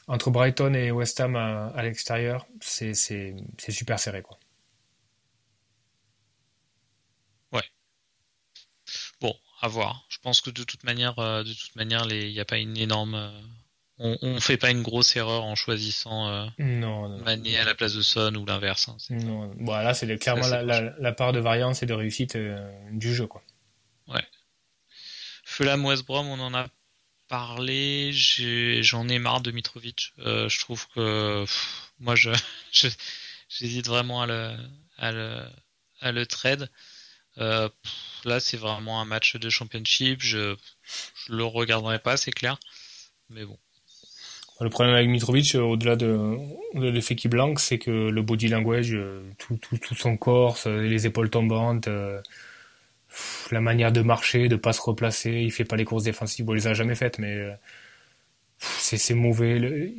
entre 0.07 0.31
Brighton 0.31 0.73
et 0.73 0.91
West 0.91 1.19
Ham 1.19 1.35
à, 1.35 1.81
l'extérieur, 1.83 2.47
c'est 2.59 2.93
c'est 2.93 3.35
super 3.69 3.99
serré 3.99 4.21
quoi. 4.21 4.37
Ouais. 7.51 7.63
Bon, 9.19 9.35
à 9.61 9.67
voir. 9.67 10.05
Je 10.09 10.17
pense 10.19 10.41
que 10.41 10.49
de 10.49 10.63
toute 10.63 10.83
manière, 10.83 11.17
euh, 11.19 11.43
de 11.43 11.53
toute 11.53 11.75
manière, 11.75 12.05
il 12.09 12.31
n'y 12.31 12.39
a 12.39 12.45
pas 12.45 12.57
une 12.57 12.77
énorme 12.77 13.15
euh, 13.15 13.41
on, 14.01 14.17
on 14.21 14.39
fait 14.39 14.57
pas 14.57 14.71
une 14.71 14.81
grosse 14.81 15.15
erreur 15.15 15.43
en 15.43 15.55
choisissant 15.55 16.27
euh, 16.27 16.45
Mané 16.57 17.57
à 17.57 17.63
la 17.63 17.75
place 17.75 17.93
de 17.93 18.01
Son 18.01 18.35
ou 18.35 18.45
l'inverse. 18.45 18.89
Hein, 18.89 18.97
non, 19.09 19.53
bon, 19.57 19.71
là 19.73 19.93
c'est 19.93 20.17
clairement 20.17 20.47
la, 20.47 21.11
part 21.11 21.33
de 21.33 21.39
variance 21.39 21.83
et 21.83 21.85
de 21.85 21.93
réussite 21.93 22.35
euh, 22.35 22.71
du 22.91 23.13
jeu 23.13 23.27
quoi. 23.27 23.43
Ouais. 24.07 24.25
Fulham 25.45 25.85
West 25.85 26.05
Brom, 26.05 26.27
on 26.27 26.39
en 26.39 26.53
a 26.53 26.67
parlé. 27.27 28.11
J'en 28.13 29.07
ai, 29.07 29.19
marre 29.19 29.41
de 29.41 29.51
Mitrovic. 29.51 30.13
Euh, 30.19 30.49
je 30.49 30.59
trouve 30.59 30.87
que 30.89 31.45
moi 31.99 32.15
je 32.15 32.31
j'hésite 33.49 33.87
vraiment 33.87 34.21
à 34.21 34.27
le 34.27 34.55
à 34.97 35.11
le 35.11 35.45
à 36.01 36.11
le 36.11 36.25
trade. 36.25 36.69
Euh, 37.37 37.69
là, 38.25 38.39
c'est 38.39 38.57
vraiment 38.57 39.01
un 39.01 39.05
match 39.05 39.35
de 39.35 39.49
championship. 39.49 40.21
Je, 40.21 40.55
je 41.15 41.33
le 41.33 41.45
regarderai 41.45 41.99
pas, 41.99 42.17
c'est 42.17 42.31
clair. 42.31 42.57
Mais 43.29 43.45
bon, 43.45 43.57
le 44.63 44.69
problème 44.69 44.95
avec 44.95 45.09
Mitrovic, 45.09 45.55
euh, 45.55 45.61
au-delà 45.61 45.95
de, 45.95 46.37
l'effet 46.75 47.15
qui 47.15 47.27
blanque, 47.27 47.59
c'est 47.59 47.79
que 47.79 48.09
le 48.09 48.21
body 48.21 48.47
language, 48.47 48.93
euh, 48.93 49.23
tout, 49.37 49.57
tout, 49.57 49.95
son 49.95 50.17
corps, 50.17 50.57
les 50.65 51.07
épaules 51.07 51.29
tombantes, 51.29 51.87
euh, 51.87 52.21
la 53.51 53.61
manière 53.61 53.91
de 53.91 54.01
marcher, 54.01 54.47
de 54.47 54.55
pas 54.55 54.73
se 54.73 54.81
replacer, 54.81 55.31
il 55.31 55.51
fait 55.51 55.65
pas 55.65 55.75
les 55.75 55.85
courses 55.85 56.03
défensives, 56.03 56.45
bon, 56.45 56.53
il 56.53 56.57
les 56.57 56.67
a 56.67 56.73
jamais 56.73 56.95
faites, 56.95 57.19
mais 57.19 57.47
c'est 58.59 59.13
mauvais. 59.15 59.93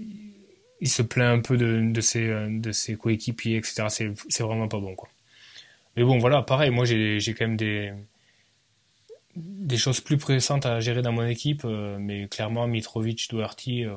il 0.81 0.89
se 0.89 1.03
plaint 1.03 1.39
un 1.39 1.41
peu 1.41 1.57
de, 1.57 1.91
de 1.93 2.01
ses, 2.01 2.29
de 2.49 2.73
ses 2.73 2.97
coéquipiers, 2.97 3.57
etc. 3.59 3.87
C'est 3.89 4.43
vraiment 4.43 4.69
pas 4.69 4.79
bon, 4.79 4.95
quoi. 4.95 5.09
Mais 5.97 6.05
bon, 6.05 6.19
voilà, 6.19 6.43
pareil, 6.43 6.71
moi 6.71 6.85
j'ai 6.87 7.35
quand 7.37 7.47
même 7.47 7.57
des, 7.57 7.93
des 9.37 9.79
choses 9.79 10.01
plus 10.01 10.19
pressantes 10.19 10.67
à 10.67 10.81
gérer 10.81 11.03
dans 11.03 11.13
mon 11.13 11.27
équipe, 11.27 11.63
euh, 11.65 11.97
mais 11.99 12.29
clairement 12.29 12.67
Mitrovic, 12.67 13.31
Doherty, 13.31 13.85
euh, 13.85 13.97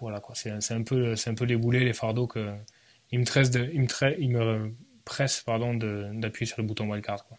voilà 0.00 0.20
quoi, 0.20 0.34
c'est 0.34 0.72
un 0.72 0.82
peu 0.82 1.16
c'est 1.16 1.30
un 1.30 1.34
peu 1.34 1.44
les 1.44 1.56
boulets, 1.56 1.80
les 1.80 1.92
fardeaux 1.92 2.26
que 2.26 2.54
il 3.12 3.18
me 3.18 3.24
tresse 3.24 3.50
de, 3.50 3.70
il 3.74 3.82
me, 3.82 4.20
il 4.20 4.30
me 4.30 4.74
presse 5.04 5.42
pardon 5.44 5.74
d'appuyer 5.74 6.46
sur 6.46 6.60
le 6.60 6.66
bouton 6.66 6.90
wildcard 6.90 7.24
quoi. 7.26 7.38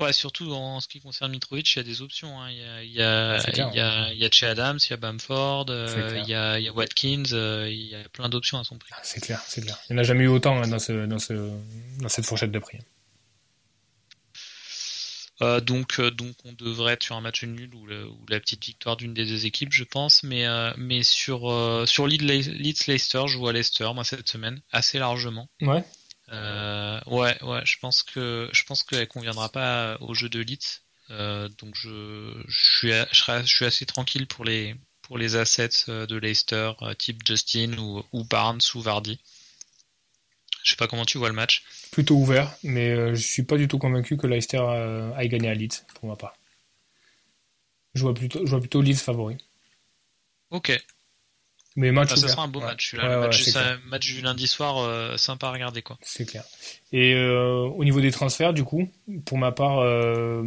Ouais, 0.00 0.12
surtout 0.12 0.50
en 0.50 0.80
ce 0.80 0.88
qui 0.88 1.00
concerne 1.00 1.30
Mitrovic, 1.30 1.72
il 1.72 1.76
y 1.76 1.80
a 1.80 1.82
des 1.84 2.02
options. 2.02 2.40
Hein. 2.40 2.50
Il, 2.50 2.58
y 2.58 2.64
a, 2.64 2.82
il, 2.82 2.92
y 2.92 3.00
a, 3.00 3.38
il, 3.46 3.76
y 3.76 3.80
a, 3.80 4.12
il 4.12 4.18
y 4.18 4.24
a 4.24 4.28
Che 4.28 4.42
Adams, 4.42 4.78
il 4.84 4.90
y 4.90 4.92
a 4.92 4.96
Bamford, 4.96 5.66
euh, 5.68 6.20
il, 6.20 6.28
y 6.28 6.34
a, 6.34 6.58
il 6.58 6.64
y 6.64 6.68
a 6.68 6.72
Watkins, 6.72 7.22
il 7.30 7.86
y 7.90 7.94
a 7.94 8.08
plein 8.08 8.28
d'options 8.28 8.58
à 8.58 8.64
son 8.64 8.76
prix. 8.76 8.90
Ah, 8.92 9.00
c'est 9.04 9.20
clair, 9.20 9.40
c'est 9.46 9.60
clair. 9.60 9.78
Il 9.88 9.92
n'y 9.92 10.00
en 10.00 10.02
a 10.02 10.04
jamais 10.04 10.24
eu 10.24 10.28
autant 10.28 10.60
hein, 10.60 10.66
dans, 10.66 10.80
ce, 10.80 11.06
dans, 11.06 11.20
ce, 11.20 11.34
dans 12.00 12.08
cette 12.08 12.26
fourchette 12.26 12.50
de 12.50 12.58
prix. 12.58 12.78
Euh, 15.42 15.60
donc, 15.60 15.98
euh, 15.98 16.10
donc 16.10 16.36
on 16.44 16.52
devrait 16.52 16.92
être 16.92 17.02
sur 17.02 17.16
un 17.16 17.20
match 17.20 17.42
nul 17.42 17.74
ou, 17.74 17.86
la 18.28 18.38
petite 18.38 18.64
victoire 18.64 18.96
d'une 18.96 19.14
des 19.14 19.26
deux 19.26 19.46
équipes, 19.46 19.72
je 19.72 19.84
pense. 19.84 20.22
Mais, 20.22 20.46
euh, 20.46 20.72
mais 20.76 21.02
sur, 21.02 21.40
sur 21.86 22.06
Leeds 22.06 22.86
Leicester, 22.86 23.24
je 23.26 23.38
vois 23.38 23.52
Leicester 23.52 23.90
moi 23.94 24.04
cette 24.04 24.28
semaine 24.28 24.60
assez 24.70 24.98
largement. 24.98 25.48
Ouais. 25.60 25.84
ouais, 26.30 27.42
ouais. 27.42 27.62
Je 27.64 27.78
pense 27.80 28.02
que 28.02 28.48
je 28.52 28.64
pense 28.64 28.82
qu'elle 28.82 29.08
conviendra 29.08 29.48
pas 29.48 29.98
au 30.00 30.14
jeu 30.14 30.28
de 30.28 30.40
Leeds. 30.40 30.82
donc 31.58 31.74
je, 31.74 32.42
je 32.46 32.76
suis 32.76 32.92
je, 33.12 33.42
suis 33.46 33.64
assez 33.64 33.86
tranquille 33.86 34.26
pour 34.26 34.44
les 34.44 34.76
pour 35.02 35.18
les 35.18 35.36
assets 35.36 35.86
de 35.88 36.16
Leicester 36.16 36.72
type 36.98 37.26
Justin 37.26 37.76
ou, 37.78 38.04
ou 38.12 38.24
Barnes 38.24 38.60
ou 38.74 38.80
Vardy. 38.80 39.18
Je 40.62 40.70
sais 40.70 40.76
pas 40.76 40.86
comment 40.86 41.04
tu 41.04 41.18
vois 41.18 41.28
le 41.28 41.34
match. 41.34 41.62
Plutôt 41.94 42.16
ouvert, 42.16 42.52
mais 42.64 42.90
euh, 42.90 43.14
je 43.14 43.22
suis 43.22 43.44
pas 43.44 43.56
du 43.56 43.68
tout 43.68 43.78
convaincu 43.78 44.16
que 44.16 44.26
Leicester 44.26 44.58
euh, 44.60 45.12
aille 45.14 45.28
gagner 45.28 45.48
à 45.48 45.54
Leeds, 45.54 45.84
pour 45.94 46.08
ma 46.08 46.16
part. 46.16 46.34
Je 47.94 48.02
vois 48.02 48.12
plutôt, 48.14 48.44
je 48.44 48.50
vois 48.50 48.58
plutôt 48.58 48.82
Leeds 48.82 48.96
favori. 48.98 49.36
Ok. 50.50 50.72
Mais 51.76 51.92
match 51.92 52.10
Ah, 52.12 52.16
ça 52.16 52.26
sera 52.26 52.42
un 52.42 52.48
beau 52.48 52.58
Ouais. 52.58 52.66
match. 52.66 52.94
Ouais. 52.94 53.00
Le 53.02 53.86
match, 53.88 54.12
du 54.12 54.22
lundi 54.22 54.48
soir, 54.48 54.78
euh, 54.78 55.16
sympa 55.16 55.46
à 55.46 55.52
regarder 55.52 55.82
quoi. 55.82 55.96
C'est 56.02 56.24
clair. 56.26 56.42
Et 56.92 57.14
euh, 57.14 57.58
au 57.60 57.84
niveau 57.84 58.00
des 58.00 58.10
transferts, 58.10 58.54
du 58.54 58.64
coup, 58.64 58.90
pour 59.24 59.38
ma 59.38 59.52
part, 59.52 59.78
euh, 59.78 60.42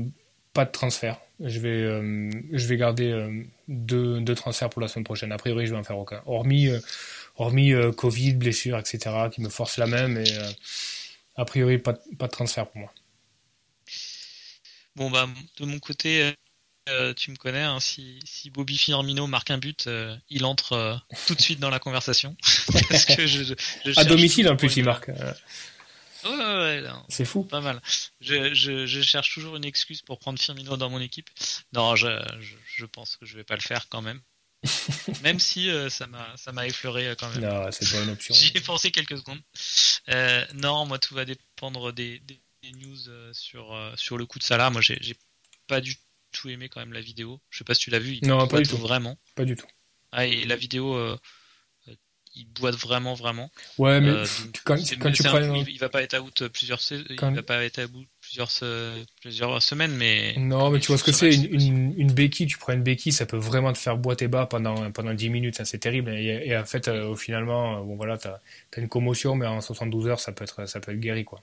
pas 0.52 0.66
de 0.66 0.72
transfert. 0.72 1.18
Je 1.40 1.60
vais, 1.60 1.82
je 2.52 2.68
vais 2.68 2.76
garder 2.76 3.14
deux, 3.70 4.20
deux 4.20 4.36
transferts 4.36 4.70
pour 4.70 4.82
la 4.82 4.90
semaine 4.90 5.06
prochaine. 5.06 5.32
A 5.32 5.38
priori, 5.38 5.66
je 5.66 5.72
vais 5.72 5.78
en 5.78 5.84
faire 5.84 5.98
aucun. 5.98 6.22
Hormis, 6.26 6.68
hormis 7.38 7.72
Covid, 7.96 8.34
blessure, 8.34 8.78
etc., 8.80 8.98
qui 9.32 9.40
me 9.42 9.50
forcent 9.50 9.78
la 9.78 9.86
main, 9.88 10.08
mais 10.10 10.30
euh, 10.30 10.50
a 11.38 11.46
priori, 11.46 11.78
pas, 11.78 11.94
de- 11.94 12.16
pas 12.18 12.28
de 12.28 12.32
transfert 12.32 12.68
pour 12.70 12.80
moi. 12.82 12.94
Bon 14.96 15.10
bah 15.12 15.30
de 15.60 15.66
mon 15.66 15.80
côté, 15.80 16.24
euh, 16.24 16.32
euh, 16.90 17.14
tu 17.14 17.32
me 17.32 17.36
connais, 17.36 17.62
hein, 17.62 17.80
si, 17.80 18.20
si 18.26 18.50
Bobby 18.50 18.78
Firmino 18.78 19.28
marque 19.28 19.52
un 19.52 19.58
but, 19.58 19.88
euh, 19.88 20.16
il 20.30 20.46
entre 20.46 20.74
euh, 20.74 20.96
tout 21.28 21.36
de 21.36 21.42
suite 21.42 21.60
dans 21.60 21.70
la 21.70 21.80
conversation. 21.80 22.36
Parce 22.90 23.06
que 23.06 23.28
je, 23.28 23.54
À 23.96 24.06
domicile, 24.06 24.50
en 24.50 24.56
plus, 24.56 24.76
il 24.78 24.84
marque. 24.84 25.10
Ouais, 26.26 26.32
ouais, 26.34 26.84
C'est 27.10 27.26
fou. 27.26 27.44
pas 27.44 27.62
mal. 27.62 27.82
Je, 28.20 28.54
je, 28.54 28.86
je 28.88 29.02
cherche 29.02 29.34
toujours 29.34 29.56
une 29.56 29.66
excuse 29.66 30.02
pour 30.02 30.20
prendre 30.20 30.40
Firmino 30.40 30.76
dans 30.76 30.90
mon 30.90 31.00
équipe. 31.00 31.30
Non, 31.74 31.96
je, 31.96 32.86
pense 32.86 33.18
que 33.18 33.26
je 33.26 33.38
vais 33.38 33.44
pas 33.44 33.56
le 33.56 33.62
faire 33.62 33.88
quand 33.90 34.02
même. 34.02 34.22
même 35.24 35.40
si 35.40 35.70
euh, 35.70 35.90
ça 35.90 36.08
m'a 36.08 36.68
effleuré 36.68 37.10
euh, 37.10 37.16
quand 37.16 37.30
même. 37.30 37.42
Non, 37.42 37.72
c'est 37.72 37.90
pas 37.90 38.04
une 38.04 38.10
option. 38.10 38.34
J'y 38.36 38.52
ai 38.56 38.62
pensé 38.62 38.92
quelques 38.92 39.18
secondes. 39.18 39.40
Euh, 40.10 40.46
non, 40.56 40.86
moi 40.86 41.00
tout 41.00 41.14
va 41.16 41.26
dépendre 41.26 41.94
des, 41.94 42.20
des, 42.20 42.42
des 42.64 42.72
news 42.72 42.98
sur 43.34 43.94
sur 43.96 44.18
le 44.18 44.26
coup 44.26 44.40
de 44.40 44.44
Salah. 44.44 44.70
Moi 44.70 44.82
j'ai 44.82 45.16
pas 45.68 45.82
du 45.82 45.96
tout 46.32 46.50
aimé 46.50 46.70
quand 46.70 46.80
même 46.80 46.94
la 46.94 47.02
vidéo. 47.02 47.40
Je 47.50 47.60
sais 47.60 47.64
pas 47.64 47.74
si 47.74 47.82
tu 47.82 47.90
l'as 47.90 48.00
vu. 48.00 48.16
Il 48.22 48.28
Non, 48.28 48.48
pas 48.48 48.60
du 48.60 48.68
tout. 48.68 48.78
Vraiment. 48.78 49.18
Pas 49.36 49.46
du 49.46 49.56
tout. 49.56 49.68
Ah 50.12 50.26
et 50.26 50.46
la 50.46 50.56
vidéo, 50.56 51.18
il 52.36 52.48
boite 52.54 52.76
vraiment 52.76 53.14
vraiment. 53.14 53.52
Ouais, 53.78 54.00
mais 54.00 54.12
donc, 54.12 54.28
quand, 54.64 54.76
tu 54.78 54.98
prends... 55.24 55.56
il, 55.56 55.70
il 55.70 55.80
va 55.80 55.90
pas 55.90 56.02
être 56.04 56.18
out 56.20 56.48
plusieurs 56.50 56.82
sais- 56.82 57.04
Quand- 57.18 57.30
il 57.30 57.36
va 57.36 57.44
pas 57.44 57.64
être 57.64 57.82
out 57.84 58.08
plusieurs 58.28 58.52
se- 58.52 59.06
plusieurs 59.22 59.62
semaines, 59.62 59.96
mais 59.96 60.36
Non, 60.36 60.70
mais 60.70 60.80
tu 60.80 60.88
vois 60.88 60.98
ce 61.00 61.04
que 61.04 61.12
Ce 61.12 61.18
c'est, 61.18 61.34
une, 61.34 61.46
une, 61.52 61.94
une 62.00 62.12
béquille, 62.14 62.46
tu 62.46 62.58
prends 62.60 62.74
une 62.74 62.84
béquille, 62.84 63.12
ça 63.12 63.26
peut 63.26 63.38
vraiment 63.38 63.74
te 63.74 63.78
faire 63.80 63.98
boiter 63.98 64.28
bas 64.28 64.46
pendant, 64.46 64.92
pendant 64.92 65.14
10 65.16 65.32
minutes, 65.32 65.60
hein, 65.60 65.66
c'est 65.66 65.80
terrible. 65.80 66.12
Et, 66.12 66.44
et 66.46 66.56
en 66.58 66.64
fait, 66.66 66.88
euh, 66.88 67.16
finalement, 67.16 67.80
euh, 67.80 67.84
bon 67.84 67.96
voilà, 67.96 68.18
t'as 68.20 68.40
as 68.76 68.80
une 68.80 68.88
commotion, 68.88 69.36
mais 69.36 69.48
en 69.48 69.62
72 69.62 70.08
heures, 70.08 70.20
ça 70.20 70.32
peut 70.34 70.44
être, 70.44 70.68
ça 70.68 70.80
peut 70.80 70.92
être 70.92 71.00
guéri, 71.00 71.26
quoi. 71.26 71.42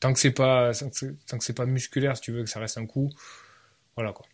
Tant 0.00 0.12
que 0.14 0.20
c'est 0.20 0.32
pas, 0.32 0.72
tant 0.74 0.90
que 0.90 0.96
c'est- 0.96 1.26
tant 1.26 1.38
que 1.38 1.44
c'est 1.44 1.54
pas 1.54 1.66
musculaire, 1.66 2.16
si 2.16 2.22
tu 2.22 2.32
veux 2.32 2.44
que 2.44 2.50
ça 2.50 2.60
reste 2.60 2.78
un 2.78 2.86
coup, 2.86 3.10
voilà, 3.96 4.12
quoi. 4.12 4.26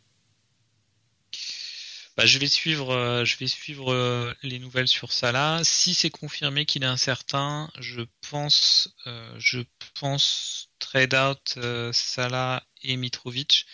Bah, 2.16 2.26
je 2.26 2.38
vais 2.38 2.46
suivre, 2.48 2.90
euh, 2.90 3.24
je 3.24 3.36
vais 3.38 3.46
suivre 3.46 3.92
euh, 3.92 4.34
les 4.42 4.58
nouvelles 4.58 4.88
sur 4.88 5.12
Salah. 5.12 5.60
Si 5.64 5.94
c'est 5.94 6.10
confirmé 6.10 6.66
qu'il 6.66 6.82
est 6.82 6.86
incertain, 6.86 7.70
je 7.78 8.02
pense, 8.30 8.94
euh, 9.06 9.34
je 9.38 9.60
pense 9.98 10.69
trade 10.80 11.14
out 11.14 11.54
euh, 11.58 11.92
Salah 11.92 12.64
et 12.82 12.96
Mitrovic 12.96 13.66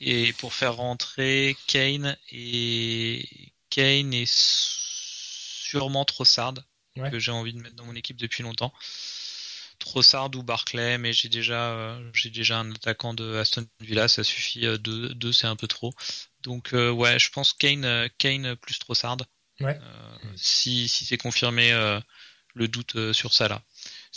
et 0.00 0.32
pour 0.34 0.52
faire 0.52 0.76
rentrer 0.76 1.56
Kane 1.66 2.16
et 2.30 3.26
Kane 3.70 4.12
et 4.12 4.24
sûrement 4.26 6.04
Trossard 6.04 6.54
Ouais. 6.96 7.10
que 7.12 7.20
j'ai 7.20 7.30
envie 7.30 7.52
de 7.52 7.60
mettre 7.60 7.76
dans 7.76 7.84
mon 7.84 7.94
équipe 7.94 8.16
depuis 8.16 8.42
longtemps. 8.42 8.72
Trossard 9.78 10.30
ou 10.34 10.42
Barclay, 10.42 10.98
mais 10.98 11.12
j'ai 11.12 11.28
déjà, 11.28 11.70
euh, 11.70 12.10
j'ai 12.12 12.30
déjà 12.30 12.58
un 12.58 12.72
attaquant 12.72 13.14
de 13.14 13.36
Aston 13.36 13.64
Villa, 13.78 14.08
ça 14.08 14.24
suffit. 14.24 14.66
euh, 14.66 14.78
deux, 14.78 15.14
deux 15.14 15.32
c'est 15.32 15.46
un 15.46 15.54
peu 15.54 15.68
trop. 15.68 15.94
Donc 16.42 16.74
euh, 16.74 16.90
ouais, 16.90 17.16
je 17.20 17.30
pense 17.30 17.52
Kane, 17.52 18.08
Kane 18.18 18.56
plus 18.56 18.80
Trossard. 18.80 19.18
Ouais. 19.60 19.78
Si 20.34 20.88
si 20.88 21.04
c'est 21.04 21.18
confirmé, 21.18 21.70
le 22.54 22.68
doute 22.68 23.12
sur 23.12 23.30
là. 23.40 23.62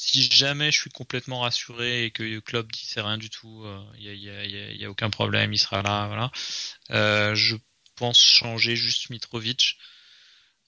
Si 0.03 0.23
jamais 0.23 0.71
je 0.71 0.79
suis 0.79 0.89
complètement 0.89 1.41
rassuré 1.41 2.05
et 2.05 2.11
que 2.11 2.39
Klopp 2.39 2.71
dit 2.71 2.83
c'est 2.87 3.01
rien 3.01 3.19
du 3.19 3.29
tout, 3.29 3.63
il 3.99 4.03
y, 4.03 4.09
a, 4.09 4.13
y, 4.13 4.29
a, 4.31 4.45
y, 4.45 4.57
a, 4.57 4.71
y 4.71 4.85
a 4.85 4.89
aucun 4.89 5.11
problème, 5.11 5.53
il 5.53 5.59
sera 5.59 5.83
là, 5.83 6.07
voilà. 6.07 6.31
Euh, 6.89 7.35
je 7.35 7.55
pense 7.95 8.19
changer 8.19 8.75
juste 8.75 9.11
Mitrovic, 9.11 9.77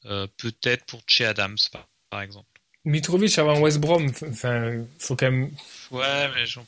euh, 0.05 0.27
peut-être 0.37 0.85
pour 0.85 1.01
Che 1.07 1.21
Adams 1.21 1.57
par, 1.71 1.89
par 2.11 2.21
exemple. 2.21 2.47
Mitrovic 2.85 3.35
avant 3.39 3.59
West 3.59 3.79
Brom, 3.79 4.11
enfin, 4.29 4.85
faut 4.99 5.15
quand 5.15 5.31
même, 5.31 5.51
Ouais, 5.89 6.29
mais 6.35 6.45
j'en 6.45 6.63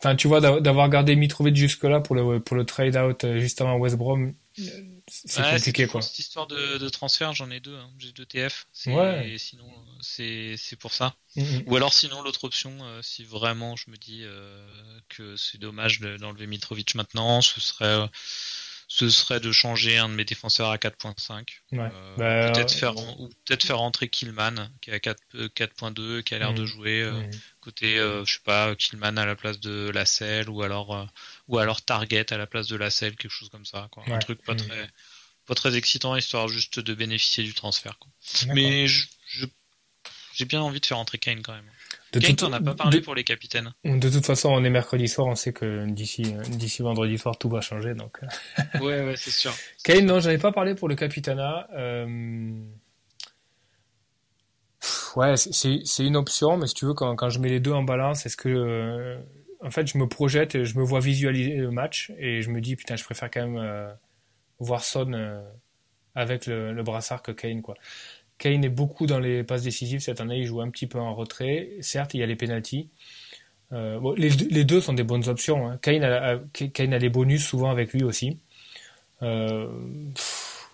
enfin, 0.00 0.16
tu 0.16 0.26
vois, 0.26 0.40
d'a- 0.40 0.60
d'avoir 0.60 0.88
gardé 0.88 1.14
Mitrovic 1.14 1.54
jusque-là 1.54 2.00
pour 2.00 2.16
le, 2.16 2.40
pour 2.40 2.56
le 2.56 2.64
trade 2.66 2.96
out 2.96 3.22
euh, 3.22 3.38
juste 3.38 3.60
avant 3.60 3.76
West 3.76 3.96
Brom, 3.96 4.34
c'est 5.08 5.40
Ouais, 5.40 5.56
compliqué, 5.56 5.86
quoi. 5.86 6.00
Cette 6.02 6.18
histoire 6.18 6.46
de, 6.46 6.78
de 6.78 6.88
transfert, 6.88 7.32
j'en 7.34 7.50
ai 7.50 7.60
deux. 7.60 7.76
Hein. 7.76 7.90
J'ai 7.98 8.12
deux 8.12 8.24
TF. 8.26 8.66
C'est- 8.72 8.94
Ouais. 8.94 9.30
Et 9.30 9.38
sinon, 9.38 9.66
euh, 9.66 9.92
c'est 10.00 10.56
c'est 10.56 10.76
pour 10.76 10.92
ça. 10.92 11.14
Mhm. 11.36 11.64
Ou 11.66 11.76
alors, 11.76 11.92
sinon, 11.92 12.22
l'autre 12.22 12.44
option, 12.44 12.76
euh, 12.82 13.02
si 13.02 13.24
vraiment 13.24 13.74
je 13.76 13.90
me 13.90 13.96
dis 13.96 14.20
euh, 14.22 15.00
que 15.08 15.36
c'est 15.36 15.58
dommage 15.58 16.00
de- 16.00 16.16
d'enlever 16.16 16.46
Mitrovic 16.46 16.94
maintenant, 16.94 17.40
ce 17.40 17.60
serait, 17.60 17.84
euh, 17.86 18.06
ce 18.88 19.08
serait 19.10 19.40
de 19.40 19.52
changer 19.52 19.98
un 19.98 20.08
de 20.08 20.14
mes 20.14 20.24
défenseurs 20.24 20.70
à 20.70 20.78
4.5. 20.78 21.62
Ouais. 21.72 21.78
Euh, 21.92 22.16
Bah, 22.16 22.52
peut-être 22.52 22.74
euh, 22.74 22.78
faire, 22.78 22.96
ou 23.20 23.28
peut-être 23.44 23.64
faire 23.64 23.78
rentrer 23.78 24.08
Killman, 24.08 24.68
qui 24.80 24.90
est 24.90 24.94
à 24.94 25.00
4, 25.00 25.20
euh, 25.34 25.48
4.2, 25.54 26.22
qui 26.22 26.34
a 26.34 26.38
l'air 26.38 26.52
de 26.54 26.62
Mhm. 26.62 26.66
jouer. 26.66 27.02
euh, 27.02 27.12
Mhm. 27.12 27.30
côté 27.60 27.96
je 27.96 28.24
sais 28.34 28.40
pas 28.44 28.76
Killman 28.76 29.16
à 29.16 29.24
la 29.26 29.36
place 29.36 29.58
de 29.60 29.88
Lasselle 29.88 30.50
ou 30.50 30.62
alors 30.62 31.08
ou 31.48 31.58
alors 31.58 31.80
Target 31.82 32.30
à 32.32 32.36
la 32.36 32.46
place 32.46 32.68
de 32.68 32.76
Lasselle 32.76 33.16
quelque 33.16 33.30
chose 33.30 33.48
comme 33.48 33.64
ça 33.64 33.88
quoi. 33.90 34.04
un 34.06 34.18
truc 34.18 34.42
pas 34.44 34.52
Mm. 34.54 34.56
très 34.58 34.90
pas 35.46 35.54
très 35.54 35.76
excitant 35.76 36.14
histoire 36.16 36.48
juste 36.48 36.78
de 36.80 36.94
bénéficier 36.94 37.42
du 37.44 37.54
transfert 37.54 37.98
quoi. 37.98 38.10
Mais 38.54 38.86
je, 38.86 39.06
je- 39.28 39.46
j'ai 40.34 40.44
bien 40.44 40.60
envie 40.60 40.80
de 40.80 40.86
faire 40.86 40.98
entrer 40.98 41.18
Kane 41.18 41.42
quand 41.42 41.54
même 41.54 41.70
de 42.20 42.26
Kane 42.26 42.36
toute- 42.36 42.48
t'en 42.50 42.52
as 42.54 42.60
pas 42.60 42.74
parlé 42.74 42.98
de- 43.00 43.04
pour 43.04 43.14
les 43.14 43.24
capitaines 43.24 43.72
De 43.84 44.08
toute 44.10 44.24
façon, 44.26 44.50
on 44.50 44.62
est 44.64 44.70
mercredi 44.70 45.08
soir, 45.08 45.26
on 45.26 45.34
sait 45.34 45.52
que 45.52 45.86
d'ici 45.90 46.34
d'ici 46.50 46.82
vendredi 46.82 47.18
soir, 47.18 47.38
tout 47.38 47.48
va 47.48 47.60
changer. 47.60 47.94
Donc, 47.94 48.18
euh. 48.22 48.78
ouais 48.80 49.04
ouais 49.04 49.16
c'est 49.16 49.30
sûr 49.30 49.52
Kane, 49.84 50.06
non, 50.06 50.20
j'avais 50.20 50.38
pas 50.38 50.52
parlé 50.52 50.74
pour 50.74 50.88
le 50.88 50.94
Capitana. 50.94 51.68
Euh... 51.74 52.60
Ouais, 55.16 55.36
c'est- 55.36 56.04
une 56.04 56.16
option, 56.16 56.56
mais 56.56 56.66
si 56.66 56.74
tu 56.74 56.86
veux, 56.86 56.94
quand, 56.94 57.14
quand 57.16 57.30
je 57.30 57.38
mets 57.38 57.48
les 57.48 57.60
deux 57.60 57.72
en 57.72 57.84
balance, 57.84 58.26
est-ce 58.26 58.36
que, 58.36 58.48
euh, 58.48 59.18
en 59.62 59.70
fait, 59.70 59.86
je 59.86 59.96
me 59.96 60.08
projette, 60.08 60.56
et 60.56 60.64
je 60.64 60.76
me 60.78 60.82
vois 60.84 61.00
visualiser 61.00 61.54
le 61.56 61.70
match 61.70 62.12
et 62.18 62.42
je 62.42 62.50
me 62.50 62.60
dis, 62.60 62.74
putain, 62.76 62.96
je 62.96 63.04
préfère 63.04 63.30
quand 63.30 63.42
même 63.46 63.56
euh, 63.56 63.90
voir 64.58 64.82
Son 64.84 65.12
euh, 65.12 65.40
avec 66.16 66.46
le, 66.46 66.72
le 66.72 66.82
brassard 66.82 67.22
que 67.22 67.32
Kane, 67.32 67.62
quoi. 67.62 67.74
Kane 68.38 68.64
est 68.64 68.68
beaucoup 68.68 69.06
dans 69.06 69.18
les 69.20 69.44
passes 69.44 69.62
décisives 69.62 70.00
cette 70.00 70.20
année, 70.20 70.38
il 70.38 70.46
joue 70.46 70.60
un 70.60 70.70
petit 70.70 70.86
peu 70.86 70.98
en 70.98 71.14
retrait. 71.14 71.70
Certes, 71.80 72.14
il 72.14 72.20
y 72.20 72.22
a 72.22 72.26
les 72.26 72.36
pénalties. 72.36 72.88
Euh, 73.72 73.98
bon, 73.98 74.12
les, 74.14 74.30
deux- 74.30 74.48
les 74.50 74.64
deux 74.64 74.80
sont 74.80 74.92
des 74.92 75.04
bonnes 75.04 75.28
options. 75.28 75.68
Hein. 75.68 75.78
Kane, 75.82 76.04
a, 76.04 76.32
a- 76.34 76.38
Kane 76.72 76.92
a 76.94 76.98
les 76.98 77.08
bonus 77.08 77.44
souvent 77.46 77.70
avec 77.70 77.92
lui 77.92 78.02
aussi. 78.04 78.38
Euh, 79.22 79.68
pff, 80.14 80.68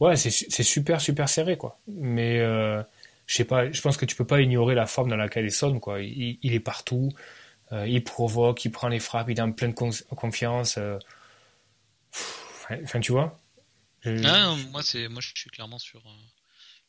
ouais, 0.00 0.16
c'est 0.16 0.62
super 0.62 1.00
super 1.00 1.28
serré 1.28 1.56
quoi. 1.56 1.78
Mais 1.88 2.38
euh, 2.38 2.82
je 3.26 3.34
sais 3.34 3.44
pas, 3.44 3.70
je 3.72 3.80
pense 3.80 3.96
que 3.96 4.04
tu 4.04 4.14
peux 4.14 4.26
pas 4.26 4.40
ignorer 4.40 4.74
la 4.74 4.86
forme 4.86 5.08
dans 5.10 5.16
laquelle 5.16 5.44
il 5.46 5.50
sonne 5.52 5.80
quoi. 5.80 6.00
Il, 6.02 6.38
il 6.42 6.52
est 6.54 6.60
partout, 6.60 7.10
il 7.72 8.04
provoque, 8.04 8.64
il 8.64 8.70
prend 8.70 8.88
les 8.88 9.00
frappes, 9.00 9.28
il 9.30 9.38
est 9.38 9.42
en 9.42 9.52
pleine 9.52 9.74
con- 9.74 9.90
confiance. 10.14 10.78
pff, 12.12 12.68
Enfin, 12.84 13.00
tu 13.00 13.12
vois. 13.12 13.38
Je- 14.02 14.22
Ah, 14.24 14.44
non, 14.44 14.56
moi 14.70 14.82
je 14.82 15.32
suis 15.34 15.50
clairement 15.50 15.78
sur 15.78 16.02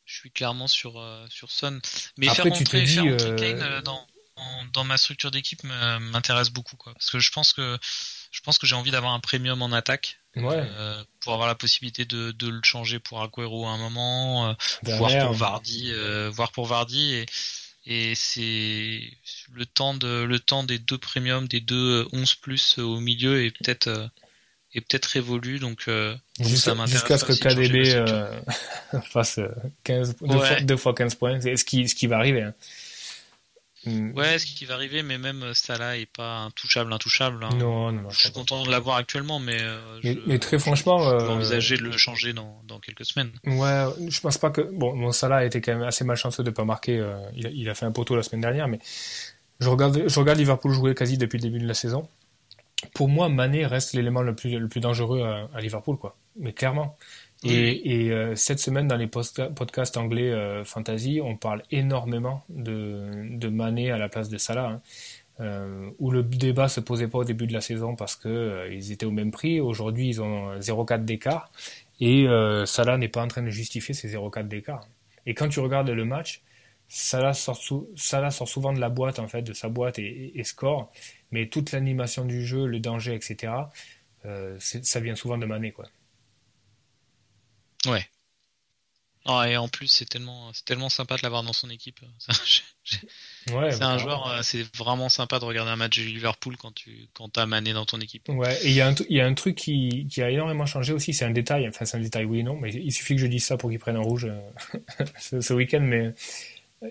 je 0.08 0.16
suis 0.16 0.30
clairement 0.32 0.66
sur 0.66 0.98
euh, 0.98 1.24
sur 1.30 1.50
Son. 1.52 1.80
Mais 2.16 2.26
Après, 2.28 2.42
faire 2.42 2.52
rentrer, 2.58 2.86
faire 2.86 3.04
rentrer 3.12 3.26
euh, 3.30 3.36
Kane 3.36 3.62
euh, 3.62 3.82
dans 3.82 4.06
en- 4.36 4.64
dans 4.72 4.84
ma 4.84 4.96
structure 4.98 5.30
d'équipe 5.30 5.62
m'intéresse 5.64 6.50
beaucoup 6.50 6.76
quoi. 6.76 6.92
Parce 6.94 7.10
que 7.10 7.18
je 7.18 7.30
pense 7.30 7.52
que 7.52 7.78
je 8.30 8.40
pense 8.40 8.58
que 8.58 8.66
j'ai 8.66 8.74
envie 8.76 8.90
d'avoir 8.92 9.12
un 9.12 9.20
premium 9.20 9.62
en 9.62 9.72
attaque. 9.72 10.18
Ouais. 10.36 10.54
euh, 10.54 11.02
pour 11.20 11.32
avoir 11.32 11.48
la 11.48 11.56
possibilité 11.56 12.04
de, 12.04 12.30
de 12.30 12.46
le 12.48 12.60
changer 12.62 13.00
pour 13.00 13.20
Aguero 13.22 13.66
à 13.66 13.70
un 13.70 13.78
moment, 13.78 14.50
euh, 14.50 14.54
voire 14.84 15.10
pour 15.26 15.32
Vardy, 15.32 15.90
euh, 15.92 16.30
voire 16.30 16.52
pour 16.52 16.66
Vardy. 16.66 17.14
Et, 17.14 17.26
et 17.86 18.14
c'est 18.14 19.10
le 19.52 19.66
temps 19.66 19.94
de 19.94 20.22
le 20.22 20.38
temps 20.38 20.62
des 20.62 20.78
deux 20.78 20.98
premiums, 20.98 21.48
des 21.48 21.60
deux 21.60 22.06
11 22.12 22.34
plus 22.36 22.78
au 22.78 23.00
milieu 23.00 23.44
est 23.44 23.50
peut-être 23.50 23.88
euh, 23.88 24.06
est 24.74 24.80
peut-être 24.80 25.06
révolu 25.06 25.58
donc, 25.58 25.84
euh, 25.88 26.14
Jusqu'à 26.40 26.56
ça 26.70 26.74
m'intéresse 26.74 27.00
jusqu'à 27.00 27.18
ce 27.18 27.24
que 27.24 27.32
KDB 27.32 27.94
euh, 27.94 28.40
fasse 29.02 29.38
euh, 29.38 29.48
15, 29.84 30.16
deux, 30.20 30.26
Ouais. 30.36 30.46
fois, 30.46 30.60
deux 30.60 30.76
fois 30.76 30.94
15 30.94 31.14
points, 31.14 31.40
c'est 31.40 31.56
ce 31.56 31.64
qui, 31.64 31.88
ce 31.88 31.94
qui 31.94 32.06
va 32.06 32.16
arriver. 32.18 32.42
hein. 32.42 32.54
Mm. 33.86 34.10
Ouais, 34.12 34.38
ce 34.38 34.44
qui 34.44 34.64
va 34.66 34.74
arriver, 34.74 35.02
mais 35.02 35.18
même 35.18 35.54
Salah 35.54 35.96
est 35.96 36.04
pas 36.12 36.38
intouchable, 36.40 36.92
intouchable. 36.92 37.42
Hein. 37.44 37.50
Non, 37.54 37.92
non, 37.92 38.02
non, 38.02 38.10
Je 38.10 38.18
suis 38.18 38.32
content 38.32 38.62
de 38.64 38.70
l'avoir 38.70 38.96
actuellement, 38.96 39.38
mais, 39.38 39.58
mais, 40.26 40.38
très 40.38 40.58
franchement, 40.58 40.98
je 40.98 41.24
peux 41.24 41.30
envisager 41.30 41.76
de 41.76 41.82
le 41.84 41.92
changer 41.92 42.32
dans, 42.32 42.60
dans 42.66 42.80
quelques 42.80 43.04
semaines. 43.06 43.30
Ouais, 43.46 43.84
je 44.08 44.20
pense 44.20 44.36
pas 44.36 44.50
que 44.50 44.60
bon, 44.60 44.94
mon 44.96 45.12
Salah 45.12 45.36
a 45.36 45.44
été 45.44 45.60
quand 45.60 45.72
même 45.72 45.86
assez 45.86 46.04
malchanceux 46.04 46.42
de 46.42 46.50
pas 46.50 46.64
marquer. 46.64 46.96
il, 47.34 47.46
a, 47.46 47.50
il, 47.50 47.70
a, 47.70 47.74
fait 47.74 47.86
un 47.86 47.92
poteau 47.92 48.16
la 48.16 48.22
semaine 48.24 48.42
dernière, 48.42 48.66
mais 48.68 48.80
je 49.60 49.68
regarde, 49.68 50.02
je 50.06 50.18
regarde 50.20 50.38
Liverpool 50.38 50.72
jouer 50.72 50.94
quasi 50.94 51.16
depuis 51.16 51.38
le 51.38 51.42
début 51.42 51.60
de 51.60 51.66
la 51.68 51.74
saison. 51.74 52.08
Pour 52.94 53.08
moi, 53.08 53.28
Mané 53.28 53.66
reste 53.66 53.92
l'élément 53.92 54.22
le 54.22 54.34
plus, 54.34 54.58
le 54.58 54.68
plus 54.68 54.80
dangereux 54.80 55.22
à, 55.52 55.60
Liverpool, 55.60 55.96
quoi. 55.96 56.16
Mais 56.36 56.52
clairement. 56.52 56.96
Et, 57.44 58.06
et 58.06 58.12
euh, 58.12 58.34
cette 58.34 58.58
semaine, 58.58 58.88
dans 58.88 58.96
les 58.96 59.06
podcasts 59.06 59.96
anglais 59.96 60.30
euh, 60.30 60.64
fantasy, 60.64 61.20
on 61.22 61.36
parle 61.36 61.62
énormément 61.70 62.44
de, 62.48 63.28
de 63.30 63.48
Mané 63.48 63.90
à 63.90 63.98
la 63.98 64.08
place 64.08 64.28
de 64.28 64.38
Salah. 64.38 64.68
Hein. 64.68 64.80
Euh, 65.40 65.90
où 66.00 66.10
le 66.10 66.24
débat 66.24 66.68
se 66.68 66.80
posait 66.80 67.06
pas 67.06 67.18
au 67.18 67.24
début 67.24 67.46
de 67.46 67.52
la 67.52 67.60
saison 67.60 67.94
parce 67.94 68.16
que 68.16 68.28
euh, 68.28 68.74
ils 68.74 68.90
étaient 68.90 69.06
au 69.06 69.12
même 69.12 69.30
prix. 69.30 69.60
Aujourd'hui, 69.60 70.08
ils 70.08 70.20
ont 70.20 70.58
0,4 70.58 71.04
d'écart 71.04 71.52
et 72.00 72.26
Salah 72.66 72.96
n'est 72.96 73.08
pas 73.08 73.22
en 73.22 73.28
train 73.28 73.42
de 73.42 73.50
justifier 73.50 73.94
ces 73.94 74.08
0,4 74.08 74.48
d'écart. 74.48 74.86
Et 75.26 75.34
quand 75.34 75.48
tu 75.48 75.60
regardes 75.60 75.90
le 75.90 76.04
match, 76.04 76.42
Salah 76.88 77.34
sort, 77.34 77.60
sort 77.96 78.48
souvent 78.48 78.72
de 78.72 78.80
la 78.80 78.88
boîte, 78.88 79.18
en 79.18 79.28
fait, 79.28 79.42
de 79.42 79.52
sa 79.52 79.68
boîte 79.68 79.98
et, 79.98 80.42
score, 80.42 80.90
mais 81.30 81.48
toute 81.48 81.72
l'animation 81.72 82.24
du 82.24 82.46
jeu, 82.46 82.66
le 82.66 82.80
danger, 82.80 83.14
etc., 83.14 83.52
euh, 84.24 84.58
ça 84.60 85.00
vient 85.00 85.14
souvent 85.14 85.38
de 85.38 85.46
Mané, 85.46 85.72
quoi. 85.72 85.86
Ouais. 87.86 88.08
Ah, 89.30 89.46
et 89.46 89.58
en 89.58 89.68
plus, 89.68 89.88
c'est 89.88 90.06
tellement, 90.08 90.50
c'est 90.54 90.64
tellement 90.64 90.88
sympa 90.88 91.16
de 91.16 91.22
l'avoir 91.22 91.42
dans 91.42 91.52
son 91.52 91.68
équipe. 91.68 92.00
ouais, 93.52 93.70
c'est 93.72 93.82
un 93.82 93.98
joueur, 93.98 94.26
euh, 94.26 94.40
c'est 94.42 94.62
vraiment 94.74 95.10
sympa 95.10 95.38
de 95.38 95.44
regarder 95.44 95.70
un 95.70 95.76
match 95.76 95.98
de 95.98 96.04
Liverpool 96.04 96.56
quand 96.56 96.72
tu 96.74 97.08
quand 97.12 97.36
as 97.36 97.44
Mané 97.44 97.74
dans 97.74 97.84
ton 97.84 98.00
équipe. 98.00 98.26
Ouais, 98.30 98.56
et 98.64 98.68
il 98.68 98.72
y, 98.72 98.80
a 98.80 98.88
un, 98.88 98.94
y 99.10 99.20
a 99.20 99.26
un 99.26 99.34
truc 99.34 99.54
qui, 99.56 100.06
qui 100.10 100.22
a 100.22 100.30
énormément 100.30 100.64
changé 100.64 100.94
aussi, 100.94 101.12
c'est 101.12 101.26
un 101.26 101.30
détail, 101.30 101.68
enfin 101.68 101.84
c'est 101.84 101.98
un 101.98 102.00
détail 102.00 102.24
oui 102.24 102.38
et 102.38 102.42
non, 102.42 102.56
mais 102.56 102.72
il 102.72 102.90
suffit 102.90 103.16
que 103.16 103.20
je 103.20 103.26
dise 103.26 103.44
ça 103.44 103.58
pour 103.58 103.68
qu'il 103.68 103.78
prenne 103.78 103.96
un 103.96 104.02
rouge 104.02 104.24
euh, 104.24 105.04
ce, 105.20 105.42
ce 105.42 105.52
week-end, 105.52 105.80
mais 105.82 106.14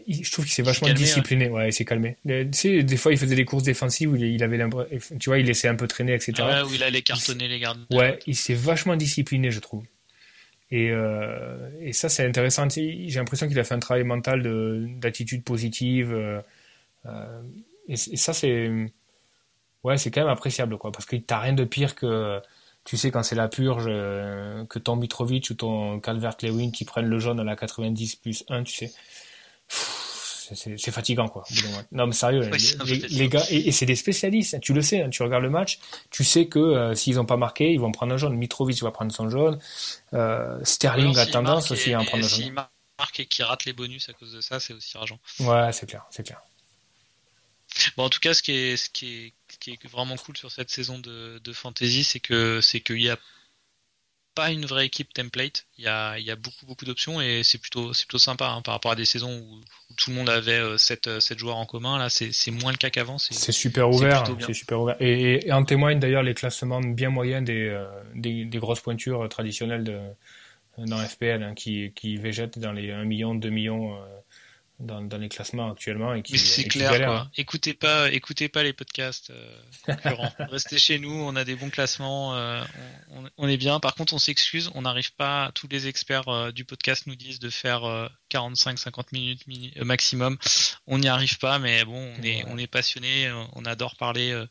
je 0.07 0.31
trouve 0.31 0.45
qu'il 0.45 0.53
s'est 0.53 0.63
vachement 0.63 0.91
discipliné. 0.93 1.49
Ouais, 1.49 1.69
il 1.69 1.73
s'est 1.73 1.85
calmé. 1.85 2.17
Tu 2.25 2.49
sais, 2.51 2.83
des 2.83 2.97
fois, 2.97 3.11
il 3.11 3.17
faisait 3.17 3.35
des 3.35 3.45
courses 3.45 3.63
défensives 3.63 4.11
où 4.11 4.15
il 4.15 4.43
avait 4.43 4.59
tu 5.19 5.29
vois, 5.29 5.39
il 5.39 5.45
laissait 5.45 5.67
un 5.67 5.75
peu 5.75 5.87
traîner, 5.87 6.13
etc. 6.13 6.33
Ouais, 6.39 6.61
où 6.61 6.73
il 6.73 6.83
allait 6.83 7.01
cartonner 7.01 7.47
les 7.47 7.59
gardes. 7.59 7.85
Ouais, 7.91 8.19
il 8.27 8.35
s'est 8.35 8.53
vachement 8.53 8.95
discipliné, 8.95 9.51
je 9.51 9.59
trouve. 9.59 9.83
Et, 10.69 10.91
euh, 10.91 11.69
et 11.79 11.93
ça, 11.93 12.09
c'est 12.09 12.25
intéressant. 12.25 12.67
J'ai 12.69 13.07
l'impression 13.15 13.47
qu'il 13.47 13.57
a 13.59 13.63
fait 13.63 13.75
un 13.75 13.79
travail 13.79 14.03
mental 14.03 14.43
d'attitude 14.99 15.43
positive. 15.43 16.13
Euh, 16.13 16.41
euh, 17.05 17.41
et, 17.87 17.95
ça, 17.95 18.33
c'est 18.33 18.69
ouais, 19.83 19.97
c'est 19.97 20.11
quand 20.11 20.21
même 20.21 20.29
appréciable, 20.29 20.77
quoi, 20.77 20.91
parce 20.91 21.05
qu'il 21.05 21.23
t'a 21.23 21.39
rien 21.39 21.53
de 21.53 21.63
pire 21.63 21.95
que 21.95 22.41
tu 22.83 22.97
sais 22.97 23.11
quand 23.11 23.23
c'est 23.23 23.35
la 23.35 23.47
purge, 23.47 23.85
que 23.85 24.79
ton 24.79 24.97
Mitrovic 24.97 25.49
ou 25.49 25.53
ton 25.53 25.99
Calvert-Lewin 26.01 26.71
qui 26.71 26.83
prennent 26.83 27.07
le 27.07 27.19
jaune 27.19 27.39
à 27.39 27.43
la 27.45 27.55
90 27.55 28.17
plus 28.17 28.43
1, 28.49 28.63
tu 28.63 28.73
sais 28.73 28.91
c'est 30.55 30.91
fatigant 30.91 31.27
quoi. 31.27 31.43
Non 31.91 32.07
mais 32.07 32.13
sérieux, 32.13 32.49
les, 33.09 33.29
gars 33.29 33.43
et, 33.49 33.71
c'est 33.71 33.85
des 33.85 33.95
spécialistes. 33.95 34.55
Hein, 34.55 34.59
tu 34.59 34.73
le 34.73 34.81
sais, 34.81 35.01
hein, 35.01 35.09
tu 35.09 35.23
regardes 35.23 35.43
le 35.43 35.49
match, 35.49 35.79
tu 36.09 36.23
sais 36.23 36.47
que 36.47 36.59
euh, 36.59 36.95
s'ils 36.95 37.15
n'ont 37.15 37.25
pas 37.25 37.37
marqué, 37.37 37.71
ils 37.71 37.79
vont 37.79 37.91
prendre 37.91 38.13
un 38.13 38.17
jaune. 38.17 38.35
Mitrovic 38.35 38.81
va 38.81 38.91
prendre 38.91 39.11
son 39.11 39.29
jaune. 39.29 39.59
Euh, 40.13 40.59
Sterling 40.63 41.17
a 41.17 41.25
tendance 41.25 41.71
aussi 41.71 41.93
à 41.93 41.99
en 41.99 42.05
prendre 42.05 42.25
un 42.25 42.27
jaune. 42.27 42.41
S'il 42.41 42.53
marque 42.53 43.19
et 43.19 43.25
qu'il 43.25 43.45
rate 43.45 43.65
les 43.65 43.73
bonus 43.73 44.09
à 44.09 44.13
cause 44.13 44.33
de 44.33 44.41
ça, 44.41 44.59
c'est 44.59 44.73
aussi 44.73 44.97
rageant. 44.97 45.19
Ouais, 45.39 45.71
c'est 45.71 45.87
clair, 45.87 46.05
c'est 46.09 46.23
clair. 46.23 46.41
Bon, 47.95 48.05
en 48.05 48.09
tout 48.09 48.19
cas, 48.19 48.33
ce 48.33 48.41
qui 48.41 48.53
est, 48.53 48.77
ce 48.77 48.89
qui 48.89 49.25
est, 49.25 49.33
ce 49.51 49.57
qui 49.57 49.71
est 49.71 49.87
vraiment 49.87 50.15
cool 50.15 50.37
sur 50.37 50.51
cette 50.51 50.69
saison 50.69 50.99
de, 50.99 51.39
de 51.43 51.53
fantasy, 51.53 52.03
c'est 52.03 52.19
que 52.19 52.61
c'est 52.61 52.79
qu'il 52.79 53.01
y 53.01 53.09
a 53.09 53.17
pas 54.37 54.51
une 54.51 54.67
vraie 54.67 54.85
équipe 54.85 55.11
template. 55.13 55.65
Il 55.79 55.85
y 55.85 55.87
a, 55.87 56.19
il 56.19 56.23
y 56.23 56.29
a 56.29 56.35
beaucoup 56.35 56.67
beaucoup 56.67 56.85
d'options 56.85 57.19
et 57.19 57.41
c'est 57.43 57.57
plutôt 57.57 57.91
c'est 57.93 58.05
plutôt 58.05 58.19
sympa 58.19 58.47
hein, 58.49 58.61
par 58.61 58.75
rapport 58.75 58.91
à 58.91 58.95
des 58.95 59.03
saisons 59.03 59.35
où, 59.35 59.61
tout 59.95 60.11
le 60.11 60.17
monde 60.17 60.29
avait 60.29 60.77
7, 60.77 61.07
euh, 61.07 61.17
euh, 61.17 61.37
joueurs 61.37 61.55
en 61.55 61.65
commun. 61.65 61.97
Là, 61.97 62.09
c'est 62.09 62.51
moins 62.51 62.71
le 62.71 62.77
cas 62.77 62.91
qu'avant. 62.91 63.17
C'est 63.17 63.51
super 63.51 63.89
ouvert. 63.89 64.25
C'est 64.45 64.53
super 64.53 64.79
ouvert. 64.81 64.95
Et, 64.99 65.51
en 65.51 65.65
témoignent 65.65 65.99
d'ailleurs 65.99 66.21
les 66.21 66.35
classements 66.35 66.81
bien 66.81 67.09
moyens 67.09 67.43
des, 67.43 67.67
euh, 67.67 67.87
des, 68.13 68.45
grosses 68.59 68.81
pointures 68.81 69.27
traditionnelles 69.27 69.83
de, 69.83 69.97
dans 70.77 70.99
FPL 70.99 71.41
hein, 71.41 71.55
qui, 71.55 71.93
qui 71.95 72.17
végètent 72.17 72.59
dans 72.59 72.73
les 72.73 72.91
1 72.91 73.05
million, 73.05 73.33
2 73.33 73.49
millions 73.49 73.97
dans, 74.79 75.01
dans, 75.01 75.17
les 75.17 75.29
classements 75.29 75.71
actuellement 75.71 76.13
et 76.13 76.21
qui 76.21 76.33
Mais 76.33 76.37
c'est 76.37 76.65
clair 76.65 76.97
quoi. 76.97 77.27
Écoutez 77.35 77.73
pas 77.73 78.11
écoutez 78.11 78.47
pas 78.47 78.63
les 78.63 78.73
podcasts 78.73 79.31
euh, 79.31 79.59
concurrents. 79.83 80.31
Restez 80.39 80.77
chez 80.77 80.99
nous, 80.99 81.11
on 81.11 81.35
a 81.35 81.43
des 81.43 81.55
bons 81.55 81.69
classements, 81.69 82.35
euh, 82.35 82.63
on, 83.11 83.23
on, 83.37 83.47
est 83.47 83.57
bien. 83.57 83.79
Par 83.79 83.95
contre, 83.95 84.13
on 84.13 84.19
s'excuse, 84.19 84.69
on 84.75 84.83
n'arrive 84.83 85.13
pas 85.13 85.51
tous 85.55 85.67
les 85.67 85.87
experts 85.87 86.27
euh, 86.27 86.51
du 86.51 86.63
podcast 86.65 87.07
nous 87.07 87.15
disent 87.15 87.39
de 87.39 87.49
faire 87.49 88.09
45 88.29 88.77
50 88.77 89.11
minutes 89.11 89.41
maximum. 89.81 90.37
On 90.85 90.99
n'y 90.99 91.07
arrive 91.07 91.37
pas 91.39 91.59
mais 91.59 91.83
bon, 91.83 92.13
on 92.19 92.23
est 92.23 92.45
on 92.47 92.57
est 92.57 92.67
passionné, 92.67 93.31
on 93.55 93.65
adore 93.65 93.95
parler 93.95 94.45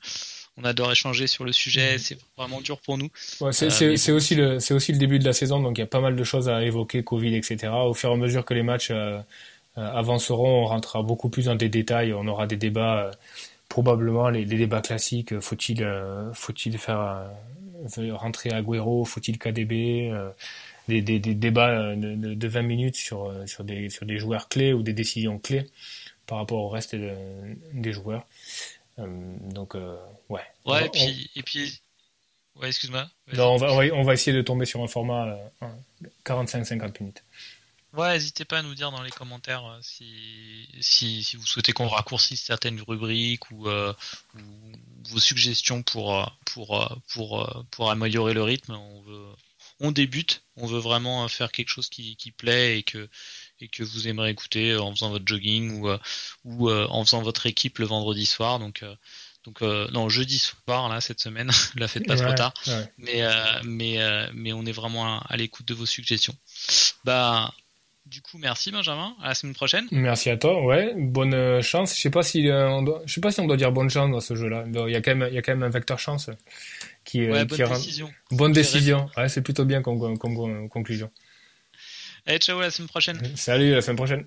on 0.58 0.64
adore 0.64 0.90
échanger 0.90 1.26
sur 1.26 1.44
le 1.44 1.52
sujet, 1.52 1.94
mhm. 1.94 1.98
c'est 1.98 2.18
vraiment 2.36 2.60
dur 2.60 2.80
pour 2.80 2.96
nous. 2.96 3.10
Ouais, 3.40 3.52
c'est 3.52 4.12
aussi 4.12 4.34
le 4.34 4.58
c'est 4.58 4.74
aussi 4.74 4.92
le 4.92 4.98
début 4.98 5.18
de 5.18 5.24
la 5.24 5.32
saison, 5.32 5.60
donc 5.60 5.76
il 5.78 5.82
y 5.82 5.84
a 5.84 5.88
pas 5.88 6.00
mal 6.00 6.16
de 6.16 6.24
choses 6.24 6.48
à 6.48 6.62
évoquer, 6.62 7.02
Covid, 7.02 7.34
etc. 7.34 7.68
Au 7.72 7.94
fur 7.94 8.10
et 8.10 8.12
à 8.14 8.16
mesure 8.16 8.44
que 8.44 8.54
les 8.54 8.62
matchs 8.62 8.88
euh, 8.90 9.20
avanceront, 9.76 10.62
on 10.62 10.66
rentrera 10.66 11.02
beaucoup 11.02 11.28
plus 11.28 11.46
dans 11.46 11.54
des 11.54 11.68
détails, 11.68 12.12
on 12.12 12.26
aura 12.26 12.46
des 12.46 12.56
débats, 12.56 13.06
euh, 13.06 13.12
probablement 13.68 14.30
les, 14.30 14.44
débats 14.44 14.80
classiques, 14.80 15.38
faut-il 15.40 15.82
euh, 15.82 16.32
faut-il 16.32 16.78
faire 16.78 17.30
rentrer 18.12 18.50
Agüero, 18.50 19.04
faut-il 19.04 19.38
KDB, 19.38 20.10
des, 20.88 21.02
des, 21.02 21.18
des, 21.18 21.34
débats 21.34 21.94
de, 21.94 22.34
de, 22.34 22.48
20 22.48 22.62
minutes 22.62 22.96
sur, 22.96 23.32
sur, 23.46 23.64
des, 23.64 23.90
sur 23.90 24.06
des 24.06 24.18
joueurs 24.18 24.48
clés 24.48 24.72
ou 24.72 24.82
des 24.82 24.92
décisions 24.92 25.38
clés 25.38 25.66
par 26.26 26.38
rapport 26.38 26.58
au 26.58 26.68
reste 26.68 26.96
des 26.96 27.92
joueurs. 27.92 28.26
donc, 28.98 29.74
ouais. 30.28 30.40
Ouais, 30.64 30.86
et, 30.86 30.88
puis, 30.88 31.30
et 31.36 31.42
puis. 31.42 31.80
Ouais, 32.56 32.68
excuse-moi. 32.68 33.06
Non, 33.34 33.52
on 33.52 33.56
va, 33.56 33.72
on 33.94 34.02
va 34.02 34.14
essayer 34.14 34.34
de 34.34 34.42
tomber 34.42 34.64
sur 34.64 34.82
un 34.82 34.88
format 34.88 35.36
45-50 36.24 37.00
minutes. 37.00 37.22
Ouais, 37.96 38.12
n'hésitez 38.12 38.44
pas 38.44 38.58
à 38.58 38.62
nous 38.62 38.74
dire 38.74 38.90
dans 38.90 39.02
les 39.02 39.10
commentaires 39.10 39.64
euh, 39.64 39.78
si, 39.80 40.68
si, 40.80 41.24
si 41.24 41.36
vous 41.36 41.46
souhaitez 41.46 41.72
qu'on 41.72 41.88
raccourcisse 41.88 42.42
certaines 42.42 42.82
rubriques 42.82 43.50
ou, 43.50 43.68
euh, 43.68 43.94
ou 44.34 44.72
vos 45.08 45.18
suggestions 45.18 45.82
pour, 45.82 46.14
euh, 46.14 46.26
pour, 46.44 47.00
pour, 47.14 47.64
pour, 47.70 47.90
améliorer 47.90 48.34
le 48.34 48.42
rythme. 48.42 48.74
On, 48.74 49.00
veut, 49.00 49.26
on 49.80 49.92
débute, 49.92 50.42
on 50.56 50.66
veut 50.66 50.78
vraiment 50.78 51.26
faire 51.28 51.50
quelque 51.50 51.70
chose 51.70 51.88
qui, 51.88 52.16
qui 52.16 52.32
plaît 52.32 52.78
et 52.78 52.82
que, 52.82 53.08
et 53.60 53.68
que 53.68 53.82
vous 53.82 54.08
aimerez 54.08 54.28
écouter 54.28 54.76
en 54.76 54.90
faisant 54.94 55.08
votre 55.08 55.26
jogging 55.26 55.80
ou, 55.80 55.88
ou 56.44 56.70
en 56.70 57.02
faisant 57.02 57.22
votre 57.22 57.46
équipe 57.46 57.78
le 57.78 57.86
vendredi 57.86 58.26
soir. 58.26 58.58
Donc, 58.58 58.84
donc 59.44 59.62
non 59.62 60.10
jeudi 60.10 60.38
soir 60.38 60.90
là 60.90 61.00
cette 61.00 61.20
semaine, 61.20 61.50
la 61.76 61.88
faites 61.88 62.06
pas 62.06 62.16
trop 62.16 62.34
tard. 62.34 62.52
Mais 62.98 63.22
mais 63.64 63.98
mais 64.34 64.52
on 64.52 64.66
est 64.66 64.72
vraiment 64.72 65.06
à, 65.06 65.24
à 65.28 65.36
l'écoute 65.38 65.66
de 65.66 65.72
vos 65.72 65.86
suggestions. 65.86 66.36
Bah 67.04 67.54
du 68.06 68.22
coup, 68.22 68.38
merci 68.38 68.70
Benjamin. 68.70 69.14
À 69.20 69.28
la 69.28 69.34
semaine 69.34 69.54
prochaine. 69.54 69.86
Merci 69.90 70.30
à 70.30 70.36
toi. 70.36 70.64
Ouais, 70.64 70.94
bonne 70.96 71.34
euh, 71.34 71.60
chance. 71.60 71.94
Je 71.94 72.00
sais 72.00 72.10
pas 72.10 72.22
si 72.22 72.48
euh, 72.48 72.68
on 72.68 72.82
doit, 72.82 73.02
je 73.04 73.12
sais 73.12 73.20
pas 73.20 73.32
si 73.32 73.40
on 73.40 73.46
doit 73.46 73.56
dire 73.56 73.72
bonne 73.72 73.90
chance 73.90 74.10
dans 74.10 74.20
ce 74.20 74.34
jeu-là. 74.36 74.64
Il 74.66 74.92
y 74.92 74.96
a 74.96 75.00
quand 75.02 75.14
même, 75.14 75.28
il 75.28 75.34
y 75.34 75.38
a 75.38 75.42
quand 75.42 75.52
même 75.52 75.64
un 75.64 75.70
vecteur 75.70 75.98
chance 75.98 76.30
qui, 77.04 77.26
euh, 77.26 77.32
ouais, 77.32 77.44
bonne 77.44 77.68
décision. 77.68 78.12
Bonne 78.30 78.52
décision. 78.52 79.10
Ouais, 79.16 79.28
c'est 79.28 79.42
plutôt 79.42 79.64
bien 79.64 79.82
comme, 79.82 79.98
comme, 79.98 80.18
comme 80.18 80.68
conclusion. 80.68 81.10
Allez, 82.26 82.38
ciao, 82.38 82.58
à 82.58 82.62
la 82.62 82.70
semaine 82.70 82.88
prochaine. 82.88 83.20
Salut, 83.36 83.72
à 83.72 83.76
la 83.76 83.82
semaine 83.82 83.96
prochaine. 83.96 84.26